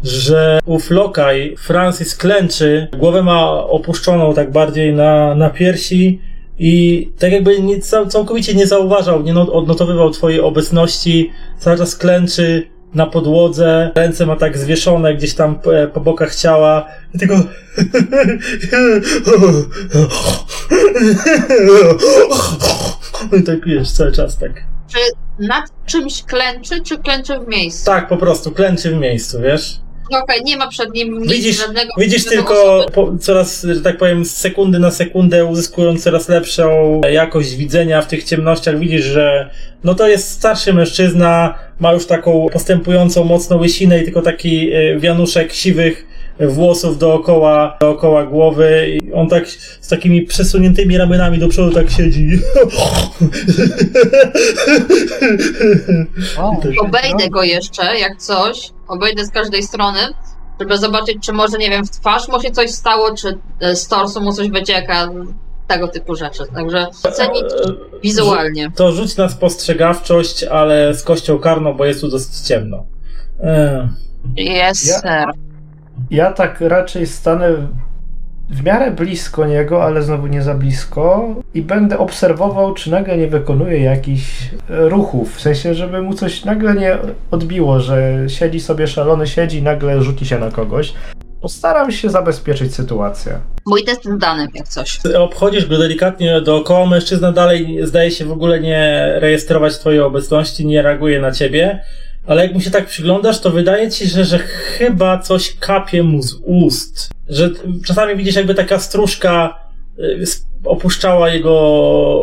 że 0.05 0.59
ów 0.67 0.91
lokaj 0.91 1.57
Francis 1.59 2.17
klęczy, 2.17 2.89
głowę 2.99 3.23
ma 3.23 3.51
opuszczoną 3.65 4.35
tak 4.35 4.53
bardziej 4.53 4.95
na, 4.95 5.35
na 5.35 5.51
piersi 5.51 6.21
i 6.59 7.09
tak 7.19 7.33
jakby 7.33 7.61
nie, 7.61 7.77
cał- 7.79 8.09
całkowicie 8.09 8.55
nie 8.55 8.67
zauważał, 8.67 9.23
nie 9.23 9.33
no- 9.35 9.53
odnotowywał 9.53 10.11
twojej 10.11 10.41
obecności, 10.41 11.31
cały 11.59 11.79
czas 11.79 11.97
klęczy 11.97 12.67
na 12.95 13.07
podłodze, 13.07 13.91
ręce 13.95 14.27
ma 14.27 14.37
tak 14.37 14.59
zwieszone 14.59 15.15
gdzieś 15.15 15.35
tam 15.35 15.59
po, 15.61 15.71
po 15.95 16.01
bokach 16.01 16.35
ciała 16.35 16.87
i 17.15 17.19
tylko 17.19 17.35
i 23.41 23.43
tak 23.43 23.61
pijesz 23.61 23.93
cały 23.93 24.13
czas 24.13 24.39
tak. 24.39 24.53
Czy 24.89 24.99
nad 25.39 25.65
czymś 25.87 26.23
klęczy, 26.23 26.81
czy 26.81 26.99
klęczy 26.99 27.39
w 27.39 27.49
miejscu? 27.49 27.87
Tak, 27.87 28.09
po 28.09 28.17
prostu 28.17 28.51
klęczy 28.51 28.91
w 28.91 28.99
miejscu, 28.99 29.41
wiesz? 29.41 29.81
Okej, 30.11 30.43
nie 30.45 30.57
ma 30.57 30.69
przed 30.69 30.95
nim 30.95 31.19
nic 31.19 31.33
Widzisz, 31.33 31.59
żadnego. 31.59 31.93
widzisz 31.99 32.25
tylko 32.25 32.87
po, 32.93 33.13
coraz, 33.21 33.63
że 33.63 33.81
tak 33.81 33.99
powiem, 33.99 34.25
z 34.25 34.37
sekundy 34.37 34.79
na 34.79 34.91
sekundę 34.91 35.45
uzyskując 35.45 36.03
coraz 36.03 36.29
lepszą 36.29 37.01
jakość 37.13 37.55
widzenia 37.55 38.03
w 38.03 38.07
tych 38.07 38.25
ciemnościach. 38.25 38.79
Widzisz, 38.79 39.05
że 39.05 39.51
no 39.85 39.95
to 39.95 40.09
jest 40.09 40.31
starszy 40.31 40.73
mężczyzna, 40.73 41.55
ma 41.81 41.93
już 41.93 42.07
taką 42.07 42.49
postępującą 42.53 43.25
mocno 43.25 43.57
łysinę 43.57 44.01
i 44.01 44.05
tylko 44.05 44.23
taki 44.23 44.73
e, 44.73 44.99
wianuszek 44.99 45.53
siwych 45.53 46.07
włosów 46.41 46.99
dookoła, 46.99 47.77
dookoła 47.81 48.27
głowy 48.27 48.89
i 48.89 49.13
on 49.13 49.29
tak 49.29 49.49
z 49.81 49.89
takimi 49.89 50.23
przesuniętymi 50.23 50.99
ramionami 50.99 51.39
do 51.39 51.49
przodu 51.49 51.75
tak 51.75 51.91
siedzi. 51.91 52.39
O, 56.39 56.61
Obejdę 56.87 57.29
go 57.31 57.43
jeszcze, 57.43 57.99
jak 57.99 58.17
coś. 58.17 58.74
Obejdę 58.89 59.25
z 59.25 59.31
każdej 59.31 59.63
strony, 59.63 59.99
żeby 60.61 60.79
zobaczyć, 60.79 61.17
czy 61.27 61.33
może, 61.33 61.59
nie 61.59 61.71
wiem, 61.71 61.85
w 61.87 61.91
twarz 61.91 62.29
mu 62.29 62.41
się 62.43 62.51
coś 62.51 62.71
stało, 62.71 63.15
czy 63.15 63.39
e, 63.61 63.77
z 63.77 63.89
torsu 63.89 64.21
mu 64.21 64.33
coś 64.33 64.49
wycieka. 64.51 65.09
Tego 65.67 65.89
typu 65.89 66.15
rzeczy. 66.15 66.43
Także 66.55 66.87
ocenić 67.05 67.45
wizualnie. 68.03 68.71
To 68.77 68.93
rzuć 68.93 69.17
na 69.17 69.29
spostrzegawczość, 69.29 70.45
ale 70.45 70.95
z 70.95 71.03
kością 71.03 71.39
karną, 71.39 71.75
bo 71.75 71.85
jest 71.85 72.01
tu 72.01 72.09
dosyć 72.09 72.47
ciemno. 72.49 72.85
E, 73.41 73.89
Jest, 74.37 74.87
Ja- 74.89 75.01
sir. 75.01 75.33
Ja 76.11 76.33
tak 76.33 76.61
raczej 76.61 77.07
stanę 77.07 77.69
w 78.51 78.65
miarę 78.65 78.91
blisko 78.91 79.47
niego, 79.47 79.85
ale 79.85 80.03
znowu 80.03 80.27
nie 80.27 80.43
za 80.43 80.55
blisko 80.55 81.35
i 81.55 81.63
będę 81.63 81.99
obserwował, 81.99 82.75
czy 82.75 82.91
nagle 82.91 83.17
nie 83.17 83.29
wykonuje 83.29 83.81
jakichś 83.81 84.51
e, 84.71 84.89
ruchów. 84.89 85.37
W 85.37 85.41
sensie, 85.41 85.75
żeby 85.75 86.03
mu 86.03 86.15
coś 86.15 86.45
nagle 86.45 86.75
nie 86.75 86.99
odbiło, 87.31 87.81
że 87.81 88.25
siedzi 88.29 88.61
sobie 88.61 88.87
szalony, 88.87 89.27
siedzi 89.27 89.59
i 89.59 89.63
nagle 89.63 90.03
rzuci 90.03 90.27
się 90.27 90.39
na 90.39 90.51
kogoś. 90.51 90.95
Postaram 91.41 91.93
się 91.93 92.11
zabezpieczyć 92.11 92.75
sytuację. 92.75 93.39
Mój 93.67 93.85
test 93.85 94.05
jest 94.05 94.19
dany, 94.19 94.47
jak 94.55 94.69
coś. 94.69 95.01
Obchodzisz 95.19 95.67
go 95.67 95.79
delikatnie 95.79 96.41
dookoła, 96.41 96.87
mężczyzna 96.87 97.33
dalej 97.33 97.79
zdaje 97.83 98.11
się 98.11 98.25
w 98.25 98.33
ogóle 98.33 98.61
nie 98.61 99.13
rejestrować 99.17 99.79
twojej 99.79 100.01
obecności, 100.01 100.67
nie 100.67 100.83
reaguje 100.83 101.21
na 101.21 101.33
ciebie, 101.33 101.81
ale 102.27 102.43
jak 102.43 102.55
mu 102.55 102.61
się 102.61 102.71
tak 102.71 102.87
przyglądasz, 102.87 103.41
to 103.41 103.51
wydaje 103.51 103.91
ci 103.91 104.09
się, 104.11 104.25
że 104.25 104.39
chyba 104.39 105.19
coś 105.19 105.57
kapie 105.57 106.03
mu 106.03 106.23
z 106.23 106.35
ust. 106.35 107.11
Że 107.29 107.51
czasami 107.87 108.17
widzisz 108.17 108.37
jakby 108.37 108.55
taka 108.55 108.79
stróżka 108.79 109.61
y, 109.99 110.25
opuszczała 110.65 111.29
jego 111.29 111.55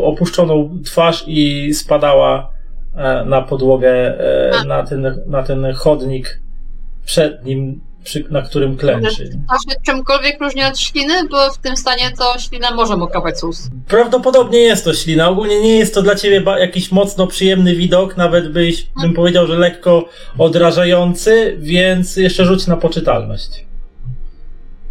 opuszczoną 0.03 0.79
twarz 0.85 1.23
i 1.27 1.73
spadała 1.73 2.51
e, 2.95 3.25
na 3.25 3.41
podłogę, 3.41 3.91
e, 3.91 4.65
na 4.65 4.83
ten, 4.83 5.21
na 5.27 5.43
ten 5.43 5.73
chodnik 5.73 6.39
przed 7.05 7.45
nim, 7.45 7.81
przy, 8.03 8.25
na 8.29 8.41
którym 8.41 8.77
klęczy. 8.77 9.29
To 9.49 9.71
się 9.71 9.79
czymkolwiek 9.85 10.41
różni 10.41 10.63
od 10.63 10.79
śliny, 10.79 11.13
bo 11.31 11.51
w 11.51 11.57
tym 11.57 11.77
stanie 11.77 12.11
to 12.17 12.39
ślina 12.39 12.71
może 12.71 12.97
mu 12.97 13.07
kapać 13.07 13.39
z 13.39 13.43
ust. 13.43 13.69
Prawdopodobnie 13.87 14.59
jest 14.59 14.83
to 14.85 14.93
ślina. 14.93 15.29
Ogólnie 15.29 15.61
nie 15.61 15.77
jest 15.77 15.93
to 15.93 16.01
dla 16.01 16.15
ciebie 16.15 16.43
jakiś 16.59 16.91
mocno 16.91 17.27
przyjemny 17.27 17.75
widok, 17.75 18.17
nawet 18.17 18.51
byś, 18.51 18.87
bym 19.01 19.13
powiedział, 19.13 19.47
że 19.47 19.53
lekko 19.59 20.09
odrażający, 20.37 21.55
więc 21.59 22.17
jeszcze 22.17 22.45
rzuć 22.45 22.67
na 22.67 22.77
poczytalność. 22.77 23.65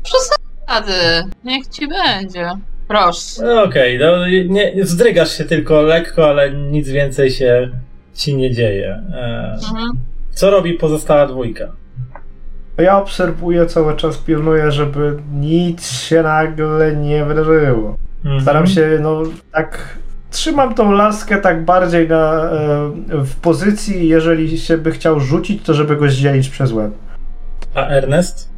Przesady. 0.02 1.30
Niech 1.44 1.66
ci 1.68 1.88
będzie. 1.88 2.50
Proszę. 2.88 3.42
No 3.42 3.62
Okej, 3.62 3.98
no, 3.98 4.26
nie, 4.48 4.72
zdrygasz 4.82 5.38
się 5.38 5.44
tylko 5.44 5.82
lekko, 5.82 6.28
ale 6.30 6.50
nic 6.52 6.88
więcej 6.88 7.30
się 7.30 7.70
ci 8.14 8.36
nie 8.36 8.50
dzieje. 8.54 9.02
E, 9.14 9.58
Mhm. 9.70 9.90
co 10.34 10.50
robi 10.50 10.74
pozostała 10.74 11.26
dwójka? 11.26 11.72
Ja 12.80 12.98
obserwuję 12.98 13.66
cały 13.66 13.96
czas, 13.96 14.18
pilnuję, 14.18 14.72
żeby 14.72 15.16
nic 15.32 15.90
się 15.90 16.22
nagle 16.22 16.96
nie 16.96 17.24
wydarzyło. 17.24 17.96
Mhm. 18.24 18.42
Staram 18.42 18.66
się, 18.66 18.98
no 19.00 19.22
tak. 19.52 19.98
Trzymam 20.30 20.74
tą 20.74 20.92
laskę 20.92 21.36
tak 21.36 21.64
bardziej 21.64 22.08
na, 22.08 22.42
e, 22.42 22.50
w 23.10 23.36
pozycji, 23.42 24.08
jeżeli 24.08 24.58
się 24.58 24.78
by 24.78 24.90
chciał 24.92 25.20
rzucić, 25.20 25.62
to 25.62 25.74
żeby 25.74 25.96
go 25.96 26.08
zdzielić 26.08 26.48
przez 26.48 26.72
łeb. 26.72 26.92
A 27.74 27.86
Ernest? 27.86 28.50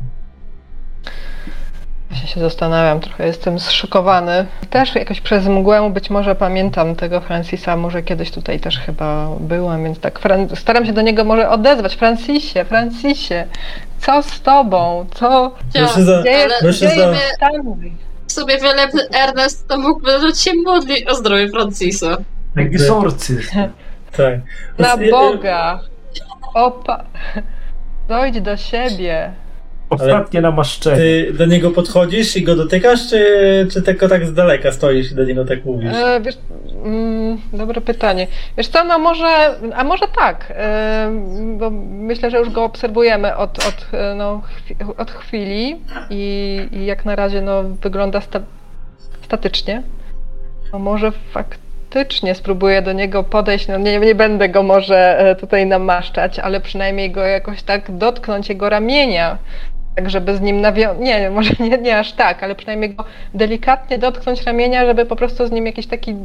Ja 2.11 2.29
się 2.29 2.41
zastanawiam, 2.41 3.01
trochę 3.01 3.27
jestem 3.27 3.59
zszokowany. 3.59 4.47
Też 4.71 4.95
jakoś 4.95 5.21
przez 5.21 5.47
mgłę 5.47 5.91
być 5.91 6.11
może 6.11 6.35
pamiętam 6.35 6.95
tego 6.95 7.21
Francisa, 7.21 7.77
może 7.77 8.03
kiedyś 8.03 8.31
tutaj 8.31 8.61
też 8.61 8.79
chyba 8.79 9.29
byłam, 9.41 9.85
więc 9.85 10.01
tak 10.01 10.21
Fran- 10.21 10.57
staram 10.57 10.87
się 10.87 10.93
do 10.93 11.03
niego 11.03 11.25
może 11.25 11.51
odezwać. 11.51 11.95
Francisie, 11.95 12.65
Francisie, 12.65 13.47
co 14.07 14.23
z 14.23 14.41
tobą? 14.41 15.07
Co? 15.15 15.55
Gdzie 15.71 15.81
jest, 15.81 15.99
ale 17.41 17.65
sobie 18.27 18.59
wielebny 18.59 19.09
Ernest 19.09 19.69
to 19.69 19.79
mógłby 19.79 20.11
zacząć 20.11 20.41
się 20.41 20.51
modlić 20.65 21.07
o 21.07 21.15
zdrowie 21.15 21.49
Francisa. 21.49 22.17
Egzorcyzm. 22.57 23.51
tak. 24.17 24.41
Na 24.79 24.95
E, 24.95 25.07
e, 25.07 25.11
Boga! 25.11 25.81
Opa! 26.55 27.05
Dojdź 28.09 28.41
do 28.41 28.57
siebie. 28.57 29.33
Ostatnie 29.93 30.41
namaszczenie. 30.41 30.97
Ty 30.97 31.33
do 31.33 31.47
niego 31.47 31.71
podchodzisz 31.71 32.37
i 32.37 32.43
go 32.43 32.57
dotykasz, 32.57 33.09
czy, 33.11 33.69
czy 33.73 33.83
tylko 33.83 34.09
tak 34.09 34.27
z 34.27 34.35
daleka 34.35 34.73
stoisz 34.73 35.13
i 35.13 35.15
do 35.15 35.25
niego 35.25 35.45
tak 35.45 35.65
mówisz? 35.65 35.95
E, 35.95 36.21
wiesz, 36.21 36.39
mm, 36.85 37.39
dobre 37.53 37.81
pytanie. 37.81 38.27
Wiesz 38.57 38.69
co, 38.69 38.85
no 38.85 38.99
może, 38.99 39.55
a 39.75 39.85
może 39.85 40.07
tak, 40.17 40.53
e, 40.57 41.11
bo 41.57 41.71
myślę, 41.91 42.31
że 42.31 42.39
już 42.39 42.51
go 42.51 42.65
obserwujemy 42.65 43.37
od, 43.37 43.59
od, 43.59 43.87
e, 43.93 44.15
no, 44.15 44.43
chwi- 44.69 44.95
od 45.01 45.11
chwili 45.11 45.81
i, 46.11 46.69
i 46.73 46.87
jak 46.87 47.05
na 47.05 47.17
razie 47.17 47.41
no, 47.41 47.63
wygląda 47.63 48.21
sta, 48.21 48.41
statycznie. 49.23 49.83
No 50.73 50.79
może 50.79 51.13
faktycznie 51.33 52.35
spróbuję 52.35 52.83
do 52.83 52.93
niego 52.93 53.23
podejść, 53.25 53.69
no 53.69 53.79
nie, 53.79 54.01
nie 54.01 54.15
będę 54.15 54.49
go 54.49 54.63
może 54.63 55.19
e, 55.19 55.37
tutaj 55.37 55.67
namaszczać, 55.67 56.39
ale 56.39 56.61
przynajmniej 56.61 57.11
go 57.11 57.21
jakoś 57.21 57.63
tak 57.63 57.97
dotknąć 57.97 58.49
jego 58.49 58.69
ramienia. 58.69 59.39
Tak, 59.97 60.11
żeby 60.11 60.37
z 60.37 60.41
nim 60.41 60.61
nawiązać. 60.61 60.99
Nie, 61.07 61.31
może 61.31 61.55
nie, 61.61 61.79
nie 61.79 61.99
aż 61.99 62.13
tak, 62.13 62.43
ale 62.43 62.55
przynajmniej 62.55 62.95
go 62.95 63.05
delikatnie 63.35 63.99
dotknąć 63.99 64.43
ramienia, 64.43 64.87
żeby 64.87 65.07
po 65.07 65.17
prostu 65.17 65.47
z 65.47 65.51
nim 65.51 65.67
jakiś 65.67 65.87
taki 65.87 66.17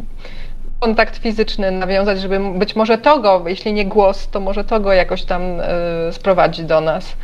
kontakt 0.80 1.18
fizyczny 1.18 1.72
nawiązać, 1.72 2.22
żeby 2.22 2.40
być 2.60 2.76
może 2.76 2.98
to 2.98 3.20
go, 3.20 3.44
jeśli 3.48 3.74
nie 3.74 3.86
głos, 3.86 4.28
to 4.30 4.40
może 4.40 4.64
to 4.64 4.80
go 4.80 4.94
jakoś 4.94 5.24
tam 5.24 5.42
e, 5.62 5.64
sprowadzić 6.12 6.66
do 6.66 6.82
nas. 6.82 7.16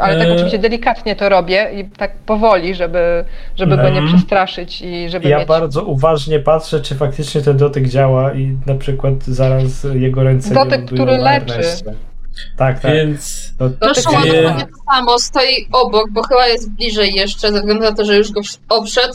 Ale 0.00 0.18
tak 0.18 0.28
E. 0.28 0.32
oczywiście 0.32 0.58
delikatnie 0.58 1.16
to 1.16 1.28
robię 1.28 1.70
i 1.74 1.84
tak 1.84 2.12
powoli, 2.16 2.74
żeby, 2.74 3.24
żeby 3.56 3.76
go 3.76 3.82
nie 3.82 3.88
Mhm. 3.88 4.06
przestraszyć 4.08 4.82
i 4.82 5.08
żeby 5.08 5.28
Ja 5.28 5.38
mieć... 5.38 5.48
bardzo 5.48 5.84
uważnie 5.84 6.38
patrzę, 6.40 6.80
czy 6.80 6.94
faktycznie 6.94 7.40
ten 7.40 7.56
dotyk 7.56 7.88
działa 7.88 8.32
i 8.34 8.56
na 8.66 8.74
przykład 8.74 9.24
zaraz 9.24 9.86
jego 9.94 10.22
ręce 10.22 10.54
Dotyk, 10.54 10.84
który 10.84 11.18
leczy. 11.18 11.54
Erneście. 11.54 11.94
Tak, 12.56 12.80
tak. 12.80 12.92
Więc 12.92 13.52
To, 13.58 13.70
Proszę 13.80 14.00
Dotyk- 14.00 14.04
dokładnie 14.04 14.66
to 14.66 14.92
samo, 14.94 15.18
stoi 15.18 15.66
obok, 15.72 16.10
bo 16.10 16.22
chyba 16.22 16.46
jest 16.46 16.70
bliżej 16.72 17.14
jeszcze, 17.14 17.52
ze 17.52 17.58
względu 17.58 17.82
na 17.84 17.92
to, 17.92 18.04
że 18.04 18.16
już 18.16 18.32
go 18.32 18.40
obszedł. 18.68 19.14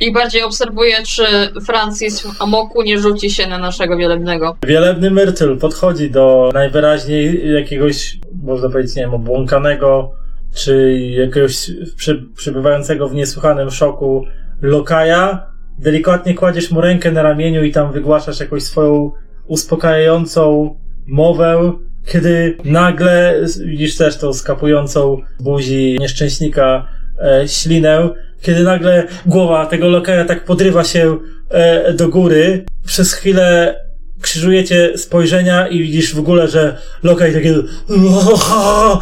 I 0.00 0.12
bardziej 0.12 0.42
obserwuję, 0.42 0.96
czy 1.06 1.24
Francis 1.66 2.20
w 2.20 2.42
amoku 2.42 2.82
nie 2.82 2.98
rzuci 2.98 3.30
się 3.30 3.46
na 3.46 3.58
naszego 3.58 3.96
wielebnego. 3.96 4.56
wielebny 4.66 5.10
Myrtle 5.10 5.56
podchodzi 5.56 6.10
do 6.10 6.50
najwyraźniej 6.54 7.52
jakiegoś, 7.54 8.18
można 8.42 8.68
powiedzieć, 8.68 8.96
nie 8.96 9.02
wiem, 9.02 9.14
obłąkanego, 9.14 10.12
czy 10.54 10.98
jakiegoś 11.00 11.70
przy, 11.96 12.26
przybywającego 12.36 13.08
w 13.08 13.14
niesłychanym 13.14 13.70
szoku 13.70 14.24
lokaja. 14.62 15.46
Delikatnie 15.78 16.34
kładziesz 16.34 16.70
mu 16.70 16.80
rękę 16.80 17.12
na 17.12 17.22
ramieniu 17.22 17.64
i 17.64 17.72
tam 17.72 17.92
wygłaszasz 17.92 18.40
jakąś 18.40 18.62
swoją 18.62 19.10
uspokajającą 19.46 20.74
mowę, 21.06 21.72
kiedy 22.06 22.56
nagle 22.64 23.34
widzisz 23.64 23.96
też 23.96 24.16
tą 24.16 24.32
skapującą 24.32 25.20
buzi 25.40 25.96
nieszczęśnika 26.00 26.88
e, 27.18 27.48
ślinę, 27.48 28.10
kiedy 28.40 28.64
nagle 28.64 29.06
głowa 29.26 29.66
tego 29.66 29.88
lokaja 29.88 30.24
tak 30.24 30.44
podrywa 30.44 30.84
się 30.84 31.18
e, 31.50 31.92
do 31.92 32.08
góry. 32.08 32.64
Przez 32.86 33.12
chwilę 33.12 33.76
krzyżujecie 34.22 34.98
spojrzenia 34.98 35.68
i 35.68 35.82
widzisz 35.82 36.14
w 36.14 36.18
ogóle, 36.18 36.48
że 36.48 36.78
lokaj 37.02 37.32
takie 37.32 37.54
no 37.88 39.00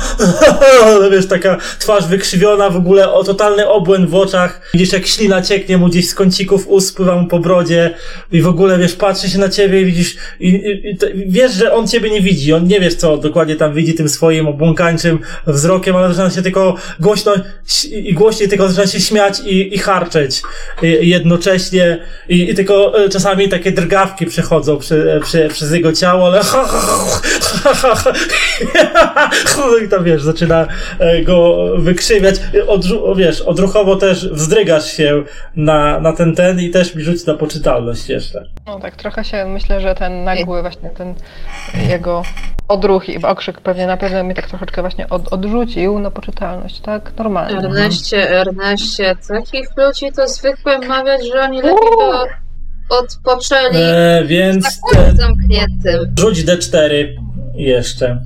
wiesz, 1.12 1.26
taka 1.26 1.58
twarz 1.78 2.06
wykrzywiona, 2.06 2.70
w 2.70 2.76
ogóle 2.76 3.12
o 3.12 3.24
totalny 3.24 3.68
obłęd 3.68 4.10
w 4.10 4.14
oczach. 4.14 4.70
Widzisz 4.74 4.92
jak 4.92 5.06
ślina 5.06 5.42
cieknie 5.42 5.78
mu 5.78 5.88
gdzieś 5.88 6.08
z 6.08 6.14
kącików 6.14 6.68
ust, 6.68 6.88
spływa 6.88 7.16
mu 7.16 7.28
po 7.28 7.38
brodzie 7.38 7.94
i 8.32 8.42
w 8.42 8.48
ogóle, 8.48 8.78
wiesz, 8.78 8.92
patrzy 8.92 9.30
się 9.30 9.38
na 9.38 9.48
ciebie 9.48 9.80
i 9.80 9.84
widzisz 9.84 10.16
i, 10.40 10.48
i, 10.48 11.18
i 11.18 11.30
wiesz, 11.30 11.52
że 11.52 11.72
on 11.72 11.88
ciebie 11.88 12.10
nie 12.10 12.20
widzi, 12.20 12.52
on 12.52 12.66
nie 12.66 12.80
wiesz, 12.80 12.94
co 12.94 13.16
dokładnie 13.16 13.56
tam 13.56 13.74
widzi 13.74 13.94
tym 13.94 14.08
swoim 14.08 14.48
obłąkańczym 14.48 15.18
wzrokiem, 15.46 15.96
ale 15.96 16.08
zaczyna 16.08 16.30
się 16.30 16.42
tylko 16.42 16.74
głośno 17.00 17.32
i 17.92 18.14
głośniej 18.14 18.48
tylko 18.48 18.68
zaczyna 18.68 18.86
się 18.86 19.00
śmiać 19.00 19.40
i, 19.46 19.74
i 19.74 19.78
harczeć 19.78 20.42
jednocześnie 20.82 21.98
i, 22.28 22.50
i 22.50 22.54
tylko 22.54 23.04
e, 23.04 23.08
czasami 23.08 23.48
takie 23.48 23.72
drgawki 23.72 24.26
przechodzą 24.26 24.78
przy, 24.78 25.09
przy, 25.22 25.48
przez 25.48 25.72
jego 25.72 25.92
ciało, 25.92 26.26
ale 26.26 26.40
i 29.84 29.88
tam 29.88 30.04
wiesz, 30.04 30.22
zaczyna 30.22 30.66
e, 30.98 31.22
go 31.22 31.68
wykrzywiać. 31.78 32.34
Odru, 32.66 33.14
wiesz, 33.14 33.40
odruchowo 33.40 33.96
też 33.96 34.28
wzdrygasz 34.28 34.92
się 34.92 35.22
na, 35.56 36.00
na 36.00 36.12
ten 36.12 36.36
ten 36.36 36.60
i 36.60 36.70
też 36.70 36.94
mi 36.94 37.02
rzuć 37.02 37.26
na 37.26 37.34
poczytalność 37.34 38.08
jeszcze. 38.08 38.44
No 38.66 38.80
tak, 38.80 38.96
trochę 38.96 39.24
się 39.24 39.44
myślę, 39.44 39.80
że 39.80 39.94
ten 39.94 40.24
nagły 40.24 40.62
właśnie 40.62 40.90
ten 40.90 41.14
jego 41.88 42.22
odruch 42.68 43.08
i 43.08 43.24
okrzyk 43.24 43.60
pewnie 43.60 43.86
na 43.86 43.96
pewno 43.96 44.24
mnie 44.24 44.34
tak 44.34 44.46
troszeczkę 44.46 44.82
właśnie 44.82 45.08
od, 45.08 45.32
odrzucił 45.32 45.98
na 45.98 46.10
poczytalność, 46.10 46.80
tak? 46.80 47.12
Normalnie. 47.18 47.58
Erneście, 47.58 48.30
Erneście, 48.30 49.16
takich 49.28 49.68
ludzi 49.76 50.12
to 50.16 50.28
zwykle 50.28 50.78
mawiać, 50.78 51.26
że 51.26 51.42
oni 51.42 51.56
lepiej 51.56 51.88
to 51.98 52.26
odpoczęli 52.90 53.76
E, 53.76 54.24
więc 54.26 54.80
zamkniętym. 55.14 56.14
rzuć 56.18 56.44
D4 56.44 57.04
jeszcze. 57.54 58.18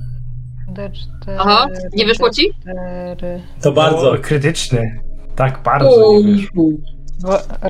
D4. 0.73 1.35
Aha, 1.39 1.67
nie 1.93 2.05
wyszło 2.05 2.29
ci? 2.29 2.51
D4. 2.65 3.39
To 3.61 3.71
bardzo. 3.71 4.11
O, 4.11 4.17
krytyczny. 4.17 4.99
Tak 5.35 5.63
bardzo 5.63 6.11
nie 6.23 6.35
wyszło. 6.35 6.63
Wo- 7.19 7.69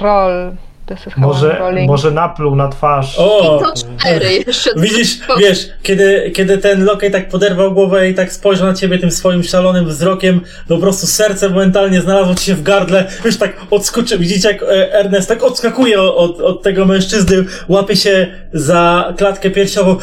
Może, 1.18 1.58
rolling. 1.60 1.88
może 1.88 2.12
napluł 2.12 2.56
na 2.56 2.68
twarz. 2.68 3.20
O! 3.20 3.60
I 3.62 3.64
to 3.64 3.74
cztery 3.74 4.34
jeszcze. 4.48 4.70
Widzisz, 4.78 5.20
wiesz, 5.40 5.70
kiedy, 5.84 6.32
kiedy 6.36 6.58
ten 6.58 6.86
lokej 6.86 7.12
tak 7.12 7.30
poderwał 7.30 7.74
głowę 7.74 8.10
i 8.10 8.14
tak 8.14 8.32
spojrzał 8.32 8.68
na 8.68 8.74
ciebie 8.74 9.00
tym 9.00 9.12
swoim 9.12 9.44
szalonym 9.44 9.86
wzrokiem, 9.86 10.42
to 10.68 10.76
po 10.76 10.82
prostu 10.82 11.08
serce 11.08 11.50
momentalnie 11.50 12.02
znalazło 12.02 12.36
ci 12.36 12.46
się 12.46 12.56
w 12.56 12.64
gardle, 12.64 13.06
wiesz, 13.26 13.38
tak 13.38 13.54
odskoczy, 13.72 14.18
widzicie 14.20 14.48
jak 14.48 14.64
e, 14.64 14.94
Ernest 14.94 15.30
tak 15.30 15.44
odskakuje 15.44 16.02
od, 16.02 16.42
od 16.42 16.64
tego 16.64 16.86
mężczyzny, 16.86 17.46
łapie 17.68 17.96
się 17.96 18.28
za 18.54 19.14
klatkę 19.18 19.50
piersiową, 19.50 19.98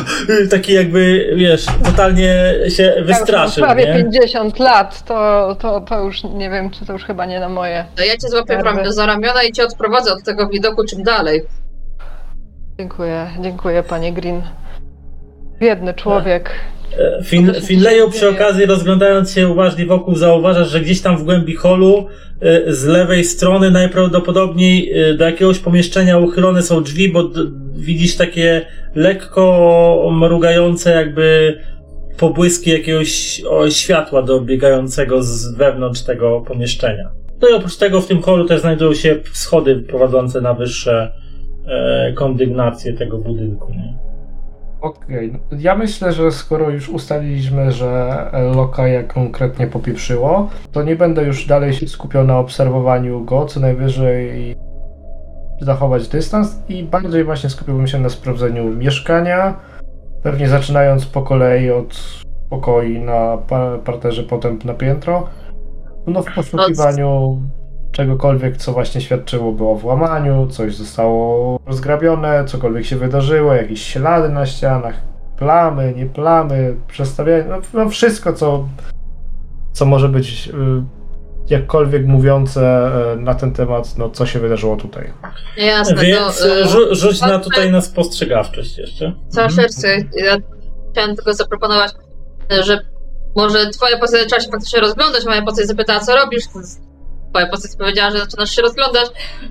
taki 0.50 0.72
jakby, 0.72 1.32
wiesz, 1.36 1.66
totalnie 1.84 2.54
się 2.68 2.82
Ja 2.82 2.98
już 2.98 3.06
wystraszył, 3.06 3.64
prawie 3.64 3.86
nie? 3.86 3.94
50 3.94 4.58
lat, 4.58 5.04
to, 5.04 5.56
to, 5.60 5.80
to 5.80 6.04
już 6.04 6.24
nie 6.24 6.50
wiem, 6.50 6.70
czy 6.70 6.86
to 6.86 6.92
już 6.92 7.04
chyba 7.04 7.26
nie 7.26 7.40
na 7.40 7.48
moje. 7.48 7.84
To 7.96 8.04
ja 8.04 8.12
cię 8.12 8.28
złapię 8.28 8.56
ram- 8.56 8.92
za 8.92 9.06
ramiona 9.06 9.42
i 9.42 9.52
cię 9.52 9.64
odprowadzę 9.64 10.12
od 10.12 10.24
tego 10.28 10.48
widoku 10.48 10.84
czym 10.84 11.02
dalej. 11.02 11.42
Dziękuję, 12.78 13.26
dziękuję 13.42 13.82
panie 13.82 14.12
Green. 14.12 14.42
Biedny 15.60 15.94
człowiek. 15.94 16.50
E, 16.98 17.24
Fin, 17.24 17.52
Finleju 17.62 18.10
przy 18.10 18.28
okazji 18.28 18.66
rozglądając 18.66 19.32
się 19.32 19.48
uważnie 19.48 19.86
wokół 19.86 20.14
zauważasz, 20.14 20.68
że 20.68 20.80
gdzieś 20.80 21.00
tam 21.00 21.16
w 21.16 21.24
głębi 21.24 21.54
holu 21.54 22.06
e, 22.40 22.72
z 22.72 22.84
lewej 22.84 23.24
strony 23.24 23.70
najprawdopodobniej 23.70 24.92
e, 24.92 25.14
do 25.14 25.24
jakiegoś 25.24 25.58
pomieszczenia 25.58 26.18
uchylone 26.18 26.62
są 26.62 26.82
drzwi, 26.82 27.08
bo 27.08 27.30
widzisz 27.74 28.16
takie 28.16 28.66
lekko 28.94 30.10
mrugające 30.12 30.90
jakby 30.90 31.58
pobłyski 32.18 32.70
jakiegoś 32.70 33.42
światła 33.68 34.22
dobiegającego 34.22 35.22
z 35.22 35.54
wewnątrz 35.54 36.02
tego 36.02 36.40
pomieszczenia. 36.40 37.17
No 37.42 37.48
i 37.48 37.52
oprócz 37.52 37.76
tego 37.76 38.00
w 38.00 38.06
tym 38.06 38.22
holu 38.22 38.44
też 38.44 38.60
znajdują 38.60 38.94
się 38.94 39.16
schody 39.32 39.76
prowadzące 39.76 40.40
na 40.40 40.54
wyższe 40.54 41.12
e, 41.66 42.12
kondygnacje 42.12 42.92
tego 42.92 43.18
budynku. 43.18 43.70
Nie? 43.70 43.98
Okej, 44.80 45.32
no, 45.32 45.38
ja 45.60 45.76
myślę, 45.76 46.12
że 46.12 46.32
skoro 46.32 46.70
już 46.70 46.88
ustaliliśmy, 46.88 47.72
że 47.72 48.14
Lokaja 48.56 49.02
konkretnie 49.02 49.66
popieprzyło, 49.66 50.50
to 50.72 50.82
nie 50.82 50.96
będę 50.96 51.22
już 51.22 51.46
dalej 51.46 51.72
się 51.72 51.88
skupiał 51.88 52.24
na 52.24 52.38
obserwowaniu 52.38 53.24
go, 53.24 53.46
co 53.46 53.60
najwyżej 53.60 54.56
zachować 55.60 56.08
dystans 56.08 56.62
i 56.68 56.82
bardziej 56.84 57.24
właśnie 57.24 57.50
skupiłbym 57.50 57.86
się 57.86 58.00
na 58.00 58.08
sprawdzeniu 58.08 58.64
mieszkania, 58.64 59.60
pewnie 60.22 60.48
zaczynając 60.48 61.06
po 61.06 61.22
kolei 61.22 61.70
od 61.70 62.22
pokoi 62.50 62.98
na 62.98 63.38
pa- 63.48 63.78
parterze, 63.78 64.22
potem 64.22 64.58
na 64.64 64.74
piętro, 64.74 65.26
no 66.08 66.22
w 66.22 66.34
poszukiwaniu 66.34 67.42
czegokolwiek, 67.92 68.56
co 68.56 68.72
właśnie 68.72 69.00
świadczyłoby 69.00 69.64
o 69.64 69.74
włamaniu, 69.74 70.46
coś 70.46 70.74
zostało 70.74 71.58
rozgrabione, 71.66 72.44
cokolwiek 72.44 72.86
się 72.86 72.96
wydarzyło, 72.96 73.54
jakieś 73.54 73.82
ślady 73.82 74.28
na 74.28 74.46
ścianach, 74.46 74.94
plamy, 75.36 75.94
nie 75.96 76.06
plamy, 76.06 76.76
przestawianie, 76.88 77.44
no, 77.48 77.56
no 77.74 77.88
wszystko, 77.88 78.32
co, 78.32 78.68
co 79.72 79.86
może 79.86 80.08
być 80.08 80.48
y, 80.48 80.52
jakkolwiek 81.50 82.06
mówiące 82.06 82.90
y, 83.14 83.20
na 83.20 83.34
ten 83.34 83.52
temat, 83.52 83.98
no 83.98 84.10
co 84.10 84.26
się 84.26 84.40
wydarzyło 84.40 84.76
tutaj. 84.76 85.12
Jasne, 85.56 86.02
Więc 86.02 86.38
to... 86.38 86.60
e, 86.60 86.64
rzu- 86.64 86.94
rzuć 86.94 87.20
na 87.20 87.38
tutaj 87.38 87.72
na 87.72 87.80
spostrzegawczość 87.80 88.78
jeszcze. 88.78 89.12
Cała 89.28 89.50
serce. 89.50 89.96
Ja 89.96 90.36
chciałem 90.92 91.16
tylko 91.16 91.34
zaproponować, 91.34 91.92
że 92.64 92.80
może 93.36 93.70
twoja 93.70 93.98
postać 93.98 94.20
zaczęła 94.22 94.40
się 94.40 94.50
faktycznie 94.50 94.80
rozglądać, 94.80 95.24
moja 95.24 95.42
postać 95.42 95.66
zapytała, 95.66 96.00
co 96.00 96.16
robisz. 96.16 96.44
Twoja 97.30 97.46
postać 97.46 97.70
powiedziała, 97.78 98.10
że 98.10 98.18
zaczynasz 98.18 98.50
się 98.50 98.62
rozglądać. 98.62 99.06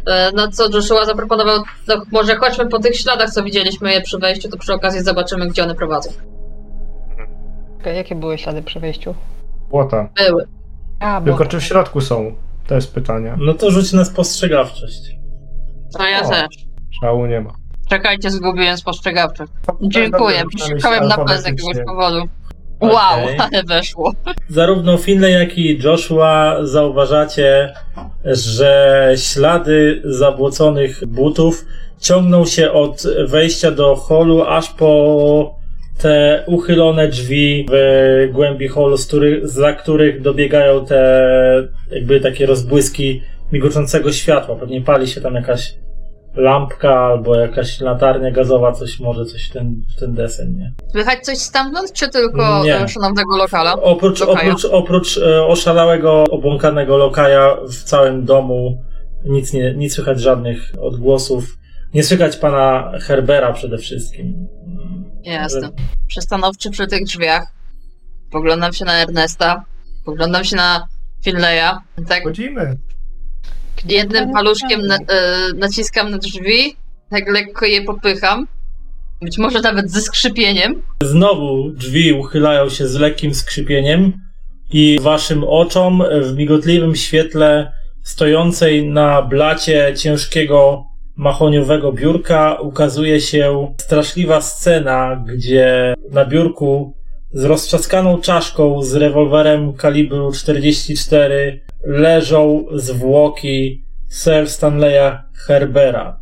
E, 0.08 0.32
Na 0.32 0.48
co 0.48 0.70
Joshua 0.74 1.06
zaproponował, 1.06 1.64
no, 1.88 1.96
może 2.12 2.36
chodźmy 2.36 2.68
po 2.70 2.80
tych 2.80 2.96
śladach, 2.96 3.30
co 3.30 3.44
widzieliśmy 3.44 3.94
je 3.94 4.02
przy 4.02 4.18
wejściu, 4.18 4.50
to 4.50 4.58
przy 4.58 4.74
okazji 4.74 5.02
zobaczymy, 5.02 5.48
gdzie 5.48 5.64
one 5.64 5.76
prowadzą. 5.76 6.10
Okej, 7.82 7.98
Jakie 7.98 8.16
były 8.16 8.38
ślady 8.38 8.64
przy 8.64 8.80
wejściu? 8.80 9.16
Błota. 9.70 10.10
Były. 10.28 10.48
A, 11.00 11.22
bo... 11.22 11.26
Tylko 11.26 11.46
czy 11.46 11.60
w 11.60 11.64
środku 11.64 12.02
są? 12.02 12.36
To 12.68 12.76
jest 12.76 12.94
pytanie. 12.94 13.36
No 13.40 13.54
to 13.54 13.72
rzuć 13.72 13.94
na 13.94 14.06
spostrzegawczość. 14.06 15.12
To 15.98 16.04
ja 16.08 16.22
O. 16.22 16.30
też. 16.30 16.48
Szału 17.02 17.26
nie 17.26 17.42
ma. 17.42 17.54
Czekajcie, 17.90 18.32
zgubiłem 18.32 18.78
spostrzegawczość. 18.78 19.52
Dziękuję, 19.82 20.40
dobrze, 20.42 20.58
przyszukałem 20.58 21.00
na 21.08 21.18
bez 21.18 21.18
alfabetycznie. 21.20 21.52
jakiegoś 21.68 21.86
powodu. 21.86 22.22
Wow, 22.82 23.28
ale 23.40 23.64
weszło. 23.64 24.14
Zarówno 24.50 24.98
Finlay, 24.98 25.32
jak 25.32 25.58
i 25.58 25.80
Joshua 25.84 26.58
zauważacie, 26.64 27.74
że 28.26 29.14
ślady 29.16 30.02
zabłoconych 30.06 31.06
butów 31.08 31.66
ciągną 32.00 32.46
się 32.46 32.72
od 32.72 33.04
wejścia 33.28 33.72
do 33.72 33.96
holu 33.96 34.44
aż 34.44 34.70
po 34.70 35.58
te 35.98 36.44
uchylone 36.48 37.08
drzwi 37.08 37.66
w 37.72 38.30
głębi 38.32 38.68
holu, 38.68 38.98
z 38.98 39.08
których, 39.08 39.48
za 39.48 39.74
których 39.74 40.22
dobiegają 40.22 40.86
te 40.86 41.34
jakby 41.92 42.20
takie 42.20 42.46
rozbłyski 42.46 43.22
migoczącego 43.52 44.12
światła. 44.12 44.56
Pewnie 44.56 44.82
pali 44.82 45.08
się 45.08 45.22
tam 45.22 45.36
jakaś 45.36 45.74
lampka 46.38 47.00
albo 47.00 47.36
jakaś 47.36 47.80
latarnia 47.82 48.32
gazowa, 48.32 48.72
coś 48.72 49.00
może 49.00 49.26
coś 49.26 49.50
w 49.50 49.54
ten, 49.54 49.82
w 49.96 50.00
ten 50.00 50.14
desen, 50.14 50.56
nie? 50.56 50.74
Słychać 50.92 51.20
coś 51.26 51.38
stamtąd, 51.38 51.94
czy 51.94 52.10
tylko 52.10 52.64
Nie. 52.64 52.88
szanownego 52.88 53.38
lokala? 53.38 53.74
Oprócz, 53.74 54.20
Lokaja. 54.20 54.50
oprócz, 54.50 54.66
oprócz 54.66 55.18
e, 55.18 55.46
oszalałego, 55.46 56.24
obłąkanego 56.32 56.98
lokaja 56.98 57.58
w 57.70 57.84
całym 57.84 58.26
domu 58.26 58.84
nic 59.26 59.54
nie, 59.54 59.74
nie 59.74 59.90
słychać 59.90 60.22
żadnych 60.22 60.72
odgłosów. 60.82 61.58
Nie 61.94 62.04
słychać 62.04 62.38
pana 62.38 62.92
Herbera 63.02 63.54
przede 63.54 63.78
wszystkim. 63.78 64.48
Jasne. 65.24 65.70
Przestanowczy 66.08 66.72
przy 66.72 66.88
tych 66.88 67.04
drzwiach. 67.04 67.54
Poglądam 68.32 68.74
się 68.74 68.86
na 68.86 68.94
Ernesta. 68.94 69.66
Poglądam 70.06 70.44
się 70.44 70.56
na 70.56 70.88
Finleya. 71.24 71.78
Tak 72.08 72.24
Chodzimy. 72.24 72.78
Jednym 73.86 74.34
paluszkiem 74.34 74.88
na, 74.88 74.96
e, 74.96 75.00
naciskam 75.56 76.12
na 76.12 76.18
drzwi. 76.18 76.76
Tak 77.10 77.30
lekko 77.34 77.66
je 77.66 77.82
popycham. 77.82 78.48
Być 79.22 79.38
może 79.38 79.62
nawet 79.62 79.92
ze 79.92 80.02
skrzypieniem. 80.02 80.82
Znowu 81.04 81.72
drzwi 81.72 82.14
uchylają 82.14 82.70
się 82.70 82.88
z 82.88 82.96
lekkim 82.96 83.34
skrzypieniem 83.36 84.14
i 84.74 85.00
waszym 85.02 85.44
oczom 85.44 86.04
w 86.22 86.38
migotliwym 86.38 86.96
świetle 86.96 87.72
stojącej 88.04 88.90
na 88.90 89.22
blacie 89.22 89.94
ciężkiego 89.98 90.86
mahoniowego 91.16 91.92
biurka 91.92 92.58
ukazuje 92.62 93.22
się 93.22 93.74
straszliwa 93.78 94.42
scena, 94.42 95.24
gdzie 95.28 95.94
na 96.12 96.26
biurku 96.26 96.94
z 97.34 97.44
roztrzaskaną 97.44 98.22
czaszką 98.22 98.84
z 98.84 98.96
rewolwerem 98.96 99.74
kalibru 99.74 100.32
44 100.32 101.62
leżą 101.84 102.66
zwłoki 102.76 103.84
Sir 104.10 104.50
Stanleya 104.50 105.24
Herbera. 105.34 106.20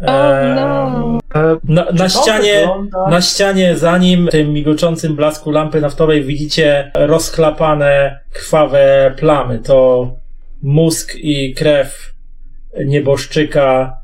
O, 0.00 0.06
Eee, 0.06 0.54
no. 0.54 1.18
E, 1.34 1.56
na, 1.64 1.84
czy 1.86 1.92
na 1.92 2.04
to 2.04 2.08
ścianie, 2.08 2.68
na 3.10 3.20
ścianie 3.20 3.76
za 3.76 3.98
nim, 3.98 4.26
w 4.26 4.30
tym 4.30 4.52
migoczącym 4.52 5.16
blasku 5.16 5.50
lampy 5.50 5.80
naftowej 5.80 6.24
widzicie 6.24 6.90
rozchlapane, 6.94 8.20
krwawe 8.32 9.14
plamy. 9.18 9.58
To 9.58 10.10
mózg 10.62 11.14
i 11.14 11.54
krew 11.54 12.14
nieboszczyka 12.84 13.96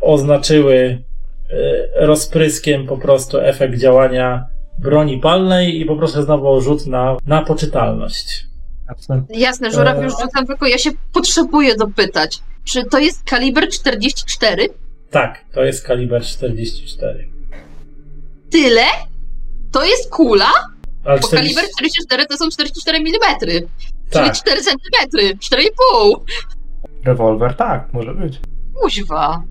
oznaczyły 0.00 1.02
e, 1.50 2.06
rozpryskiem 2.06 2.86
po 2.86 2.98
prostu 2.98 3.40
efekt 3.40 3.78
działania 3.78 4.46
broni 4.78 5.18
palnej 5.18 5.80
i 5.80 5.84
po 5.84 5.96
prostu 5.96 6.22
znowu 6.22 6.60
rzut 6.60 6.86
na, 6.86 7.16
na 7.26 7.42
poczytalność. 7.42 8.49
Jasne. 8.96 9.22
Jasne, 9.30 9.70
żuraw 9.70 9.96
Eee. 9.96 10.04
już 10.04 10.12
rzucam, 10.20 10.46
tylko 10.46 10.66
ja 10.66 10.78
się 10.78 10.90
potrzebuję 11.12 11.74
dopytać. 11.76 12.38
Czy 12.64 12.84
to 12.84 12.98
jest 12.98 13.22
kaliber 13.24 13.68
44? 13.68 14.68
Tak, 15.10 15.44
to 15.52 15.64
jest 15.64 15.86
kaliber 15.86 16.22
44. 16.22 17.28
Tyle? 18.50 18.82
To 19.72 19.84
jest 19.84 20.10
kula? 20.10 20.50
Ale 21.04 21.20
Bo 21.20 21.28
40... 21.28 21.54
kaliber 21.54 21.72
44 21.78 22.26
to 22.26 22.36
są 22.36 22.48
44 22.50 22.98
mm. 22.98 23.12
Czyli 24.10 24.24
Tak. 24.24 24.34
4 24.34 24.60
cm, 24.62 24.76
4,5. 25.38 26.20
Rewolwer, 27.04 27.54
tak, 27.54 27.92
może 27.92 28.14
być. 28.14 28.40
Kuźwa. 28.74 29.42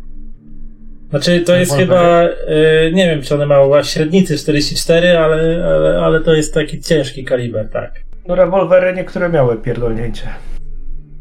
Znaczy, 1.10 1.40
to 1.42 1.56
jest 1.56 1.72
Rewolwer. 1.72 1.98
chyba, 2.38 2.54
y, 2.88 2.92
nie 2.94 3.06
wiem, 3.10 3.22
czy 3.22 3.36
one 3.36 3.46
mają 3.46 3.84
średnicy 3.84 4.38
44, 4.38 5.18
ale, 5.18 5.66
ale, 5.66 6.00
ale 6.06 6.22
to 6.22 6.34
jest 6.34 6.54
taki 6.54 6.82
ciężki 6.82 7.24
kaliber, 7.26 7.70
tak. 7.70 7.92
No 8.28 8.36
rewolwery 8.36 8.94
niektóre 8.96 9.30
miały 9.30 9.58
pierdolnięcie. 9.58 10.28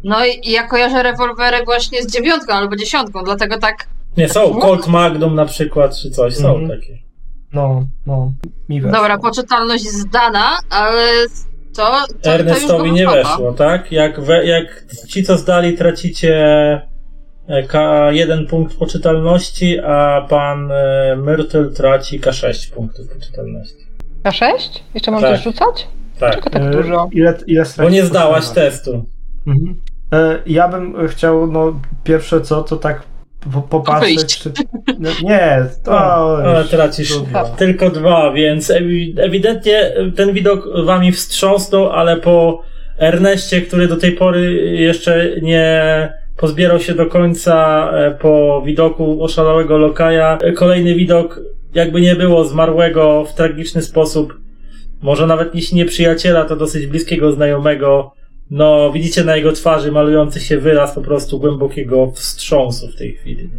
No 0.04 0.26
i 0.26 0.50
ja 0.50 0.62
kojarzę 0.68 1.02
rewolwery 1.02 1.64
właśnie 1.64 2.02
z 2.02 2.12
dziewiątką 2.12 2.52
albo 2.54 2.76
dziesiątką, 2.76 3.22
dlatego 3.24 3.58
tak. 3.58 3.86
Nie, 4.16 4.28
są 4.28 4.54
Colt 4.54 4.86
Magnum 4.86 5.34
na 5.34 5.44
przykład, 5.44 5.96
czy 5.98 6.10
coś, 6.10 6.36
są 6.36 6.56
Mhm. 6.56 6.80
takie. 6.80 6.98
No, 7.52 7.86
no. 8.06 8.32
Mi 8.68 8.80
weszło. 8.80 8.98
Dobra, 8.98 9.18
poczytalność 9.18 9.84
zdana, 9.88 10.58
ale 10.70 11.06
to. 11.76 11.82
to, 12.08 12.14
to 12.22 12.30
Ernestowi 12.30 12.90
go 12.90 12.96
nie 12.96 13.04
chowa. 13.06 13.16
weszło, 13.22 13.52
tak? 13.52 13.92
Jak, 13.92 14.20
we, 14.20 14.46
jak 14.46 14.84
ci, 15.08 15.22
co 15.24 15.36
zdali, 15.38 15.76
tracicie 15.76 16.34
e, 17.48 17.62
K, 17.62 18.06
jeden 18.12 18.46
punkt 18.46 18.76
poczytalności, 18.78 19.78
a 19.80 20.26
pan 20.28 20.72
e, 20.72 21.16
Myrtle 21.16 21.70
traci 21.70 22.20
K6 22.20 22.74
punktów 22.74 23.08
poczytalności. 23.08 23.86
K6? 24.24 24.44
Jeszcze 24.94 25.10
mam 25.10 25.20
Tak. 25.20 25.30
coś 25.36 25.44
rzucać? 25.44 25.88
Tak, 26.20 26.50
tak 26.50 26.62
E, 26.62 26.70
dużo? 26.70 27.08
Ile, 27.12 27.34
ile 27.46 27.64
bo 27.78 27.90
nie 27.90 28.04
zdałaś 28.04 28.48
testu. 28.48 29.04
Mhm. 29.46 29.80
E, 30.12 30.38
Ja 30.46 30.68
bym 30.68 31.08
chciał, 31.08 31.46
no, 31.52 31.80
pierwsze 32.04 32.40
co, 32.40 32.62
to 32.62 32.76
tak 32.76 33.02
po- 33.52 33.62
popatrzeć, 33.62 34.16
Wyjść. 34.18 34.42
czy... 34.42 34.52
No, 34.98 35.10
nie, 35.22 35.66
to... 35.84 36.38
Już 36.58 36.68
tracisz 36.68 37.14
tylko 37.58 37.90
dwa, 37.90 38.32
więc 38.32 38.70
ewi- 38.70 39.14
ewidentnie 39.20 39.92
ten 40.16 40.32
widok 40.32 40.68
wami 40.84 41.12
wstrząsnął, 41.12 41.90
ale 41.90 42.16
po 42.16 42.62
Erneście, 42.98 43.62
który 43.62 43.88
do 43.88 43.96
tej 43.96 44.12
pory 44.12 44.54
jeszcze 44.80 45.26
nie 45.42 45.82
pozbierał 46.36 46.80
się 46.80 46.94
do 46.94 47.06
końca 47.06 47.88
e, 47.92 48.10
po 48.10 48.62
widoku 48.66 49.24
oszalałego 49.24 49.78
lokaja, 49.78 50.38
e, 50.42 50.52
kolejny 50.52 50.94
widok 50.94 51.40
jakby 51.74 52.00
nie 52.00 52.16
było 52.16 52.44
zmarłego 52.44 53.24
w 53.24 53.34
tragiczny 53.34 53.82
sposób, 53.82 54.34
może 55.02 55.26
nawet 55.26 55.54
jeśli 55.54 55.76
nie 55.76 55.84
przyjaciela, 55.84 56.44
to 56.44 56.56
dosyć 56.56 56.86
bliskiego 56.86 57.32
znajomego, 57.32 58.12
no 58.50 58.92
widzicie 58.92 59.24
na 59.24 59.36
jego 59.36 59.52
twarzy 59.52 59.92
malujący 59.92 60.40
się 60.40 60.58
wyraz 60.58 60.94
po 60.94 61.00
prostu 61.00 61.38
głębokiego 61.40 62.10
wstrząsu 62.14 62.88
w 62.88 62.96
tej 62.96 63.12
chwili. 63.14 63.50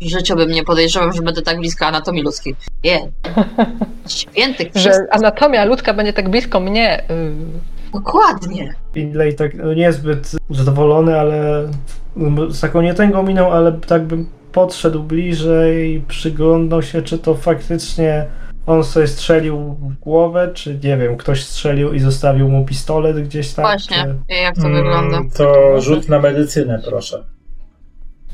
W 0.00 0.08
życiu 0.08 0.36
bym 0.36 0.50
nie 0.50 0.64
podejrzewał, 0.64 1.12
że 1.12 1.22
będę 1.22 1.42
tak 1.42 1.58
blisko 1.58 1.86
anatomii 1.86 2.22
ludzkiej. 2.22 2.56
Nie. 2.84 3.08
Święty 4.08 4.70
Że 4.74 4.90
anatomia 5.10 5.64
ludzka 5.64 5.94
będzie 5.94 6.12
tak 6.12 6.30
blisko 6.30 6.60
mnie. 6.60 7.04
y, 7.10 7.92
Dokładnie. 7.92 8.74
Inlay 8.94 9.34
tak 9.34 9.54
no, 9.54 9.74
niezbyt 9.74 10.30
zadowolony, 10.50 11.20
ale 11.20 11.68
z 12.50 12.60
taką 12.60 12.82
nie 12.82 12.94
tęgą 12.94 13.22
miną, 13.22 13.52
ale 13.52 13.72
tak 13.72 14.04
bym 14.04 14.26
podszedł 14.52 15.02
bliżej, 15.02 16.04
przyglądał 16.08 16.82
się, 16.82 17.02
czy 17.02 17.18
to 17.18 17.34
faktycznie 17.34 18.26
on 18.66 18.84
sobie 18.84 19.06
strzelił 19.06 19.58
w 19.58 19.98
głowę, 19.98 20.50
czy 20.54 20.74
nie 20.84 20.96
wiem, 20.96 21.16
ktoś 21.16 21.44
strzelił 21.44 21.92
i 21.92 22.00
zostawił 22.00 22.48
mu 22.48 22.64
pistolet 22.64 23.20
gdzieś 23.28 23.52
tam. 23.52 23.64
Właśnie. 23.64 23.96
Czy... 24.28 24.34
Jak 24.34 24.54
to 24.54 24.60
Mm, 24.66 24.74
wygląda? 24.84 25.18
To 25.36 25.80
rzut 25.80 26.08
na 26.08 26.18
medycynę, 26.18 26.82
proszę. 26.88 27.24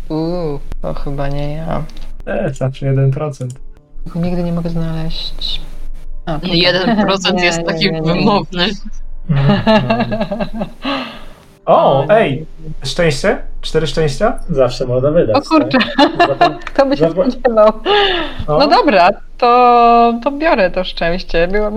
Uuu, 0.09 0.61
to 0.83 0.95
chyba 0.95 1.29
nie 1.29 1.53
ja. 1.55 1.85
E, 2.27 2.55
zawsze 2.55 2.87
1%. 2.95 3.49
Tylko 4.05 4.19
Nigdy 4.21 4.43
nie 4.43 4.53
mogę 4.53 4.71
znaleźć. 4.71 5.61
A, 6.27 6.39
tutaj. 6.39 6.61
1% 6.97 7.35
Nie, 7.35 7.45
jest 7.45 7.63
taki 7.67 7.85
nie, 7.85 8.01
nie. 8.01 8.13
wymowny. 8.15 8.67
O, 11.69 12.07
ej! 12.11 12.47
Szczęście? 12.85 13.39
Cztery 13.61 13.87
szczęścia? 13.87 14.39
Zawsze 14.51 14.87
można 14.87 15.11
wydać. 15.11 15.37
O 15.37 15.41
kurczę, 15.41 15.79
Tak? 16.39 16.59
kto 16.73 16.87
by 16.87 16.97
się 16.97 17.05
Zapła- 17.05 17.31
spodziewał. 17.31 17.69
O, 18.47 18.59
No 18.59 18.67
dobra, 18.69 19.09
to, 19.39 20.21
to 20.25 20.31
biorę 20.31 20.71
to 20.71 20.85
szczęście. 20.85 21.49
Byłam 21.49 21.75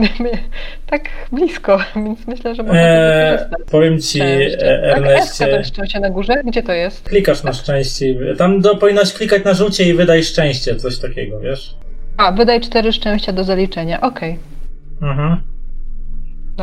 tak 0.89 1.01
blisko, 1.31 1.77
więc 2.05 2.27
myślę, 2.27 2.55
że 2.55 2.63
można 2.63 2.79
Eee, 2.81 3.37
powiem 3.71 3.99
ci, 4.01 4.19
Szczęście. 4.19 4.83
e, 4.83 4.91
Tak, 4.93 4.99
to 5.03 5.05
Erneście, 5.09 5.47
jest 5.47 5.69
szczęście 5.69 5.99
na 5.99 6.09
górze? 6.09 6.33
Gdzie 6.45 6.63
to 6.63 6.73
jest? 6.73 7.09
klikasz 7.09 7.43
na 7.43 7.53
szczęście. 7.53 8.05
i- 8.09 8.37
Tam 8.37 8.61
do, 8.61 8.75
powinnaś 8.75 9.13
klikać 9.13 9.43
na 9.43 9.53
rzucie 9.53 9.83
i 9.89 9.93
wydaj 9.93 10.23
szczęście, 10.23 10.75
coś 10.75 10.97
takiego, 10.99 11.39
wiesz? 11.39 11.75
A, 12.17 12.31
wydaj 12.31 12.61
cztery 12.61 12.93
szczęścia 12.93 13.31
do 13.31 13.43
zaliczenia. 13.43 14.01
Okej, 14.01 14.39
Mhm. 15.01 15.41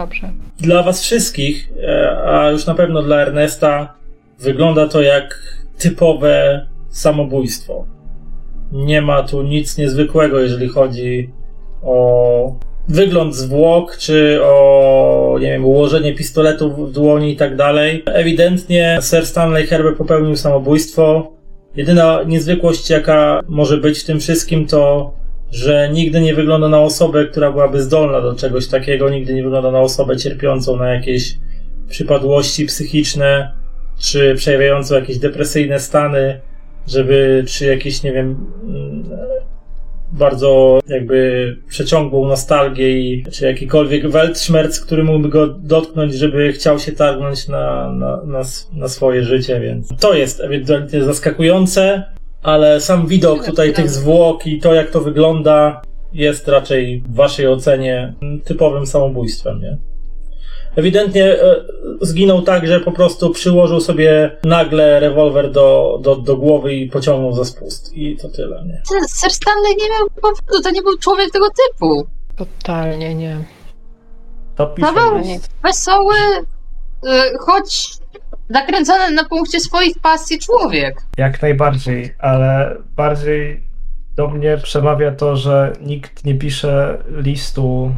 Dobrze. 0.01 0.31
Dla 0.61 0.83
was 0.83 1.03
wszystkich, 1.03 1.73
e, 1.83 2.19
a 2.27 2.51
już 2.51 2.67
na 2.67 2.75
pewno 2.75 3.03
dla 3.03 3.17
Ernesta, 3.17 3.95
wygląda 4.39 4.89
to 4.89 5.03
jak 5.03 5.43
typowe 5.79 6.67
samobójstwo. 6.89 7.87
Nie 8.73 9.03
ma 9.03 9.23
tu 9.23 9.43
nic 9.43 9.79
niezwykłego, 9.79 10.41
jeżeli 10.41 10.69
chodzi 10.69 11.31
o 11.83 12.57
wygląd 12.89 13.35
zwłok, 13.35 13.97
czy 13.97 14.41
o, 14.43 15.37
nie 15.41 15.47
wiem, 15.47 15.65
ułożenie 15.65 16.15
pistoletu 16.15 16.71
w 16.71 16.93
dłoni 16.93 17.33
i 17.33 17.37
tak 17.37 17.57
dalej. 17.57 18.03
Ewidentnie 18.07 18.99
Sir 19.11 19.27
Stanley 19.27 19.67
Herbert 19.67 19.99
popełnił 19.99 20.37
samobójstwo. 20.37 21.33
Jedyna 21.77 22.23
niezwykłość, 22.27 22.91
jaka 22.91 23.41
może 23.49 23.77
być 23.77 23.99
w 23.99 24.07
tym 24.07 24.21
wszystkim, 24.21 24.67
to 24.67 25.13
że 25.53 25.91
nigdy 25.93 26.21
nie 26.21 26.35
wygląda 26.35 26.69
na 26.69 26.81
osobę, 26.81 27.27
która 27.27 27.53
byłaby 27.53 27.83
zdolna 27.83 28.21
do 28.21 28.35
czegoś 28.35 28.69
takiego, 28.69 29.11
nigdy 29.11 29.35
nie 29.35 29.43
wygląda 29.43 29.71
na 29.71 29.81
osobę 29.81 30.17
cierpiącą 30.17 30.77
na 30.77 30.95
jakieś 30.95 31.35
przypadłości 31.89 32.67
psychiczne, 32.67 33.53
czy 33.99 34.35
przejawiającą 34.35 34.95
jakieś 34.95 35.19
depresyjne 35.19 35.81
stany, 35.81 36.41
żeby, 36.89 37.45
czy 37.49 37.67
jakieś, 37.67 38.03
nie 38.03 38.13
wiem, 38.13 38.47
mm, 38.63 39.05
bardzo 40.13 40.81
jakby 40.89 41.57
przeciągłą 41.69 42.29
nostalgię 42.29 43.01
i, 43.01 43.25
czy 43.33 43.47
jakikolwiek 43.47 44.09
weltschmerz, 44.09 44.81
który 44.81 45.05
mógłby 45.05 45.29
go 45.29 45.47
dotknąć, 45.47 46.15
żeby 46.15 46.53
chciał 46.53 46.79
się 46.79 46.93
targnąć 46.93 47.49
na, 47.49 47.93
na, 47.93 48.23
na, 48.25 48.43
na 48.73 48.89
swoje 48.89 49.23
życie, 49.23 49.61
więc 49.61 49.89
to 50.01 50.15
jest 50.15 50.41
ewidentnie 50.41 51.05
zaskakujące, 51.05 52.05
ale 52.43 52.81
sam 52.81 53.07
widok 53.07 53.47
tutaj 53.47 53.73
tych 53.73 53.91
zwłok 53.91 54.47
i 54.47 54.61
to, 54.61 54.75
jak 54.75 54.91
to 54.91 55.01
wygląda, 55.01 55.83
jest 56.13 56.49
raczej 56.49 57.01
w 57.01 57.15
waszej 57.15 57.49
ocenie 57.49 58.15
typowym 58.45 58.87
samobójstwem, 58.87 59.61
nie? 59.61 59.79
Ewidentnie 60.77 61.43
e, 61.43 61.65
zginął 62.01 62.43
tak, 62.43 62.67
że 62.67 62.81
po 62.81 62.93
prostu 62.93 63.31
przyłożył 63.31 63.81
sobie 63.81 64.37
nagle 64.45 65.01
rewolwer 65.01 65.53
do, 65.53 65.99
do, 66.03 66.17
do 66.17 66.37
głowy 66.37 66.75
i 66.75 66.91
pociągnął 66.91 67.33
za 67.33 67.45
spust. 67.45 67.97
I 67.97 68.17
to 68.17 68.29
tyle, 68.29 68.65
nie? 68.67 68.83
Sir 69.09 69.31
Stanley 69.31 69.77
nie 69.77 69.91
miał 69.91 70.11
powodu, 70.11 70.63
to 70.65 70.71
nie 70.71 70.83
był 70.83 70.99
człowiek 70.99 71.31
tego 71.31 71.47
typu. 71.51 72.07
Totalnie 72.37 73.15
nie. 73.15 73.45
To. 74.57 74.67
Paweł, 74.67 75.19
jest. 75.25 75.51
wesoły, 75.63 76.15
y, 77.05 77.39
choć 78.49 78.55
nakręcony 78.55 79.15
na 79.15 79.25
punkcie 79.25 79.61
swoich 79.61 79.99
pasji 79.99 80.39
człowiek. 80.39 81.03
Jak 81.17 81.43
najbardziej, 81.43 82.15
ale 82.19 82.77
bardziej 82.97 83.69
do 84.17 84.29
mnie 84.29 84.59
przemawia 84.63 85.15
to, 85.15 85.37
że 85.37 85.73
nikt 85.81 86.25
nie 86.25 86.35
pisze 86.35 86.99
listu, 87.11 87.93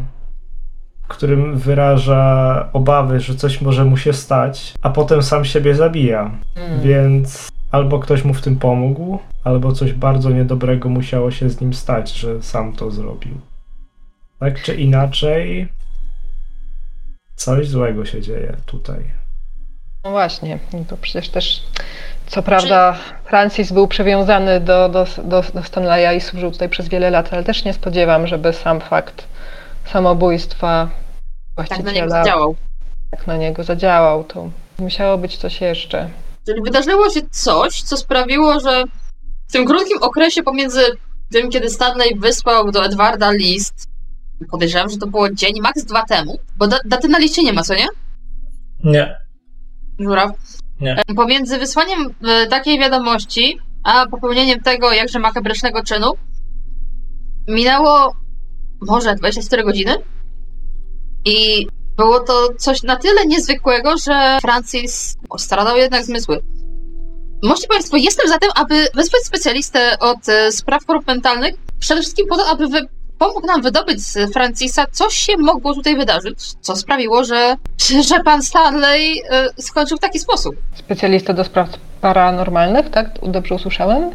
w 1.03 1.09
którym 1.09 1.59
wyraża 1.59 2.69
obawy, 2.73 3.21
że 3.21 3.35
coś 3.35 3.61
może 3.61 3.85
mu 3.85 3.97
się 3.97 4.13
stać, 4.13 4.75
a 4.83 4.91
potem 4.91 5.23
sam 5.23 5.45
siebie 5.45 5.75
zabija. 5.75 6.31
Mm. 6.57 6.81
Więc 6.81 7.49
albo 7.71 7.99
ktoś 7.99 8.25
mu 8.25 8.35
w 8.35 8.43
tym 8.43 8.57
pomógł, 8.57 9.19
albo 9.45 9.73
coś 9.73 9.93
bardzo 9.93 10.31
niedobrego 10.31 10.89
musiało 10.89 11.31
się 11.31 11.51
z 11.51 11.61
nim 11.61 11.75
stać, 11.75 12.13
że 12.13 12.43
sam 12.43 12.73
to 12.73 12.91
zrobił. 12.91 13.41
Tak 14.39 14.63
czy 14.63 14.75
inaczej, 14.75 15.69
coś 17.37 17.69
złego 17.69 18.05
się 18.05 18.21
dzieje 18.21 18.57
tutaj. 18.67 19.20
No 20.05 20.11
właśnie, 20.11 20.59
to 20.89 20.97
przecież 20.97 21.29
też, 21.29 21.63
co 22.27 22.43
prawda, 22.43 22.99
Francis 23.25 23.73
był 23.73 23.89
przywiązany 23.89 24.61
do, 24.61 24.89
do, 24.89 25.07
do, 25.25 25.45
do 25.55 25.63
Stanleya 25.63 26.17
i 26.17 26.21
służył 26.21 26.51
tutaj 26.51 26.69
przez 26.69 26.89
wiele 26.89 27.11
lat, 27.11 27.33
ale 27.33 27.45
też 27.45 27.65
nie 27.65 27.73
spodziewam, 27.73 28.27
żeby 28.27 28.53
sam 28.53 28.81
fakt 28.81 29.29
samobójstwa 29.93 30.91
Tak 31.57 31.71
na 31.71 31.77
niego 31.77 31.83
właściciela 31.83 32.09
zadziałał. 32.09 32.57
tak 33.11 33.27
na 33.27 33.37
niego 33.37 33.65
zadziałał. 33.65 34.25
To 34.25 34.51
musiało 34.79 35.19
być 35.19 35.37
coś 35.37 35.61
jeszcze. 35.61 36.11
Czyli 36.47 36.63
wydarzyło 36.63 37.11
się 37.11 37.21
coś, 37.31 37.83
co 37.83 37.97
sprawiło, 37.97 38.61
że 38.61 38.85
w 39.49 39.53
tym 39.53 39.67
krótkim 39.67 39.99
okresie 40.03 40.43
pomiędzy 40.43 40.83
tym, 41.33 41.51
kiedy 41.51 41.71
Stanley 41.71 42.15
wysłał 42.19 42.71
do 42.71 42.85
Edwarda 42.85 43.31
list, 43.31 43.89
podejrzewam, 44.51 44.91
że 44.91 44.97
to 44.97 45.07
było 45.07 45.31
dzień, 45.31 45.61
max 45.61 45.85
dwa 45.85 46.03
temu, 46.03 46.39
bo 46.57 46.67
da, 46.67 46.79
daty 46.85 47.09
na 47.09 47.19
liście 47.19 47.43
nie 47.43 47.53
ma, 47.53 47.63
co 47.63 47.75
nie? 47.75 47.87
Nie. 48.85 49.17
Żuraw? 50.01 50.31
Nie. 50.81 50.97
E, 51.09 51.15
Pomiędzy 51.15 51.59
wysłaniem 51.59 52.15
e, 52.25 52.47
takiej 52.47 52.79
wiadomości, 52.79 53.59
a 53.85 54.07
popełnieniem 54.07 54.61
tego 54.61 54.93
jakże 54.93 55.19
makabrycznego 55.19 55.83
czynu 55.83 56.13
minęło 57.49 58.17
może 58.81 59.15
24 59.15 59.65
godziny 59.65 59.97
i 61.25 61.67
było 61.97 62.21
to 62.21 62.49
coś 62.59 62.83
na 62.83 62.97
tyle 62.97 63.27
niezwykłego, 63.27 63.97
że 63.99 64.39
Francis 64.43 65.17
stradał 65.39 65.77
jednak 65.77 66.05
zmysły. 66.05 66.43
Możecie 67.43 67.69
Państwo, 67.69 67.97
jestem 67.97 68.29
za 68.29 68.39
tym, 68.39 68.51
aby 68.55 68.75
wysłać 68.95 69.23
specjalistę 69.23 69.99
od 69.99 70.29
e, 70.29 70.53
spraw 70.53 70.85
korp 70.85 71.07
mentalnych, 71.07 71.55
przede 71.79 72.01
wszystkim 72.01 72.27
po 72.27 72.37
to, 72.37 72.47
aby 72.47 72.69
wy, 72.69 72.81
pomógł 73.21 73.47
nam 73.47 73.63
wydobyć 73.63 74.01
z 74.01 74.33
Francisa, 74.33 74.87
co 74.93 75.11
się 75.11 75.37
mogło 75.37 75.75
tutaj 75.75 75.97
wydarzyć, 75.97 76.39
co 76.61 76.77
sprawiło, 76.77 77.25
że, 77.25 77.57
że 78.09 78.21
pan 78.25 78.43
Stanley 78.43 79.23
e, 79.31 79.49
skończył 79.63 79.97
w 79.97 80.01
taki 80.01 80.19
sposób. 80.19 80.57
Specjalista 80.75 81.33
do 81.33 81.45
spraw 81.45 81.69
paranormalnych, 82.01 82.91
tak? 82.91 83.07
Dobrze 83.23 83.55
usłyszałem? 83.55 84.11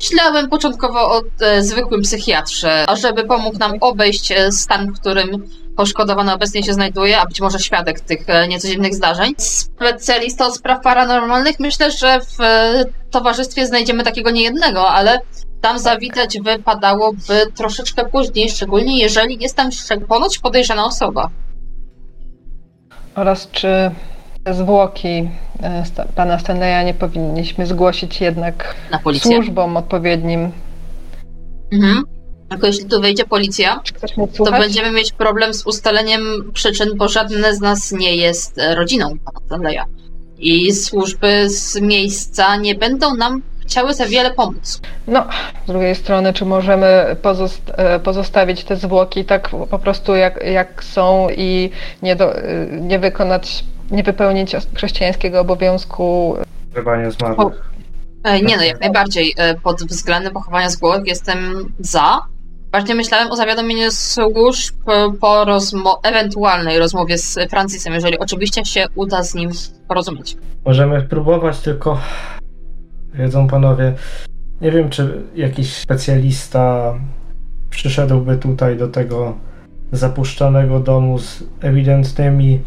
Myślałem 0.00 0.48
początkowo 0.48 1.00
o 1.00 1.22
e, 1.40 1.62
zwykłym 1.62 2.02
psychiatrze, 2.02 2.84
ażeby 2.88 3.24
pomógł 3.24 3.58
nam 3.58 3.72
obejść 3.80 4.32
e, 4.32 4.52
stan, 4.52 4.92
w 4.92 5.00
którym 5.00 5.48
poszkodowany 5.76 6.32
obecnie 6.32 6.62
się 6.62 6.74
znajduje, 6.74 7.20
a 7.20 7.26
być 7.26 7.40
może 7.40 7.58
świadek 7.58 8.00
tych 8.00 8.28
e, 8.28 8.48
niecodziennych 8.48 8.94
zdarzeń. 8.94 9.34
Specjalista 9.38 10.46
od 10.46 10.56
spraw 10.56 10.82
paranormalnych, 10.82 11.60
myślę, 11.60 11.90
że 11.90 12.20
w 12.20 12.40
e, 12.40 12.84
towarzystwie 13.10 13.66
znajdziemy 13.66 14.04
takiego 14.04 14.30
niejednego, 14.30 14.88
ale 14.88 15.20
tam 15.60 15.78
zawitać 15.78 16.38
wypadałoby 16.40 17.46
troszeczkę 17.54 18.04
później, 18.04 18.50
szczególnie 18.50 18.98
jeżeli 18.98 19.42
jest 19.42 19.56
tam 19.56 19.70
ponoć 20.08 20.38
podejrzana 20.38 20.84
osoba. 20.84 21.30
Oraz 23.14 23.50
czy 23.50 23.90
te 24.44 24.54
zwłoki 24.54 25.28
e, 25.62 25.84
pana 26.14 26.38
Stanleya 26.38 26.84
nie 26.86 26.94
powinniśmy 26.94 27.66
zgłosić 27.66 28.20
jednak 28.20 28.74
służbom 29.18 29.76
odpowiednim? 29.76 30.52
Mhm. 31.72 32.04
Tylko 32.48 32.66
jeśli 32.66 32.84
tu 32.84 33.00
wejdzie 33.00 33.24
policja, 33.24 33.80
to 34.36 34.50
będziemy 34.50 34.90
mieć 34.90 35.12
problem 35.12 35.54
z 35.54 35.66
ustaleniem 35.66 36.22
przyczyn, 36.52 36.88
bo 36.96 37.08
żadne 37.08 37.54
z 37.54 37.60
nas 37.60 37.92
nie 37.92 38.16
jest 38.16 38.58
e, 38.58 38.74
rodziną 38.74 39.08
pana 39.24 39.46
Stanleya. 39.46 39.82
I 40.38 40.72
służby 40.72 41.50
z 41.50 41.80
miejsca 41.80 42.56
nie 42.56 42.74
będą 42.74 43.14
nam 43.14 43.42
chciały 43.68 43.94
za 43.94 44.06
wiele 44.06 44.30
pomóc. 44.30 44.80
No, 45.06 45.24
z 45.64 45.66
drugiej 45.66 45.94
strony, 45.94 46.32
czy 46.32 46.44
możemy 46.44 47.16
pozost- 47.22 47.72
e, 47.76 48.00
pozostawić 48.00 48.64
te 48.64 48.76
zwłoki 48.76 49.24
tak 49.24 49.48
po 49.70 49.78
prostu 49.78 50.16
jak, 50.16 50.44
jak 50.46 50.84
są 50.84 51.28
i 51.36 51.70
nie, 52.02 52.16
do, 52.16 52.36
e, 52.36 52.42
nie 52.80 52.98
wykonać, 52.98 53.64
nie 53.90 54.02
wypełnić 54.02 54.52
chrześcijańskiego 54.74 55.40
obowiązku? 55.40 56.36
Ukrywanie 56.70 57.10
zmarłych. 57.10 57.70
E, 58.24 58.42
Nie 58.42 58.56
no, 58.56 58.62
jak 58.64 58.80
najbardziej. 58.80 59.34
Pod 59.62 59.82
względem 59.82 60.32
pochowania 60.32 60.70
zwłok 60.70 61.06
jestem 61.06 61.38
za. 61.78 62.18
Bardziej 62.72 62.96
myślałem 62.96 63.30
o 63.30 63.36
zawiadomieniu 63.36 63.90
służb 63.90 64.74
po 65.20 65.44
rozmo- 65.44 65.98
ewentualnej 66.02 66.78
rozmowie 66.78 67.18
z 67.18 67.38
Francisem, 67.50 67.94
jeżeli 67.94 68.18
oczywiście 68.18 68.64
się 68.64 68.86
uda 68.94 69.22
z 69.22 69.34
nim 69.34 69.50
porozumieć. 69.88 70.36
Możemy 70.64 71.02
próbować, 71.02 71.58
tylko 71.58 71.98
wiedzą 73.14 73.48
panowie, 73.48 73.94
nie 74.60 74.70
wiem, 74.70 74.90
czy 74.90 75.22
jakiś 75.34 75.76
specjalista 75.76 76.94
przyszedłby 77.70 78.36
tutaj 78.36 78.76
do 78.76 78.88
tego 78.88 79.36
zapuszczonego 79.92 80.80
domu 80.80 81.18
z 81.18 81.44
ewidentnymi 81.60 82.60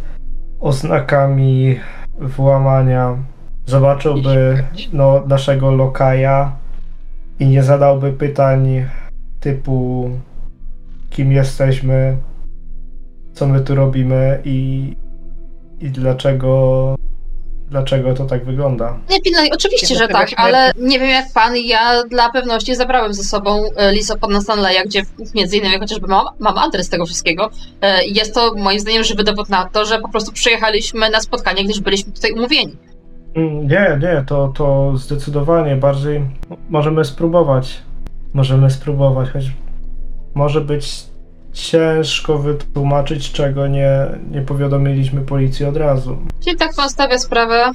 oznakami 0.60 1.80
włamania, 2.20 3.18
zobaczyłby 3.66 4.64
no, 4.94 5.24
naszego 5.28 5.72
lokaja 5.72 6.56
i 7.40 7.48
nie 7.48 7.64
zadałby 7.64 8.14
pytań 8.14 8.86
typu 9.40 10.10
kim 11.10 11.32
jesteśmy, 11.32 12.18
co 13.34 13.48
my 13.48 13.62
tu 13.62 13.76
robimy 13.76 14.40
i, 14.46 14.94
i 15.80 15.90
dlaczego 15.90 16.96
dlaczego 17.72 18.14
to 18.14 18.26
tak 18.26 18.46
wygląda. 18.46 18.98
Nie 19.10 19.22
pilnuj, 19.22 19.50
oczywiście, 19.54 19.88
Kiedy 19.88 20.00
że 20.00 20.08
tak, 20.08 20.30
śmierci- 20.30 20.34
ale 20.38 20.72
nie 20.80 21.00
wiem 21.00 21.10
jak 21.10 21.26
pan, 21.34 21.58
ja 21.58 22.04
dla 22.04 22.30
pewności 22.30 22.76
zabrałem 22.76 23.14
ze 23.14 23.24
sobą 23.24 23.64
e, 23.76 23.92
list 23.94 24.12
od 24.12 24.20
pana 24.20 24.42
Stanleya, 24.42 24.84
gdzie 24.86 25.02
między 25.36 25.58
innymi 25.58 25.80
chociażby 25.80 26.08
mam, 26.08 26.26
mam 26.40 26.58
adres 26.58 26.90
tego 26.90 27.06
wszystkiego. 27.06 27.50
E, 27.82 28.06
Jest 28.06 28.34
to 28.34 28.54
moim 28.58 28.80
zdaniem 28.80 29.04
żywy 29.04 29.24
dowód 29.24 29.50
na 29.50 29.66
to, 29.66 29.86
że 29.86 30.00
po 30.00 30.10
prostu 30.10 30.32
przyjechaliśmy 30.32 31.10
na 31.10 31.20
spotkanie, 31.22 31.64
gdyż 31.64 31.80
byliśmy 31.80 32.12
tutaj 32.14 32.32
umówieni. 32.32 32.76
Mm, 33.36 33.68
Nie, 33.68 34.00
nie, 34.02 34.24
to, 34.28 34.54
to 34.58 34.94
zdecydowanie 34.98 35.76
bardziej 35.76 36.22
możemy 36.70 37.06
spróbować. 37.06 37.78
Możemy 38.34 38.70
spróbować, 38.70 39.30
choć 39.30 39.44
może 40.34 40.62
być 40.62 41.04
ciężko 41.54 42.38
wytłumaczyć, 42.38 43.32
czego 43.32 43.68
nie, 43.68 44.06
nie 44.32 44.42
powiadomiliśmy 44.42 45.22
policji 45.22 45.66
od 45.66 45.78
razu. 45.78 46.18
Czyli 46.44 46.58
tak 46.58 46.76
pan 46.76 46.90
stawia 46.90 47.18
sprawę, 47.20 47.72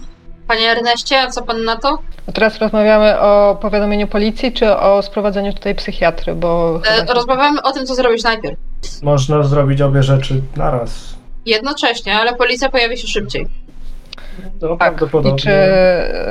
panie 0.49 0.71
Erneście, 0.71 1.21
a 1.21 1.31
co 1.31 1.43
pan 1.43 1.65
na 1.65 1.77
to? 1.77 1.99
A 2.29 2.33
teraz 2.33 2.59
rozmawiamy 2.59 3.21
o 3.21 3.59
powiadomieniu 3.63 4.07
policji, 4.09 4.53
czy 4.53 4.77
o 4.77 5.03
sprowadzeniu 5.03 5.53
tutaj 5.53 5.75
psychiatry, 5.75 6.35
bo... 6.35 6.81
E, 7.09 7.15
Rozmawiamy 7.15 7.63
o 7.63 7.73
tym, 7.73 7.87
co 7.87 7.95
zrobić 7.95 8.25
najpierw. 8.25 8.57
Można 9.03 9.43
zrobić 9.43 9.81
obie 9.81 10.03
rzeczy 10.03 10.43
naraz. 10.57 11.17
Jednocześnie, 11.47 12.15
ale 12.17 12.35
policja 12.35 12.69
pojawi 12.69 12.99
się 12.99 13.09
szybciej. 13.09 13.47
No, 14.63 14.69
Tak, 14.69 14.79
prawdopodobnie. 14.79 15.37
i 15.39 15.43
czy, 15.43 15.51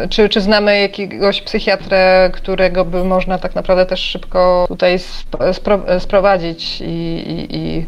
czy, 0.09 0.29
czy 0.29 0.41
znamy 0.41 0.79
jakiegoś 0.81 1.41
psychiatrę, 1.41 2.29
którego 2.33 2.85
by 2.85 3.03
można 3.03 3.37
tak 3.37 3.55
naprawdę 3.55 3.85
też 3.85 3.99
szybko 3.99 4.65
tutaj 4.67 4.93
sp- 5.15 5.53
spro, 5.53 5.99
sprowadzić 5.99 6.81
i, 6.81 6.85
i, 6.85 7.55
i 7.57 7.85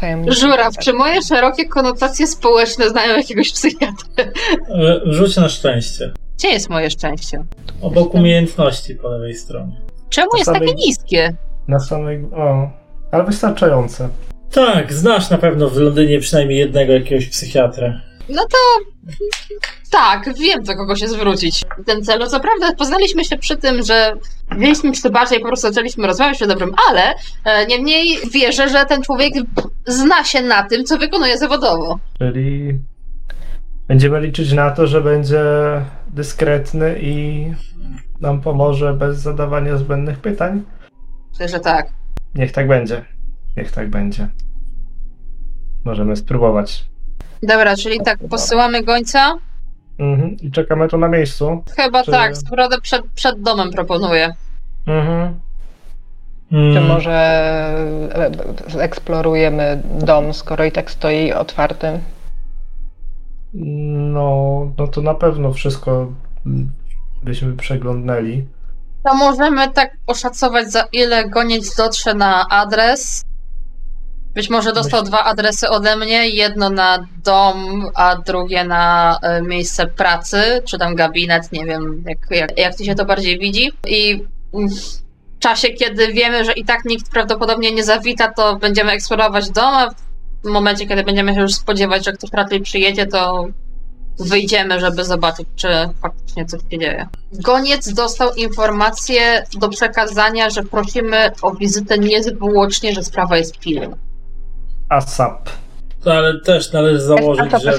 tajemnicy? 0.00 0.40
Żuraw, 0.40 0.74
czy 0.78 0.92
moje 0.92 1.22
szerokie 1.22 1.64
konotacje 1.68 2.26
społeczne 2.26 2.88
znają 2.90 3.16
jakiegoś 3.16 3.52
psychiatry? 3.52 4.32
E, 4.68 5.00
Rzuć 5.12 5.36
na 5.36 5.48
szczęście. 5.48 6.12
Gdzie 6.38 6.48
jest 6.48 6.70
moje 6.70 6.90
szczęście? 6.90 7.44
Obok 7.82 8.14
umiejętności 8.14 8.94
po 8.94 9.08
lewej 9.08 9.34
stronie. 9.34 9.80
Czemu 10.10 10.30
To 10.30 10.36
jest 10.36 10.50
samej- 10.50 10.60
takie 10.60 10.74
niskie? 10.74 11.34
Na 11.68 11.80
samej. 11.80 12.24
O, 12.36 12.70
ale 13.12 13.24
wystarczające. 13.24 14.08
Tak, 14.52 14.92
znasz 14.92 15.30
na 15.30 15.38
pewno 15.38 15.68
w 15.70 15.76
Londynie 15.76 16.20
przynajmniej 16.20 16.58
jednego 16.58 16.92
jakiegoś 16.92 17.26
psychiatrę. 17.28 18.00
No 18.30 18.42
to 18.42 18.56
tak, 19.90 20.34
wiem 20.38 20.62
do 20.62 20.76
kogo 20.76 20.96
się 20.96 21.08
zwrócić. 21.08 21.64
W 21.78 21.84
tym 21.84 22.02
celu, 22.02 22.26
co 22.26 22.40
prawda, 22.40 22.72
poznaliśmy 22.78 23.24
się 23.24 23.38
przy 23.38 23.56
tym, 23.56 23.82
że 23.82 24.12
mieliśmy 24.56 24.92
przy 24.92 25.10
bardziej, 25.10 25.40
po 25.40 25.46
prostu 25.46 25.68
zaczęliśmy 25.68 26.06
rozmawiać 26.06 26.36
przy 26.36 26.46
dobrym, 26.46 26.74
ale 26.90 27.14
e, 27.44 27.66
niemniej 27.66 28.18
wierzę, 28.32 28.68
że 28.68 28.86
ten 28.86 29.02
człowiek 29.02 29.34
zna 29.86 30.24
się 30.24 30.42
na 30.42 30.62
tym, 30.62 30.84
co 30.84 30.98
wykonuje 30.98 31.38
zawodowo. 31.38 31.98
Czyli 32.18 32.78
będziemy 33.88 34.20
liczyć 34.20 34.52
na 34.52 34.70
to, 34.70 34.86
że 34.86 35.00
będzie 35.00 35.44
dyskretny 36.08 36.98
i 37.00 37.44
nam 38.20 38.40
pomoże 38.40 38.92
bez 38.92 39.18
zadawania 39.18 39.76
zbędnych 39.76 40.18
pytań. 40.18 40.62
Myślę, 41.30 41.48
że 41.48 41.60
tak. 41.60 41.92
Niech 42.34 42.52
tak 42.52 42.68
będzie. 42.68 43.04
Niech 43.56 43.72
tak 43.72 43.90
będzie. 43.90 44.28
Możemy 45.84 46.16
spróbować. 46.16 46.90
Dobra, 47.42 47.76
czyli 47.76 48.00
tak, 48.00 48.18
posyłamy 48.30 48.82
gońca? 48.82 49.38
Mhm. 49.98 50.36
I 50.36 50.50
czekamy 50.50 50.88
tu 50.88 50.98
na 50.98 51.08
miejscu. 51.08 51.64
Chyba 51.76 52.04
Czy- 52.04 52.10
tak, 52.10 52.36
sprawdę 52.36 52.80
przed, 52.80 53.02
przed 53.14 53.42
domem 53.42 53.70
proponuję. 53.70 54.34
Mhm. 54.86 55.40
Mm, 56.52 56.74
Czy 56.74 56.80
może 56.80 57.12
e, 58.14 58.80
eksplorujemy 58.80 59.82
dom, 59.98 60.34
skoro 60.34 60.64
i 60.64 60.72
tak 60.72 60.90
stoi 60.90 61.32
otwarty? 61.32 62.00
No, 63.54 64.72
no 64.78 64.88
to 64.88 65.00
na 65.02 65.14
pewno 65.14 65.52
wszystko 65.52 66.12
mm, 66.46 66.72
byśmy 67.22 67.56
przeglądnęli. 67.56 68.46
To 69.04 69.14
możemy 69.14 69.70
tak 69.70 69.96
oszacować, 70.06 70.72
za 70.72 70.82
ile 70.92 71.28
goniec 71.28 71.76
dotrze 71.76 72.14
na 72.14 72.48
adres. 72.48 73.24
Być 74.40 74.50
może 74.50 74.72
dostał 74.72 75.02
dwa 75.02 75.24
adresy 75.24 75.68
ode 75.68 75.96
mnie, 75.96 76.28
jedno 76.28 76.70
na 76.70 77.06
dom, 77.24 77.86
a 77.94 78.16
drugie 78.16 78.64
na 78.64 79.18
e, 79.22 79.42
miejsce 79.42 79.86
pracy, 79.86 80.62
czy 80.64 80.78
tam 80.78 80.94
gabinet, 80.94 81.52
nie 81.52 81.64
wiem, 81.64 82.04
jak, 82.06 82.18
jak, 82.30 82.58
jak 82.58 82.76
ci 82.76 82.84
się 82.84 82.94
to 82.94 83.04
bardziej 83.04 83.38
widzi. 83.38 83.72
I 83.86 84.24
w 84.52 85.38
czasie, 85.38 85.68
kiedy 85.68 86.12
wiemy, 86.12 86.44
że 86.44 86.52
i 86.52 86.64
tak 86.64 86.84
nikt 86.84 87.10
prawdopodobnie 87.10 87.72
nie 87.72 87.84
zawita, 87.84 88.32
to 88.32 88.56
będziemy 88.56 88.92
eksplorować 88.92 89.50
dom, 89.50 89.74
a 89.74 89.90
w 90.44 90.48
momencie, 90.48 90.86
kiedy 90.86 91.04
będziemy 91.04 91.34
się 91.34 91.40
już 91.40 91.54
spodziewać, 91.54 92.04
że 92.04 92.12
ktoś 92.12 92.30
raczej 92.32 92.60
przyjedzie, 92.60 93.06
to 93.06 93.46
wyjdziemy, 94.18 94.80
żeby 94.80 95.04
zobaczyć, 95.04 95.48
czy 95.56 95.68
faktycznie 96.02 96.46
coś 96.46 96.60
się 96.70 96.78
dzieje. 96.78 97.08
Goniec 97.32 97.92
dostał 97.92 98.34
informację 98.34 99.44
do 99.58 99.68
przekazania, 99.68 100.50
że 100.50 100.62
prosimy 100.62 101.30
o 101.42 101.50
wizytę 101.54 101.98
niezwłocznie, 101.98 102.94
że 102.94 103.04
sprawa 103.04 103.36
jest 103.36 103.58
pilna. 103.58 103.96
ASAP. 104.90 105.50
No, 106.06 106.12
ale 106.12 106.40
też 106.40 106.72
należy 106.72 107.00
założyć, 107.00 107.62
że. 107.62 107.72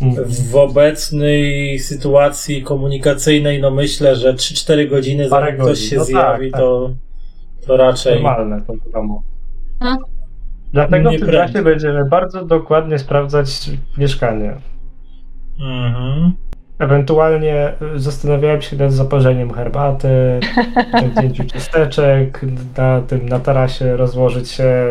Mm. 0.00 0.24
w 0.26 0.56
obecnej 0.56 1.78
sytuacji 1.78 2.62
komunikacyjnej, 2.62 3.60
no 3.60 3.70
myślę, 3.70 4.16
że 4.16 4.34
3-4 4.34 4.90
godziny 4.90 5.28
zanim 5.28 5.54
ktoś 5.54 5.66
godzin, 5.66 5.88
się 5.88 5.96
no 5.96 6.02
tak, 6.02 6.08
zjawi, 6.08 6.50
tak. 6.50 6.60
to, 6.60 6.90
to 7.66 7.76
raczej. 7.76 8.14
Normalne 8.14 8.62
to 8.62 8.72
wiadomo. 8.86 9.22
Hmm? 9.80 9.98
Dlatego 10.72 11.10
w 11.10 11.18
tym 11.18 11.30
czasie 11.30 11.62
będziemy 11.62 12.04
bardzo 12.04 12.44
dokładnie 12.44 12.98
sprawdzać 12.98 13.70
mieszkanie. 13.98 14.54
Mhm. 15.60 16.32
Ewentualnie 16.78 17.72
y, 17.96 17.98
zastanawiałem 17.98 18.62
się 18.62 18.76
nad 18.76 18.92
zaparzeniem 18.92 19.52
herbaty, 19.52 20.40
ciągnięciu 21.00 21.44
ciasteczek, 21.44 22.40
na 22.76 23.00
tym 23.00 23.28
na 23.28 23.40
tarasie 23.40 23.96
rozłożyć 23.96 24.50
się, 24.50 24.86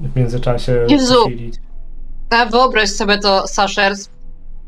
w 0.00 0.16
międzyczasie 0.16 0.86
Jezu. 0.88 1.24
posilić. 1.24 1.54
Wyobraź 2.50 2.90
sobie 2.90 3.18
to, 3.18 3.48
Sashers. 3.48 4.08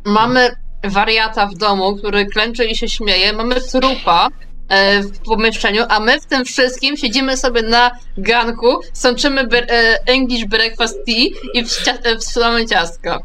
Mamy 0.05 0.51
wariata 0.85 1.47
w 1.47 1.55
domu, 1.55 1.97
który 1.97 2.27
klęczy 2.27 2.65
i 2.65 2.77
się 2.77 2.89
śmieje. 2.89 3.33
Mamy 3.33 3.55
trupa 3.61 4.29
e, 4.69 5.03
w 5.03 5.19
pomieszczeniu, 5.19 5.85
a 5.89 6.01
my 6.01 6.21
w 6.21 6.27
tym 6.27 6.45
wszystkim 6.45 6.97
siedzimy 6.97 7.37
sobie 7.37 7.63
na 7.63 7.91
ganku, 8.19 8.81
sączymy 8.93 9.41
e, 9.41 9.99
English 10.07 10.45
breakfast 10.45 10.99
tea 11.07 11.27
i 11.55 11.65
e, 12.05 12.17
wstrzymamy 12.19 12.67
ciastka. 12.67 13.19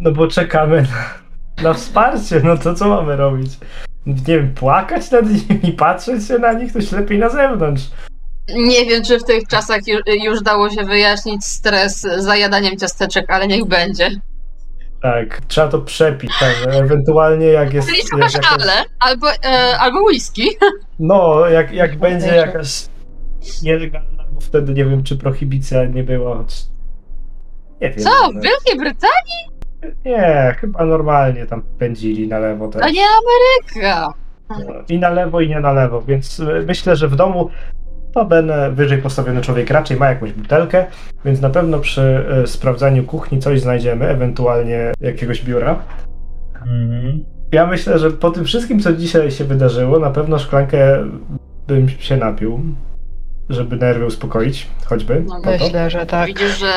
No 0.00 0.12
bo 0.12 0.28
czekamy 0.28 0.82
na, 0.82 1.14
na 1.62 1.74
wsparcie, 1.74 2.40
no 2.44 2.56
to 2.56 2.74
co 2.74 2.88
mamy 2.88 3.16
robić? 3.16 3.52
Nie 4.06 4.14
wiem, 4.24 4.54
płakać 4.54 5.10
nad 5.10 5.24
nimi, 5.30 5.72
patrzeć 5.72 6.28
się 6.28 6.38
na 6.38 6.52
nich, 6.52 6.72
to 6.72 6.96
lepiej 6.96 7.18
na 7.18 7.28
zewnątrz. 7.28 7.82
Nie 8.48 8.84
wiem, 8.86 9.02
czy 9.04 9.18
w 9.18 9.24
tych 9.24 9.48
czasach 9.48 9.80
już, 9.86 10.00
już 10.24 10.42
dało 10.42 10.70
się 10.70 10.84
wyjaśnić 10.84 11.44
stres 11.44 12.00
zajadaniem 12.00 12.76
ciasteczek, 12.76 13.30
ale 13.30 13.46
niech 13.46 13.64
będzie. 13.64 14.10
Tak, 15.02 15.40
trzeba 15.48 15.68
to 15.68 15.78
przepić, 15.78 16.30
tak, 16.40 16.54
ewentualnie 16.74 17.46
jak 17.46 17.74
jest... 17.74 17.88
Czyli 17.88 17.98
Jak, 17.98 18.08
szukasz 18.10 18.34
jakaś- 18.34 18.52
ale, 18.52 18.72
albo, 19.00 19.26
e, 19.32 19.78
albo 19.78 20.02
whisky. 20.04 20.48
No, 20.98 21.46
jak, 21.48 21.72
jak 21.72 21.98
będzie 21.98 22.26
jakaś 22.26 22.86
nielegalna, 23.62 24.24
bo 24.32 24.40
wtedy 24.40 24.72
nie 24.72 24.84
wiem, 24.84 25.04
czy 25.04 25.16
prohibicja 25.16 25.84
nie 25.84 26.02
była. 26.04 26.36
choć- 26.36 26.70
Nie 27.80 27.90
wiem. 27.90 27.98
Co? 28.04 28.10
W 28.30 28.34
no. 28.34 28.40
Wielkiej 28.40 28.76
Brytanii? 28.78 29.50
Nie, 30.04 30.56
chyba 30.60 30.84
normalnie 30.84 31.46
tam 31.46 31.62
pędzili 31.78 32.28
na 32.28 32.38
lewo 32.38 32.68
też. 32.68 32.82
To 32.82 32.90
nie 32.90 33.04
Ameryka. 33.04 34.12
I 34.88 34.98
na 34.98 35.08
lewo, 35.10 35.40
i 35.40 35.48
nie 35.48 35.60
na 35.60 35.72
lewo, 35.72 36.02
więc 36.02 36.40
y, 36.40 36.64
myślę, 36.66 36.96
że 36.96 37.08
w 37.08 37.16
domu 37.16 37.50
to 38.12 38.24
będę 38.24 38.70
wyżej 38.70 39.02
postawiony 39.02 39.40
człowiek 39.40 39.70
raczej 39.70 39.96
ma 39.96 40.08
jakąś 40.08 40.32
butelkę, 40.32 40.86
więc 41.24 41.40
na 41.40 41.50
pewno 41.50 41.78
przy 41.78 42.24
y, 42.44 42.46
sprawdzaniu 42.46 43.04
kuchni 43.04 43.38
coś 43.38 43.60
znajdziemy, 43.60 44.08
ewentualnie 44.08 44.92
jakiegoś 45.00 45.44
biura. 45.44 45.78
Mhm. 46.54 47.24
Ja 47.52 47.66
myślę, 47.66 47.98
że 47.98 48.10
po 48.10 48.30
tym 48.30 48.44
wszystkim, 48.44 48.80
co 48.80 48.92
dzisiaj 48.92 49.30
się 49.30 49.44
wydarzyło, 49.44 49.98
na 49.98 50.10
pewno 50.10 50.38
szklankę 50.38 51.06
bym 51.68 51.88
się 51.88 52.16
napił, 52.16 52.60
żeby 53.50 53.76
nerwy 53.76 54.06
uspokoić, 54.06 54.66
choćby. 54.86 55.24
No. 55.26 55.40
Myślę, 55.44 55.90
że 55.90 56.06
tak. 56.06 56.26
Widzisz, 56.26 56.58
że 56.58 56.72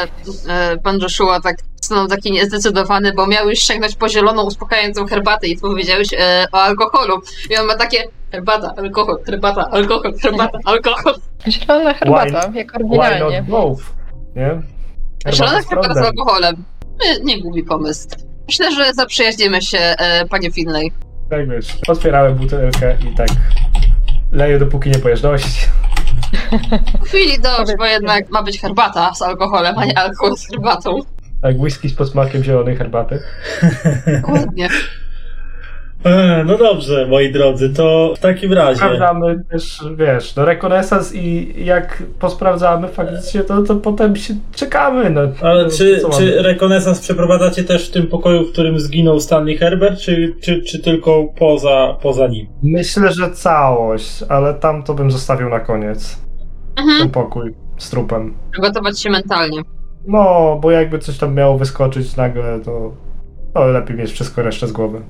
e, 0.48 0.78
pan 0.78 1.00
Joshua 1.00 1.41
tak 1.41 1.56
stanął 1.82 2.08
taki 2.08 2.32
niezdecydowany, 2.32 3.14
bo 3.14 3.28
miał 3.28 3.50
już 3.50 3.60
sięgnąć 3.60 3.95
po 3.95 4.10
zieloną, 4.10 4.44
uspokajającą 4.44 5.06
herbatę 5.06 5.48
i 5.48 5.58
powiedziałeś 5.58 6.08
e, 6.14 6.45
o 6.52 6.62
alkoholu. 6.62 7.22
I 7.50 7.58
on 7.58 7.68
ma 7.68 7.76
takie 7.76 8.04
herbata, 8.32 8.74
alkohol, 8.78 9.18
herbata, 9.26 9.70
alkohol, 9.72 10.14
herbata, 10.22 10.60
alkohol. 10.66 11.16
Zielona 11.48 11.94
herbata, 11.94 12.52
jak 12.54 12.72
Why 12.72 12.76
oryginalnie. 12.76 13.41
not 13.41 13.50
both? 13.50 13.84
Nie? 14.36 14.62
Zielona 15.34 15.62
z 15.62 15.68
herbata 15.68 15.94
z 15.94 15.98
alkoholem. 15.98 16.64
Nie, 17.06 17.20
nie 17.20 17.41
głupi 17.41 17.64
pomysł. 17.64 18.08
Myślę, 18.48 18.72
że 18.72 18.94
zaprzyjaźnimy 18.94 19.62
się, 19.62 19.78
e, 19.80 20.26
panie 20.26 20.52
Finlay. 20.52 20.91
Tak 21.30 21.50
wiesz, 21.50 21.68
otwierałem 21.88 22.36
butelkę 22.36 22.98
i 23.12 23.16
tak 23.16 23.30
leję 24.32 24.60
dopóki 24.60 24.90
nie 24.90 25.16
dość. 25.22 25.70
W 27.03 27.07
chwili 27.07 27.40
dość, 27.41 27.72
bo 27.77 27.85
jednak 27.85 28.30
ma 28.30 28.44
być 28.44 28.61
herbata 28.61 29.14
z 29.14 29.22
alkoholem, 29.22 29.77
a 29.77 29.85
nie 29.85 29.98
alkohol 29.98 30.38
z 30.38 30.48
herbatą. 30.48 30.99
Tak, 31.41 31.57
whisky 31.57 31.90
z 31.90 31.95
posmakiem 31.95 32.44
zielonej 32.44 32.76
herbaty. 32.76 33.19
Dokładnie. 34.22 34.69
E, 36.04 36.44
No 36.44 36.58
dobrze, 36.58 37.08
moi 37.08 37.32
drodzy, 37.32 37.70
to 37.70 38.14
w 38.18 38.20
takim 38.20 38.54
razie. 38.54 38.78
Sprawdzamy 38.78 39.44
też, 39.52 39.80
wiesz, 39.98 40.36
no 40.36 40.46
rekonesans 40.46 41.16
i 41.16 41.54
jak 41.66 42.04
posprawdzamy 42.20 42.88
faktycznie, 42.88 43.42
to, 43.42 43.62
to 43.62 43.76
potem 43.76 44.16
się 44.16 44.34
czekamy. 44.56 45.10
No, 45.10 45.22
Ale 45.42 45.64
No, 45.64 45.70
czy, 45.70 46.02
czy 46.18 46.42
rekonesans 46.42 47.00
przeprowadzacie 47.00 47.64
też 47.64 47.90
w 47.90 47.92
tym 47.92 48.08
pokoju, 48.08 48.46
w 48.46 48.52
którym 48.52 48.80
zginął 48.80 49.20
Stanley 49.20 49.58
Herbert, 49.58 50.00
czy, 50.00 50.36
czy, 50.42 50.62
czy 50.62 50.82
tylko 50.82 51.24
poza, 51.40 51.98
poza 52.02 52.28
nim? 52.28 52.48
Myślę, 52.64 53.12
że 53.12 53.32
całość, 53.32 54.24
ale 54.30 54.54
tam 54.54 54.84
to 54.84 54.94
bym 54.94 55.12
zostawił 55.12 55.50
na 55.50 55.60
koniec. 55.60 56.22
Mhm. 56.78 57.00
Ten 57.00 57.10
pokój 57.10 57.54
z 57.78 57.90
trupem. 57.90 58.34
Przygotować 58.52 59.02
się 59.02 59.10
mentalnie. 59.10 59.62
No, 60.08 60.58
bo 60.62 60.72
jakby 60.72 61.00
coś 61.00 61.18
tam 61.18 61.36
miało 61.36 61.58
wyskoczyć 61.58 62.16
nagle, 62.16 62.60
to, 62.66 62.94
to 63.54 63.66
lepiej 63.66 63.98
mieć 63.98 64.12
wszystko 64.12 64.42
resztę 64.42 64.68
z 64.68 64.72
głowy. 64.72 65.02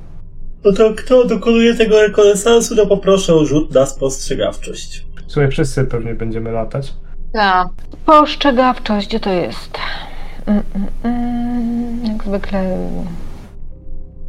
No 0.66 0.72
to 0.74 0.94
kto 0.94 1.26
dokonuje 1.26 1.76
tego 1.76 2.02
rekonesansu, 2.02 2.76
to 2.76 2.88
poproszę 2.88 3.34
o 3.36 3.46
rzut 3.46 3.74
na 3.74 3.86
spostrzegawczość. 3.86 5.06
W 5.28 5.32
sumie 5.32 5.48
wszyscy 5.50 5.86
pewnie 5.86 6.14
będziemy 6.14 6.52
latać. 6.52 6.94
Tak. 7.34 7.68
Postrzegawczość, 8.06 9.08
gdzie 9.08 9.20
to 9.20 9.30
jest? 9.30 9.78
Mm, 10.46 10.64
mm, 10.76 10.90
mm, 11.04 12.06
jak 12.06 12.24
zwykle 12.24 12.78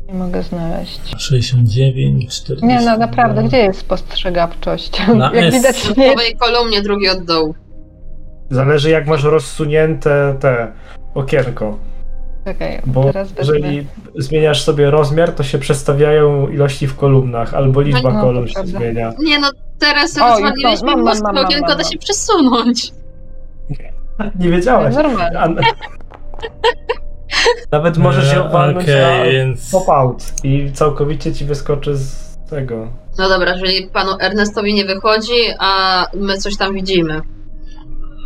nie 0.08 0.14
mogę 0.14 0.42
znaleźć. 0.42 1.00
69, 1.18 2.28
40. 2.28 2.66
Nie, 2.66 2.80
no 2.80 2.98
naprawdę, 2.98 3.42
gdzie 3.42 3.56
jest 3.56 3.80
spostrzegawczość? 3.80 5.06
Na 5.16 5.32
jak 5.34 5.44
S. 5.44 5.54
widać, 5.54 5.76
W 5.76 5.96
nie 5.96 6.36
kolumnie, 6.38 6.82
drugi 6.82 7.08
od 7.08 7.24
dołu. 7.24 7.54
Zależy 8.50 8.90
jak 8.90 9.06
masz 9.06 9.24
rozsunięte 9.24 10.36
te 10.40 10.72
okienko. 11.14 11.78
Czekaj, 12.44 12.80
Bo 12.86 13.10
jeżeli 13.38 13.86
zmieniasz 14.16 14.62
sobie 14.62 14.90
rozmiar, 14.90 15.32
to 15.32 15.42
się 15.42 15.58
przestawiają 15.58 16.48
ilości 16.48 16.86
w 16.86 16.96
kolumnach, 16.96 17.54
albo 17.54 17.80
liczba 17.80 18.12
No, 18.12 18.20
kolumn 18.20 18.46
się 18.48 18.54
prawda. 18.54 18.78
zmienia. 18.78 19.12
Nie 19.18 19.38
no, 19.38 19.50
teraz 19.78 20.16
rozwaliliśmy 20.18 20.70
już 20.70 20.82
mam, 20.82 20.90
mam, 20.94 21.00
mózg, 21.04 21.22
mam, 21.22 21.34
mam, 21.34 21.44
okienko 21.44 21.68
mam, 21.68 21.76
da 21.78 21.82
mam. 21.84 21.92
się 21.92 21.98
przesunąć. 21.98 22.92
Nie 24.40 24.48
wiedziałaś. 24.50 24.94
Normalnie. 24.94 25.38
A- 25.40 25.48
Nawet 27.72 27.96
możesz 27.98 28.32
ją 28.34 28.48
walnąć 28.50 28.84
Okej, 28.88 29.02
na 29.18 29.24
więc... 29.24 29.70
pop-out 29.70 30.24
i 30.44 30.72
całkowicie 30.72 31.32
ci 31.34 31.44
wyskoczy 31.44 31.96
z 31.96 32.38
tego. 32.50 32.88
No 33.18 33.28
dobra, 33.28 33.54
czyli 33.58 33.88
panu 33.92 34.10
Ernestowi 34.20 34.74
nie 34.74 34.84
wychodzi, 34.84 35.32
a 35.58 36.04
my 36.14 36.38
coś 36.38 36.56
tam 36.56 36.74
widzimy. 36.74 37.20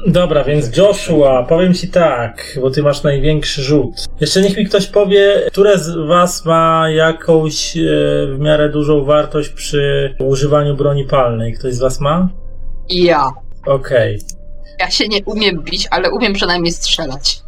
Dobra, 0.06 0.44
więc 0.44 0.76
Joshua, 0.76 1.42
powiem 1.42 1.74
ci 1.74 1.88
tak, 1.88 2.58
bo 2.60 2.70
ty 2.70 2.82
masz 2.82 3.02
największy 3.02 3.62
rzut. 3.62 4.06
Jeszcze 4.20 4.40
niech 4.40 4.56
mi 4.56 4.66
ktoś 4.66 4.86
powie, 4.86 5.42
które 5.46 5.78
z 5.78 6.08
was 6.08 6.44
ma 6.44 6.90
jakąś 6.90 7.76
e, 7.76 7.80
w 8.26 8.38
miarę 8.38 8.68
dużą 8.68 9.04
wartość 9.04 9.48
przy 9.48 10.14
używaniu 10.18 10.76
broni 10.76 11.04
palnej. 11.04 11.52
Ktoś 11.52 11.74
z 11.74 11.78
was 11.78 12.00
ma? 12.00 12.28
Ja. 12.88 13.30
Okej. 13.66 14.18
Ja 14.80 14.90
się 14.90 15.08
nie 15.08 15.24
umiem 15.24 15.62
bić, 15.62 15.88
ale 15.90 16.10
umiem 16.10 16.32
przynajmniej 16.32 16.72
strzelać. 16.72 17.42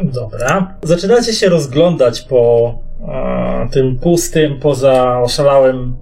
Dobra. 0.00 0.74
Zaczynacie 0.82 1.32
się 1.32 1.48
rozglądać 1.48 2.22
po 2.22 2.74
e, 3.08 3.68
tym 3.72 3.98
pustym, 3.98 4.60
poza 4.60 5.20
oszalałym 5.20 5.96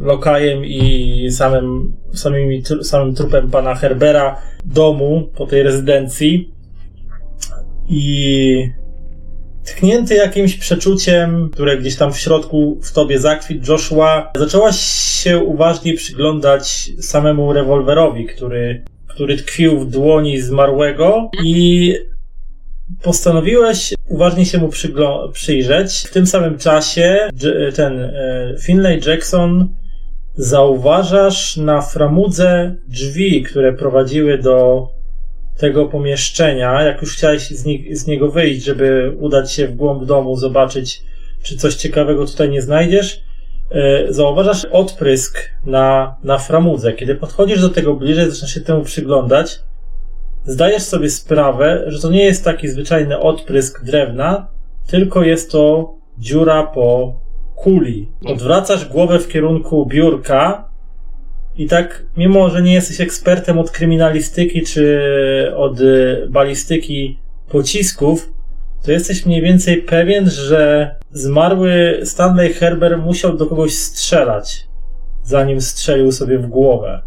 lokajem 0.00 0.64
i 0.64 1.28
samym, 1.30 1.96
samymi, 2.18 2.62
samym 2.82 3.14
trupem 3.14 3.50
pana 3.50 3.74
Herbera 3.74 4.40
domu 4.64 5.28
po 5.36 5.46
tej 5.46 5.62
rezydencji. 5.62 6.50
I 7.88 8.70
tknięty 9.64 10.14
jakimś 10.14 10.56
przeczuciem, 10.56 11.50
które 11.52 11.78
gdzieś 11.78 11.96
tam 11.96 12.12
w 12.12 12.18
środku 12.18 12.78
w 12.82 12.92
tobie 12.92 13.18
zakwit, 13.18 13.68
Joshua, 13.68 14.32
zaczęłaś 14.36 14.76
się 15.22 15.38
uważniej 15.38 15.94
przyglądać 15.94 16.90
samemu 17.00 17.52
rewolwerowi, 17.52 18.26
który 18.26 18.84
który 19.16 19.36
tkwił 19.36 19.80
w 19.80 19.90
dłoni 19.90 20.40
zmarłego 20.40 21.30
i 21.44 21.94
postanowiłeś 23.02 23.94
uważnie 24.08 24.46
się 24.46 24.58
mu 24.58 24.70
przyjrzeć. 25.32 26.04
W 26.08 26.12
tym 26.12 26.26
samym 26.26 26.58
czasie 26.58 27.28
ten 27.74 28.00
e, 28.00 28.54
Finlay 28.62 29.00
Jackson 29.06 29.68
zauważasz 30.36 31.56
na 31.56 31.82
framudze 31.82 32.74
drzwi, 32.88 33.42
które 33.42 33.72
prowadziły 33.72 34.38
do 34.38 34.88
tego 35.58 35.86
pomieszczenia. 35.86 36.82
Jak 36.82 37.00
już 37.02 37.16
chciałeś 37.16 37.50
z, 37.50 37.64
nie- 37.64 37.96
z 37.96 38.06
niego 38.06 38.30
wyjść, 38.30 38.64
żeby 38.64 39.16
udać 39.20 39.52
się 39.52 39.66
w 39.68 39.76
głąb 39.76 40.04
domu, 40.04 40.36
zobaczyć, 40.36 41.02
czy 41.42 41.56
coś 41.56 41.74
ciekawego 41.74 42.26
tutaj 42.26 42.50
nie 42.50 42.62
znajdziesz, 42.62 43.20
e, 43.70 44.12
zauważasz 44.12 44.64
odprysk 44.64 45.38
na, 45.66 46.16
na 46.24 46.38
framudze. 46.38 46.92
Kiedy 46.92 47.14
podchodzisz 47.14 47.60
do 47.60 47.68
tego 47.68 47.94
bliżej, 47.94 48.30
zaczynasz 48.30 48.54
się 48.54 48.60
temu 48.60 48.82
przyglądać, 48.84 49.60
zdajesz 50.44 50.82
sobie 50.82 51.10
sprawę, 51.10 51.84
że 51.86 52.00
to 52.00 52.10
nie 52.10 52.24
jest 52.24 52.44
taki 52.44 52.68
zwyczajny 52.68 53.18
odprysk 53.20 53.84
drewna, 53.84 54.46
tylko 54.86 55.22
jest 55.22 55.52
to 55.52 55.94
dziura 56.18 56.62
po 56.62 57.14
kuli. 57.56 58.08
Odwracasz 58.26 58.88
głowę 58.88 59.18
w 59.18 59.28
kierunku 59.28 59.86
biurka 59.86 60.68
i 61.56 61.66
tak, 61.66 62.02
mimo 62.16 62.50
że 62.50 62.62
nie 62.62 62.74
jesteś 62.74 63.00
ekspertem 63.00 63.58
od 63.58 63.70
kryminalistyki 63.70 64.62
czy 64.62 65.52
od 65.56 65.80
y, 65.80 66.26
balistyki 66.30 67.18
pocisków, 67.48 68.32
to 68.84 68.92
jesteś 68.92 69.26
mniej 69.26 69.42
więcej 69.42 69.82
pewien, 69.82 70.30
że 70.30 70.94
zmarły 71.10 72.00
Stanley 72.04 72.54
Herber 72.54 72.98
musiał 72.98 73.36
do 73.36 73.46
kogoś 73.46 73.74
strzelać, 73.74 74.66
zanim 75.22 75.60
strzelił 75.60 76.12
sobie 76.12 76.38
w 76.38 76.46
głowę. 76.46 77.02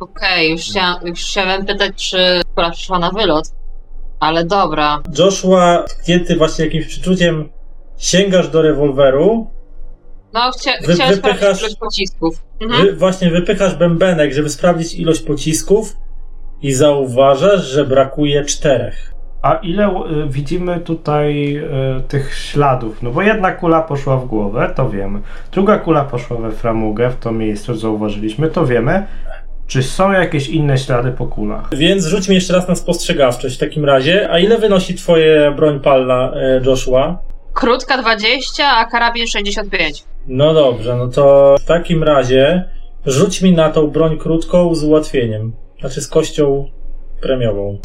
Okej, 0.00 0.50
już, 0.50 0.60
chciałam, 0.60 1.06
już 1.06 1.20
chciałem 1.20 1.66
pytać, 1.66 2.10
czy 2.10 2.40
która 2.52 2.70
przyszła 2.70 2.98
na 2.98 3.10
wylot. 3.10 3.44
Ale 4.20 4.44
dobra. 4.44 5.02
Joshua, 5.18 5.84
tknięty 5.88 6.36
właśnie 6.36 6.64
jakimś 6.64 6.86
przeczuciem, 6.86 7.48
sięgasz 7.98 8.48
do 8.48 8.62
rewolweru, 8.62 9.46
No, 10.34 10.50
chcia, 10.52 10.70
Wy- 10.86 10.94
chciałem 10.94 11.14
wypychasz- 11.14 11.36
sprawdzić 11.36 11.60
ilość 11.62 11.76
pocisków. 11.76 12.42
Mhm. 12.60 12.82
wy, 12.86 12.92
właśnie 12.92 13.30
wypychasz 13.30 13.74
bębenek, 13.74 14.32
żeby 14.32 14.48
sprawdzić 14.48 14.94
ilość 14.94 15.20
pocisków 15.22 15.96
i 16.62 16.72
zauważasz, 16.72 17.64
że 17.64 17.84
brakuje 17.84 18.44
czterech. 18.44 19.14
A 19.42 19.54
ile 19.54 19.88
y, 19.88 20.28
widzimy 20.28 20.80
tutaj 20.80 21.56
y, 21.56 22.00
tych 22.08 22.34
śladów? 22.34 23.02
No 23.02 23.10
bo 23.10 23.22
jedna 23.22 23.52
kula 23.52 23.82
poszła 23.82 24.16
w 24.16 24.26
głowę, 24.26 24.72
to 24.76 24.90
wiemy. 24.90 25.20
Druga 25.52 25.78
kula 25.78 26.04
poszła 26.04 26.36
we 26.36 26.50
framugę, 26.50 27.10
w 27.10 27.16
to 27.16 27.32
miejsce 27.32 27.74
zauważyliśmy, 27.76 28.48
to 28.50 28.66
wiemy. 28.66 29.06
Czy 29.66 29.82
są 29.82 30.12
jakieś 30.12 30.48
inne 30.48 30.78
ślady 30.78 31.10
po 31.12 31.26
kulach? 31.26 31.68
Więc 31.76 32.04
rzuć 32.04 32.28
mi 32.28 32.34
jeszcze 32.34 32.52
raz 32.52 32.68
na 32.68 32.74
spostrzegawczość 32.74 33.56
w 33.56 33.60
takim 33.60 33.84
razie. 33.84 34.30
A 34.30 34.38
ile 34.38 34.58
wynosi 34.58 34.94
twoje 34.94 35.52
broń 35.56 35.80
palna, 35.80 36.32
e, 36.36 36.60
Joshua? 36.64 37.18
Krótka 37.58 37.98
20, 38.02 38.64
a 38.76 38.84
karabin 38.84 39.26
65. 39.26 40.04
No 40.26 40.54
dobrze, 40.54 40.96
no 40.96 41.08
to 41.08 41.56
w 41.60 41.64
takim 41.64 42.02
razie 42.02 42.64
rzuć 43.06 43.42
mi 43.42 43.52
na 43.52 43.70
tą 43.70 43.86
broń 43.86 44.18
krótką 44.18 44.74
z 44.74 44.84
ułatwieniem. 44.84 45.52
Znaczy 45.80 46.00
z 46.00 46.08
kością 46.08 46.70
premiową. 47.20 47.78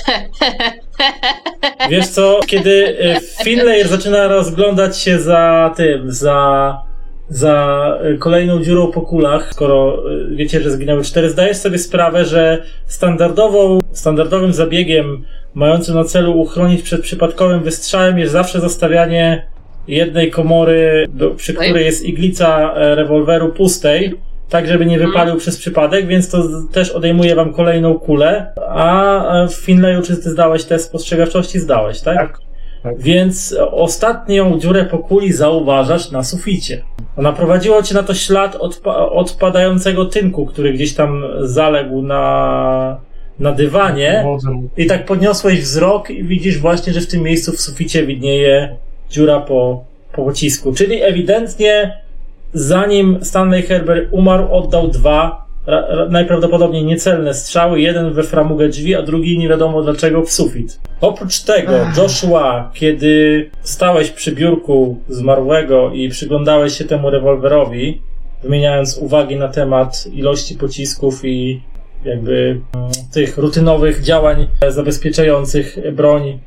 Wiesz 1.90 2.08
co, 2.08 2.40
kiedy 2.48 2.98
e, 3.00 3.44
Finlayer 3.44 3.88
zaczyna 3.88 4.28
rozglądać 4.28 4.98
się 4.98 5.20
za 5.20 5.74
tym, 5.78 6.12
za, 6.12 6.78
za 7.30 7.98
e, 8.02 8.18
kolejną 8.18 8.64
dziurą 8.64 8.92
po 8.92 9.02
kulach, 9.02 9.54
skoro 9.54 9.98
e, 9.98 10.36
wiecie, 10.36 10.62
że 10.62 10.72
zginęły 10.72 11.04
cztery, 11.04 11.30
zdajesz 11.30 11.58
sobie 11.58 11.78
sprawę, 11.78 12.26
że 12.26 12.64
standardową, 12.86 13.80
standardowym 13.92 14.54
zabiegiem 14.54 15.26
mającym 15.54 15.96
na 15.96 16.04
celu 16.04 16.42
uchronić 16.42 16.82
przed 16.82 17.02
przypadkowym 17.02 17.64
wystrzałem 17.64 18.20
jest 18.20 18.32
zawsze 18.32 18.60
zostawianie 18.60 19.53
jednej 19.88 20.32
komory, 20.32 21.06
do, 21.10 21.30
przy 21.30 21.54
Okej. 21.54 21.68
której 21.68 21.86
jest 21.86 22.06
iglica 22.06 22.74
e, 22.74 22.96
rewolweru 22.96 23.50
pustej, 23.50 24.14
tak 24.50 24.68
żeby 24.68 24.86
nie 24.86 25.00
wypalił 25.00 25.36
przez 25.36 25.58
przypadek, 25.58 26.08
więc 26.08 26.30
to 26.30 26.44
też 26.72 26.92
odejmuje 26.92 27.36
wam 27.36 27.54
kolejną 27.54 28.00
kulę. 28.00 28.54
A 28.70 29.44
e, 29.44 29.48
w 29.48 29.54
Finlayu, 29.54 30.02
czy 30.02 30.18
ty 30.18 30.30
zdałeś 30.30 30.64
test 30.64 30.86
spostrzegawczości? 30.86 31.60
Zdałeś, 31.60 32.02
tak? 32.02 32.18
Tak. 32.18 32.40
Tak. 32.84 33.00
Więc 33.00 33.56
ostatnią 33.72 34.60
dziurę 34.60 34.86
po 34.86 34.98
kuli 34.98 35.34
zauważasz 35.34 36.12
na 36.12 36.24
suficie. 36.24 36.84
Ona 37.18 37.34
prowadziła 37.34 37.84
cię 37.84 37.96
na 37.96 38.04
to 38.04 38.14
ślad 38.14 38.56
odpa- 38.56 39.10
odpadającego 39.12 40.06
tynku, 40.06 40.46
który 40.46 40.74
gdzieś 40.74 40.94
tam 40.94 41.24
zaległ 41.42 42.02
na, 42.02 42.98
na 43.40 43.52
dywanie. 43.52 44.26
I 44.78 44.86
tak 44.86 45.06
podniosłeś 45.06 45.62
wzrok 45.62 46.10
i 46.10 46.24
widzisz 46.24 46.60
właśnie, 46.60 46.94
że 46.94 47.02
w 47.02 47.08
tym 47.08 47.22
miejscu 47.24 47.52
w 47.52 47.62
suficie 47.62 48.06
widnieje 48.06 48.78
dziura 49.14 49.40
po, 49.40 49.84
po 50.14 50.24
pocisku. 50.26 50.74
Czyli 50.74 51.02
ewidentnie 51.02 51.98
zanim 52.54 53.20
Stanley 53.22 53.62
Herbert 53.62 54.08
umarł, 54.12 54.48
oddał 54.52 54.88
dwa 54.88 55.46
ra, 55.68 55.86
ra, 55.88 56.06
najprawdopodobniej 56.10 56.86
niecelne 56.86 57.34
strzały. 57.34 57.82
Jeden 57.82 58.14
we 58.14 58.24
framugę 58.24 58.70
drzwi, 58.70 58.96
a 58.96 59.02
drugi 59.02 59.38
nie 59.38 59.50
wiadomo 59.50 59.82
dlaczego 59.82 60.22
w 60.22 60.32
sufit. 60.32 60.80
Oprócz 61.02 61.40
tego, 61.40 61.72
Joshua, 61.98 62.72
kiedy 62.74 63.50
stałeś 63.62 64.10
przy 64.10 64.32
biurku 64.32 64.98
zmarłego 65.10 65.92
i 65.92 66.10
przyglądałeś 66.10 66.78
się 66.78 66.86
temu 66.86 67.10
rewolwerowi, 67.10 68.02
wymieniając 68.44 68.98
uwagi 68.98 69.36
na 69.36 69.48
temat 69.48 70.08
ilości 70.14 70.56
pocisków 70.56 71.26
i 71.26 71.62
jakby 72.06 72.62
mm, 72.76 72.90
tych 73.14 73.38
rutynowych 73.38 74.04
działań 74.04 74.48
zabezpieczających 74.70 75.78
broń 75.94 76.40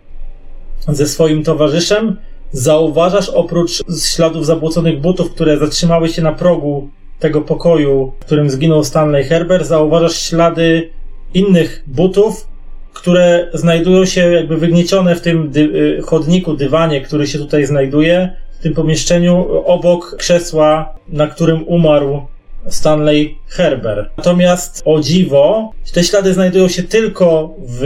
ze 0.88 1.06
swoim 1.06 1.44
towarzyszem, 1.44 2.16
zauważasz 2.52 3.28
oprócz 3.28 3.82
śladów 4.04 4.46
zabłoconych 4.46 5.00
butów, 5.00 5.30
które 5.30 5.58
zatrzymały 5.58 6.08
się 6.08 6.22
na 6.22 6.32
progu 6.32 6.88
tego 7.18 7.40
pokoju, 7.40 8.12
w 8.20 8.24
którym 8.24 8.50
zginął 8.50 8.84
Stanley 8.84 9.24
Herbert, 9.24 9.66
zauważasz 9.66 10.20
ślady 10.20 10.90
innych 11.34 11.82
butów, 11.86 12.46
które 12.92 13.50
znajdują 13.54 14.04
się 14.04 14.32
jakby 14.32 14.56
wygniecione 14.56 15.16
w 15.16 15.20
tym 15.20 15.50
dy- 15.50 15.96
y, 15.98 16.02
chodniku, 16.02 16.54
dywanie, 16.54 17.00
który 17.00 17.26
się 17.26 17.38
tutaj 17.38 17.66
znajduje, 17.66 18.36
w 18.60 18.62
tym 18.62 18.74
pomieszczeniu 18.74 19.62
obok 19.64 20.16
krzesła, 20.18 20.94
na 21.08 21.26
którym 21.26 21.68
umarł 21.68 22.20
Stanley 22.68 23.38
Herbert. 23.46 24.08
Natomiast 24.16 24.82
o 24.84 25.00
dziwo, 25.00 25.70
te 25.94 26.04
ślady 26.04 26.32
znajdują 26.34 26.68
się 26.68 26.82
tylko 26.82 27.54
w, 27.68 27.82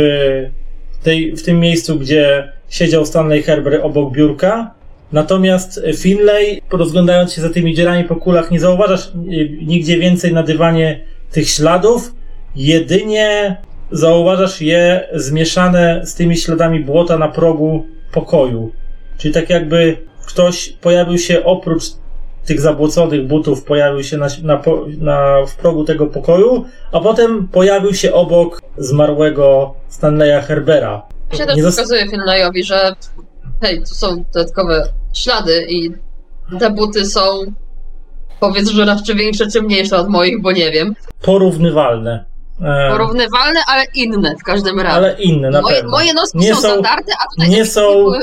tej, 1.02 1.36
w 1.36 1.42
tym 1.42 1.60
miejscu, 1.60 1.98
gdzie 1.98 2.52
siedział 2.70 3.06
Stanley 3.06 3.42
Herbert 3.42 3.84
obok 3.84 4.12
biurka. 4.12 4.74
Natomiast 5.12 5.80
Finlay, 5.96 6.60
rozglądając 6.72 7.32
się 7.32 7.42
za 7.42 7.50
tymi 7.50 7.74
dziurami 7.74 8.04
po 8.04 8.16
kulach, 8.16 8.50
nie 8.50 8.60
zauważasz 8.60 9.06
y, 9.06 9.10
nigdzie 9.66 9.98
więcej 9.98 10.32
na 10.32 10.42
dywanie 10.42 11.00
tych 11.32 11.48
śladów. 11.48 12.14
Jedynie 12.56 13.56
zauważasz 13.90 14.60
je 14.60 15.08
zmieszane 15.14 16.00
z 16.04 16.14
tymi 16.14 16.36
śladami 16.36 16.80
błota 16.80 17.18
na 17.18 17.28
progu 17.28 17.86
pokoju. 18.12 18.72
Czyli 19.18 19.34
tak 19.34 19.50
jakby 19.50 19.96
ktoś 20.26 20.68
pojawił 20.68 21.18
się 21.18 21.44
oprócz 21.44 21.84
tych 22.46 22.60
zabłoconych 22.60 23.26
butów, 23.26 23.64
pojawił 23.64 24.04
się 24.04 24.16
na, 24.16 24.28
na, 24.42 24.62
na, 24.98 25.46
w 25.46 25.56
progu 25.56 25.84
tego 25.84 26.06
pokoju, 26.06 26.64
a 26.92 27.00
potem 27.00 27.48
pojawił 27.48 27.94
się 27.94 28.12
obok 28.12 28.62
zmarłego 28.78 29.74
Stanleya 29.88 30.42
Herbera. 30.42 31.02
Ja 31.32 31.38
się 31.38 31.46
też 31.46 31.56
pokazuje 31.76 32.08
Finlayowi, 32.08 32.64
że 32.64 32.94
hej, 33.62 33.78
tu 33.78 33.86
są 33.94 34.24
dodatkowe 34.34 34.82
ślady 35.14 35.66
i 35.68 35.90
te 36.60 36.70
buty 36.70 37.04
są 37.06 37.22
powiedz, 38.40 38.68
że 38.70 38.84
raczej 38.84 39.16
większe 39.16 39.46
czy 39.50 39.62
mniejsze 39.62 39.96
od 39.96 40.08
moich, 40.08 40.42
bo 40.42 40.52
nie 40.52 40.70
wiem. 40.70 40.94
Porównywalne. 41.22 42.24
E, 42.62 42.90
Porównywalne, 42.90 43.60
ale 43.66 43.84
inne 43.94 44.36
w 44.40 44.42
każdym 44.44 44.80
razie. 44.80 44.94
ale 44.96 45.16
inne 45.22 45.50
na 45.50 45.62
moje, 45.62 45.74
pewno. 45.76 45.90
moje 45.90 46.14
noski 46.14 46.38
Nie 46.38 46.54
są 46.54 46.60
są- 46.60 46.68
standardy, 46.68 47.12
a 47.24 47.34
tutaj 47.34 47.50
nie 47.50 47.64
są- 47.66 47.80
były- 48.04 48.22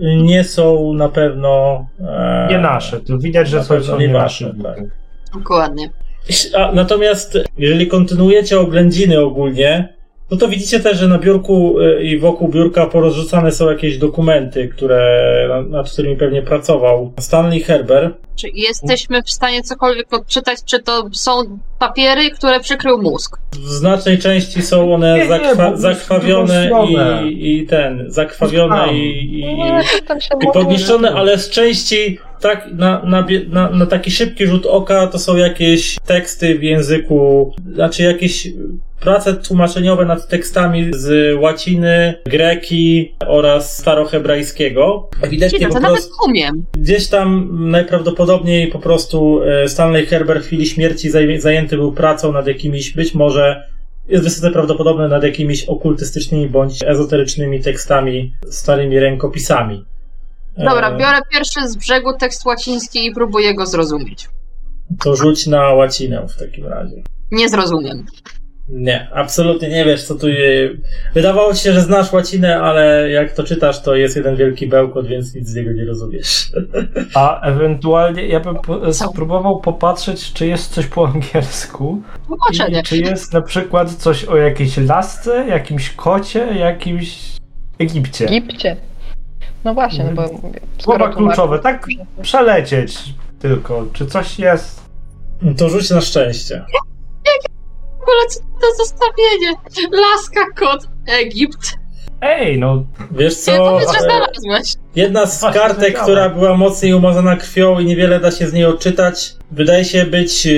Nie 0.00 0.44
są 0.44 0.92
na 0.94 1.08
pewno. 1.08 1.86
E, 2.08 2.46
Nie 2.50 2.58
nasze, 2.58 3.00
to 3.00 3.18
widać, 3.18 3.48
że 3.48 3.64
są, 3.64 3.82
są 3.82 3.98
nie 3.98 4.08
nasze. 4.08 4.54
tak. 4.62 4.78
Dokładnie. 5.34 5.90
A, 6.56 6.72
natomiast 6.72 7.38
jeżeli 7.58 7.86
kontynuujecie 7.86 8.60
oględziny 8.60 9.20
ogólnie, 9.20 9.94
no 10.32 10.38
to 10.38 10.48
widzicie 10.48 10.80
też, 10.80 10.98
że 10.98 11.08
na 11.08 11.18
biurku 11.18 11.80
y, 11.80 12.02
i 12.02 12.18
wokół 12.18 12.48
biurka 12.48 12.86
porozrzucane 12.86 13.52
są 13.52 13.70
jakieś 13.70 13.98
dokumenty, 13.98 14.68
które, 14.68 15.64
nad, 15.68 15.90
którymi 15.90 16.16
pewnie 16.16 16.42
pracował 16.42 17.12
Stanley 17.20 17.60
Herbert. 17.60 18.16
Czy 18.36 18.48
jesteśmy 18.54 19.22
w 19.22 19.30
stanie 19.30 19.62
cokolwiek 19.62 20.14
odczytać, 20.14 20.58
czy 20.64 20.82
to 20.82 21.08
są 21.12 21.58
papiery, 21.86 22.30
które 22.30 22.60
przykrył 22.60 23.02
mózg. 23.02 23.38
W 23.52 23.68
znacznej 23.68 24.18
części 24.18 24.62
są 24.62 24.94
one 24.94 25.18
Nie, 25.18 25.24
nie, 25.24 25.30
zakwa- 25.30 25.76
zakrwawione 25.76 26.70
i, 27.30 27.56
i 27.58 27.66
ten, 27.66 28.04
zakrwawione 28.08 28.94
i, 28.94 29.40
i, 29.40 29.56
No, 29.56 29.80
i 30.42 30.46
podniszczone, 30.52 31.10
ale 31.14 31.38
z 31.38 31.50
części 31.50 32.18
tak 32.40 32.68
na, 32.72 33.02
na, 33.04 33.26
na, 33.48 33.70
na 33.70 33.86
taki 33.86 34.10
szybki 34.10 34.46
rzut 34.46 34.66
oka 34.66 35.06
to 35.06 35.18
są 35.18 35.36
jakieś 35.36 35.96
teksty 36.06 36.58
w 36.58 36.62
języku, 36.62 37.54
znaczy 37.74 38.02
jakieś 38.02 38.48
prace 39.00 39.34
tłumaczeniowe 39.34 40.04
nad 40.04 40.28
tekstami 40.28 40.90
z 40.92 41.36
łaciny, 41.40 42.14
greki 42.26 43.12
oraz 43.26 43.78
starohebrajskiego. 43.78 45.08
Ewidentnie 45.22 45.58
Dziwne, 45.58 45.68
po 45.68 45.74
to 45.74 45.80
nawet 45.80 45.98
prostu 46.00 46.14
umiem. 46.30 46.64
gdzieś 46.72 47.08
tam 47.08 47.48
najprawdopodobniej 47.70 48.66
po 48.66 48.78
prostu 48.78 49.40
e, 49.42 49.68
Stanley 49.68 50.06
Herbert 50.06 50.42
w 50.44 50.46
chwili 50.46 50.66
śmierci 50.66 51.10
zaj- 51.10 51.40
zajęty 51.40 51.71
był 51.76 51.92
pracą 51.92 52.32
nad 52.32 52.46
jakimiś, 52.46 52.92
być 52.92 53.14
może 53.14 53.72
jest 54.08 54.24
wysoce 54.24 54.50
prawdopodobne 54.50 55.08
nad 55.08 55.22
jakimiś 55.22 55.64
okultystycznymi 55.64 56.48
bądź 56.48 56.82
ezoterycznymi 56.86 57.62
tekstami, 57.62 58.34
starymi 58.50 58.98
rękopisami. 58.98 59.84
E, 60.56 60.64
Dobra, 60.64 60.90
biorę 60.96 61.18
pierwszy 61.32 61.68
z 61.68 61.76
brzegu 61.76 62.18
tekst 62.18 62.44
łaciński 62.44 63.06
i 63.06 63.12
próbuję 63.12 63.54
go 63.54 63.66
zrozumieć. 63.66 64.28
To 65.00 65.16
rzuć 65.16 65.46
na 65.46 65.60
łacinę 65.60 66.26
w 66.28 66.38
takim 66.38 66.66
razie. 66.66 67.02
Nie 67.30 67.48
zrozumiem. 67.48 68.06
Nie, 68.74 69.08
absolutnie 69.14 69.68
nie 69.68 69.84
wiesz, 69.84 70.04
co 70.04 70.14
tu. 70.14 70.28
je- 70.28 70.70
Wydawało 71.14 71.54
ci 71.54 71.62
się, 71.62 71.72
że 71.72 71.80
znasz 71.80 72.12
łacinę, 72.12 72.60
ale 72.60 73.10
jak 73.10 73.32
to 73.32 73.44
czytasz, 73.44 73.82
to 73.82 73.94
jest 73.94 74.16
jeden 74.16 74.36
wielki 74.36 74.66
bełkot, 74.66 75.06
więc 75.06 75.34
nic 75.34 75.48
z 75.48 75.54
niego 75.54 75.72
nie 75.72 75.84
rozumiesz. 75.84 76.52
A 77.14 77.40
ewentualnie 77.40 78.26
ja 78.26 78.40
bym 78.40 78.56
spróbował 78.92 79.60
popatrzeć, 79.60 80.32
czy 80.32 80.46
jest 80.46 80.72
coś 80.74 80.86
po 80.86 81.06
angielsku. 81.08 82.02
I 82.52 82.82
czy 82.82 82.96
jest 82.98 83.32
na 83.32 83.42
przykład 83.42 83.90
coś 83.94 84.24
o 84.24 84.36
jakiejś 84.36 84.76
lasce, 84.76 85.46
jakimś 85.48 85.90
kocie, 85.90 86.46
jakimś 86.58 87.18
Egipcie. 87.78 88.26
Egipcie. 88.26 88.76
No 89.64 89.74
właśnie, 89.74 90.04
no 90.04 90.12
bo 90.12 90.28
Słowa 90.28 90.38
skoro 90.78 91.04
tłumaczy- 91.04 91.16
kluczowe, 91.16 91.58
tak 91.58 91.86
przelecieć 92.22 92.98
tylko. 93.38 93.86
Czy 93.92 94.06
coś 94.06 94.38
jest? 94.38 94.82
To 95.58 95.68
rzuć 95.68 95.90
na 95.90 96.00
szczęście. 96.00 96.64
W 98.02 98.04
ogóle 98.04 98.26
co 98.28 98.40
to 98.40 98.84
zestawienie? 98.84 99.52
Laska, 99.92 100.46
kot, 100.56 100.88
Egipt. 101.08 101.78
Ej, 102.20 102.58
no 102.58 102.84
Wiesz 103.10 103.34
co? 103.34 103.52
powiedz, 103.56 103.92
że 103.92 103.98
e, 103.98 104.02
znalazłeś. 104.02 104.74
Jedna 104.96 105.26
z 105.26 105.40
Właśnie 105.40 105.60
kartek, 105.60 105.98
która 105.98 106.28
była 106.28 106.56
mocniej 106.56 106.94
umazana 106.94 107.36
krwią 107.36 107.78
i 107.78 107.84
niewiele 107.84 108.20
da 108.20 108.30
się 108.30 108.48
z 108.48 108.52
niej 108.52 108.64
odczytać, 108.64 109.34
wydaje 109.50 109.84
się 109.84 110.06
być 110.06 110.46
e, 110.46 110.50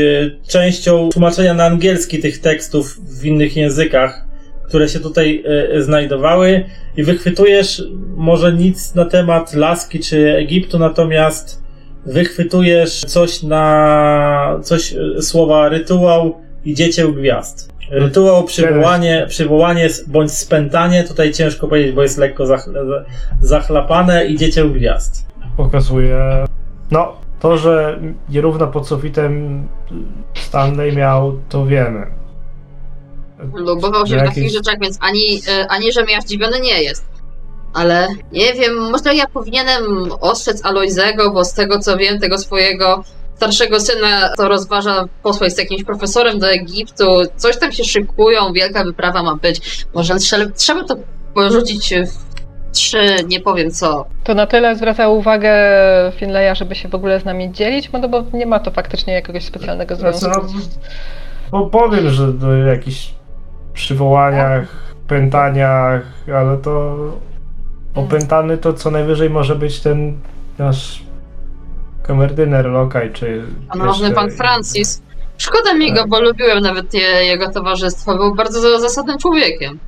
częścią 0.48 1.08
tłumaczenia 1.08 1.54
na 1.54 1.64
angielski 1.64 2.18
tych 2.18 2.40
tekstów 2.40 2.96
w 3.20 3.24
innych 3.24 3.56
językach, 3.56 4.24
które 4.68 4.88
się 4.88 5.00
tutaj 5.00 5.44
e, 5.74 5.82
znajdowały 5.82 6.64
i 6.96 7.02
wychwytujesz 7.02 7.82
może 8.16 8.52
nic 8.52 8.94
na 8.94 9.04
temat 9.04 9.54
Laski 9.54 10.00
czy 10.00 10.36
Egiptu, 10.36 10.78
natomiast 10.78 11.62
wychwytujesz 12.06 13.00
coś 13.00 13.42
na 13.42 14.60
coś 14.62 14.94
e, 14.94 15.22
słowa 15.22 15.68
rytuał 15.68 16.43
i 16.64 16.74
dziecieł 16.74 17.12
gwiazd. 17.12 17.74
Rytuał, 17.90 18.44
przywołanie, 18.44 19.26
przywołanie 19.28 19.88
bądź 20.06 20.32
spętanie, 20.32 21.04
tutaj 21.04 21.32
ciężko 21.32 21.68
powiedzieć, 21.68 21.94
bo 21.94 22.02
jest 22.02 22.18
lekko 22.18 22.44
zachl- 22.44 23.04
zachlapane 23.40 24.26
i 24.26 24.36
dziecieł 24.36 24.70
gwiazd. 24.70 25.26
pokazuje. 25.56 26.44
No, 26.90 27.16
to, 27.40 27.56
że 27.58 27.98
nierówno 28.28 28.66
pod 28.66 28.88
sufitem 28.88 29.66
Stanley 30.34 30.96
miał, 30.96 31.40
to 31.48 31.66
wiemy. 31.66 32.06
Lubował 33.54 34.06
się 34.06 34.16
w 34.16 34.18
takich 34.18 34.50
rzeczach, 34.50 34.74
więc 34.80 34.98
ani, 35.00 35.40
e, 35.48 35.66
ani 35.68 35.92
że 35.92 36.02
mnie 36.04 36.20
zdziwiony 36.20 36.60
nie 36.60 36.82
jest. 36.82 37.04
Ale 37.74 38.08
nie 38.32 38.52
wiem, 38.54 38.74
może 38.90 39.14
ja 39.14 39.26
powinienem 39.26 39.82
ostrzec 40.20 40.64
Alojzego, 40.64 41.30
bo 41.30 41.44
z 41.44 41.54
tego 41.54 41.78
co 41.78 41.96
wiem, 41.96 42.20
tego 42.20 42.38
swojego 42.38 43.04
starszego 43.36 43.80
syna 43.80 44.30
to 44.36 44.48
rozważa 44.48 45.04
posłać 45.22 45.52
z 45.52 45.58
jakimś 45.58 45.84
profesorem 45.84 46.38
do 46.38 46.50
Egiptu. 46.50 47.04
Coś 47.36 47.58
tam 47.58 47.72
się 47.72 47.84
szykują, 47.84 48.52
wielka 48.52 48.84
wyprawa 48.84 49.22
ma 49.22 49.36
być. 49.36 49.86
Może 49.94 50.16
trzeba, 50.16 50.52
trzeba 50.52 50.84
to 50.84 50.96
porzucić 51.34 51.94
w 51.94 52.34
trzy, 52.72 53.16
nie 53.26 53.40
powiem 53.40 53.70
co. 53.70 54.06
To 54.24 54.34
na 54.34 54.46
tyle 54.46 54.76
zwraca 54.76 55.08
uwagę 55.08 55.52
Finleya, 56.16 56.56
żeby 56.56 56.74
się 56.74 56.88
w 56.88 56.94
ogóle 56.94 57.20
z 57.20 57.24
nami 57.24 57.52
dzielić, 57.52 57.92
no 57.92 58.08
bo 58.08 58.24
nie 58.32 58.46
ma 58.46 58.58
to 58.58 58.70
faktycznie 58.70 59.12
jakiegoś 59.12 59.44
specjalnego 59.44 59.96
Znaczy, 59.96 60.18
związku. 60.18 60.46
no, 61.52 61.58
bo 61.58 61.66
powiem, 61.66 62.10
że 62.10 62.32
do 62.32 62.56
jakichś 62.56 63.14
przywołaniach, 63.72 64.68
pętaniach, 65.08 66.02
ale 66.34 66.58
to 66.58 66.96
opętany 67.94 68.58
to 68.58 68.72
co 68.72 68.90
najwyżej 68.90 69.30
może 69.30 69.54
być 69.54 69.80
ten 69.80 70.18
nasz 70.58 71.02
kamerdyner 72.06 72.66
lokaj, 72.66 73.12
czy 73.12 73.42
Szanowny 73.72 74.02
jeszcze- 74.08 74.14
pan 74.14 74.30
Francis. 74.30 75.02
Szkoda 75.38 75.74
mi 75.74 75.92
go, 75.92 76.06
bo 76.08 76.20
lubiłem 76.20 76.60
nawet 76.60 76.94
je, 76.94 77.00
jego 77.24 77.52
towarzystwo. 77.52 78.16
Był 78.16 78.34
bardzo 78.34 78.60
za- 78.60 78.80
zasadnym 78.80 79.18
człowiekiem. 79.18 79.78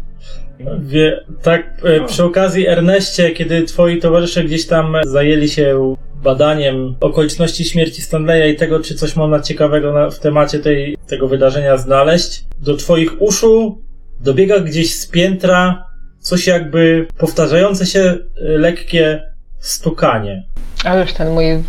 Wie, 0.80 1.24
tak, 1.42 1.62
e, 1.84 2.06
przy 2.06 2.24
okazji 2.24 2.66
Erneście, 2.66 3.30
kiedy 3.30 3.62
twoi 3.62 4.00
towarzysze 4.00 4.44
gdzieś 4.44 4.66
tam 4.66 4.96
zajęli 5.04 5.48
się 5.48 5.94
badaniem 6.22 6.94
okoliczności 7.00 7.64
śmierci 7.64 8.02
Stanleya 8.02 8.52
i 8.52 8.56
tego, 8.56 8.80
czy 8.80 8.94
coś 8.94 9.16
można 9.16 9.40
ciekawego 9.40 9.92
na, 9.92 10.10
w 10.10 10.18
temacie 10.18 10.58
tej, 10.58 10.96
tego 11.08 11.28
wydarzenia 11.28 11.76
znaleźć, 11.76 12.44
do 12.58 12.76
twoich 12.76 13.22
uszu 13.22 13.82
dobiega 14.20 14.60
gdzieś 14.60 14.94
z 14.94 15.06
piętra 15.06 15.84
coś 16.20 16.46
jakby 16.46 17.06
powtarzające 17.18 17.86
się 17.86 18.00
e, 18.00 18.18
lekkie 18.38 19.22
stukanie. 19.58 20.44
Ale 20.84 21.00
już 21.00 21.12
ten 21.12 21.30
mój 21.30 21.64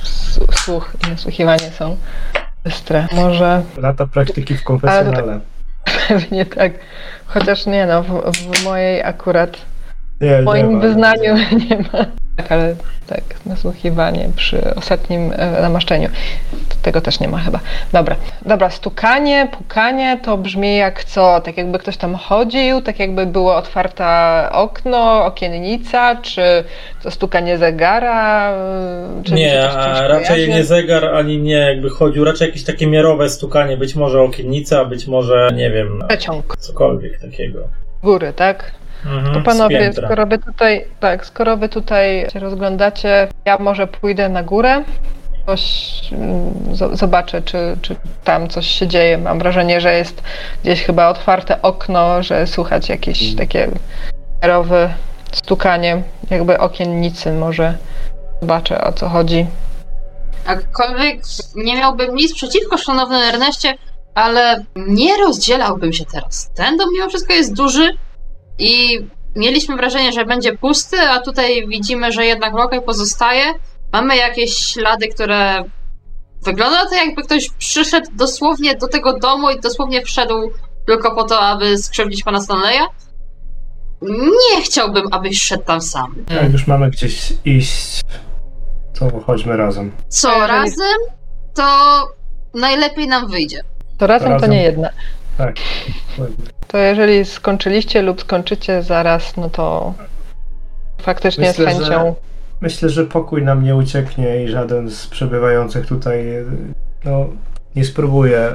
słuch 0.51 0.93
i 1.07 1.11
nasłuchiwanie 1.11 1.71
są 1.71 1.97
bystre. 2.63 3.07
Może 3.11 3.63
Lata 3.77 4.07
praktyki 4.07 4.57
w 4.57 4.63
konfesjonale. 4.63 5.39
pewnie 6.07 6.45
tak. 6.45 6.71
Chociaż 7.25 7.65
nie 7.65 7.85
no, 7.85 8.03
w, 8.03 8.31
w 8.31 8.63
mojej 8.63 9.03
akurat, 9.03 9.57
Nie, 10.21 10.41
w 10.41 10.45
moim 10.45 10.73
ma. 10.73 10.79
wyznaniu 10.79 11.35
nie 11.69 11.77
ma. 11.77 12.05
Tak, 12.35 12.51
ale 12.51 12.75
tak, 13.07 13.21
nasłuchiwanie 13.45 14.29
przy 14.35 14.75
ostatnim 14.75 15.33
e, 15.35 15.61
namaszczeniu. 15.61 16.09
Tego 16.81 17.01
też 17.01 17.19
nie 17.19 17.27
ma 17.27 17.37
chyba. 17.37 17.59
Dobra, 17.93 18.15
dobra, 18.45 18.69
stukanie, 18.69 19.47
pukanie 19.57 20.19
to 20.23 20.37
brzmi 20.37 20.77
jak 20.77 21.03
co? 21.03 21.41
Tak 21.41 21.57
jakby 21.57 21.79
ktoś 21.79 21.97
tam 21.97 22.15
chodził, 22.15 22.81
tak 22.81 22.99
jakby 22.99 23.25
było 23.25 23.55
otwarte 23.55 24.05
okno, 24.51 25.25
okiennica, 25.25 26.15
czy 26.15 26.63
to 27.03 27.11
stukanie 27.11 27.57
zegara? 27.57 28.51
y, 29.19 29.23
Czy 29.23 29.33
nie, 29.33 29.55
raczej 30.07 30.27
kojarzy? 30.27 30.47
nie 30.47 30.63
zegar, 30.63 31.05
ani 31.05 31.37
nie 31.37 31.53
jakby 31.57 31.89
chodził, 31.89 32.23
raczej 32.25 32.47
jakieś 32.47 32.63
takie 32.63 32.87
miarowe 32.87 33.29
stukanie, 33.29 33.77
być 33.77 33.95
może 33.95 34.21
okiennica, 34.21 34.85
być 34.85 35.07
może, 35.07 35.49
nie 35.55 35.71
wiem, 35.71 35.99
Przeciąg 36.07 36.57
cokolwiek 36.57 37.19
takiego. 37.21 37.59
góry, 38.03 38.33
tak? 38.35 38.71
Mhm, 39.07 39.33
To 39.33 39.41
panowie, 39.41 39.91
skoro 39.93 40.25
wy 40.27 40.37
tutaj, 40.39 40.85
tak, 40.99 41.25
skoro 41.25 41.57
wy 41.57 41.69
tutaj 41.69 42.27
się 42.33 42.39
rozglądacie, 42.39 43.27
ja 43.45 43.57
może 43.57 43.87
pójdę 43.87 44.29
na 44.29 44.43
górę, 44.43 44.83
coś 45.45 45.91
mm, 46.11 46.53
zo- 46.73 46.95
zobaczę, 46.95 47.41
czy, 47.41 47.77
czy 47.81 47.95
tam 48.23 48.47
coś 48.47 48.67
się 48.67 48.87
dzieje. 48.87 49.17
Mam 49.17 49.39
wrażenie, 49.39 49.81
że 49.81 49.93
jest 49.93 50.21
gdzieś 50.63 50.83
chyba 50.83 51.07
otwarte 51.09 51.61
okno, 51.61 52.23
że 52.23 52.47
słychać 52.47 52.89
jakieś 52.89 53.23
Mm. 53.23 53.35
takie 53.35 53.67
miarowe 54.43 54.93
stukanie, 55.31 56.01
jakby 56.29 56.57
okiennicy 56.59 57.31
może 57.33 57.73
zobaczę 58.41 58.81
o 58.83 58.91
co 58.93 59.09
chodzi. 59.09 59.45
Jakkolwiek 60.47 61.19
nie 61.55 61.75
miałbym 61.75 62.15
nic 62.15 62.33
przeciwko, 62.35 62.77
szanowny 62.77 63.17
Erneście, 63.17 63.73
ale 64.15 64.63
nie 64.75 65.17
rozdzielałbym 65.17 65.93
się 65.93 66.05
teraz. 66.05 66.51
Ten 66.55 66.77
dom 66.77 66.89
mimo 66.93 67.09
wszystko 67.09 67.33
jest 67.33 67.53
duży 67.53 67.89
i 68.59 68.99
mieliśmy 69.35 69.75
wrażenie, 69.75 70.11
że 70.11 70.25
będzie 70.25 70.57
pusty, 70.57 70.97
a 71.01 71.21
tutaj 71.21 71.67
widzimy, 71.67 72.11
że 72.11 72.25
jednak 72.25 72.53
lokaj 72.53 72.81
pozostaje. 72.81 73.43
Mamy 73.93 74.15
jakieś 74.17 74.55
ślady, 74.55 75.07
które 75.07 75.63
wygląda 76.45 76.85
to 76.89 76.95
jakby 76.95 77.23
ktoś 77.23 77.49
przyszedł 77.49 78.07
dosłownie 78.13 78.75
do 78.75 78.87
tego 78.87 79.19
domu 79.19 79.49
i 79.49 79.59
dosłownie 79.59 80.01
wszedł 80.01 80.51
tylko 80.87 81.15
po 81.15 81.23
to, 81.23 81.39
aby 81.39 81.77
skrzywdzić 81.77 82.23
pana 82.23 82.41
Stanleya. 82.41 82.87
Nie 84.55 84.61
chciałbym, 84.61 85.03
abyś 85.11 85.41
szedł 85.41 85.63
tam 85.63 85.81
sam. 85.81 86.15
Jak 86.29 86.51
już 86.53 86.67
mamy 86.67 86.89
gdzieś 86.89 87.33
iść, 87.45 88.01
to 88.99 89.19
chodźmy 89.25 89.57
razem. 89.57 89.91
Co 90.07 90.47
razem, 90.47 90.97
to 91.55 91.63
najlepiej 92.53 93.07
nam 93.07 93.27
wyjdzie. 93.27 93.61
To 93.97 94.07
razem, 94.07 94.27
to 94.27 94.33
Razem. 94.33 94.51
nie 94.51 94.63
jedna. 94.63 94.89
Tak. 95.37 95.55
dokładnie. 96.09 96.45
To 96.67 96.77
jeżeli 96.77 97.25
skończyliście 97.25 98.01
lub 98.01 98.21
skończycie 98.21 98.81
zaraz, 98.83 99.37
no 99.37 99.49
to 99.49 99.93
faktycznie 101.01 101.47
Myślę, 101.47 101.73
z 101.73 101.77
chęcią. 101.77 102.15
Myślę, 102.61 102.89
że 102.89 103.05
pokój 103.05 103.43
nam 103.43 103.63
nie 103.63 103.75
ucieknie 103.75 104.43
i 104.43 104.47
żaden 104.47 104.89
z 104.89 105.07
przebywających 105.07 105.87
tutaj 105.87 106.25
no, 107.05 107.29
nie 107.75 107.85
spróbuje 107.85 108.53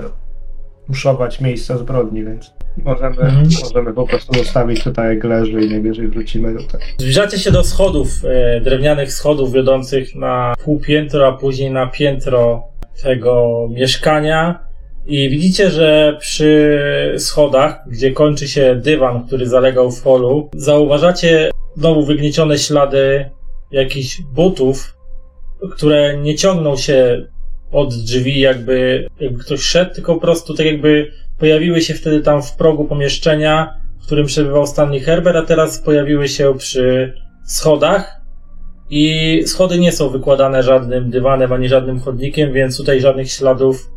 muszować 0.89 1.41
miejsca 1.41 1.79
zbrodni, 1.79 2.25
więc 2.25 2.55
możemy, 2.85 3.17
Mhm. 3.17 3.49
możemy 3.63 3.93
po 3.93 4.07
prostu 4.07 4.35
zostawić 4.39 4.85
tutaj 4.85 5.15
jak 5.15 5.25
leży 5.25 5.61
i 5.65 5.71
najwyżej 5.71 6.09
wrócimy 6.09 6.55
tutaj. 6.55 6.81
Zbliżacie 6.99 7.39
się 7.39 7.51
do 7.51 7.65
schodów, 7.65 8.09
e, 8.25 8.61
drewnianych 8.61 9.13
schodów 9.13 9.53
wiodących 9.53 10.15
na 10.15 10.55
półpiętro, 10.65 11.29
a 11.29 11.33
później 11.33 11.71
na 11.71 11.87
piętro 11.87 12.63
tego 13.03 13.69
mieszkania. 13.71 14.59
I 15.07 15.31
widzicie, 15.31 15.71
że 15.71 16.17
przy 16.21 16.79
schodach, 17.19 17.85
gdzie 17.91 18.11
kończy 18.11 18.49
się 18.49 18.81
dywan, 18.83 19.27
który 19.27 19.49
zalegał 19.49 19.91
w 19.91 20.03
holu, 20.03 20.51
zauważacie 20.55 21.51
znowu 21.77 22.05
wygniecione 22.05 22.59
ślady 22.59 23.31
jakichś 23.71 24.21
butów, 24.21 24.97
które 25.73 26.17
nie 26.17 26.35
ciągną 26.35 26.77
się 26.77 27.27
od 27.73 27.95
drzwi, 27.95 28.41
jakby, 28.41 29.09
jakby 29.21 29.39
ktoś 29.45 29.61
szedł, 29.61 29.95
tylko 29.95 30.15
po 30.15 30.21
prostu 30.21 30.55
tak 30.55 30.67
jakby 30.67 31.13
pojawiły 31.39 31.81
się 31.81 31.95
wtedy 31.95 32.21
tam 32.21 32.43
w 32.43 32.57
progu 32.57 32.85
pomieszczenia, 32.85 33.75
w 34.03 34.07
którym 34.07 34.27
przebywał 34.27 34.67
Stanley 34.67 35.01
Herbert, 35.01 35.37
a 35.37 35.43
teraz 35.43 35.79
pojawiły 35.79 36.29
się 36.29 36.55
przy 36.59 37.15
schodach. 37.45 38.21
I 38.91 39.43
schody 39.47 39.79
nie 39.79 39.93
są 39.93 40.09
wykładane 40.09 40.63
żadnym 40.63 41.11
dywanem 41.11 41.53
ani 41.53 41.69
żadnym 41.69 42.01
chodnikiem, 42.01 42.53
więc 42.53 42.77
tutaj 42.77 43.01
żadnych 43.01 43.33
śladów 43.33 43.91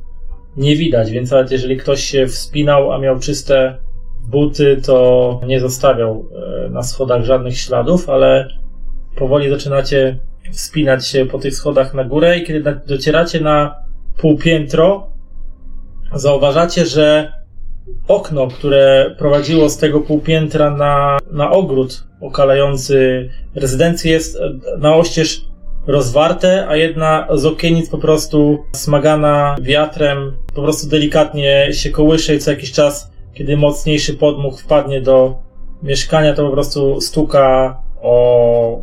nie 0.57 0.75
widać. 0.75 1.11
Więc 1.11 1.31
nawet 1.31 1.51
jeżeli 1.51 1.77
ktoś 1.77 2.03
się 2.03 2.27
wspinał, 2.27 2.91
a 2.91 2.97
miał 2.99 3.19
czyste 3.19 3.77
buty, 4.27 4.81
to 4.85 5.41
nie 5.47 5.59
zostawiał 5.59 6.25
e, 6.65 6.69
na 6.69 6.83
schodach 6.83 7.23
żadnych 7.25 7.57
śladów, 7.57 8.09
ale 8.09 8.47
powoli 9.15 9.49
zaczynacie 9.49 10.19
wspinać 10.51 11.07
się 11.07 11.25
po 11.25 11.39
tych 11.39 11.55
schodach 11.55 11.93
na 11.93 12.03
górę 12.03 12.37
i 12.37 12.43
kiedy 12.43 12.59
na- 12.59 12.75
docieracie 12.87 13.39
na 13.41 13.75
półpiętro, 14.17 15.07
zauważacie, 16.13 16.85
że 16.85 17.33
okno, 18.07 18.47
które 18.47 19.15
prowadziło 19.17 19.69
z 19.69 19.77
tego 19.77 20.01
półpiętra 20.01 20.69
na, 20.69 21.17
na 21.31 21.51
ogród 21.51 22.03
okalający 22.21 23.29
rezydencję 23.55 24.11
jest 24.11 24.35
e, 24.35 24.51
na 24.77 24.95
oścież 24.95 25.45
rozwarte, 25.87 26.67
a 26.67 26.75
jedna 26.75 27.27
z 27.33 27.45
okienic 27.45 27.89
po 27.89 27.97
prostu 27.97 28.65
smagana 28.75 29.55
wiatrem, 29.61 30.37
po 30.55 30.61
prostu 30.61 30.87
delikatnie 30.87 31.73
się 31.73 31.89
kołysze 31.89 32.35
i 32.35 32.39
co 32.39 32.51
jakiś 32.51 32.71
czas, 32.71 33.11
kiedy 33.33 33.57
mocniejszy 33.57 34.13
podmuch 34.13 34.61
wpadnie 34.61 35.01
do 35.01 35.35
mieszkania, 35.83 36.33
to 36.33 36.45
po 36.45 36.51
prostu 36.51 37.01
stuka 37.01 37.77
o, 38.01 38.81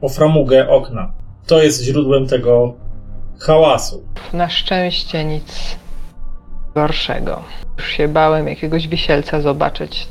o 0.00 0.08
framugę 0.08 0.68
okna. 0.68 1.12
To 1.46 1.62
jest 1.62 1.82
źródłem 1.82 2.26
tego 2.26 2.74
hałasu. 3.38 4.02
Na 4.32 4.48
szczęście 4.48 5.24
nic 5.24 5.76
gorszego. 6.74 7.42
Już 7.78 7.88
się 7.88 8.08
bałem 8.08 8.48
jakiegoś 8.48 8.88
wisielca 8.88 9.40
zobaczyć. 9.40 10.08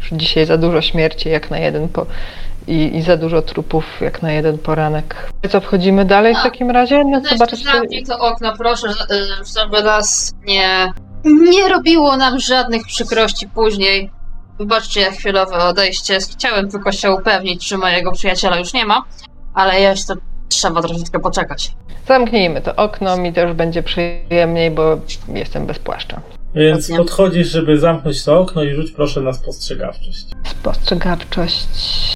Już 0.00 0.10
dzisiaj 0.12 0.46
za 0.46 0.56
dużo 0.56 0.82
śmierci 0.82 1.28
jak 1.28 1.50
na 1.50 1.58
jeden 1.58 1.88
po... 1.88 2.06
I, 2.66 2.96
i 2.96 3.02
za 3.02 3.16
dużo 3.16 3.42
trupów 3.42 3.84
jak 4.00 4.22
na 4.22 4.32
jeden 4.32 4.58
poranek. 4.58 5.32
Co, 5.50 5.60
wchodzimy 5.60 6.04
dalej 6.04 6.34
w 6.34 6.42
takim 6.42 6.70
razie? 6.70 7.04
No, 7.04 7.20
zobaczyć. 7.30 7.64
Zamknij 7.64 8.04
to 8.04 8.18
okno, 8.18 8.56
proszę, 8.58 8.88
żeby 9.58 9.82
nas 9.82 10.32
nie... 10.46 10.92
Nie 11.24 11.68
robiło 11.68 12.16
nam 12.16 12.38
żadnych 12.38 12.86
przykrości 12.86 13.48
później. 13.48 14.10
Wybaczcie 14.58 15.10
chwilowe 15.12 15.56
odejście. 15.56 16.18
Chciałem 16.32 16.70
tylko 16.70 16.92
się 16.92 17.10
upewnić, 17.10 17.68
czy 17.68 17.78
mojego 17.78 18.12
przyjaciela 18.12 18.58
już 18.58 18.72
nie 18.72 18.84
ma, 18.84 19.04
ale 19.54 19.80
jeszcze 19.80 20.14
trzeba 20.48 20.82
troszeczkę 20.82 21.20
poczekać. 21.20 21.72
Zamknijmy 22.08 22.60
to 22.60 22.76
okno, 22.76 23.16
mi 23.16 23.32
też 23.32 23.52
będzie 23.52 23.82
przyjemniej, 23.82 24.70
bo 24.70 24.98
jestem 25.28 25.66
bez 25.66 25.78
płaszcza. 25.78 26.20
Więc 26.54 26.88
Ładnie. 26.88 26.96
podchodzisz, 27.04 27.48
żeby 27.48 27.78
zamknąć 27.78 28.24
to 28.24 28.40
okno 28.40 28.62
i 28.62 28.74
rzuć 28.74 28.90
proszę 28.90 29.20
na 29.20 29.32
spostrzegawczość. 29.32 30.26
Spostrzegawczość. 30.44 31.66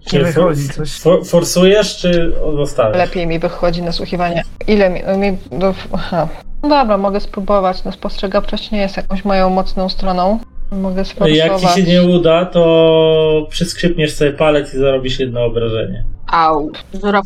Nie 0.01 0.11
Czy 0.11 0.25
wychodzi 0.25 0.63
for- 0.69 0.75
coś. 0.77 0.93
For, 1.01 1.27
forsujesz, 1.27 1.97
czy 1.97 2.33
zostawiasz? 2.57 2.97
Lepiej 2.97 3.27
mi 3.27 3.39
wychodzi 3.39 3.83
nasłuchiwanie. 3.83 4.43
Ile 4.67 4.91
mi... 4.91 5.03
mi 5.19 5.39
do, 5.59 5.75
aha. 5.93 6.29
No 6.63 6.69
dobra, 6.69 6.99
mogę 6.99 7.21
spróbować. 7.21 7.85
No 7.85 7.93
spostrzegawczość 7.93 8.71
nie 8.71 8.79
jest 8.81 8.97
jakąś 8.97 9.25
moją 9.25 9.51
mocną 9.51 9.89
stroną. 9.89 10.39
Mogę 10.73 11.05
sforsować. 11.05 11.37
Jak 11.37 11.61
ci 11.61 11.67
się 11.69 11.83
nie 11.83 12.03
uda, 12.03 12.47
to 12.47 13.47
przyskrzypniesz 13.51 14.15
sobie 14.15 14.33
palec 14.33 14.75
i 14.75 14.79
zarobisz 14.79 15.21
jedno 15.21 15.45
obrażenie. 15.45 16.05
Au. 16.27 16.71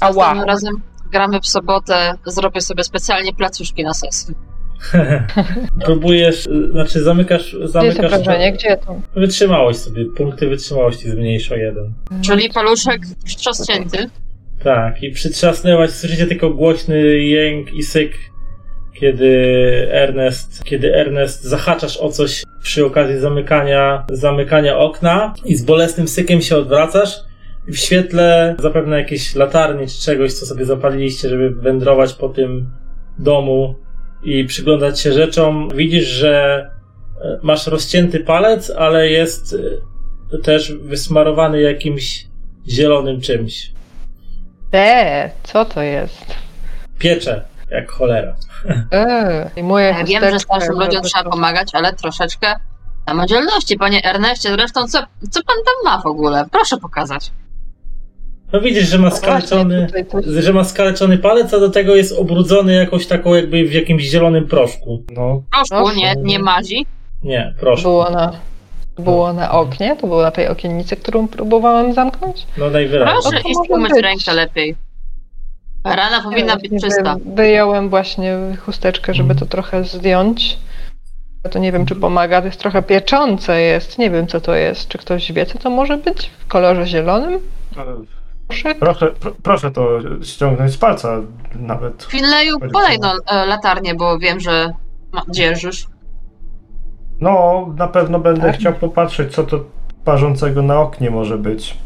Ała. 0.01 0.15
następnym 0.15 0.45
razem 0.45 0.75
gramy 1.13 1.41
w 1.41 1.47
sobotę, 1.47 2.13
zrobię 2.27 2.61
sobie 2.61 2.85
specjalnie 2.85 3.33
placuszki 3.35 3.85
na 3.85 3.95
sesję. 3.95 4.35
Próbujesz, 5.85 6.47
y, 6.47 6.71
znaczy 6.71 7.03
zamykasz, 7.03 7.49
Gdzie 7.51 7.59
jest 7.61 7.73
zamykasz 7.73 8.13
obrażenie? 8.13 8.53
Gdzie 8.53 8.77
to? 8.77 9.01
wytrzymałość 9.15 9.79
sobie, 9.79 10.05
punkty 10.17 10.49
wytrzymałości 10.49 11.11
zmniejsz 11.11 11.53
o 11.53 11.57
jeden. 11.57 11.93
Czyli 12.25 12.51
paluszek 12.51 13.01
wstrząśnięty. 13.27 13.99
Tak, 14.65 15.03
i 15.03 15.11
przytrzasnęłaś, 15.11 15.91
słyszycie 15.91 16.27
tylko 16.27 16.51
głośny 16.51 16.99
jęk 17.19 17.73
i 17.73 17.83
syk, 17.83 18.13
kiedy 18.95 19.29
Ernest, 19.91 20.65
kiedy 20.65 20.95
Ernest 20.95 21.45
zahaczasz 21.45 21.97
o 21.97 22.09
coś 22.09 22.45
przy 22.63 22.87
okazji 22.87 23.19
zamykania, 23.19 24.05
zamykania 24.11 24.79
okna 24.79 25.35
i 25.45 25.55
z 25.57 25.65
bolesnym 25.65 26.09
sykiem 26.09 26.41
się 26.41 26.57
odwracasz. 26.57 27.21
W 27.69 27.77
świetle 27.77 28.57
zapewne 28.59 28.99
jakiejś 28.99 29.35
latarni 29.35 29.87
czy 29.87 30.03
czegoś, 30.03 30.33
co 30.33 30.47
sobie 30.47 30.65
zapaliliście, 30.65 31.29
żeby 31.29 31.51
wędrować 31.51 32.13
po 32.13 32.29
tym 32.29 32.71
domu 33.19 33.75
i 34.23 34.45
przyglądać 34.45 35.01
się 35.01 35.13
rzeczom, 35.13 35.69
widzisz, 35.75 36.07
że 36.07 36.71
e, 37.21 37.39
masz 37.43 37.67
rozcięty 37.67 38.21
palec, 38.21 38.71
ale 38.71 39.09
jest 39.09 39.57
e, 40.33 40.39
też 40.39 40.73
wysmarowany 40.73 41.61
jakimś 41.61 42.27
zielonym 42.69 43.21
czymś. 43.21 43.73
Eee, 44.73 45.31
co 45.43 45.65
to 45.65 45.83
jest? 45.83 46.25
Piecze, 46.99 47.45
jak 47.71 47.91
cholera. 47.91 48.37
Eee, 48.91 49.51
i 49.61 49.63
moje 49.63 49.87
Ja 49.87 50.05
wiem, 50.05 50.31
że 50.31 50.41
starszym 50.41 50.79
ludziom 50.79 51.03
trzeba 51.03 51.31
pomagać, 51.31 51.75
ale 51.75 51.93
troszeczkę 51.93 52.55
samodzielności, 53.09 53.77
panie 53.77 54.05
Erneście. 54.05 54.49
Zresztą, 54.53 54.89
co, 54.89 54.99
co 55.31 55.43
pan 55.43 55.57
tam 55.57 55.75
ma 55.85 56.03
w 56.03 56.07
ogóle? 56.07 56.45
Proszę 56.53 56.77
pokazać. 56.77 57.31
No 58.53 58.61
widzisz, 58.61 58.89
że 58.89 58.99
ma 58.99 59.11
Właśnie, 59.11 59.27
skaleczony, 59.27 59.87
że 60.43 60.53
ma 60.53 60.65
skaleczony 60.65 61.19
palec, 61.19 61.55
a 61.55 61.59
do 61.61 61.69
tego 61.71 61.97
jest 61.97 62.19
obrudzony 62.19 62.75
jakąś 62.75 63.07
taką 63.07 63.35
jakby 63.35 63.65
w 63.65 63.73
jakimś 63.73 64.03
zielonym 64.03 64.47
proszku. 64.47 65.03
No, 65.17 65.43
Proszku, 65.51 65.97
nie, 65.97 66.15
nie 66.23 66.39
mazi. 66.39 66.87
Nie, 67.23 67.55
proszę. 67.61 67.83
Było 67.83 68.11
na, 68.11 68.33
było 68.99 69.33
na 69.33 69.51
oknie? 69.51 69.97
To 70.01 70.07
było 70.07 70.23
na 70.23 70.31
tej 70.31 70.49
okiennicy, 70.49 70.97
którą 70.97 71.29
próbowałem 71.29 71.93
zamknąć? 71.93 72.47
No 72.59 72.71
najwyraźniej. 72.71 73.23
Proszę 73.23 73.41
No 73.45 73.51
iść 73.51 73.71
umyć 73.71 73.93
rękę 74.03 74.35
lepiej. 74.35 74.77
Rana 75.85 76.23
powinna 76.23 76.57
być 76.57 76.83
czysta. 76.83 77.17
Wyjąłem 77.35 77.89
właśnie 77.91 78.37
chusteczkę, 78.65 79.15
żeby 79.15 79.31
Mhm. 79.31 79.39
to 79.39 79.47
trochę 79.47 79.85
zdjąć. 79.85 80.59
Ja 81.45 81.51
To 81.51 81.59
nie 81.59 81.73
wiem, 81.73 81.87
czy 81.87 81.95
pomaga. 81.97 82.41
To 82.41 82.47
jest 82.47 82.61
trochę 82.61 82.83
pieczące 82.83 83.61
jest. 83.61 83.99
Nie 83.99 84.11
wiem, 84.11 84.27
co 84.27 84.41
to 84.41 84.55
jest. 84.55 84.89
Czy 84.89 84.99
ktoś 84.99 85.33
wie, 85.33 85.47
co 85.47 85.59
to 85.59 85.71
może 85.71 85.97
być? 85.97 86.31
W 86.39 86.47
kolorze 86.47 86.87
zielonym? 86.87 87.41
Proszę. 88.49 88.75
proszę, 88.75 89.07
pr- 89.07 89.33
proszę 89.43 89.71
to 89.71 89.99
ściągnąć 90.23 90.73
z 90.73 90.77
palca 90.77 91.21
nawet. 91.55 92.03
Finleju, 92.11 92.59
podaj 92.61 92.99
no, 92.99 93.15
e, 93.27 93.47
latarnię, 93.47 93.95
bo 93.95 94.19
wiem, 94.19 94.41
że 94.41 94.73
dzierżysz. 95.31 95.87
No, 97.21 97.67
na 97.77 97.89
pewno 97.89 98.19
będę 98.19 98.43
Tak. 98.43 98.57
chciał 98.57 98.73
popatrzeć, 98.73 99.35
co 99.35 99.45
to 99.45 99.65
parzącego 100.05 100.63
na 100.63 100.81
oknie 100.81 101.11
może 101.11 101.39
być. 101.39 101.77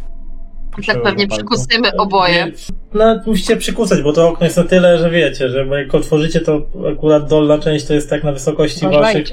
Tak 0.87 1.03
pewnie 1.03 1.29
przykusujemy 1.29 1.97
oboje. 1.97 2.53
No, 2.95 3.21
musicie 3.27 3.57
przykusać, 3.57 4.03
bo 4.03 4.13
to 4.13 4.29
okno 4.29 4.45
jest 4.47 4.57
na 4.57 4.65
tyle, 4.65 4.99
że 4.99 5.11
wiecie, 5.11 5.49
że 5.49 5.67
jak 5.67 5.95
otworzycie, 5.95 6.41
to 6.41 6.61
akurat 6.93 7.29
dolna 7.29 7.59
część 7.59 7.87
to 7.87 7.95
jest 7.95 8.11
tak 8.11 8.25
na 8.25 8.33
wysokości 8.33 8.89
waszych. 8.89 9.27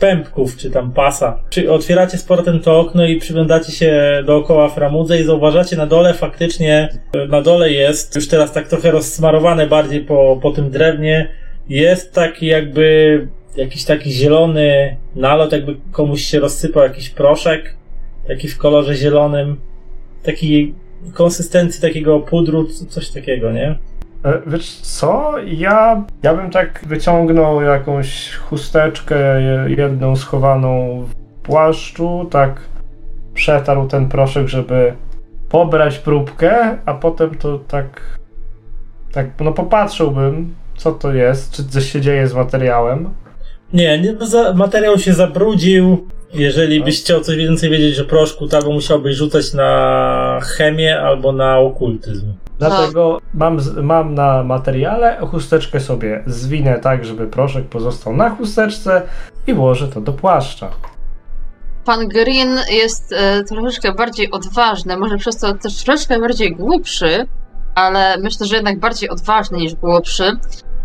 Pępków, 0.00 0.56
czy 0.56 0.70
tam 0.70 0.92
pasa. 0.92 1.38
Czy 1.50 1.72
otwieracie 1.72 2.18
z 2.18 2.24
portem 2.24 2.60
to 2.60 2.80
okno 2.80 3.06
i 3.06 3.16
przyglądacie 3.16 3.72
się 3.72 4.22
dookoła 4.26 4.68
framudze 4.68 5.20
i 5.20 5.24
zauważacie 5.24 5.76
na 5.76 5.86
dole 5.86 6.14
faktycznie, 6.14 6.88
e, 7.12 7.26
na 7.26 7.42
dole 7.42 7.72
jest, 7.72 8.16
już 8.16 8.28
teraz 8.28 8.52
tak 8.52 8.68
trochę 8.68 8.90
rozsmarowane 8.90 9.66
bardziej 9.66 10.00
po, 10.00 10.38
po 10.42 10.50
tym 10.50 10.70
drewnie, 10.70 11.28
jest 11.68 12.14
taki 12.14 12.46
jakby 12.46 13.28
jakiś 13.56 13.84
taki 13.84 14.12
zielony 14.12 14.96
nalot, 15.14 15.52
jakby 15.52 15.76
komuś 15.92 16.22
się 16.22 16.40
rozsypał 16.40 16.82
jakiś 16.82 17.10
proszek, 17.10 17.74
taki 18.28 18.48
w 18.48 18.58
kolorze 18.58 18.94
zielonym, 18.94 19.56
taki 20.22 20.74
konsystencji 21.14 21.82
takiego 21.82 22.20
pudru, 22.20 22.64
coś 22.88 23.10
takiego, 23.10 23.52
nie? 23.52 23.78
E, 24.24 24.38
Wiesz 24.46 24.76
co? 24.76 25.34
Ja, 25.46 26.02
ja 26.22 26.34
bym 26.34 26.50
tak 26.50 26.84
wyciągnął 26.86 27.62
jakąś 27.62 28.34
chusteczkę, 28.34 29.42
je- 29.42 29.66
jedną 29.76 30.16
schowaną 30.16 31.02
w 31.08 31.14
płaszczu, 31.42 32.26
tak 32.30 32.60
przetarł 33.34 33.86
ten 33.88 34.08
proszek, 34.08 34.48
żeby 34.48 34.92
pobrać 35.48 35.98
próbkę, 35.98 36.76
a 36.86 36.94
potem 36.94 37.34
to 37.34 37.58
tak, 37.58 38.18
tak 39.12 39.26
no 39.40 39.52
popatrzyłbym, 39.52 40.54
co 40.76 40.92
to 40.92 41.12
jest, 41.12 41.52
czy 41.52 41.64
coś 41.68 41.92
się 41.92 42.00
dzieje 42.00 42.26
z 42.26 42.34
materiałem. 42.34 43.10
Nie, 43.72 43.98
nie 44.00 44.16
materiał 44.54 44.98
się 44.98 45.12
zabrudził. 45.12 46.08
Jeżeli 46.34 46.84
byś 46.84 47.00
chciał 47.00 47.20
coś 47.20 47.36
więcej 47.36 47.70
wiedzieć 47.70 47.98
o 48.00 48.04
proszku, 48.04 48.48
to 48.48 48.56
albo 48.56 48.72
musiałbyś 48.72 49.16
rzucać 49.16 49.52
na 49.54 50.38
chemię 50.42 51.00
albo 51.00 51.32
na 51.32 51.58
okultyzm. 51.58 52.32
Dlatego 52.58 53.20
mam, 53.34 53.60
z- 53.60 53.76
mam 53.76 54.14
na 54.14 54.42
materiale 54.44 55.16
chusteczkę 55.30 55.80
sobie 55.80 56.22
zwinę 56.26 56.78
tak, 56.78 57.04
żeby 57.04 57.26
proszek 57.26 57.64
pozostał 57.64 58.16
na 58.16 58.30
chusteczce 58.30 59.02
i 59.46 59.54
włożę 59.54 59.88
to 59.88 60.00
do 60.00 60.12
płaszcza. 60.12 60.70
Pan 61.84 62.08
Green 62.08 62.58
jest 62.70 63.12
e, 63.12 63.44
troszeczkę 63.44 63.92
bardziej 63.94 64.30
odważny, 64.30 64.96
może 64.96 65.16
przez 65.16 65.36
to 65.36 65.54
też 65.54 65.84
troszeczkę 65.84 66.20
bardziej 66.20 66.56
głupszy, 66.56 67.26
ale 67.74 68.18
myślę, 68.18 68.46
że 68.46 68.56
jednak 68.56 68.80
bardziej 68.80 69.08
odważny 69.10 69.58
niż 69.58 69.74
głupszy, 69.74 70.32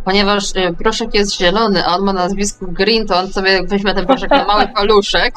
ponieważ 0.06 0.44
e, 0.56 0.74
proszek 0.74 1.14
jest 1.14 1.38
zielony, 1.38 1.86
a 1.86 1.96
on 1.96 2.06
ma 2.06 2.14
na 2.14 2.24
nazwisku 2.24 2.72
Green, 2.72 3.08
to 3.08 3.18
on 3.18 3.34
sobie 3.34 3.64
weźmie 3.64 3.94
ten 3.94 4.06
proszek 4.06 4.30
na 4.30 4.46
mały 4.46 4.68
paluszek, 4.76 5.34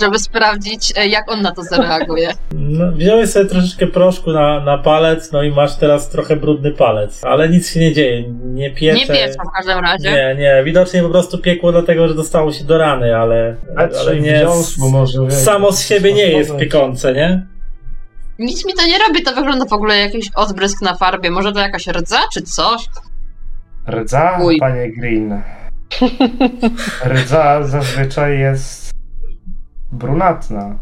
żeby 0.00 0.18
sprawdzić, 0.18 0.92
e, 0.96 1.08
jak 1.08 1.30
on 1.32 1.42
na 1.42 1.52
to 1.52 1.62
zareaguje. 1.62 2.30
No, 2.54 2.92
wziąłeś 2.92 3.30
sobie 3.30 3.46
troszeczkę 3.46 3.86
proszku 3.86 4.32
na, 4.32 4.60
na 4.60 4.78
palec, 4.78 5.32
no 5.32 5.42
i 5.42 5.50
masz 5.50 5.76
teraz 5.76 6.08
trochę 6.10 6.36
brudny 6.36 6.70
palec. 6.72 7.24
Ale 7.24 7.48
nic 7.48 7.70
się 7.70 7.80
nie 7.80 7.92
dzieje, 7.92 8.22
nie 8.44 8.70
piecze. 8.70 8.98
Nie 8.98 9.06
piecze 9.06 9.38
w 9.50 9.56
każdym 9.56 9.78
razie. 9.78 10.12
Nie, 10.12 10.34
nie, 10.38 10.62
widocznie 10.64 11.02
po 11.02 11.10
prostu 11.10 11.38
piekło 11.38 11.72
dlatego, 11.72 12.08
że 12.08 12.14
dostało 12.14 12.52
się 12.52 12.64
do 12.64 12.78
rany, 12.78 13.16
ale, 13.16 13.56
ale 13.76 14.20
nie, 14.20 14.38
wdziąsło 14.38 14.90
może. 14.90 15.30
samo 15.30 15.72
z 15.72 15.86
siebie 15.86 16.12
nie 16.12 16.28
jest 16.28 16.56
piekące, 16.56 17.12
nie? 17.12 17.46
Nic 18.38 18.66
mi 18.66 18.74
to 18.74 18.86
nie 18.86 18.98
robi, 18.98 19.22
to 19.22 19.34
wygląda 19.34 19.64
w 19.64 19.72
ogóle 19.72 19.98
jakiś 19.98 20.30
odbrysk 20.34 20.82
na 20.82 20.94
farbie, 20.96 21.30
może 21.30 21.52
to 21.52 21.60
jakaś 21.60 21.86
rdza 21.86 22.20
czy 22.32 22.42
coś? 22.42 22.88
Rdza, 23.90 24.38
Uj. 24.42 24.58
panie 24.58 24.92
Green. 24.92 25.42
Rdza 27.14 27.62
zazwyczaj 27.62 28.38
jest 28.38 28.90
brunatna. 29.92 30.78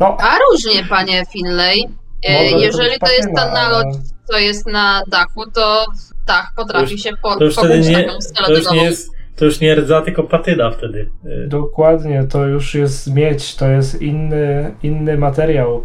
No, 0.00 0.16
A 0.20 0.38
różnie, 0.38 0.84
panie 0.88 1.22
Finlay. 1.32 1.84
E, 2.24 2.44
może 2.50 2.66
Jeżeli 2.66 2.98
to 2.98 3.12
jest 3.12 3.28
ten 3.36 3.52
nalot, 3.52 3.84
ale- 3.86 4.02
co 4.24 4.38
jest 4.38 4.66
na 4.66 5.02
dachu, 5.08 5.50
to 5.50 5.84
dach 6.26 6.52
potrafi 6.56 6.92
już- 6.92 7.02
się 7.02 7.10
po, 7.22 7.36
To 7.36 7.44
już 7.44 7.56
nie, 7.56 8.04
taką 8.04 8.18
to 8.46 8.52
już 8.52 8.70
nie 8.70 8.84
jest, 8.84 9.10
to 9.36 9.44
już 9.44 9.60
nie 9.60 9.74
rdza, 9.74 10.02
tylko 10.02 10.22
patyna 10.22 10.70
wtedy. 10.70 11.10
Y, 11.26 11.48
Dokładnie, 11.48 12.24
to 12.24 12.46
już 12.46 12.74
jest 12.74 13.14
miedź, 13.14 13.54
to 13.56 13.68
jest 13.68 14.02
inny, 14.02 14.74
inny 14.82 15.18
materiał. 15.18 15.84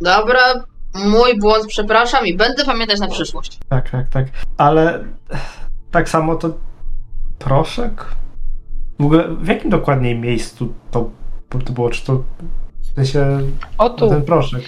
Dobra, 0.00 0.40
mój 1.04 1.38
błąd, 1.38 1.66
przepraszam 1.68 2.26
i 2.26 2.36
będę 2.36 2.64
pamiętać 2.64 3.00
na 3.00 3.08
przyszłość. 3.08 3.58
Tak, 3.68 3.90
tak, 3.90 4.08
tak. 4.08 4.26
Ale 4.56 5.04
tak 5.90 6.08
samo 6.08 6.34
to 6.36 6.50
proszek? 7.38 8.06
W 8.98 9.04
ogóle 9.04 9.28
w 9.40 9.46
jakim 9.48 9.70
dokładniej 9.70 10.18
miejscu 10.18 10.72
to, 10.90 11.10
to 11.64 11.72
było? 11.72 11.90
Czy 11.90 12.04
to 12.06 12.22
w 12.82 12.94
sensie 12.94 13.40
O 13.78 13.90
tu. 13.90 14.08
ten 14.08 14.22
proszek? 14.22 14.62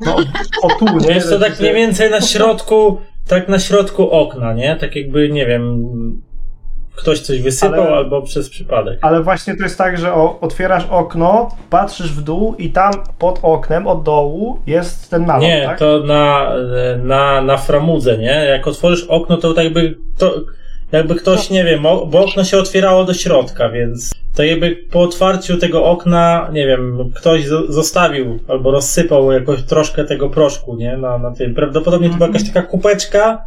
No, 0.00 0.16
o 0.62 0.68
tu, 0.68 0.84
nie? 0.98 1.08
Wiesz, 1.08 1.28
to 1.30 1.38
tak 1.38 1.60
mniej 1.60 1.74
więcej 1.74 2.10
na 2.10 2.20
środku, 2.20 3.00
tak 3.26 3.48
na 3.48 3.58
środku 3.58 4.10
okna, 4.10 4.52
nie? 4.52 4.76
Tak 4.76 4.96
jakby, 4.96 5.28
nie 5.28 5.46
wiem, 5.46 5.82
ktoś 6.98 7.20
coś 7.20 7.42
wysypał 7.42 7.80
Ale- 7.82 7.96
albo 7.96 8.22
przez 8.22 8.50
przypadek. 8.50 8.98
Ale 9.02 9.22
właśnie 9.22 9.56
to 9.56 9.62
jest 9.62 9.78
tak, 9.78 9.98
że 9.98 10.14
o, 10.14 10.40
otwierasz 10.40 10.86
okno, 10.90 11.48
patrzysz 11.70 12.12
w 12.12 12.22
dół 12.22 12.54
i 12.58 12.70
tam 12.70 12.92
pod 13.18 13.38
oknem 13.42 13.86
od 13.86 14.02
dołu 14.02 14.58
jest 14.66 15.10
ten 15.10 15.26
nalot, 15.26 15.42
Nie, 15.42 15.62
tak? 15.66 15.78
to 15.78 16.00
na, 16.06 16.52
na, 17.04 17.42
na 17.42 17.56
framudze, 17.56 18.18
nie? 18.18 18.44
Jak 18.50 18.66
otworzysz 18.66 19.04
okno, 19.08 19.36
to 19.36 19.54
tak 19.54 19.64
jakby, 19.64 19.98
to, 20.18 20.34
jakby 20.92 21.14
ktoś, 21.14 21.50
nie 21.50 21.64
wiem, 21.64 21.82
bo 21.82 22.24
okno 22.24 22.44
się 22.44 22.58
otwierało 22.58 23.04
do 23.04 23.14
środka, 23.14 23.68
więc 23.68 24.12
to 24.36 24.44
jakby 24.44 24.76
po 24.90 25.00
otwarciu 25.02 25.56
tego 25.56 25.84
okna, 25.84 26.48
nie 26.52 26.66
wiem, 26.66 27.12
ktoś 27.14 27.46
zo- 27.48 27.72
zostawił 27.72 28.38
albo 28.48 28.70
rozsypał 28.70 29.32
jakoś 29.32 29.62
troszkę 29.62 30.04
tego 30.04 30.28
proszku, 30.30 30.76
nie? 30.76 30.96
Na, 30.96 31.18
na 31.18 31.30
tym. 31.34 31.54
Prawdopodobnie 31.54 32.08
to 32.10 32.14
była 32.14 32.26
jakaś 32.26 32.46
taka 32.46 32.62
kupeczka, 32.62 33.42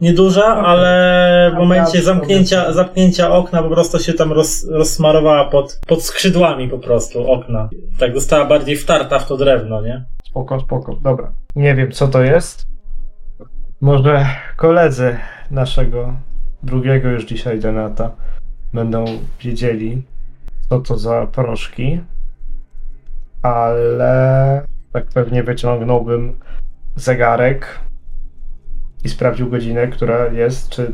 nieduża, 0.00 0.52
Okej. 0.52 0.64
ale 0.64 1.50
w 1.50 1.54
Ja 1.54 1.58
momencie 1.60 2.02
zamknięcia, 2.02 2.72
zamknięcia 2.72 3.32
okna 3.32 3.62
po 3.62 3.68
prostu 3.68 3.98
się 3.98 4.12
tam 4.12 4.32
roz, 4.32 4.68
rozsmarowała 4.68 5.44
pod, 5.44 5.80
pod 5.86 6.02
skrzydłami 6.02 6.68
po 6.68 6.78
prostu 6.78 7.30
okna. 7.32 7.68
Tak 7.98 8.14
została 8.14 8.44
bardziej 8.44 8.76
wtarta 8.76 9.18
w 9.18 9.26
to 9.26 9.36
drewno, 9.36 9.82
nie? 9.82 10.04
Spoko, 10.24 10.60
spoko, 10.60 10.96
dobra. 11.02 11.32
Nie 11.56 11.74
wiem, 11.74 11.92
co 11.92 12.08
to 12.08 12.22
jest. 12.22 12.66
Może 13.80 14.26
koledzy 14.56 15.16
naszego 15.50 16.14
drugiego 16.62 17.08
już 17.08 17.24
dzisiaj 17.24 17.60
Denata 17.60 18.10
będą 18.72 19.04
wiedzieli, 19.40 20.02
co 20.68 20.80
to 20.80 20.98
za 20.98 21.26
proszki. 21.26 22.00
Ale 23.42 24.62
tak 24.92 25.06
pewnie 25.06 25.42
wyciągnąłbym 25.42 26.36
zegarek 26.96 27.80
i 29.06 29.08
sprawdził 29.08 29.50
godzinę, 29.50 29.86
która 29.88 30.32
jest, 30.32 30.68
czy 30.68 30.92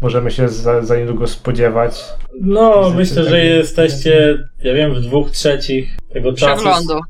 możemy 0.00 0.30
się 0.30 0.48
za, 0.48 0.82
za 0.82 0.96
niedługo 0.96 1.26
spodziewać. 1.26 2.04
No, 2.40 2.92
myślę, 2.96 3.24
że 3.24 3.30
że 3.30 3.44
jesteście, 3.44 4.38
ja 4.62 4.74
wiem, 4.74 4.94
w 4.94 5.00
dwóch 5.00 5.30
trzecich 5.30 5.96
tego 6.12 6.32
czasu, 6.32 6.54
Przeglądu. 6.54 7.00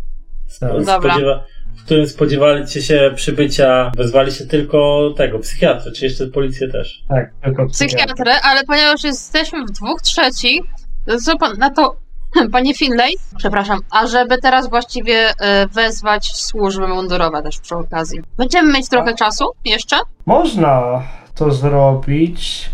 Dobra. 0.60 1.14
spodziewa- 1.14 1.44
w 1.76 1.84
którym 1.84 2.08
spodziewaliście 2.08 2.82
się 2.82 3.12
przybycia, 3.14 3.92
wezwaliście 3.96 4.46
tylko 4.46 5.10
tego, 5.16 5.38
psychiatry, 5.38 5.92
czy 5.92 6.04
jeszcze 6.04 6.26
policję 6.26 6.68
też. 6.68 7.02
Tak, 7.08 7.30
tylko 7.44 7.66
Psychiatrę, 7.66 8.40
ale 8.42 8.64
ponieważ 8.64 9.04
jesteśmy 9.04 9.64
w 9.66 9.70
dwóch 9.70 10.02
trzecich, 10.02 10.60
to 11.06 11.18
co 11.20 11.38
pan 11.38 11.58
na 11.58 11.70
to, 11.70 11.96
panie 12.52 12.74
Finlay, 12.74 13.12
przepraszam, 13.36 13.80
a 13.90 14.06
żeby 14.06 14.38
teraz 14.38 14.70
właściwie 14.70 15.14
e, 15.40 15.66
wezwać 15.66 16.36
służby 16.36 16.88
mundurowe 16.88 17.42
też 17.42 17.60
przy 17.60 17.76
okazji. 17.76 18.20
Będziemy 18.36 18.72
mieć 18.72 18.88
trochę 18.88 19.14
czasu 19.14 19.44
jeszcze? 19.64 19.96
Można 20.26 21.02
to 21.34 21.50
zrobić 21.50 22.70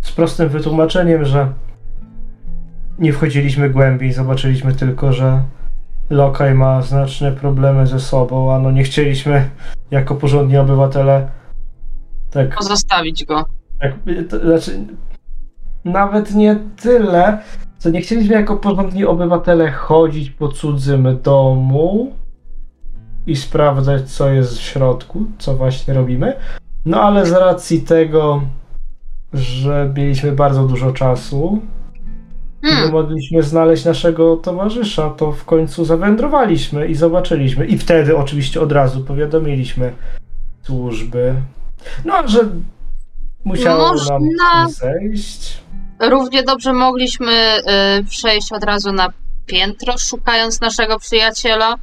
z 0.00 0.12
prostym 0.12 0.48
wytłumaczeniem, 0.48 1.24
że 1.24 1.52
nie 2.98 3.12
wchodziliśmy 3.12 3.70
głębiej, 3.70 4.12
zobaczyliśmy 4.12 4.74
tylko, 4.74 5.12
że 5.12 5.42
lokaj 6.10 6.54
ma 6.54 6.82
znaczne 6.82 7.32
problemy 7.32 7.86
ze 7.86 8.00
sobą, 8.00 8.54
a 8.54 8.58
no 8.58 8.70
nie 8.70 8.82
chcieliśmy 8.82 9.50
jako 9.90 10.14
porządni 10.14 10.56
obywatele 10.56 11.28
tak, 12.30 12.56
Pozostawić 12.56 13.24
go. 13.24 13.44
tak 13.80 13.92
to, 14.28 14.38
znaczy 14.38 14.86
nawet 15.84 16.34
nie 16.34 16.56
tyle, 16.82 17.38
co 17.78 17.90
nie 17.90 18.00
chcieliśmy 18.00 18.34
jako 18.34 18.56
porządni 18.56 19.04
obywatele 19.04 19.70
chodzić 19.70 20.30
po 20.30 20.48
cudzym 20.48 21.18
domu 21.22 22.12
i 23.26 23.36
sprawdzać, 23.36 24.10
co 24.10 24.30
jest 24.30 24.58
w 24.58 24.62
środku, 24.62 25.24
co 25.38 25.56
właśnie 25.56 25.94
robimy. 25.94 26.36
No 26.84 27.00
ale 27.02 27.26
z 27.26 27.32
racji 27.32 27.80
tego, 27.82 28.42
że 29.32 29.92
mieliśmy 29.96 30.32
bardzo 30.32 30.64
dużo 30.68 30.92
czasu 30.92 31.60
i 32.62 32.66
nie 32.66 32.72
Hmm, 32.72 32.92
mogliśmy 32.92 33.42
znaleźć 33.42 33.84
naszego 33.84 34.36
towarzysza, 34.36 35.10
to 35.10 35.32
w 35.32 35.44
końcu 35.44 35.84
zawędrowaliśmy 35.84 36.86
i 36.86 36.94
zobaczyliśmy. 36.94 37.66
I 37.66 37.78
wtedy 37.78 38.16
oczywiście 38.16 38.60
od 38.60 38.72
razu 38.72 39.00
powiadomiliśmy 39.04 39.92
służby. 40.62 41.34
No, 42.04 42.28
że 42.28 42.40
musiało 43.44 43.88
Można- 43.88 44.18
nam 44.18 44.70
zejść. 44.70 45.60
Równie 46.00 46.42
dobrze 46.42 46.72
mogliśmy 46.72 47.32
e, 47.32 48.02
przejść 48.02 48.52
od 48.52 48.64
razu 48.64 48.92
na 48.92 49.08
piętro, 49.46 49.98
szukając 49.98 50.60
naszego 50.60 50.98
przyjaciela. 50.98 51.74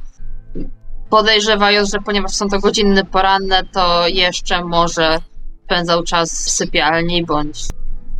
Podejrzewając, 1.10 1.90
że 1.90 1.98
ponieważ 1.98 2.30
są 2.30 2.48
to 2.48 2.58
godziny 2.58 3.04
poranne, 3.04 3.62
to 3.72 4.08
jeszcze 4.08 4.64
może 4.64 5.18
spędzał 5.64 6.02
czas 6.02 6.46
w 6.46 6.50
sypialni, 6.50 7.24
bądź 7.24 7.64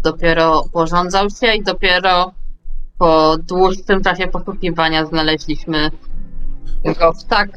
dopiero 0.02 0.64
porządzał 0.72 1.30
się 1.30 1.54
i 1.54 1.62
dopiero 1.62 2.32
po 2.98 3.36
dłuższym 3.38 4.02
czasie 4.02 4.28
poszukiwania 4.28 5.06
znaleźliśmy 5.06 5.90
go 6.98 7.12
w 7.12 7.24
tak 7.24 7.48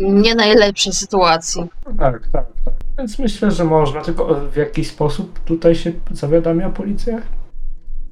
nie 0.00 0.34
najlepszej 0.34 0.92
sytuacji. 0.92 1.64
Tak, 1.98 2.28
tak, 2.32 2.46
tak. 2.64 2.81
Więc 2.98 3.18
myślę, 3.18 3.50
że 3.50 3.64
można, 3.64 4.00
tylko 4.00 4.34
w 4.34 4.56
jaki 4.56 4.84
sposób 4.84 5.40
tutaj 5.44 5.74
się 5.74 5.92
zawiadamia 6.10 6.70
policja? 6.70 7.22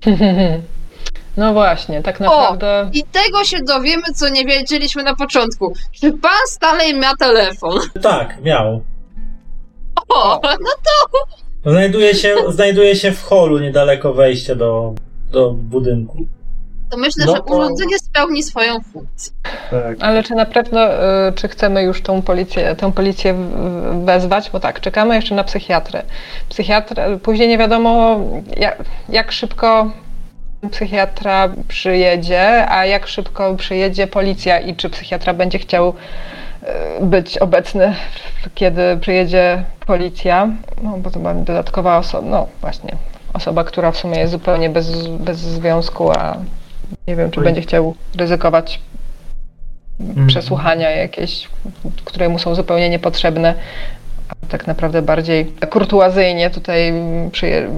No 1.36 1.52
właśnie, 1.52 2.02
tak 2.02 2.20
naprawdę. 2.20 2.90
I 2.92 3.04
tego 3.04 3.44
się 3.44 3.62
dowiemy, 3.62 4.02
co 4.14 4.28
nie 4.28 4.44
wiedzieliśmy 4.44 5.02
na 5.02 5.16
początku. 5.16 5.72
Czy 5.92 6.12
pan 6.12 6.46
Stanley 6.46 6.94
ma 6.94 7.16
telefon? 7.16 7.78
Tak, 8.02 8.42
miał. 8.42 8.82
O, 10.08 10.40
no 10.44 11.72
Znajduje 11.72 12.14
się, 12.14 12.34
znajduje 12.48 12.96
się 12.96 13.12
w 13.12 13.22
holu 13.22 13.58
niedaleko 13.58 14.14
wejścia 14.14 14.54
do, 14.54 14.94
do 15.32 15.50
budynku. 15.50 16.26
To 16.90 16.96
myślę, 16.96 17.24
No 17.26 17.34
że 17.36 17.38
to- 17.42 17.44
urządzenie 17.44 17.98
spełni 17.98 18.42
swoją 18.42 18.80
funkcję. 18.80 19.32
Tak. 19.70 19.96
Ale 20.00 20.22
czy 20.22 20.34
na 20.34 20.44
pewno, 20.46 20.94
y, 21.28 21.32
czy 21.34 21.48
chcemy 21.48 21.82
już 21.82 22.02
tą 22.02 22.22
policję, 22.22 22.76
tą 22.76 22.92
policję 22.92 23.34
wezwać? 24.04 24.50
Bo 24.50 24.60
tak, 24.60 24.80
czekamy 24.80 25.14
jeszcze 25.14 25.34
na 25.34 25.44
psychiatrę. 25.44 26.02
Psychiatr, 26.48 26.94
później 27.22 27.48
nie 27.48 27.58
wiadomo 27.58 28.20
jak, 28.56 28.78
jak 29.08 29.32
szybko 29.32 29.90
psychiatra 30.70 31.48
przyjedzie, 31.68 32.68
a 32.70 32.86
jak 32.86 33.06
szybko 33.06 33.54
przyjedzie 33.54 34.06
policja 34.06 34.60
i 34.60 34.76
czy 34.76 34.90
psychiatra 34.90 35.34
będzie 35.34 35.58
chciał 35.58 35.94
e, 36.62 37.04
być 37.06 37.38
obecny, 37.38 37.94
kiedy 38.54 38.96
przyjedzie 39.00 39.64
policja, 39.86 40.48
no 40.82 40.98
bo 40.98 41.10
to 41.10 41.18
będzie 41.18 41.44
dodatkowa 41.44 41.98
osoba, 41.98 42.28
no 42.28 42.46
właśnie, 42.60 42.96
osoba, 43.34 43.64
która 43.64 43.90
w 43.90 43.96
sumie 43.96 44.18
jest 44.18 44.32
zupełnie 44.32 44.70
bez, 44.70 45.06
bez 45.06 45.38
związku, 45.38 46.10
a 46.10 46.36
nie 47.10 47.16
wiem, 47.16 47.30
czy 47.30 47.40
Oj. 47.40 47.44
będzie 47.44 47.60
chciał 47.60 47.94
ryzykować 48.16 48.80
Mhm. 50.00 50.26
przesłuchania 50.26 50.90
jakieś, 50.90 51.48
które 52.04 52.28
mu 52.28 52.38
są 52.38 52.54
zupełnie 52.54 52.88
niepotrzebne, 52.88 53.54
a 54.28 54.46
tak 54.48 54.66
naprawdę 54.66 55.02
bardziej 55.02 55.46
kurtuazyjnie 55.70 56.50
tutaj 56.50 56.92
przyje, 57.32 57.70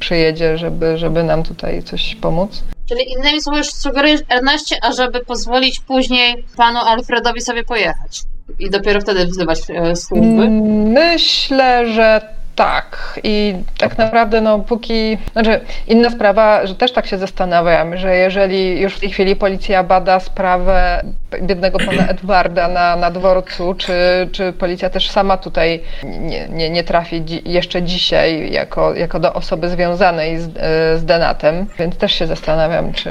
przyjedzie, 0.00 0.58
żeby, 0.58 0.98
żeby 0.98 1.22
nam 1.22 1.42
tutaj 1.42 1.82
coś 1.82 2.14
pomóc. 2.14 2.62
Czyli 2.88 3.12
innymi 3.12 3.40
słowy, 3.42 3.58
już 3.58 3.70
sugerujesz 3.72 4.20
Erneście, 4.28 4.76
ażeby 4.84 5.24
pozwolić 5.24 5.80
później 5.80 6.44
panu 6.56 6.78
Alfredowi 6.78 7.40
sobie 7.40 7.64
pojechać. 7.64 8.22
I 8.58 8.70
dopiero 8.70 9.00
wtedy 9.00 9.26
wzywać 9.26 9.58
e, 9.70 9.96
służby. 9.96 10.26
Mm, 10.42 10.82
Myślę, 10.92 11.92
że 11.92 12.20
tak. 12.54 13.20
I 13.24 13.54
tak 13.78 13.98
naprawdę, 13.98 14.40
no 14.40 14.58
póki. 14.58 15.18
Znaczy, 15.32 15.60
inna 15.86 16.10
sprawa, 16.10 16.66
że 16.66 16.74
też 16.74 16.92
tak 16.92 17.06
się 17.06 17.18
zastanawiam, 17.18 17.96
że 17.96 18.16
jeżeli 18.16 18.80
już 18.80 18.94
w 18.94 19.00
tej 19.00 19.10
chwili 19.10 19.36
policja 19.36 19.82
bada 19.82 20.20
sprawę 20.20 21.02
biednego 21.42 21.78
pana 21.78 22.06
Edwarda 22.12 22.68
na, 22.68 22.96
na 22.96 23.10
dworcu, 23.10 23.74
czy, 23.74 24.28
czy 24.32 24.52
policja 24.52 24.90
też 24.90 25.10
sama 25.10 25.36
tutaj 25.36 25.80
nie, 26.04 26.48
nie, 26.48 26.70
nie 26.70 26.84
trafi 26.84 27.22
dzi- 27.22 27.42
jeszcze 27.44 27.82
dzisiaj 27.82 28.52
jako, 28.52 28.94
jako 28.94 29.20
do 29.20 29.32
osoby 29.32 29.68
związanej 29.68 30.40
z, 30.40 30.46
e, 30.46 30.98
z 30.98 31.04
Denatem, 31.04 31.66
więc 31.78 31.96
też 31.96 32.12
się 32.12 32.26
zastanawiam, 32.26 32.92
czy. 32.92 33.10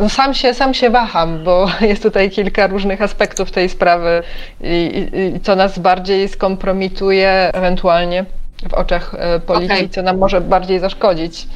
No, 0.00 0.08
sam, 0.08 0.34
się, 0.34 0.54
sam 0.54 0.74
się 0.74 0.90
waham, 0.90 1.44
bo 1.44 1.66
jest 1.90 2.02
tutaj 2.02 2.30
kilka 2.30 2.66
różnych 2.66 3.02
aspektów 3.02 3.50
tej 3.50 3.68
sprawy 3.68 4.22
i, 4.60 5.08
i, 5.14 5.36
i 5.36 5.40
co 5.40 5.56
nas 5.56 5.78
bardziej 5.78 6.28
skompromituje 6.28 7.50
ewentualnie 7.52 8.24
w 8.68 8.74
oczach 8.74 9.14
e, 9.18 9.40
policji, 9.40 9.76
Okej. 9.76 9.90
co 9.90 10.02
nam 10.02 10.18
może 10.18 10.40
bardziej 10.40 10.78
zaszkodzić. 10.80 11.46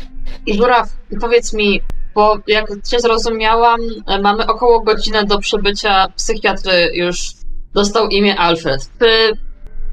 I 0.47 0.55
Żuraw, 0.55 0.89
powiedz 1.20 1.53
mi, 1.53 1.81
bo 2.15 2.37
jak 2.47 2.66
cię 2.91 3.01
zrozumiałam, 3.01 3.81
e, 4.07 4.19
mamy 4.20 4.47
około 4.47 4.81
godzinę 4.81 5.24
do 5.24 5.39
przybycia 5.39 6.07
psychiatry 6.16 6.91
już 6.95 7.33
dostał 7.74 8.09
imię 8.09 8.37
Alfred. 8.39 8.81
Czy 8.99 9.33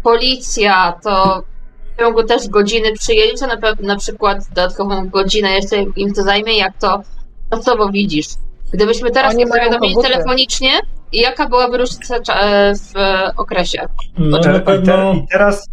policja 0.03 0.93
to 1.03 1.43
w 1.95 1.99
ciągu 1.99 2.23
też 2.23 2.47
godziny 2.47 2.93
czy 3.39 3.47
na, 3.47 3.57
pe- 3.57 3.81
na 3.83 3.95
przykład 3.95 4.37
dodatkową 4.49 5.09
godzinę 5.09 5.51
jeszcze 5.51 5.75
im 5.95 6.13
to 6.13 6.23
zajmie? 6.23 6.57
Jak 6.57 6.77
to 6.77 7.01
czasowo 7.51 7.89
widzisz? 7.89 8.27
Gdybyśmy 8.73 9.11
teraz 9.11 9.35
Oni 9.35 9.47
zawiadomili 9.47 9.93
komputer. 9.93 10.11
telefonicznie, 10.11 10.69
i 11.11 11.17
jaka 11.17 11.49
byłaby 11.49 11.77
różnica 11.77 12.15
e, 12.17 12.73
w 12.75 12.93
okresie? 13.37 13.87
No, 14.17 14.29
na 14.29 14.39
i 14.39 14.43
te- 14.43 14.59
pewno 14.59 15.13
I 15.13 15.27
teraz 15.31 15.67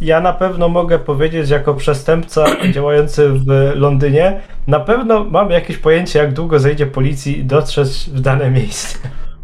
ja 0.00 0.20
na 0.20 0.32
pewno 0.32 0.68
mogę 0.68 0.98
powiedzieć, 0.98 1.50
jako 1.50 1.74
przestępca 1.74 2.46
działający 2.74 3.28
w 3.28 3.72
Londynie, 3.74 4.40
na 4.66 4.80
pewno 4.80 5.24
mam 5.24 5.50
jakieś 5.50 5.76
pojęcie, 5.76 6.18
jak 6.18 6.32
długo 6.32 6.58
zejdzie 6.58 6.86
policji 6.86 7.44
dotrzeć 7.44 8.10
w 8.14 8.20
dane 8.20 8.50
miejsce. 8.50 8.98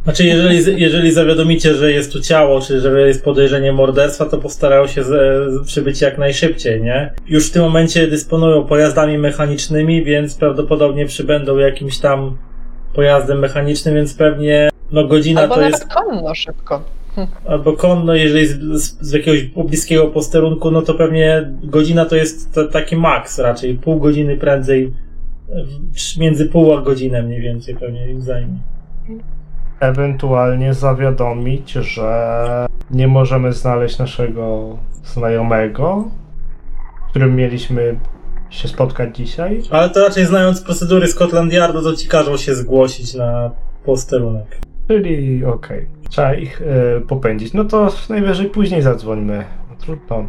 Znaczy, 0.04 0.24
jeżeli, 0.24 0.80
jeżeli 0.80 1.12
zawiadomicie, 1.12 1.74
że 1.74 1.92
jest 1.92 2.12
tu 2.12 2.20
ciało, 2.20 2.60
czy 2.60 2.80
że 2.80 3.08
jest 3.08 3.24
podejrzenie 3.24 3.72
morderstwa, 3.72 4.24
to 4.24 4.38
postarają 4.38 4.86
się 4.86 5.04
z, 5.04 5.08
z, 5.08 5.66
przybyć 5.66 6.00
jak 6.00 6.18
najszybciej, 6.18 6.82
nie? 6.82 7.12
Już 7.26 7.48
w 7.48 7.52
tym 7.52 7.62
momencie 7.62 8.06
dysponują 8.06 8.64
pojazdami 8.64 9.18
mechanicznymi, 9.18 10.04
więc 10.04 10.34
prawdopodobnie 10.34 11.06
przybędą 11.06 11.58
jakimś 11.58 11.98
tam 11.98 12.36
pojazdem 12.94 13.38
mechanicznym, 13.38 13.94
więc 13.94 14.14
pewnie 14.14 14.70
no 14.92 15.06
godzina 15.06 15.40
Albo 15.40 15.54
to 15.54 15.60
nawet 15.60 15.80
jest 15.80 15.94
konno 15.94 16.34
szybko. 16.34 16.82
Albo 17.48 17.72
konno, 17.72 18.14
jeżeli 18.14 18.46
z, 18.46 18.60
z, 18.60 18.98
z 19.00 19.12
jakiegoś 19.12 19.42
bliskiego 19.42 20.06
posterunku, 20.06 20.70
no 20.70 20.82
to 20.82 20.94
pewnie 20.94 21.52
godzina 21.62 22.04
to 22.04 22.16
jest 22.16 22.54
t- 22.54 22.68
taki 22.68 22.96
maks 22.96 23.38
raczej, 23.38 23.74
pół 23.74 24.00
godziny 24.00 24.36
prędzej, 24.36 24.92
między 26.18 26.46
pół 26.46 26.74
a 26.74 26.82
godzinę 26.82 27.22
mniej 27.22 27.40
więcej 27.40 27.76
pewnie 27.76 28.10
im 28.10 28.22
zajmie. 28.22 28.58
Ewentualnie 29.80 30.74
zawiadomić, 30.74 31.72
że 31.72 32.66
nie 32.90 33.08
możemy 33.08 33.52
znaleźć 33.52 33.98
naszego 33.98 34.76
znajomego, 35.04 36.10
z 37.06 37.10
którym 37.10 37.36
mieliśmy 37.36 37.98
się 38.50 38.68
spotkać 38.68 39.16
dzisiaj. 39.16 39.62
Ale 39.70 39.90
to 39.90 40.00
raczej 40.00 40.26
znając 40.26 40.62
procedury 40.62 41.06
Scotland 41.06 41.52
Yardu, 41.52 41.82
to 41.82 41.96
ci 41.96 42.08
każą 42.08 42.36
się 42.36 42.54
zgłosić 42.54 43.14
na 43.14 43.50
posterunek. 43.84 44.58
Czyli 44.88 45.44
okej, 45.44 45.86
trzeba 46.14 46.34
ich 46.34 46.60
y, 46.60 47.00
popędzić. 47.08 47.52
No 47.52 47.64
to 47.64 47.88
najwyżej 48.08 48.46
później 48.46 48.82
zadzwońmy. 48.82 49.44
Trudno. 49.80 50.26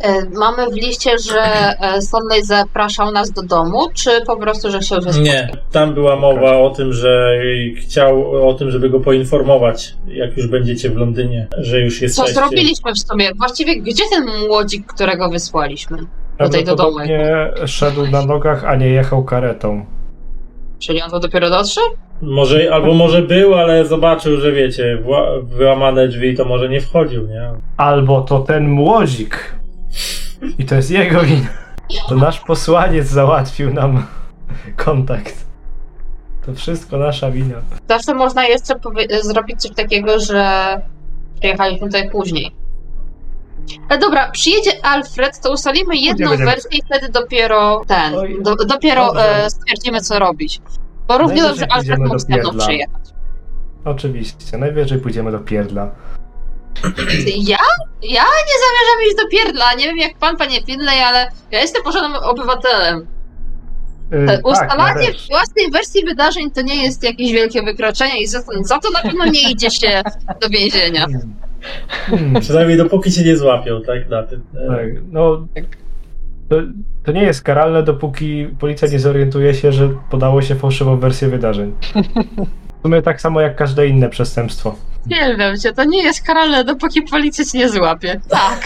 E, 0.00 0.30
Mamy 0.38 0.70
w 0.70 0.74
liście, 0.74 1.18
że 1.18 1.40
e, 1.80 2.02
Stanley 2.02 2.44
zapraszał 2.44 3.12
nas 3.12 3.30
do 3.30 3.42
domu, 3.42 3.88
czy 3.94 4.10
po 4.26 4.36
prostu, 4.36 4.70
że 4.70 4.78
chciał 4.78 5.02
się 5.02 5.20
Nie, 5.20 5.48
tam 5.72 5.94
była 5.94 6.16
mowa 6.16 6.56
o 6.58 6.70
tym, 6.70 6.92
że 6.92 7.38
chciał 7.80 8.32
o 8.48 8.54
tym, 8.54 8.70
żeby 8.70 8.90
go 8.90 9.00
poinformować, 9.00 9.94
jak 10.06 10.36
już 10.36 10.46
będziecie 10.46 10.90
w 10.90 10.96
Londynie, 10.96 11.46
że 11.58 11.80
już 11.80 11.98
Co 11.98 12.04
jesteście. 12.04 12.34
zrobiliśmy 12.34 12.92
w 12.92 12.98
sumie? 12.98 13.34
Właściwie 13.34 13.80
gdzie 13.80 14.04
ten 14.10 14.24
młodzik, 14.48 14.86
którego 14.86 15.30
wysłaliśmy? 15.30 15.98
Tutaj 16.38 16.64
do 16.64 16.76
domu. 16.76 16.96
Prawdopodobnie 16.96 17.50
szedł 17.66 18.06
na 18.06 18.22
nogach, 18.26 18.64
a 18.64 18.76
nie 18.76 18.88
jechał 18.88 19.24
karetą. 19.24 19.86
Czyli 20.78 21.02
on 21.02 21.10
to 21.10 21.20
dopiero 21.20 21.50
doszedł? 21.50 21.86
Może, 22.22 22.74
albo 22.74 22.94
może 22.94 23.22
był, 23.22 23.54
ale 23.54 23.86
zobaczył, 23.86 24.40
że 24.40 24.52
wiecie, 24.52 24.98
wyłamane 25.42 26.08
drzwi, 26.08 26.36
to 26.36 26.44
może 26.44 26.68
nie 26.68 26.80
wchodził, 26.80 27.26
nie? 27.26 27.50
Albo 27.76 28.20
to 28.20 28.40
ten 28.40 28.68
młodzik. 28.68 29.54
I 30.58 30.64
to 30.64 30.74
jest 30.74 30.90
jego 30.90 31.20
wina. 31.20 31.48
To 32.08 32.14
nasz 32.14 32.40
posłaniec 32.40 33.06
załatwił 33.06 33.72
nam 33.74 34.06
kontakt. 34.76 35.46
To 36.46 36.54
wszystko 36.54 36.96
nasza 36.96 37.30
wina. 37.30 37.56
Zawsze 37.88 38.14
można 38.14 38.46
jeszcze 38.46 38.74
zrobić 39.22 39.62
coś 39.62 39.70
takiego, 39.70 40.20
że 40.20 40.80
przyjechaliśmy 41.40 41.86
tutaj 41.86 42.10
później. 42.10 42.50
Ale 43.88 43.98
dobra, 43.98 44.30
przyjedzie 44.30 44.70
Alfred, 44.82 45.40
to 45.40 45.52
ustalimy 45.52 45.96
jedną 45.96 46.28
będziemy- 46.28 46.50
wersję 46.50 46.78
i 46.78 46.82
wtedy 46.82 47.12
dopiero 47.12 47.82
ten, 47.86 48.14
do, 48.42 48.56
dopiero 48.56 49.24
e, 49.24 49.50
stwierdzimy 49.50 50.00
co 50.00 50.18
robić. 50.18 50.60
Bo 51.08 51.18
równie 51.18 51.42
dobrze 51.42 51.66
Alfred 51.72 51.98
pójdziemy 51.98 52.08
mógł 52.08 52.14
do 52.14 52.18
ze 52.18 52.36
mną 52.52 52.58
przyjechać. 52.58 53.02
Oczywiście, 53.84 54.58
najwyżej 54.58 54.98
pójdziemy 54.98 55.32
do 55.32 55.38
pierdla. 55.38 55.90
Ja? 57.36 57.58
Ja 58.02 58.22
nie 58.22 58.56
zamierzam 58.66 59.06
iść 59.06 59.16
do 59.16 59.28
pierdla. 59.28 59.74
Nie 59.74 59.84
wiem 59.84 59.98
jak 59.98 60.18
pan, 60.18 60.36
panie 60.36 60.62
Finlay, 60.66 61.00
ale 61.00 61.30
ja 61.50 61.60
jestem 61.60 61.82
porządnym 61.82 62.22
obywatelem. 62.22 63.06
Yy, 64.10 64.18
E, 64.30 64.40
Ustalanie 64.42 65.06
ja 65.06 65.12
własnej 65.30 65.70
wersji 65.70 66.04
wydarzeń 66.04 66.50
to 66.50 66.62
nie 66.62 66.84
jest 66.84 67.02
jakieś 67.02 67.32
wielkie 67.32 67.62
wykroczenie 67.62 68.22
i 68.22 68.26
za, 68.26 68.42
za 68.60 68.78
to 68.78 68.90
na 68.90 69.00
pewno 69.00 69.26
nie 69.26 69.50
idzie 69.50 69.70
się 69.70 70.02
do 70.40 70.48
więzienia. 70.48 71.06
Hmm, 72.06 72.40
Przynajmniej 72.40 72.78
dopóki 72.78 73.12
cię 73.12 73.24
nie 73.24 73.36
złapią, 73.36 73.82
tak? 73.86 74.08
Na 74.08 74.22
tym. 74.22 74.44
E, 74.54 74.66
tak, 74.66 74.86
no, 75.10 75.46
to, 76.48 76.56
to 77.04 77.12
nie 77.12 77.22
jest 77.22 77.42
karalne, 77.42 77.82
dopóki 77.82 78.46
policja 78.58 78.88
nie 78.88 78.98
zorientuje 78.98 79.54
się, 79.54 79.72
że 79.72 79.88
podało 80.10 80.42
się 80.42 80.54
fałszywą 80.54 80.96
wersję 80.98 81.28
wydarzeń. 81.28 81.72
W 82.78 82.82
sumie 82.82 83.02
tak 83.02 83.20
samo 83.20 83.40
jak 83.40 83.56
każde 83.56 83.88
inne 83.88 84.08
przestępstwo. 84.08 84.74
Nie 85.06 85.36
wiem 85.36 85.56
cię, 85.58 85.72
to 85.72 85.84
nie 85.84 86.02
jest 86.02 86.22
karalne, 86.26 86.64
dopóki 86.64 87.02
policja 87.02 87.44
cię 87.44 87.58
nie 87.58 87.68
złapie. 87.68 88.20
Tak, 88.28 88.60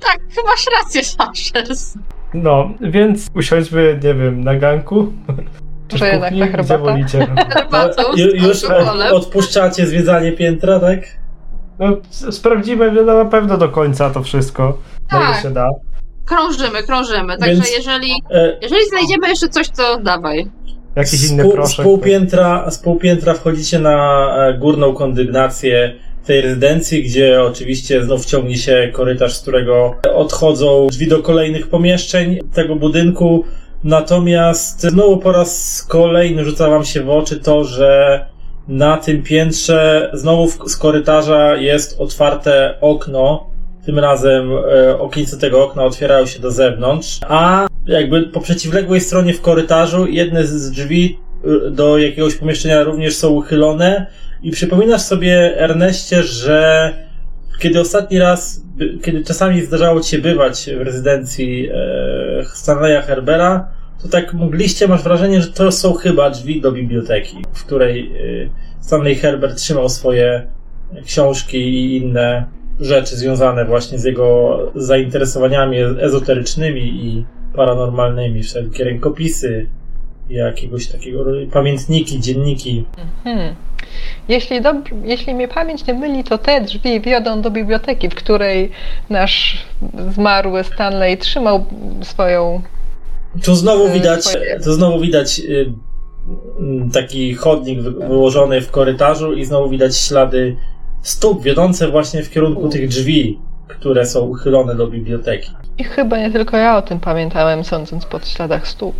tak, 0.00 0.18
chyba 0.34 0.48
masz 0.48 0.64
rację, 0.82 1.04
Sashers. 1.04 1.94
No, 2.34 2.70
więc 2.80 3.26
usiądźmy, 3.34 4.00
nie 4.04 4.14
wiem, 4.14 4.44
na 4.44 4.54
ganku. 4.54 5.12
Czy 5.88 5.94
Może 5.94 6.06
jednak 6.08 6.34
herbatę? 6.50 6.78
wolicie. 6.78 7.26
Herbatą 7.54 8.02
No, 8.08 8.14
ju- 8.14 8.46
już 8.46 8.64
alkoholem. 8.64 9.14
odpuszczacie 9.14 9.86
zwiedzanie 9.86 10.32
piętra, 10.32 10.80
tak? 10.80 10.98
No, 11.78 11.96
sprawdzimy 12.10 12.92
no, 12.92 13.02
na 13.02 13.24
pewno 13.24 13.58
do 13.58 13.68
końca 13.68 14.10
to 14.10 14.22
wszystko, 14.22 14.78
na 15.12 15.18
ile 15.18 15.26
Tak. 15.32 15.42
się 15.42 15.50
da. 15.50 15.68
Krążymy, 16.34 16.82
krążymy. 16.82 17.38
Także 17.38 17.54
Więc- 17.54 17.76
jeżeli, 17.76 18.12
E, 18.30 18.56
jeżeli 18.62 18.86
znajdziemy 18.88 19.28
jeszcze 19.28 19.48
coś, 19.48 19.68
to 19.68 19.98
dawaj. 20.00 20.50
Jakiś 20.96 21.10
z 21.20 21.30
inny 21.30 21.42
pół- 21.42 21.52
proszek. 21.52 21.80
Z 21.80 21.82
półpiętra, 21.88 22.70
z 22.70 22.78
półpiętra 22.78 23.34
wchodzicie 23.34 23.78
na 23.78 24.26
e, 24.48 24.54
górną 24.54 24.94
kondygnację 24.94 25.94
tej 26.26 26.40
rezydencji, 26.40 27.02
gdzie 27.02 27.42
oczywiście 27.42 28.04
znów 28.04 28.24
ciągnie 28.26 28.58
się 28.58 28.90
korytarz, 28.92 29.34
z 29.36 29.40
którego 29.42 29.94
odchodzą 30.14 30.86
drzwi 30.90 31.08
do 31.08 31.18
kolejnych 31.22 31.68
pomieszczeń 31.68 32.38
tego 32.54 32.76
budynku. 32.76 33.44
Natomiast 33.84 34.80
znowu 34.80 35.16
po 35.16 35.32
raz 35.32 35.82
kolejny 35.88 36.44
rzuca 36.44 36.70
wam 36.70 36.84
się 36.84 37.02
w 37.02 37.10
oczy 37.10 37.36
to, 37.40 37.64
że 37.64 38.24
na 38.68 38.96
tym 38.96 39.22
piętrze 39.22 40.10
znowu 40.14 40.48
z 40.68 40.76
korytarza 40.76 41.56
jest 41.56 42.00
otwarte 42.00 42.74
okno. 42.80 43.49
Tym 43.86 43.98
razem 43.98 44.50
e, 45.32 45.38
tego 45.40 45.64
okna 45.64 45.84
otwierają 45.84 46.26
się 46.26 46.40
do 46.40 46.50
zewnątrz, 46.50 47.18
a 47.28 47.66
jakby 47.86 48.22
po 48.22 48.40
przeciwległej 48.40 49.00
stronie 49.00 49.34
w 49.34 49.40
korytarzu 49.40 50.06
jedne 50.06 50.46
z 50.46 50.70
drzwi 50.70 51.18
y, 51.66 51.70
do 51.70 51.98
jakiegoś 51.98 52.34
pomieszczenia 52.34 52.82
również 52.82 53.16
są 53.16 53.28
uchylone 53.28 54.06
i 54.42 54.50
przypominasz 54.50 55.02
sobie, 55.02 55.60
Erneście, 55.60 56.22
że 56.22 56.92
kiedy 57.58 57.80
ostatni 57.80 58.18
raz, 58.18 58.62
kiedy 59.02 59.24
czasami 59.24 59.62
zdarzało 59.62 60.00
ci 60.00 60.10
się 60.10 60.18
bywać 60.18 60.70
w 60.78 60.80
rezydencji 60.80 61.68
e, 61.68 62.44
Stanleya 62.44 63.02
Herbera, 63.02 63.68
to 64.02 64.08
tak 64.08 64.34
mogliście, 64.34 64.88
masz 64.88 65.02
wrażenie, 65.02 65.42
że 65.42 65.48
to 65.48 65.72
są 65.72 65.94
chyba 65.94 66.30
drzwi 66.30 66.60
do 66.60 66.72
biblioteki, 66.72 67.36
w 67.52 67.64
której 67.64 68.00
e, 68.00 68.80
Stanley 68.80 69.14
Herbert 69.14 69.56
trzymał 69.56 69.88
swoje 69.88 70.46
książki 71.04 71.58
i 71.58 71.96
inne 71.96 72.44
rzeczy 72.80 73.16
związane 73.16 73.64
właśnie 73.64 73.98
z 73.98 74.04
jego 74.04 74.58
zainteresowaniami 74.74 75.76
ezoterycznymi 76.00 76.80
i 76.82 77.24
paranormalnymi, 77.56 78.42
wszelkie 78.42 78.84
rękopisy, 78.84 79.66
jakiegoś 80.30 80.86
takiego, 80.88 81.24
pamiętniki, 81.52 82.20
dzienniki. 82.20 82.84
Hmm. 83.24 83.54
Jeśli, 84.28 84.60
dob- 84.62 84.88
jeśli 85.04 85.34
mnie 85.34 85.48
pamięć 85.48 85.86
nie 85.86 85.94
myli, 85.94 86.24
to 86.24 86.38
te 86.38 86.60
drzwi 86.60 87.00
wiodą 87.00 87.42
do 87.42 87.50
biblioteki, 87.50 88.08
w 88.08 88.14
której 88.14 88.70
nasz 89.10 89.66
zmarły 90.10 90.64
Stanley 90.64 91.16
trzymał 91.18 91.64
swoją. 92.02 92.62
Tu 93.44 93.54
znowu 93.54 93.86
E, 93.86 93.92
widać, 93.92 94.24
swoje- 94.24 94.60
tu 94.64 94.72
znowu 94.72 95.00
widać 95.00 95.38
y, 95.40 95.72
taki 96.92 97.34
chodnik 97.34 97.80
wy- 97.80 97.90
wyłożony 98.08 98.60
w 98.60 98.70
korytarzu 98.70 99.32
i 99.32 99.44
znowu 99.44 99.68
widać 99.68 99.96
ślady 99.96 100.56
stóp 101.02 101.42
wiodące 101.42 101.88
właśnie 101.88 102.22
w 102.22 102.30
kierunku 102.30 102.68
tych 102.68 102.88
drzwi, 102.88 103.40
które 103.68 104.06
są 104.06 104.20
uchylone 104.20 104.74
do 104.74 104.86
biblioteki. 104.86 105.50
I 105.78 105.84
chyba 105.84 106.18
nie 106.18 106.30
tylko 106.30 106.56
ja 106.56 106.76
o 106.76 106.82
tym 106.82 107.00
pamiętałem, 107.00 107.64
sądząc 107.64 108.06
po 108.06 108.20
śladach 108.20 108.68
stóp. 108.68 108.96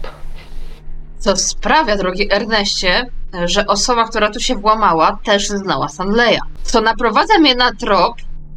Co 1.18 1.36
sprawia, 1.36 1.96
drogi 1.96 2.32
Erneście, 2.32 3.06
że 3.44 3.66
osoba, 3.66 4.08
która 4.08 4.30
tu 4.30 4.40
się 4.40 4.54
włamała, 4.54 5.18
też 5.24 5.48
znała 5.48 5.88
Stanleya. 5.88 6.38
Co 6.62 6.80
naprowadza 6.80 7.38
mnie 7.38 7.54
na 7.54 7.72
trop, 7.74 8.14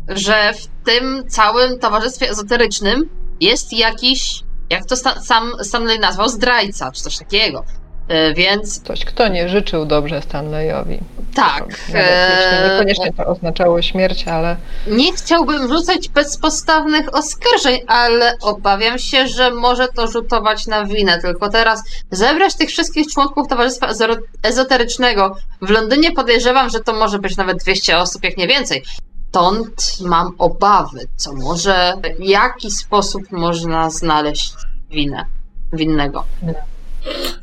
że 0.09 0.53
w 0.53 0.67
tym 0.85 1.23
całym 1.27 1.79
towarzystwie 1.79 2.29
ezoterycznym 2.29 3.09
jest 3.41 3.73
jakiś, 3.73 4.43
jak 4.69 4.85
to 4.85 4.95
sta- 4.95 5.21
sam 5.21 5.51
Stanley 5.61 5.99
nazwał, 5.99 6.29
zdrajca, 6.29 6.91
czy 6.91 7.03
coś 7.03 7.17
takiego. 7.17 7.63
E, 8.07 8.33
Więc 8.33 8.79
Ktoś, 8.79 9.05
kto 9.05 9.27
nie 9.27 9.49
życzył 9.49 9.85
dobrze 9.85 10.21
Stanleyowi. 10.21 10.99
tak. 11.35 11.63
Nawet 11.87 12.05
e, 12.05 12.69
niekoniecznie 12.73 13.13
to 13.13 13.25
oznaczało 13.25 13.81
śmierć, 13.81 14.27
ale 14.27 14.57
Nie 14.87 15.13
chciałbym 15.13 15.67
rzucać 15.67 16.09
bezpodstawnych 16.09 17.15
oskarżeń, 17.15 17.79
ale 17.87 18.37
obawiam 18.41 18.99
się, 18.99 19.27
że 19.27 19.51
może 19.51 19.87
to 19.87 20.07
rzutować 20.07 20.67
na 20.67 20.85
winę. 20.85 21.21
Tylko 21.21 21.49
teraz 21.49 21.83
zebrać 22.11 22.55
tych 22.55 22.69
wszystkich 22.69 23.07
członków 23.07 23.47
Towarzystwa 23.47 23.87
Ezo- 23.87 24.17
Ezoterycznego 24.43 25.35
w 25.61 25.69
Londynie 25.69 26.11
podejrzewam, 26.11 26.69
że 26.69 26.79
to 26.79 26.93
może 26.93 27.19
być 27.19 27.37
nawet 27.37 27.57
200 27.57 27.97
osób, 27.97 28.23
jak 28.23 28.37
nie 28.37 28.47
więcej. 28.47 28.83
Stąd 29.29 29.97
mam 30.01 30.31
obawy, 30.37 30.99
co 31.15 31.33
może, 31.33 31.93
w 32.19 32.23
jaki 32.23 32.71
sposób 32.71 33.31
można 33.31 33.89
znaleźć 33.89 34.53
winę, 34.89 35.25
winnego. 35.73 36.23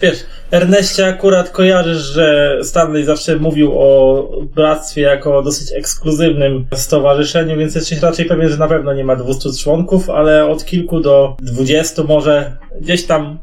Wiesz, 0.01 0.25
Erneście 0.51 1.07
akurat 1.07 1.51
kojarzysz, 1.51 1.99
że 1.99 2.59
Stanley 2.63 3.05
zawsze 3.05 3.37
mówił 3.37 3.73
o 3.75 4.29
bractwie 4.55 5.01
jako 5.01 5.39
o 5.39 5.43
dosyć 5.43 5.73
ekskluzywnym 5.73 6.67
stowarzyszeniu, 6.75 7.59
więc 7.59 7.75
jesteś 7.75 8.01
raczej 8.01 8.27
pewien, 8.27 8.49
że 8.49 8.57
na 8.57 8.69
pewno 8.69 8.95
nie 8.95 9.05
ma 9.05 9.17
200 9.17 9.49
członków, 9.63 10.11
ale 10.11 10.47
od 10.47 10.65
kilku 10.65 11.01
do 11.01 11.37
20 11.43 12.03
może 12.03 12.57
gdzieś 12.81 13.07
tam 13.07 13.39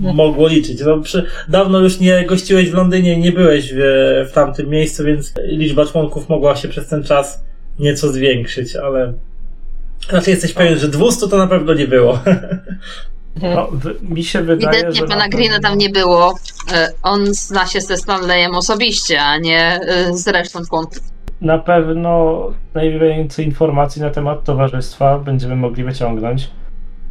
mogło 0.00 0.48
liczyć. 0.48 0.80
No, 0.80 1.00
przy, 1.00 1.26
dawno 1.48 1.80
już 1.80 2.00
nie 2.00 2.26
gościłeś 2.26 2.70
w 2.70 2.74
Londynie 2.74 3.16
nie 3.16 3.32
byłeś 3.32 3.72
w, 3.74 3.78
w 4.30 4.32
tamtym 4.32 4.68
miejscu, 4.68 5.04
więc 5.04 5.32
liczba 5.44 5.86
członków 5.86 6.28
mogła 6.28 6.56
się 6.56 6.68
przez 6.68 6.88
ten 6.88 7.02
czas 7.02 7.44
nieco 7.78 8.12
zwiększyć, 8.12 8.76
ale 8.76 9.12
raczej 10.10 10.32
jesteś 10.32 10.52
pewien, 10.52 10.78
że 10.78 10.88
200 10.88 11.28
to 11.28 11.36
na 11.36 11.46
pewno 11.46 11.74
nie 11.74 11.86
było. 11.86 12.18
No, 13.42 13.68
w- 13.72 14.10
mi 14.10 14.24
się 14.24 14.42
wydaje, 14.42 14.68
Ewidentnie 14.70 15.00
że 15.00 15.06
pana 15.06 15.16
na 15.22 15.28
Greena 15.28 15.60
tam 15.60 15.78
nie 15.78 15.90
było. 15.90 16.34
E, 16.72 16.88
On 17.02 17.34
zna 17.34 17.66
się 17.66 17.80
ze 17.80 17.96
Stanleyem 17.96 18.54
osobiście, 18.54 19.22
a 19.22 19.38
nie 19.38 19.60
e, 19.60 20.16
z 20.16 20.28
resztą 20.28 20.60
członków. 20.68 20.98
Na 21.40 21.58
pewno 21.58 22.40
najwięcej 22.74 23.44
informacji 23.44 24.02
na 24.02 24.10
temat 24.10 24.44
towarzystwa 24.44 25.18
będziemy 25.18 25.56
mogli 25.56 25.84
wyciągnąć 25.84 26.50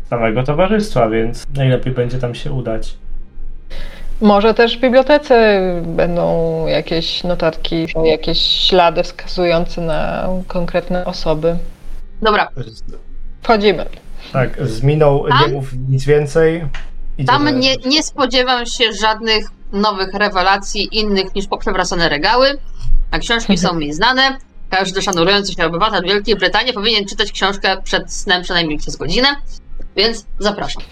z 0.06 0.10
samego 0.10 0.44
towarzystwa, 0.44 1.10
więc 1.10 1.46
najlepiej 1.56 1.94
będzie 1.94 2.18
tam 2.20 2.36
się 2.36 2.52
udać. 2.52 2.98
może 4.22 4.54
też 4.54 4.78
w 4.78 4.82
bibliotece 4.82 5.62
będą 5.86 6.68
jakieś 6.68 7.24
notatki, 7.24 7.88
jakieś 8.06 8.40
ślady 8.42 9.04
wskazujące 9.04 9.82
na 9.82 10.28
konkretne 10.48 11.06
osoby. 11.06 11.58
Dobra, 12.22 12.48
Wchodzimy. 13.44 13.86
Tak, 14.34 14.68
zminął, 14.68 15.26
Tam? 15.30 15.42
nie 15.48 15.54
mów 15.54 15.74
nic 15.90 16.06
więcej. 16.06 16.62
Tam 17.28 17.42
Idziemy- 17.44 17.60
nie, 17.60 17.76
nie 17.76 18.04
spodziewam 18.04 18.66
się 18.66 18.94
żadnych 19.02 19.46
nowych 19.74 20.14
rewelacji 20.14 20.98
innych 20.98 21.36
niż 21.36 21.48
poprzewracane 21.48 22.10
regały, 22.10 22.48
a 23.12 23.20
książki 23.20 23.58
są 23.58 23.74
mi 23.74 23.94
znane. 23.94 24.38
Każdy 24.70 25.02
szanujący 25.02 25.54
się 25.54 25.66
obywatel 25.66 26.04
Wielkiej 26.04 26.36
Brytanii 26.36 26.74
powinien 26.74 27.06
czytać 27.06 27.32
książkę 27.32 27.78
przed 27.84 28.14
snem 28.14 28.44
przynajmniej 28.44 28.78
przez 28.78 28.96
godzinę, 28.96 29.28
więc 29.96 30.26
zapraszam. 30.40 30.84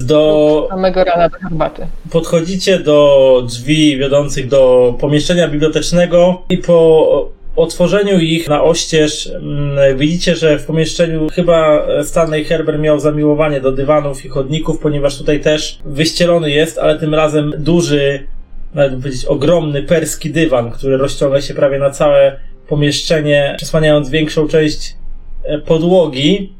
Do 0.00 0.66
Samego 0.70 1.04
rana 1.04 1.28
do 1.28 1.38
herbaty. 1.38 1.86
podchodzicie 2.10 2.78
do 2.78 3.42
drzwi 3.46 3.98
wiodących 3.98 4.48
do 4.48 4.94
pomieszczenia 5.00 5.48
bibliotecznego 5.48 6.42
i 6.48 6.58
po 6.58 7.28
otworzeniu 7.58 8.18
ich 8.18 8.48
na 8.48 8.62
oścież 8.62 9.26
mm, 9.26 9.98
widzicie, 9.98 10.36
że 10.36 10.58
w 10.58 10.66
pomieszczeniu 10.66 11.28
chyba 11.32 11.86
Stanley 12.04 12.44
Herbert 12.44 12.80
miał 12.80 13.00
zamiłowanie 13.00 13.60
do 13.60 13.72
dywanów 13.72 14.24
i 14.24 14.28
chodników, 14.28 14.78
ponieważ 14.78 15.18
tutaj 15.18 15.40
też 15.40 15.78
wyścielony 15.84 16.50
jest, 16.50 16.78
ale 16.78 16.98
tym 16.98 17.14
razem 17.14 17.52
duży, 17.58 18.26
nawet 18.74 18.92
bym 18.92 19.02
powiedzieć 19.02 19.24
ogromny 19.24 19.82
perski 19.82 20.30
dywan, 20.30 20.70
który 20.70 20.96
rozciąga 20.96 21.40
się 21.40 21.54
prawie 21.54 21.78
na 21.78 21.90
całe 21.90 22.36
pomieszczenie, 22.68 23.54
przesłaniając 23.56 24.10
większą 24.10 24.48
część 24.48 24.96
e, 25.44 25.58
podłogi 25.58 26.52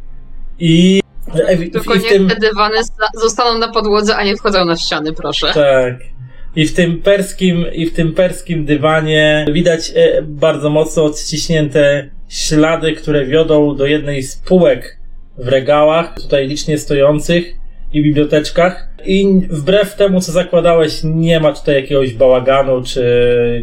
i 0.58 1.00
w, 1.34 1.72
Tylko 1.72 1.94
w 1.94 1.96
niech 1.96 2.12
tym... 2.12 2.28
te 2.28 2.36
dywany 2.36 2.84
sta- 2.84 3.10
zostaną 3.14 3.58
na 3.58 3.68
podłodze, 3.68 4.16
a 4.16 4.24
nie 4.24 4.36
wchodzą 4.36 4.64
na 4.64 4.76
ściany, 4.76 5.12
proszę. 5.12 5.46
Tak. 5.54 6.17
I 6.58 6.66
w 6.66 6.74
tym 6.74 7.02
perskim, 7.02 7.66
i 7.72 7.86
w 7.86 7.92
tym 7.94 8.14
perskim 8.14 8.64
dywanie 8.64 9.46
widać 9.52 9.92
e, 9.94 10.22
bardzo 10.22 10.70
mocno 10.70 11.04
odciśnięte 11.04 12.10
ślady, 12.28 12.92
które 12.92 13.26
wiodą 13.26 13.76
do 13.76 13.86
jednej 13.86 14.22
z 14.22 14.36
półek 14.36 14.98
w 15.36 15.48
regałach, 15.48 16.14
tutaj 16.20 16.48
licznie 16.48 16.78
stojących 16.78 17.54
i 17.92 18.02
biblioteczkach. 18.02 18.88
I 19.04 19.40
wbrew 19.50 19.94
temu, 19.96 20.20
co 20.20 20.32
zakładałeś, 20.32 21.00
nie 21.04 21.40
ma 21.40 21.52
tutaj 21.52 21.74
jakiegoś 21.74 22.14
bałaganu, 22.14 22.82
czy 22.82 23.02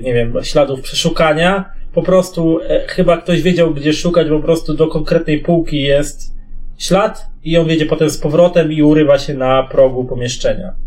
nie 0.03 0.13
wiem, 0.13 0.34
śladów 0.43 0.81
przeszukania. 0.81 1.65
Po 1.93 2.03
prostu 2.03 2.59
e, 2.61 2.88
chyba 2.88 3.17
ktoś 3.17 3.41
wiedział, 3.41 3.73
gdzie 3.73 3.93
szukać, 3.93 4.27
po 4.30 4.39
prostu 4.39 4.73
do 4.73 4.88
konkretnej 4.88 5.39
półki 5.39 5.81
jest 5.81 6.35
ślad 6.77 7.26
i 7.43 7.57
on 7.57 7.67
wiedzie 7.67 7.85
potem 7.85 8.09
z 8.09 8.17
powrotem 8.17 8.72
i 8.72 8.84
urywa 8.84 9.19
się 9.19 9.34
na 9.34 9.63
progu 9.63 10.05
pomieszczenia. 10.05 10.85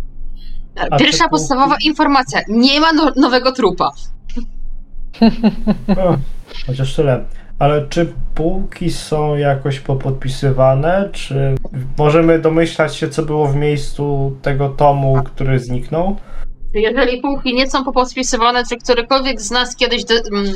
Pierwsza 0.98 1.24
te 1.24 1.30
podstawowa 1.30 1.76
informacja. 1.84 2.40
Nie 2.48 2.80
ma 2.80 2.92
no- 2.92 3.12
nowego 3.16 3.52
trupa. 3.52 3.90
O, 6.04 6.16
chociaż 6.66 6.96
tyle. 6.96 7.24
Ale 7.58 7.86
czy 7.88 8.12
półki 8.34 8.90
są 8.90 9.36
jakoś 9.36 9.80
popodpisywane? 9.80 11.08
Czy 11.12 11.54
możemy 11.98 12.38
domyślać 12.38 12.96
się, 12.96 13.08
co 13.08 13.22
było 13.22 13.46
w 13.46 13.56
miejscu 13.56 14.36
tego 14.42 14.68
tomu, 14.68 15.22
który 15.24 15.58
zniknął? 15.58 16.16
Jeżeli 16.74 17.20
półki 17.20 17.54
nie 17.54 17.70
są 17.70 17.84
popodpisywane, 17.84 18.64
czy 18.64 18.76
którykolwiek 18.76 19.40
z 19.40 19.50
nas 19.50 19.76
kiedyś 19.76 20.02
mm, 20.32 20.46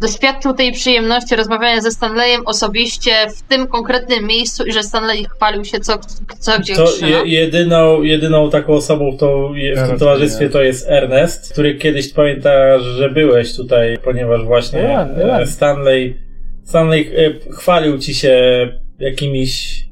doświadczył 0.00 0.52
tej 0.52 0.72
przyjemności 0.72 1.36
rozmawiania 1.36 1.80
ze 1.80 1.90
Stanleyem 1.90 2.46
osobiście 2.46 3.12
w 3.36 3.42
tym 3.42 3.66
konkretnym 3.66 4.26
miejscu 4.26 4.64
i 4.64 4.72
że 4.72 4.82
Stanley 4.82 5.24
chwalił 5.24 5.64
się 5.64 5.80
co, 5.80 5.98
co 6.38 6.58
gdzie 6.58 6.76
To 6.76 6.86
trzyma? 6.86 7.08
je, 7.08 7.22
jedyną, 7.24 8.02
jedyną 8.02 8.50
taką 8.50 8.72
osobą 8.72 9.16
to 9.18 9.50
je, 9.54 9.76
w 9.76 9.88
tym 9.88 9.98
towarzystwie 9.98 10.50
to 10.50 10.62
jest 10.62 10.88
Ernest, 10.88 11.52
który 11.52 11.74
kiedyś 11.74 12.12
pamięta, 12.12 12.78
że 12.78 13.10
byłeś 13.10 13.56
tutaj, 13.56 13.98
ponieważ 14.04 14.44
właśnie 14.44 14.98
e, 14.98 15.46
Stanley, 15.46 16.16
Stanley 16.64 17.00
e, 17.00 17.52
chwalił 17.52 17.98
ci 17.98 18.14
się 18.14 18.38
jakimiś 18.98 19.84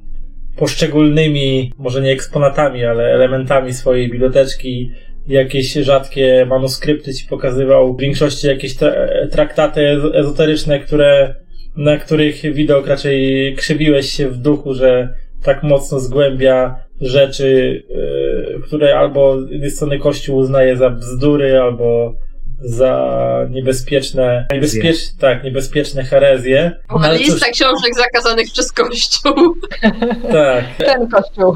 poszczególnymi, 0.56 1.72
może 1.78 2.00
nie 2.00 2.12
eksponatami, 2.12 2.84
ale 2.84 3.04
elementami 3.04 3.74
swojej 3.74 4.10
biblioteczki. 4.10 4.92
Jakieś 5.28 5.72
rzadkie 5.72 6.46
manuskrypty 6.48 7.14
ci 7.14 7.26
pokazywał, 7.26 7.94
w 7.96 8.00
większości 8.00 8.46
jakieś 8.46 8.76
tra 8.76 8.92
traktaty 9.30 9.80
ezo- 9.80 10.14
ezoteryczne, 10.14 10.80
które, 10.80 11.34
na 11.76 11.96
których 11.96 12.54
widok 12.54 12.86
raczej 12.86 13.54
krzywiłeś 13.56 14.12
się 14.12 14.28
w 14.28 14.36
duchu, 14.36 14.74
że 14.74 15.08
tak 15.42 15.62
mocno 15.62 16.00
zgłębia 16.00 16.74
rzeczy, 17.00 17.82
yy, 17.88 18.60
które 18.66 18.98
albo 18.98 19.40
z 19.40 19.50
jednej 19.50 19.70
strony 19.70 19.98
Kościół 19.98 20.36
uznaje 20.36 20.76
za 20.76 20.90
bzdury, 20.90 21.60
albo 21.60 22.14
za 22.60 23.46
niebezpieczne, 23.50 24.46
niebezpiecz, 24.52 24.96
tak, 25.20 25.44
niebezpieczne 25.44 26.04
herezje. 26.04 26.72
No, 26.90 26.96
Ale 26.98 27.08
ale 27.08 27.18
lista 27.18 27.46
cóż, 27.46 27.54
książek 27.54 27.94
zakazanych 27.96 28.46
przez 28.52 28.72
Kościół. 28.72 29.34
tak. 30.32 30.64
Ten 30.78 31.08
kościół. 31.08 31.54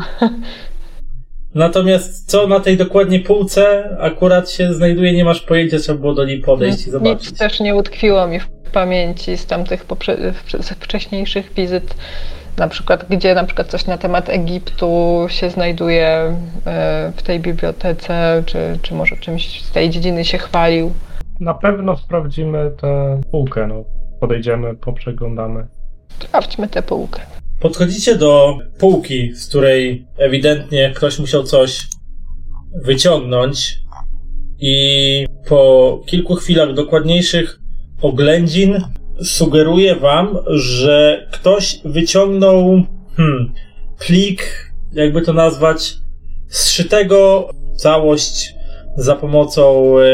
Natomiast 1.54 2.30
co 2.30 2.46
na 2.46 2.60
tej 2.60 2.76
dokładnie 2.76 3.20
półce 3.20 3.88
akurat 4.00 4.50
się 4.50 4.74
znajduje, 4.74 5.12
nie 5.12 5.24
masz 5.24 5.40
pojęcia, 5.40 5.78
trzeba 5.78 5.98
było 5.98 6.14
do 6.14 6.24
niej 6.24 6.40
podejść 6.40 6.86
i 6.86 6.90
zobaczyć. 6.90 7.30
Nic 7.30 7.38
też 7.38 7.60
nie 7.60 7.74
utkwiło 7.74 8.26
mi 8.26 8.40
w 8.40 8.48
pamięci 8.72 9.36
z 9.36 9.46
tamtych 9.46 9.86
poprze- 9.86 10.32
z 10.62 10.68
wcześniejszych 10.68 11.52
wizyt. 11.56 11.94
Na 12.58 12.68
przykład, 12.68 13.06
gdzie 13.10 13.34
na 13.34 13.44
przykład 13.44 13.66
coś 13.68 13.86
na 13.86 13.98
temat 13.98 14.28
Egiptu 14.28 15.26
się 15.28 15.50
znajduje 15.50 16.06
e, 16.66 17.12
w 17.16 17.22
tej 17.22 17.40
bibliotece, 17.40 18.42
czy, 18.46 18.78
czy 18.82 18.94
może 18.94 19.16
czymś 19.16 19.62
z 19.62 19.70
tej 19.72 19.90
dziedziny 19.90 20.24
się 20.24 20.38
chwalił. 20.38 20.92
Na 21.40 21.54
pewno 21.54 21.96
sprawdzimy 21.96 22.70
tę 22.80 23.20
półkę, 23.30 23.66
no. 23.66 23.84
Podejdziemy, 24.20 24.74
poprzeglądamy. 24.76 25.66
Sprawdźmy 26.20 26.68
tę 26.68 26.82
półkę. 26.82 27.20
Podchodzicie 27.62 28.14
do 28.14 28.58
półki, 28.78 29.32
z 29.34 29.48
której 29.48 30.06
ewidentnie 30.18 30.92
ktoś 30.96 31.18
musiał 31.18 31.42
coś 31.42 31.80
wyciągnąć 32.84 33.78
i 34.60 35.26
po 35.48 36.00
kilku 36.06 36.34
chwilach 36.34 36.74
dokładniejszych 36.74 37.60
oględzin 38.00 38.80
sugeruje 39.22 39.96
wam, 39.96 40.38
że 40.46 41.26
ktoś 41.32 41.80
wyciągnął 41.84 42.84
hmm, 43.16 43.52
plik, 43.98 44.72
jakby 44.92 45.22
to 45.22 45.32
nazwać, 45.32 45.94
zszytego 46.48 47.50
całość 47.76 48.54
za 48.96 49.16
pomocą 49.16 49.94
e, 49.98 50.04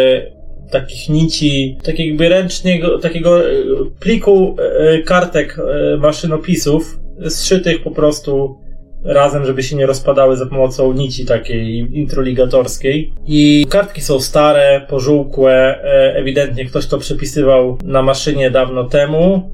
takich 0.71 1.09
nici, 1.09 1.79
takiego 1.83 2.09
jakby 2.09 2.29
ręcznego, 2.29 2.99
takiego 2.99 3.51
e, 3.51 3.53
pliku 4.01 4.57
e, 4.59 5.03
kartek 5.03 5.59
e, 5.59 5.97
maszynopisów, 5.97 6.99
zszytych 7.29 7.83
po 7.83 7.91
prostu 7.91 8.59
razem, 9.05 9.45
żeby 9.45 9.63
się 9.63 9.77
nie 9.77 9.87
rozpadały 9.87 10.37
za 10.37 10.47
pomocą 10.47 10.93
nici 10.93 11.27
takiej 11.27 11.79
introligatorskiej. 11.99 13.13
I 13.27 13.67
kartki 13.71 14.01
są 14.01 14.21
stare, 14.21 14.87
pożółkłe, 14.89 15.53
e, 15.85 16.15
ewidentnie 16.17 16.65
ktoś 16.65 16.87
to 16.87 16.99
przepisywał 16.99 17.79
na 17.85 18.03
maszynie 18.03 18.51
dawno 18.51 18.85
temu, 18.85 19.51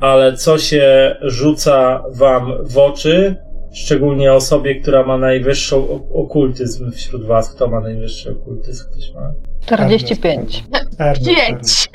ale 0.00 0.36
co 0.36 0.58
się 0.58 1.16
rzuca 1.22 2.02
wam 2.14 2.52
w 2.64 2.78
oczy, 2.78 3.36
szczególnie 3.74 4.32
osobie, 4.32 4.74
która 4.80 5.06
ma 5.06 5.18
najwyższą 5.18 5.88
ok- 5.88 6.02
okultyzm 6.12 6.90
wśród 6.92 7.24
was. 7.24 7.54
Kto 7.54 7.68
ma 7.68 7.80
najwyższy 7.80 8.30
okultyzm? 8.32 8.84
Ktoś 8.92 9.12
ma? 9.14 9.32
45. 9.66 10.64
Ernest, 10.98 11.24
Pięć. 11.26 11.48
Ernest. 11.48 11.88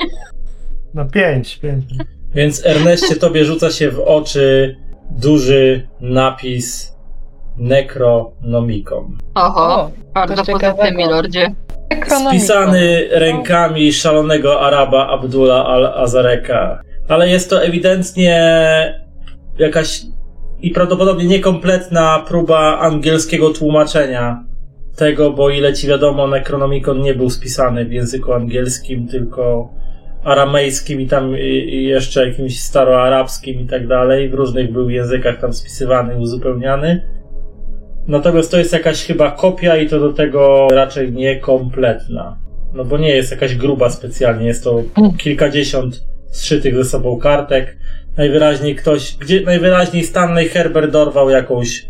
No 0.93 1.05
pięć, 1.05 1.57
pięć. 1.57 1.83
Więc 2.35 2.65
Erneście, 2.65 3.15
tobie 3.15 3.45
rzuca 3.45 3.71
się 3.71 3.91
w 3.91 3.99
oczy 3.99 4.75
duży 5.11 5.87
napis 6.01 6.95
Necronomicon. 7.57 9.17
Oho, 9.35 9.91
bardzo 10.13 10.45
pozytywny, 10.45 10.91
milordzie. 10.91 11.55
Spisany 12.29 13.07
rękami 13.11 13.93
szalonego 13.93 14.61
Araba 14.61 15.07
Abdullah 15.07 15.65
al-Azareka. 15.65 16.81
Ale 17.07 17.29
jest 17.29 17.49
to 17.49 17.63
ewidentnie 17.63 18.39
jakaś 19.59 20.01
i 20.61 20.71
prawdopodobnie 20.71 21.25
niekompletna 21.25 22.23
próba 22.27 22.79
angielskiego 22.79 23.49
tłumaczenia 23.49 24.43
tego, 24.95 25.31
bo 25.31 25.49
ile 25.49 25.73
ci 25.73 25.87
wiadomo, 25.87 26.27
Necronomicon 26.27 27.01
nie 27.01 27.13
był 27.13 27.29
spisany 27.29 27.85
w 27.85 27.91
języku 27.91 28.33
angielskim, 28.33 29.07
tylko 29.07 29.69
aramejskim 30.29 31.01
i 31.01 31.07
tam 31.07 31.35
jeszcze 31.67 32.27
jakimś 32.27 32.59
staroarabskim 32.59 33.59
i 33.59 33.65
tak 33.65 33.87
dalej. 33.87 34.29
W 34.29 34.33
różnych 34.33 34.71
był 34.71 34.89
językach 34.89 35.39
tam 35.39 35.53
spisywany 35.53 36.17
uzupełniany. 36.17 37.01
Natomiast 38.07 38.51
to 38.51 38.57
jest 38.57 38.73
jakaś 38.73 39.05
chyba 39.05 39.31
kopia 39.31 39.77
i 39.77 39.89
to 39.89 39.99
do 39.99 40.13
tego 40.13 40.67
raczej 40.71 41.13
niekompletna. 41.13 42.37
No 42.73 42.85
bo 42.85 42.97
nie 42.97 43.09
jest 43.09 43.31
jakaś 43.31 43.55
gruba 43.55 43.89
specjalnie, 43.89 44.47
jest 44.47 44.63
to 44.63 44.83
kilkadziesiąt 45.17 46.03
zszytych 46.31 46.75
ze 46.75 46.85
sobą 46.85 47.17
kartek. 47.17 47.77
Najwyraźniej 48.17 48.75
ktoś, 48.75 49.17
gdzie 49.17 49.41
najwyraźniej 49.41 50.03
Stanley 50.03 50.49
Herbert 50.49 50.91
dorwał 50.91 51.29
jakąś, 51.29 51.89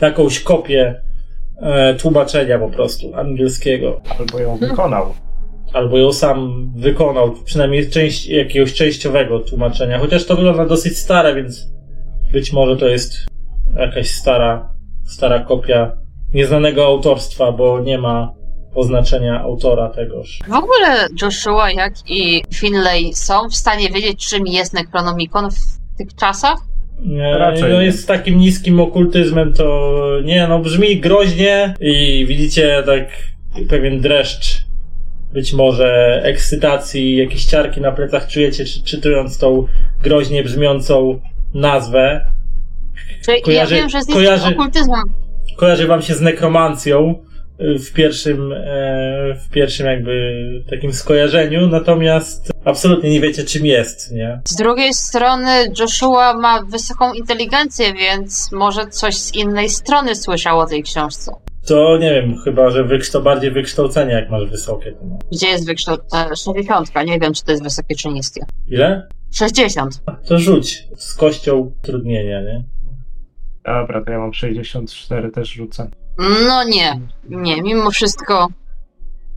jakąś 0.00 0.40
kopię 0.40 1.02
e, 1.62 1.94
tłumaczenia 1.94 2.58
po 2.58 2.68
prostu 2.68 3.14
angielskiego. 3.14 4.00
Albo 4.18 4.38
ją 4.38 4.56
wykonał. 4.56 5.14
Albo 5.72 5.98
ją 5.98 6.12
sam 6.12 6.70
wykonał, 6.76 7.34
przynajmniej 7.44 7.90
część, 7.90 8.26
jakiegoś 8.26 8.74
częściowego 8.74 9.40
tłumaczenia. 9.40 9.98
Chociaż 9.98 10.24
to 10.24 10.36
wygląda 10.36 10.66
dosyć 10.66 10.98
stare, 10.98 11.34
więc 11.34 11.68
być 12.32 12.52
może 12.52 12.76
to 12.76 12.88
jest 12.88 13.12
jakaś 13.78 14.10
stara, 14.10 14.72
stara 15.04 15.38
kopia 15.38 15.96
nieznanego 16.34 16.86
autorstwa, 16.86 17.52
bo 17.52 17.80
nie 17.80 17.98
ma 17.98 18.34
oznaczenia 18.74 19.40
autora 19.40 19.88
tegoż. 19.88 20.38
W 20.48 20.52
ogóle 20.52 21.08
Joshua, 21.22 21.70
jak 21.70 21.92
i 22.06 22.42
Finlay 22.54 23.14
są 23.14 23.48
w 23.48 23.56
stanie 23.56 23.88
wiedzieć, 23.90 24.28
czym 24.28 24.46
jest 24.46 24.74
Necronomicon 24.74 25.50
w 25.50 25.98
tych 25.98 26.14
czasach? 26.14 26.58
Nie, 27.00 27.38
Raczej 27.38 27.72
no 27.72 27.80
jest 27.80 28.02
z 28.02 28.06
takim 28.06 28.38
niskim 28.38 28.80
okultyzmem, 28.80 29.52
to 29.52 29.98
nie, 30.24 30.46
no 30.48 30.58
brzmi 30.58 31.00
groźnie 31.00 31.74
i 31.80 32.26
widzicie 32.28 32.82
tak 32.86 33.08
pewien 33.68 34.00
dreszcz, 34.00 34.64
być 35.32 35.52
może 35.52 36.20
ekscytacji, 36.24 37.16
jakieś 37.16 37.44
ciarki 37.44 37.80
na 37.80 37.92
plecach 37.92 38.28
czujecie, 38.28 38.64
czy, 38.64 38.82
czytując 38.82 39.38
tą 39.38 39.66
groźnie 40.02 40.42
brzmiącą 40.44 41.20
nazwę. 41.54 42.26
Kojarzy- 43.44 43.74
ja 43.74 43.80
wiem, 43.80 43.88
że 43.90 44.02
z 44.02 44.06
kojarzy- 44.06 44.52
okultyzmem. 44.52 45.02
Kojarzy 45.56 45.86
wam 45.86 46.02
się 46.02 46.14
z 46.14 46.20
nekromancją 46.20 47.14
y, 47.60 47.78
w 47.78 47.92
pierwszym, 47.92 48.52
e, 48.52 48.58
w 49.34 49.48
pierwszym 49.50 49.86
jakby 49.86 50.12
takim 50.70 50.92
skojarzeniu, 50.92 51.66
natomiast 51.66 52.50
absolutnie 52.64 53.10
nie 53.10 53.20
wiecie 53.20 53.44
czym 53.44 53.66
jest, 53.66 54.12
nie? 54.12 54.40
Z 54.48 54.56
drugiej 54.56 54.94
strony 54.94 55.50
Joshua 55.80 56.34
ma 56.34 56.62
wysoką 56.62 57.12
inteligencję, 57.12 57.94
więc 57.94 58.52
może 58.52 58.86
coś 58.86 59.16
z 59.16 59.34
innej 59.34 59.68
strony 59.68 60.16
słyszał 60.16 60.58
o 60.58 60.66
tej 60.66 60.82
książce. 60.82 61.32
To 61.66 61.98
nie 61.98 62.10
wiem, 62.10 62.36
chyba, 62.44 62.70
że 62.70 62.84
wykształ, 62.84 63.22
bardziej 63.22 63.50
wykształcenie, 63.50 64.12
jak 64.12 64.30
masz 64.30 64.50
wysokie. 64.50 64.94
Ma. 65.02 65.16
Gdzie 65.32 65.46
jest 65.46 65.66
wykształcenie? 65.66 66.36
60. 66.36 66.94
Nie 67.06 67.18
wiem, 67.18 67.34
czy 67.34 67.44
to 67.44 67.50
jest 67.50 67.62
wysokie 67.62 67.94
czy 67.94 68.08
niskie. 68.08 68.40
Ile? 68.68 69.08
60. 69.32 70.02
To 70.28 70.38
rzuć. 70.38 70.88
Z 70.96 71.14
kością 71.14 71.72
trudnienia, 71.82 72.40
nie? 72.40 72.64
Dobra, 73.64 74.04
to 74.04 74.12
ja 74.12 74.18
mam 74.18 74.34
64, 74.34 75.30
też 75.30 75.48
rzucę. 75.48 75.90
No 76.46 76.64
nie, 76.64 77.00
nie, 77.28 77.62
mimo 77.62 77.90
wszystko 77.90 78.48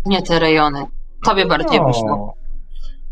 nie 0.06 0.22
te 0.22 0.39
rejony. 0.39 0.85
Tobie 1.26 1.45
bardziej 1.45 1.80
wyszło. 1.88 2.11
O, 2.11 2.34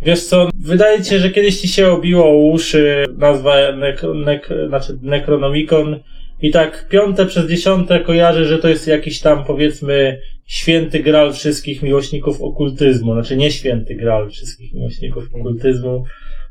Wiesz 0.02 0.26
co, 0.26 0.50
wydaje 0.56 1.04
ci 1.04 1.10
się, 1.10 1.20
że 1.20 1.30
kiedyś 1.30 1.62
ci 1.62 1.68
się 1.68 1.92
obiło 1.92 2.26
o 2.26 2.38
uszy 2.38 3.06
nazwa 3.18 3.54
nek, 3.72 4.02
nek, 4.16 4.50
znaczy 4.68 5.00
Necronomicon 5.02 6.00
i 6.42 6.52
tak 6.52 6.88
piąte 6.90 7.26
przez 7.26 7.50
dziesiąte 7.50 8.00
kojarzy, 8.00 8.46
że 8.46 8.58
to 8.58 8.70
jest 8.70 8.88
jakiś 8.88 9.20
tam 9.20 9.46
powiedzmy 9.46 10.22
święty 10.46 11.00
gral 11.00 11.34
wszystkich 11.34 11.84
miłośników 11.84 12.42
okultyzmu. 12.42 13.14
Znaczy 13.14 13.38
nie 13.38 13.52
święty 13.52 13.96
gral 13.96 14.30
wszystkich 14.30 14.74
miłośników 14.74 15.24
okultyzmu, 15.34 16.04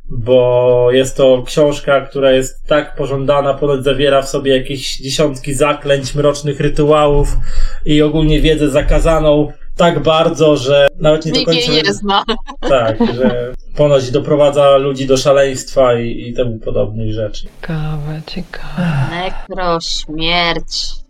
bo 0.08 0.88
jest 0.92 1.16
to 1.16 1.42
książka, 1.46 2.00
która 2.00 2.32
jest 2.32 2.66
tak 2.66 2.96
pożądana, 2.96 3.54
ponoć 3.54 3.84
zawiera 3.84 4.22
w 4.22 4.28
sobie 4.28 4.56
jakieś 4.56 4.96
dziesiątki 4.96 5.54
zaklęć, 5.54 6.14
mrocznych 6.14 6.60
rytuałów 6.60 7.36
i 7.84 8.02
ogólnie 8.02 8.40
wiedzę 8.40 8.70
zakazaną 8.70 9.52
tak 9.76 10.02
bardzo, 10.02 10.56
że 10.56 10.86
nawet 11.00 11.26
nie 11.26 11.32
do 11.32 11.38
Nikt 11.38 11.52
końca... 11.52 11.72
jej 11.72 11.82
nie 11.82 11.92
zna. 11.92 12.24
Tak, 12.60 12.98
że 13.14 13.52
ponoć 13.76 14.10
doprowadza 14.10 14.76
ludzi 14.76 15.06
do 15.06 15.16
szaleństwa 15.16 15.98
i, 15.98 16.28
i 16.28 16.34
temu 16.34 16.58
podobnych 16.58 17.12
rzeczy. 17.12 17.42
Ciekawe, 17.42 18.22
ciekawe. 18.26 19.08
Nekro, 19.10 19.78
śmierć, 19.80 21.02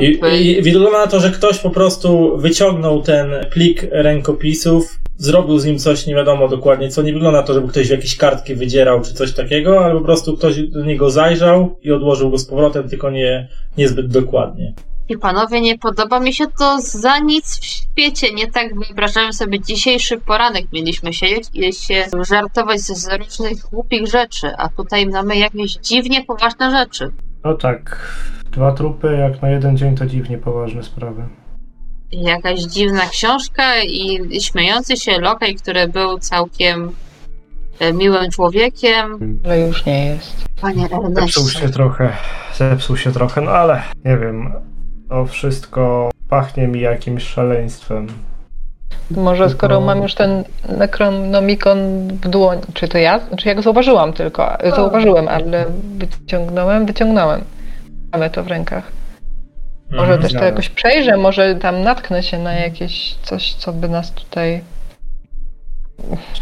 I. 0.00 0.20
I 0.58 0.62
wygląda 0.62 0.98
na 0.98 1.06
to, 1.06 1.20
że 1.20 1.30
ktoś 1.30 1.58
po 1.58 1.70
prostu 1.70 2.38
wyciągnął 2.38 3.02
ten 3.02 3.30
plik 3.50 3.86
rękopisów, 3.90 4.98
zrobił 5.16 5.58
z 5.58 5.64
nim 5.64 5.78
coś, 5.78 6.06
nie 6.06 6.14
wiadomo 6.14 6.48
dokładnie 6.48 6.88
co. 6.88 7.02
Nie 7.02 7.12
wygląda 7.12 7.40
na 7.40 7.46
to, 7.46 7.54
żeby 7.54 7.68
ktoś 7.68 7.88
w 7.88 7.90
jakieś 7.90 8.16
kartki 8.16 8.54
wydzierał 8.54 9.00
czy 9.00 9.14
coś 9.14 9.32
takiego, 9.32 9.84
ale 9.84 9.94
po 9.94 10.00
prostu 10.00 10.36
ktoś 10.36 10.62
do 10.68 10.84
niego 10.84 11.10
zajrzał 11.10 11.78
i 11.82 11.92
odłożył 11.92 12.30
go 12.30 12.38
z 12.38 12.44
powrotem, 12.44 12.88
tylko 12.88 13.10
nie, 13.10 13.48
niezbyt 13.78 14.06
dokładnie. 14.06 14.74
I 15.12 15.18
panowie, 15.18 15.60
nie 15.60 15.78
podoba 15.78 16.20
mi 16.20 16.34
się 16.34 16.44
to 16.58 16.80
za 16.80 17.18
nic 17.18 17.60
w 17.60 17.64
świecie. 17.64 18.34
Nie 18.34 18.50
tak 18.50 18.78
wyobrażałem 18.86 19.32
sobie 19.32 19.60
dzisiejszy 19.60 20.18
poranek. 20.18 20.64
Mieliśmy 20.72 21.12
siedzieć 21.12 21.48
i 21.54 21.72
się 21.72 22.04
żartować 22.28 22.80
z 22.80 23.08
różnych 23.18 23.58
głupich 23.58 24.06
rzeczy, 24.06 24.52
a 24.58 24.68
tutaj 24.68 25.06
mamy 25.06 25.36
jakieś 25.36 25.72
dziwnie 25.72 26.24
poważne 26.24 26.70
rzeczy. 26.70 27.12
No 27.44 27.54
tak, 27.54 28.08
dwa 28.52 28.72
trupy 28.72 29.16
jak 29.16 29.42
na 29.42 29.48
jeden 29.50 29.76
dzień 29.76 29.96
to 29.96 30.06
dziwnie 30.06 30.38
poważne 30.38 30.82
sprawy. 30.82 31.22
Jakaś 32.12 32.60
dziwna 32.60 33.06
książka 33.08 33.82
i 33.82 34.40
śmiejący 34.40 34.96
się 34.96 35.18
lokaj, 35.20 35.54
który 35.54 35.88
był 35.88 36.18
całkiem 36.18 36.92
e, 37.80 37.92
miłym 37.92 38.30
człowiekiem. 38.30 39.40
Ale 39.44 39.60
już 39.60 39.86
nie 39.86 40.06
jest. 40.06 40.44
Panie 40.60 40.82
Zepsuł 40.82 41.06
Erneście. 41.06 41.60
się 41.60 41.68
trochę, 41.68 42.12
zepsuł 42.54 42.96
się 42.96 43.12
trochę, 43.12 43.40
no 43.40 43.50
ale 43.50 43.82
nie 44.04 44.16
wiem, 44.18 44.52
to 45.12 45.26
wszystko 45.26 46.10
pachnie 46.28 46.68
mi 46.68 46.80
jakimś 46.80 47.22
szaleństwem. 47.22 48.06
Może 49.10 49.44
Tylko- 49.44 49.58
skoro 49.58 49.80
mam 49.80 50.02
już 50.02 50.14
ten 50.14 50.44
Necronomicon 50.68 52.08
w 52.08 52.28
dłoni, 52.28 52.62
czy 52.74 52.88
to 52.88 52.98
ja? 52.98 53.20
Czy 53.36 53.48
ja 53.48 53.54
go 53.54 53.62
zauważyłam 53.62 54.12
tylko? 54.12 54.56
Zauważyłem, 54.76 55.28
ale 55.28 55.66
wyciągnąłem, 55.98 56.86
wyciągnąłem. 56.86 57.44
Mamy 58.12 58.30
to 58.30 58.44
w 58.44 58.46
rękach. 58.46 58.92
Może 59.90 60.02
Mhm. 60.12 60.22
też 60.22 60.32
to 60.32 60.44
jakoś 60.44 60.68
przejrzę, 60.68 61.16
może 61.16 61.54
tam 61.54 61.82
natknę 61.82 62.22
się 62.22 62.38
na 62.38 62.52
jakieś 62.52 63.14
coś, 63.22 63.54
co 63.54 63.72
by 63.72 63.88
nas 63.88 64.12
tutaj 64.12 64.62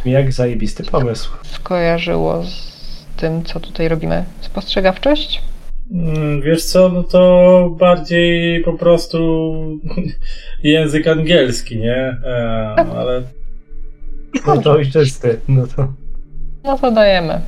jak 0.05 0.33
zajebisty 0.33 0.85
pomysł. 0.85 1.31
skojarzyło 1.43 2.43
z 2.45 3.07
tym, 3.17 3.45
co 3.45 3.61
tutaj 3.61 3.89
robimy. 3.89 4.25
Spostrzegawczość? 4.41 5.43
Mm, 5.93 6.43
Wiesz 6.43 6.65
co, 6.65 6.89
no 6.89 7.03
to 7.03 7.77
bardziej 7.79 8.63
po 8.65 8.73
prostu 8.73 9.19
język 10.63 11.07
angielski, 11.09 11.77
nie? 11.79 12.17
E, 12.25 12.75
ale 12.97 13.23
No 14.47 14.63
to 14.63 14.73
ojczysty, 14.73 15.41
no 15.49 15.67
to... 15.77 15.93
No 16.65 16.79
to 16.79 16.91
dajemy. 16.91 17.41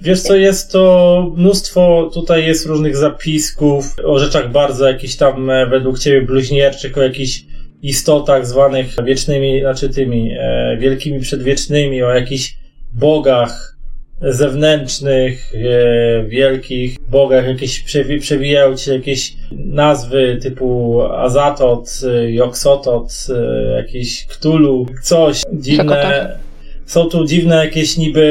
wiesz 0.00 0.22
co, 0.22 0.36
jest 0.36 0.72
to 0.72 1.32
mnóstwo, 1.36 2.10
tutaj 2.14 2.46
jest 2.46 2.66
różnych 2.66 2.96
zapisków 2.96 3.96
o 4.04 4.18
rzeczach 4.18 4.52
bardzo 4.52 4.88
jakichś 4.88 5.16
tam 5.16 5.50
e, 5.50 5.66
według 5.66 5.98
ciebie 5.98 6.22
bluźnierczych, 6.22 6.98
o 6.98 7.02
jakichś 7.02 7.44
istotach 7.82 8.46
zwanych 8.46 8.86
wiecznymi, 9.04 9.60
znaczy 9.60 9.88
tymi 9.88 10.32
e, 10.40 10.76
wielkimi 10.80 11.20
przedwiecznymi, 11.20 12.02
o 12.02 12.10
jakichś 12.14 12.56
bogach 12.92 13.73
zewnętrznych, 14.20 15.52
e, 15.54 16.24
wielkich 16.24 16.96
bogach, 17.08 17.46
jakieś 17.46 17.84
przewi- 17.84 18.20
przewijają 18.20 18.76
ci 18.76 18.84
się 18.84 18.94
jakieś 18.94 19.34
nazwy 19.52 20.38
typu 20.42 21.00
Azatot, 21.02 22.00
e, 22.08 22.32
Joksotot, 22.32 23.26
e, 23.30 23.76
jakiś 23.76 24.26
Cthulhu, 24.26 24.86
coś 25.02 25.42
dziwne. 25.52 26.38
Są 26.86 27.04
tu 27.04 27.24
dziwne 27.26 27.64
jakieś 27.64 27.96
niby 27.96 28.28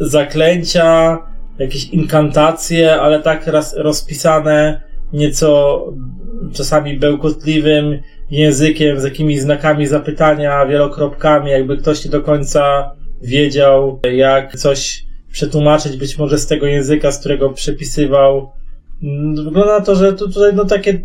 zaklęcia, 0.00 1.18
jakieś 1.58 1.88
inkantacje, 1.88 3.00
ale 3.00 3.20
tak 3.22 3.46
raz, 3.46 3.76
rozpisane 3.76 4.80
nieco 5.12 5.84
czasami 6.52 6.96
bełkotliwym 6.98 7.98
językiem, 8.30 9.00
z 9.00 9.04
jakimiś 9.04 9.40
znakami 9.40 9.86
zapytania, 9.86 10.66
wielokropkami, 10.66 11.50
jakby 11.50 11.76
ktoś 11.76 12.04
nie 12.04 12.10
do 12.10 12.20
końca 12.20 12.90
wiedział, 13.20 14.00
jak 14.12 14.56
coś 14.56 15.04
przetłumaczyć, 15.32 15.96
być 15.96 16.18
może 16.18 16.38
z 16.38 16.46
tego 16.46 16.66
języka, 16.66 17.12
z 17.12 17.20
którego 17.20 17.50
przepisywał. 17.50 18.52
Mm, 19.02 19.44
Wygląda 19.44 19.78
na 19.78 19.84
to, 19.84 19.96
że 19.96 20.12
tu, 20.12 20.28
tutaj 20.32 20.54
no 20.54 20.64
takie 20.64 21.00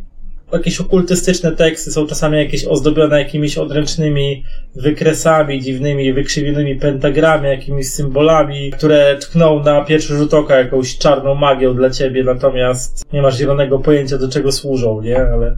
jakieś 0.53 0.81
okultystyczne 0.81 1.51
teksty 1.51 1.91
są 1.91 2.07
czasami 2.07 2.37
jakieś 2.37 2.65
ozdobione 2.65 3.19
jakimiś 3.19 3.57
odręcznymi 3.57 4.43
wykresami, 4.75 5.61
dziwnymi, 5.61 6.13
wykrzywionymi 6.13 6.75
pentagrami, 6.75 7.47
jakimiś 7.47 7.87
symbolami, 7.87 8.71
które 8.71 9.17
tkną 9.21 9.63
na 9.63 9.85
pierwszy 9.85 10.17
rzut 10.17 10.33
oka 10.33 10.55
jakąś 10.55 10.97
czarną 10.97 11.35
magią 11.35 11.75
dla 11.75 11.89
ciebie, 11.89 12.23
natomiast 12.23 13.13
nie 13.13 13.21
masz 13.21 13.37
zielonego 13.37 13.79
pojęcia 13.79 14.17
do 14.17 14.29
czego 14.29 14.51
służą, 14.51 15.01
nie? 15.01 15.17
Ale 15.17 15.57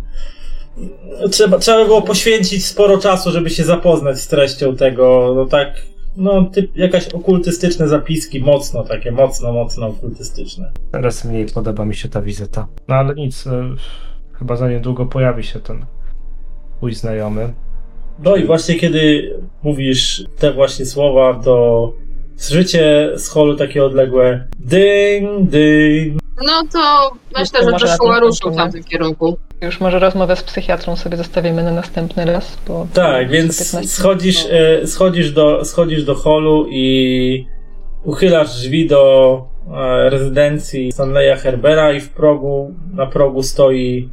trzeba, 1.32 1.60
trzeba 1.60 1.80
by 1.80 1.86
było 1.86 2.02
poświęcić 2.02 2.66
sporo 2.66 2.98
czasu, 2.98 3.32
żeby 3.32 3.50
się 3.50 3.64
zapoznać 3.64 4.20
z 4.20 4.28
treścią 4.28 4.76
tego, 4.76 5.34
no 5.36 5.46
tak, 5.46 5.82
no 6.18 6.46
typ, 6.46 6.76
jakaś 6.76 7.08
okultystyczne 7.08 7.88
zapiski, 7.88 8.40
mocno 8.40 8.84
takie, 8.84 9.12
mocno, 9.12 9.54
mocno 9.54 9.88
okultystyczne. 9.88 10.72
Teraz 10.92 11.26
mniej 11.26 11.46
podoba 11.46 11.86
mi 11.86 11.96
się 11.96 12.10
ta 12.10 12.22
wizyta. 12.22 12.68
No 12.88 12.96
ale 12.96 13.16
nic, 13.16 13.48
e, 13.48 13.76
chyba 14.34 14.56
za 14.56 14.70
niedługo 14.70 15.06
pojawi 15.06 15.44
się 15.44 15.60
ten 15.60 15.86
mój 16.82 16.94
znajomy. 16.94 17.54
No 18.24 18.36
i 18.36 18.46
właśnie 18.46 18.76
kiedy 18.76 19.34
mówisz 19.64 20.26
te 20.40 20.54
właśnie 20.54 20.86
słowa, 20.86 21.42
to 21.44 21.94
słyszycie 22.36 23.12
z 23.16 23.30
holu 23.30 23.56
takie 23.56 23.86
odległe 23.86 24.48
ding, 24.60 25.50
ding. 25.50 26.27
No 26.46 26.64
to 26.74 27.12
myślę, 27.38 27.60
że 27.64 27.72
Joshua 27.72 28.20
ruszył 28.20 28.52
w 28.52 28.56
tamtym 28.56 28.84
kierunku. 28.84 29.38
Już 29.62 29.80
może 29.80 30.00
rozmowę 30.00 30.36
z 30.36 30.44
psychiatrą 30.44 30.96
sobie 30.96 31.18
zostawimy 31.18 31.64
na 31.64 31.72
następny 31.72 32.26
raz, 32.26 32.58
bo... 32.68 32.88
Tak, 32.94 33.30
więc 33.30 33.58
15 33.60 33.90
schodzisz, 33.90 34.46
e, 34.50 34.88
schodzisz, 34.88 35.32
do, 35.32 35.66
schodzisz 35.66 36.04
do 36.04 36.16
holu 36.16 36.68
i 36.70 37.48
uchylasz 38.04 38.50
drzwi 38.50 38.88
do 38.88 39.44
e, 39.78 40.10
rezydencji 40.10 40.92
Stanleya 40.92 41.36
Herbera 41.38 41.94
i 41.94 42.00
w 42.00 42.10
progu, 42.10 42.74
na 42.94 43.06
progu 43.06 43.44
stoi 43.44 44.10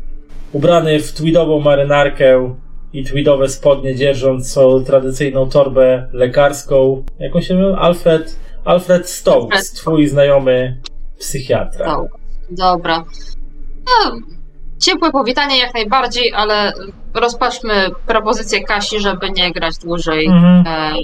ubrany 0.52 1.00
w 1.00 1.12
tweedową 1.12 1.60
marynarkę 1.60 2.54
i 2.92 3.04
tweedowe 3.04 3.48
spodnie, 3.48 3.94
dzierżąc 3.94 4.50
swoją 4.50 4.84
tradycyjną 4.84 5.48
torbę 5.48 6.08
lekarską. 6.12 7.04
Jaką 7.18 7.40
się 7.40 7.54
nazywa? 7.54 7.78
Alfred, 7.78 8.36
Alfred 8.64 9.08
Stokes, 9.08 9.72
twój 9.72 10.06
znajomy 10.06 10.80
psychiatra. 11.18 11.96
Dobra. 12.50 13.04
No, 13.86 14.16
ciepłe 14.78 15.10
powitanie 15.12 15.58
jak 15.58 15.74
najbardziej, 15.74 16.32
ale 16.34 16.72
rozpatrzmy 17.14 17.90
propozycję 18.06 18.64
Kasi, 18.64 19.00
żeby 19.00 19.30
nie 19.30 19.52
grać 19.52 19.78
dłużej. 19.78 20.26
Mhm. 20.26 20.66
E, 20.66 20.94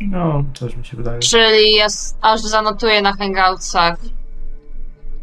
No, 0.00 0.44
też 0.60 0.76
mi 0.76 0.84
się 0.84 0.96
wydaje. 0.96 1.18
czyli 1.18 1.72
jest, 1.72 2.18
aż 2.20 2.40
zanotuję 2.40 3.02
na 3.02 3.12
hangoutsach, 3.12 3.98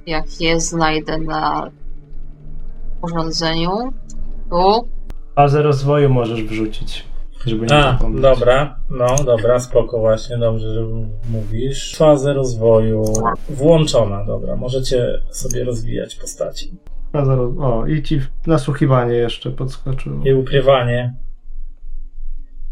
jak 0.06 0.42
je 0.42 0.60
znajdę 0.60 1.18
na 1.18 1.70
urządzeniu. 3.02 3.94
Tu. 4.50 4.88
Fazę 5.36 5.62
rozwoju 5.62 6.10
możesz 6.10 6.44
wrzucić, 6.44 7.06
żeby 7.46 7.66
nie 7.66 7.76
A, 7.76 7.92
zapomnieć. 7.92 8.22
dobra, 8.22 8.76
no 8.90 9.16
dobra, 9.26 9.60
spoko 9.60 10.00
właśnie, 10.00 10.38
dobrze, 10.38 10.74
że 10.74 10.82
mówisz. 11.30 11.96
Fazę 11.96 12.34
rozwoju 12.34 13.04
włączona, 13.50 14.26
dobra, 14.26 14.56
możecie 14.56 15.22
sobie 15.32 15.64
rozwijać 15.64 16.16
postaci. 16.16 16.72
O, 17.60 17.86
i 17.86 18.04
ci 18.04 18.22
nasłuchiwanie 18.48 19.14
jeszcze 19.16 19.52
podskoczyło. 19.52 20.24
I 20.26 20.34
ukrywanie, 20.34 21.14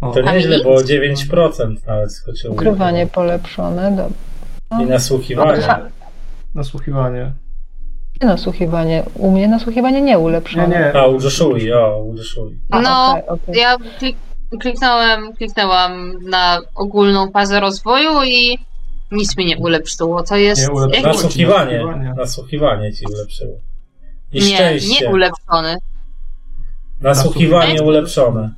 O, 0.02 0.12
to 0.12 0.20
A 0.26 0.34
nieźle, 0.34 0.64
bo 0.64 0.76
9% 0.76 1.76
nawet 1.88 2.14
skoczyło. 2.14 2.54
Ukrywanie 2.54 3.08
polepszone, 3.08 3.92
dobra. 3.92 4.84
I 4.84 4.90
nasłuchiwanie. 4.90 5.62
Dobra. 5.62 5.88
nasłuchiwanie. 6.56 7.34
Nie 8.22 8.28
nasłuchiwanie. 8.28 9.04
U 9.16 9.32
mnie 9.32 9.48
nasłuchiwanie 9.48 10.02
nie 10.02 10.20
ulepszone. 10.20 10.68
Nie, 10.68 10.76
nie. 10.76 10.94
A, 10.96 11.08
u 11.08 11.14
Joshui, 11.22 11.74
o, 11.74 12.04
u 12.04 12.16
Joshui. 12.18 12.60
A, 12.72 12.82
No, 12.82 13.12
okej, 13.12 13.28
okej. 13.28 13.56
Ja 13.62 13.78
klik, 14.00 14.18
kliknąłem, 14.60 15.34
kliknęłam 15.34 16.12
na 16.30 16.60
ogólną 16.76 17.32
fazę 17.32 17.60
rozwoju 17.60 18.24
i 18.24 18.58
nic 19.12 19.38
mi 19.38 19.46
nie 19.46 19.58
ulepszyło. 19.58 20.24
To 20.24 20.36
jest. 20.36 20.62
Nie 20.68 20.74
ulepszyło. 20.74 21.08
jak- 21.08 21.16
Nasłuchiwanie, 21.16 21.78
Nasłuchiwanie. 21.78 22.14
nasłuchiwanie 22.18 22.94
ci 22.94 23.06
ulepszyło. 23.14 23.54
I 24.32 24.40
nie, 24.40 24.56
szczęście. 24.56 25.06
nie 25.06 25.12
ulepszony. 25.12 25.78
Nasłuchiwanie 27.02 27.82
ulepszone. 27.84 28.50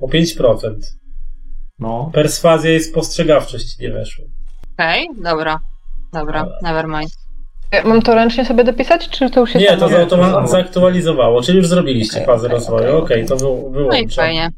O 0.00 0.08
5%. 0.08 0.72
No. 1.78 2.10
Perswazja 2.14 2.74
i 2.76 2.80
spostrzegawczość 2.80 3.78
nie 3.78 3.90
weszło. 3.90 4.24
Okej, 4.74 5.08
dobra. 5.24 5.60
Dobra, 6.12 6.46
nevermind. 6.62 7.10
Ja 7.72 7.84
Mam 7.84 8.02
to 8.02 8.14
ręcznie 8.14 8.44
sobie 8.44 8.64
dopisać, 8.64 9.08
czy 9.08 9.30
to 9.30 9.40
już 9.40 9.54
jest 9.54 9.70
Nie, 9.70 9.76
to 10.06 10.46
zaaktualizowało, 10.46 11.42
czyli 11.42 11.58
już 11.58 11.68
zrobiliście 11.68 12.16
Okej, 12.16 12.26
fazę 12.26 12.46
okej, 12.46 12.58
rozwoju. 12.58 12.96
okej, 12.98 13.24
Okej, 13.24 13.26
to 13.26 13.36
wy, 13.70 13.86
No 13.90 13.96
i 13.98 14.08
fajnie. 14.08 14.50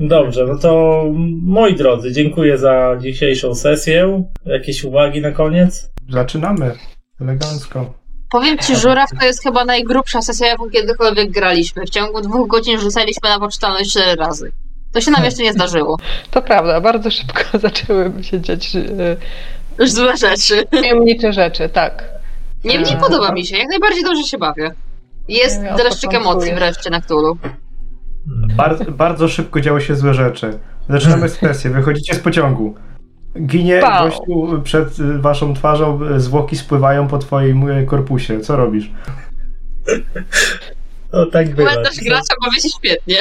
Dobrze, 0.00 0.46
no 0.46 0.58
to 0.58 1.04
moi 1.42 1.76
drodzy, 1.76 2.12
dziękuję 2.12 2.58
za 2.58 2.96
dzisiejszą 3.00 3.54
sesję. 3.54 4.24
Jakieś 4.46 4.84
uwagi 4.84 5.20
na 5.20 5.30
koniec? 5.30 5.90
Zaczynamy. 6.10 6.74
Elegancko. 7.20 7.92
Powiem 8.30 8.58
ci, 8.58 8.76
Żuraw 8.76 9.10
to 9.20 9.26
jest 9.26 9.42
chyba 9.42 9.64
najgrubsza 9.64 10.22
sesja, 10.22 10.46
jaką 10.46 10.70
kiedykolwiek 10.70 11.30
graliśmy. 11.30 11.86
W 11.86 11.90
ciągu 11.90 12.20
dwóch 12.20 12.48
godzin 12.48 12.80
rzucaliśmy 12.80 13.28
na 13.28 13.38
poczytalność 13.40 13.90
cztery 13.90 14.16
razy. 14.16 14.52
To 14.92 15.00
się 15.00 15.10
nam 15.10 15.24
jeszcze 15.24 15.42
nie 15.42 15.52
zdarzyło. 15.52 15.98
To 16.30 16.42
prawda, 16.42 16.80
bardzo 16.80 17.10
szybko 17.10 17.42
zaczęły 17.58 18.12
się 18.22 18.40
dziać 18.40 18.72
Już 19.78 19.90
złe 19.90 20.16
rzeczy. 20.16 20.66
tajemnicze 20.66 21.32
rzeczy, 21.32 21.68
tak. 21.68 22.04
Niemniej 22.64 22.96
podoba 22.96 23.32
mi 23.32 23.46
się, 23.46 23.56
jak 23.56 23.68
najbardziej 23.68 24.04
dobrze 24.04 24.22
się 24.22 24.38
bawię. 24.38 24.70
Jest 25.28 25.62
dreszczyk 25.76 26.14
emocji 26.14 26.54
wreszcie 26.54 26.90
na 26.90 27.00
Cthulhu. 27.00 27.36
Bardzo, 28.56 28.84
bardzo 29.04 29.28
szybko 29.28 29.60
działy 29.60 29.80
się 29.80 29.96
złe 29.96 30.14
rzeczy. 30.14 30.58
Zaczynamy 30.88 31.28
sesję, 31.48 31.70
wychodzicie 31.70 32.14
z 32.14 32.18
pociągu. 32.18 32.74
Ginie 33.46 33.80
Wow. 33.82 34.04
gościu 34.08 34.62
przed 34.64 34.98
y, 35.00 35.18
waszą 35.18 35.54
twarzą, 35.54 36.04
y, 36.04 36.20
zwłoki 36.20 36.56
spływają 36.56 37.08
po 37.08 37.18
twoim 37.18 37.68
y, 37.68 37.86
korpusie. 37.86 38.40
Co 38.40 38.56
robisz? 38.56 38.90
No 41.12 41.26
tak 41.26 41.54
bywa. 41.54 41.70
Komentarz 41.70 41.96
gracza 42.04 42.34
bawi 42.44 42.60
się 42.60 42.68
świetnie. 42.68 43.16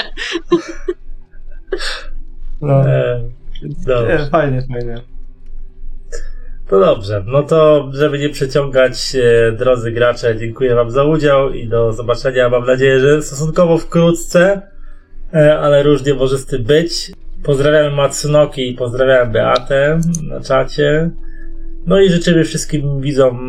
No, 2.61 2.90
E, 2.90 3.22
dobrze. 3.86 4.18
nie, 4.23 4.30
fajnie, 4.30 4.61
fajnie. 4.73 5.02
To 6.68 6.80
dobrze, 6.80 7.23
no 7.28 7.44
to 7.44 7.90
żeby 7.94 8.19
nie 8.19 8.30
przeciągać 8.30 9.15
e, 9.15 9.52
drodzy 9.52 9.91
gracze, 9.91 10.38
dziękuję 10.38 10.76
Wam 10.76 10.91
za 10.91 11.03
udział 11.03 11.53
i 11.53 11.68
do 11.68 11.94
zobaczenia. 11.94 12.49
Mam 12.49 12.65
nadzieję, 12.65 12.99
że 12.99 13.22
stosunkowo 13.23 13.78
wkrótce, 13.78 14.41
e, 14.52 14.61
ale 15.34 15.84
różnie 15.84 16.14
może 16.14 16.38
z 16.38 16.45
tym 16.45 16.64
być. 16.64 17.12
Pozdrawiamy 17.44 17.95
Matsunoki 17.95 18.70
i 18.70 18.74
pozdrawiam 18.74 19.32
Beatę 19.32 19.99
na 20.30 20.40
czacie. 20.40 21.12
No 21.88 21.99
i 21.99 22.10
życzymy 22.10 22.44
wszystkim 22.44 23.02
widzom 23.02 23.40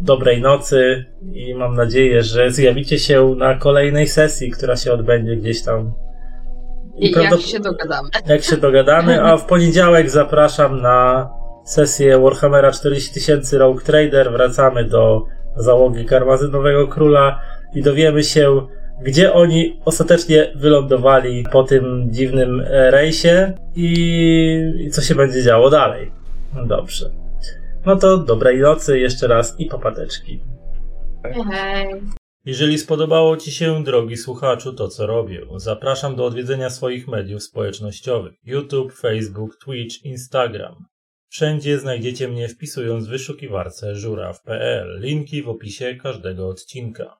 dobrej 0.00 0.40
nocy 0.40 1.04
i 1.32 1.54
mam 1.54 1.74
nadzieję, 1.76 2.22
że 2.22 2.50
zjawicie 2.50 2.98
się 2.98 3.34
na 3.36 3.54
kolejnej 3.54 4.08
sesji, 4.08 4.50
która 4.50 4.76
się 4.76 4.92
odbędzie 4.92 5.36
gdzieś 5.36 5.62
tam. 5.62 5.92
I 6.96 7.10
jak 7.10 7.32
prawdop- 7.32 7.40
się 7.40 7.60
dogadamy. 7.60 8.08
jak 8.26 8.42
się 8.42 8.56
dogadamy, 8.56 9.22
a 9.22 9.36
w 9.36 9.44
poniedziałek 9.46 10.10
zapraszam 10.10 10.82
na 10.82 11.28
sesję 11.64 12.18
Warhammera 12.18 12.72
40 12.72 13.14
tysięcy 13.14 13.58
Rogue 13.58 13.80
Trader. 13.80 14.32
Wracamy 14.32 14.84
do 14.84 15.24
załogi 15.56 16.04
Karmazynowego 16.04 16.88
Króla 16.88 17.40
i 17.74 17.82
dowiemy 17.82 18.22
się, 18.24 18.66
gdzie 19.02 19.32
oni 19.32 19.80
ostatecznie 19.84 20.52
wylądowali 20.56 21.44
po 21.52 21.62
tym 21.62 22.08
dziwnym 22.10 22.60
e, 22.60 22.90
rejsie 22.90 23.52
i, 23.76 23.92
i 24.78 24.90
co 24.90 25.02
się 25.02 25.14
będzie 25.14 25.42
działo 25.42 25.70
dalej. 25.70 26.10
No 26.54 26.66
Dobrze. 26.66 27.10
No 27.86 27.96
to 27.96 28.18
dobrej 28.18 28.60
nocy 28.60 28.98
jeszcze 28.98 29.28
raz 29.28 29.60
i 29.60 29.66
papateczki. 29.66 30.40
Hej. 31.52 32.02
Jeżeli 32.44 32.78
spodobało 32.78 33.36
Ci 33.36 33.50
się, 33.52 33.84
drogi 33.84 34.16
słuchaczu, 34.16 34.72
to 34.72 34.88
co 34.88 35.06
robię, 35.06 35.40
zapraszam 35.56 36.16
do 36.16 36.24
odwiedzenia 36.24 36.70
swoich 36.70 37.08
mediów 37.08 37.42
społecznościowych: 37.42 38.34
YouTube, 38.44 38.92
Facebook, 38.92 39.56
Twitch, 39.64 40.04
Instagram. 40.04 40.74
Wszędzie 41.28 41.78
znajdziecie 41.78 42.28
mnie 42.28 42.48
wpisując 42.48 43.06
w 43.06 43.10
wyszukiwarce 43.10 43.96
żuraw.pl. 43.96 45.00
Linki 45.00 45.42
w 45.42 45.48
opisie 45.48 45.96
każdego 46.02 46.48
odcinka. 46.48 47.14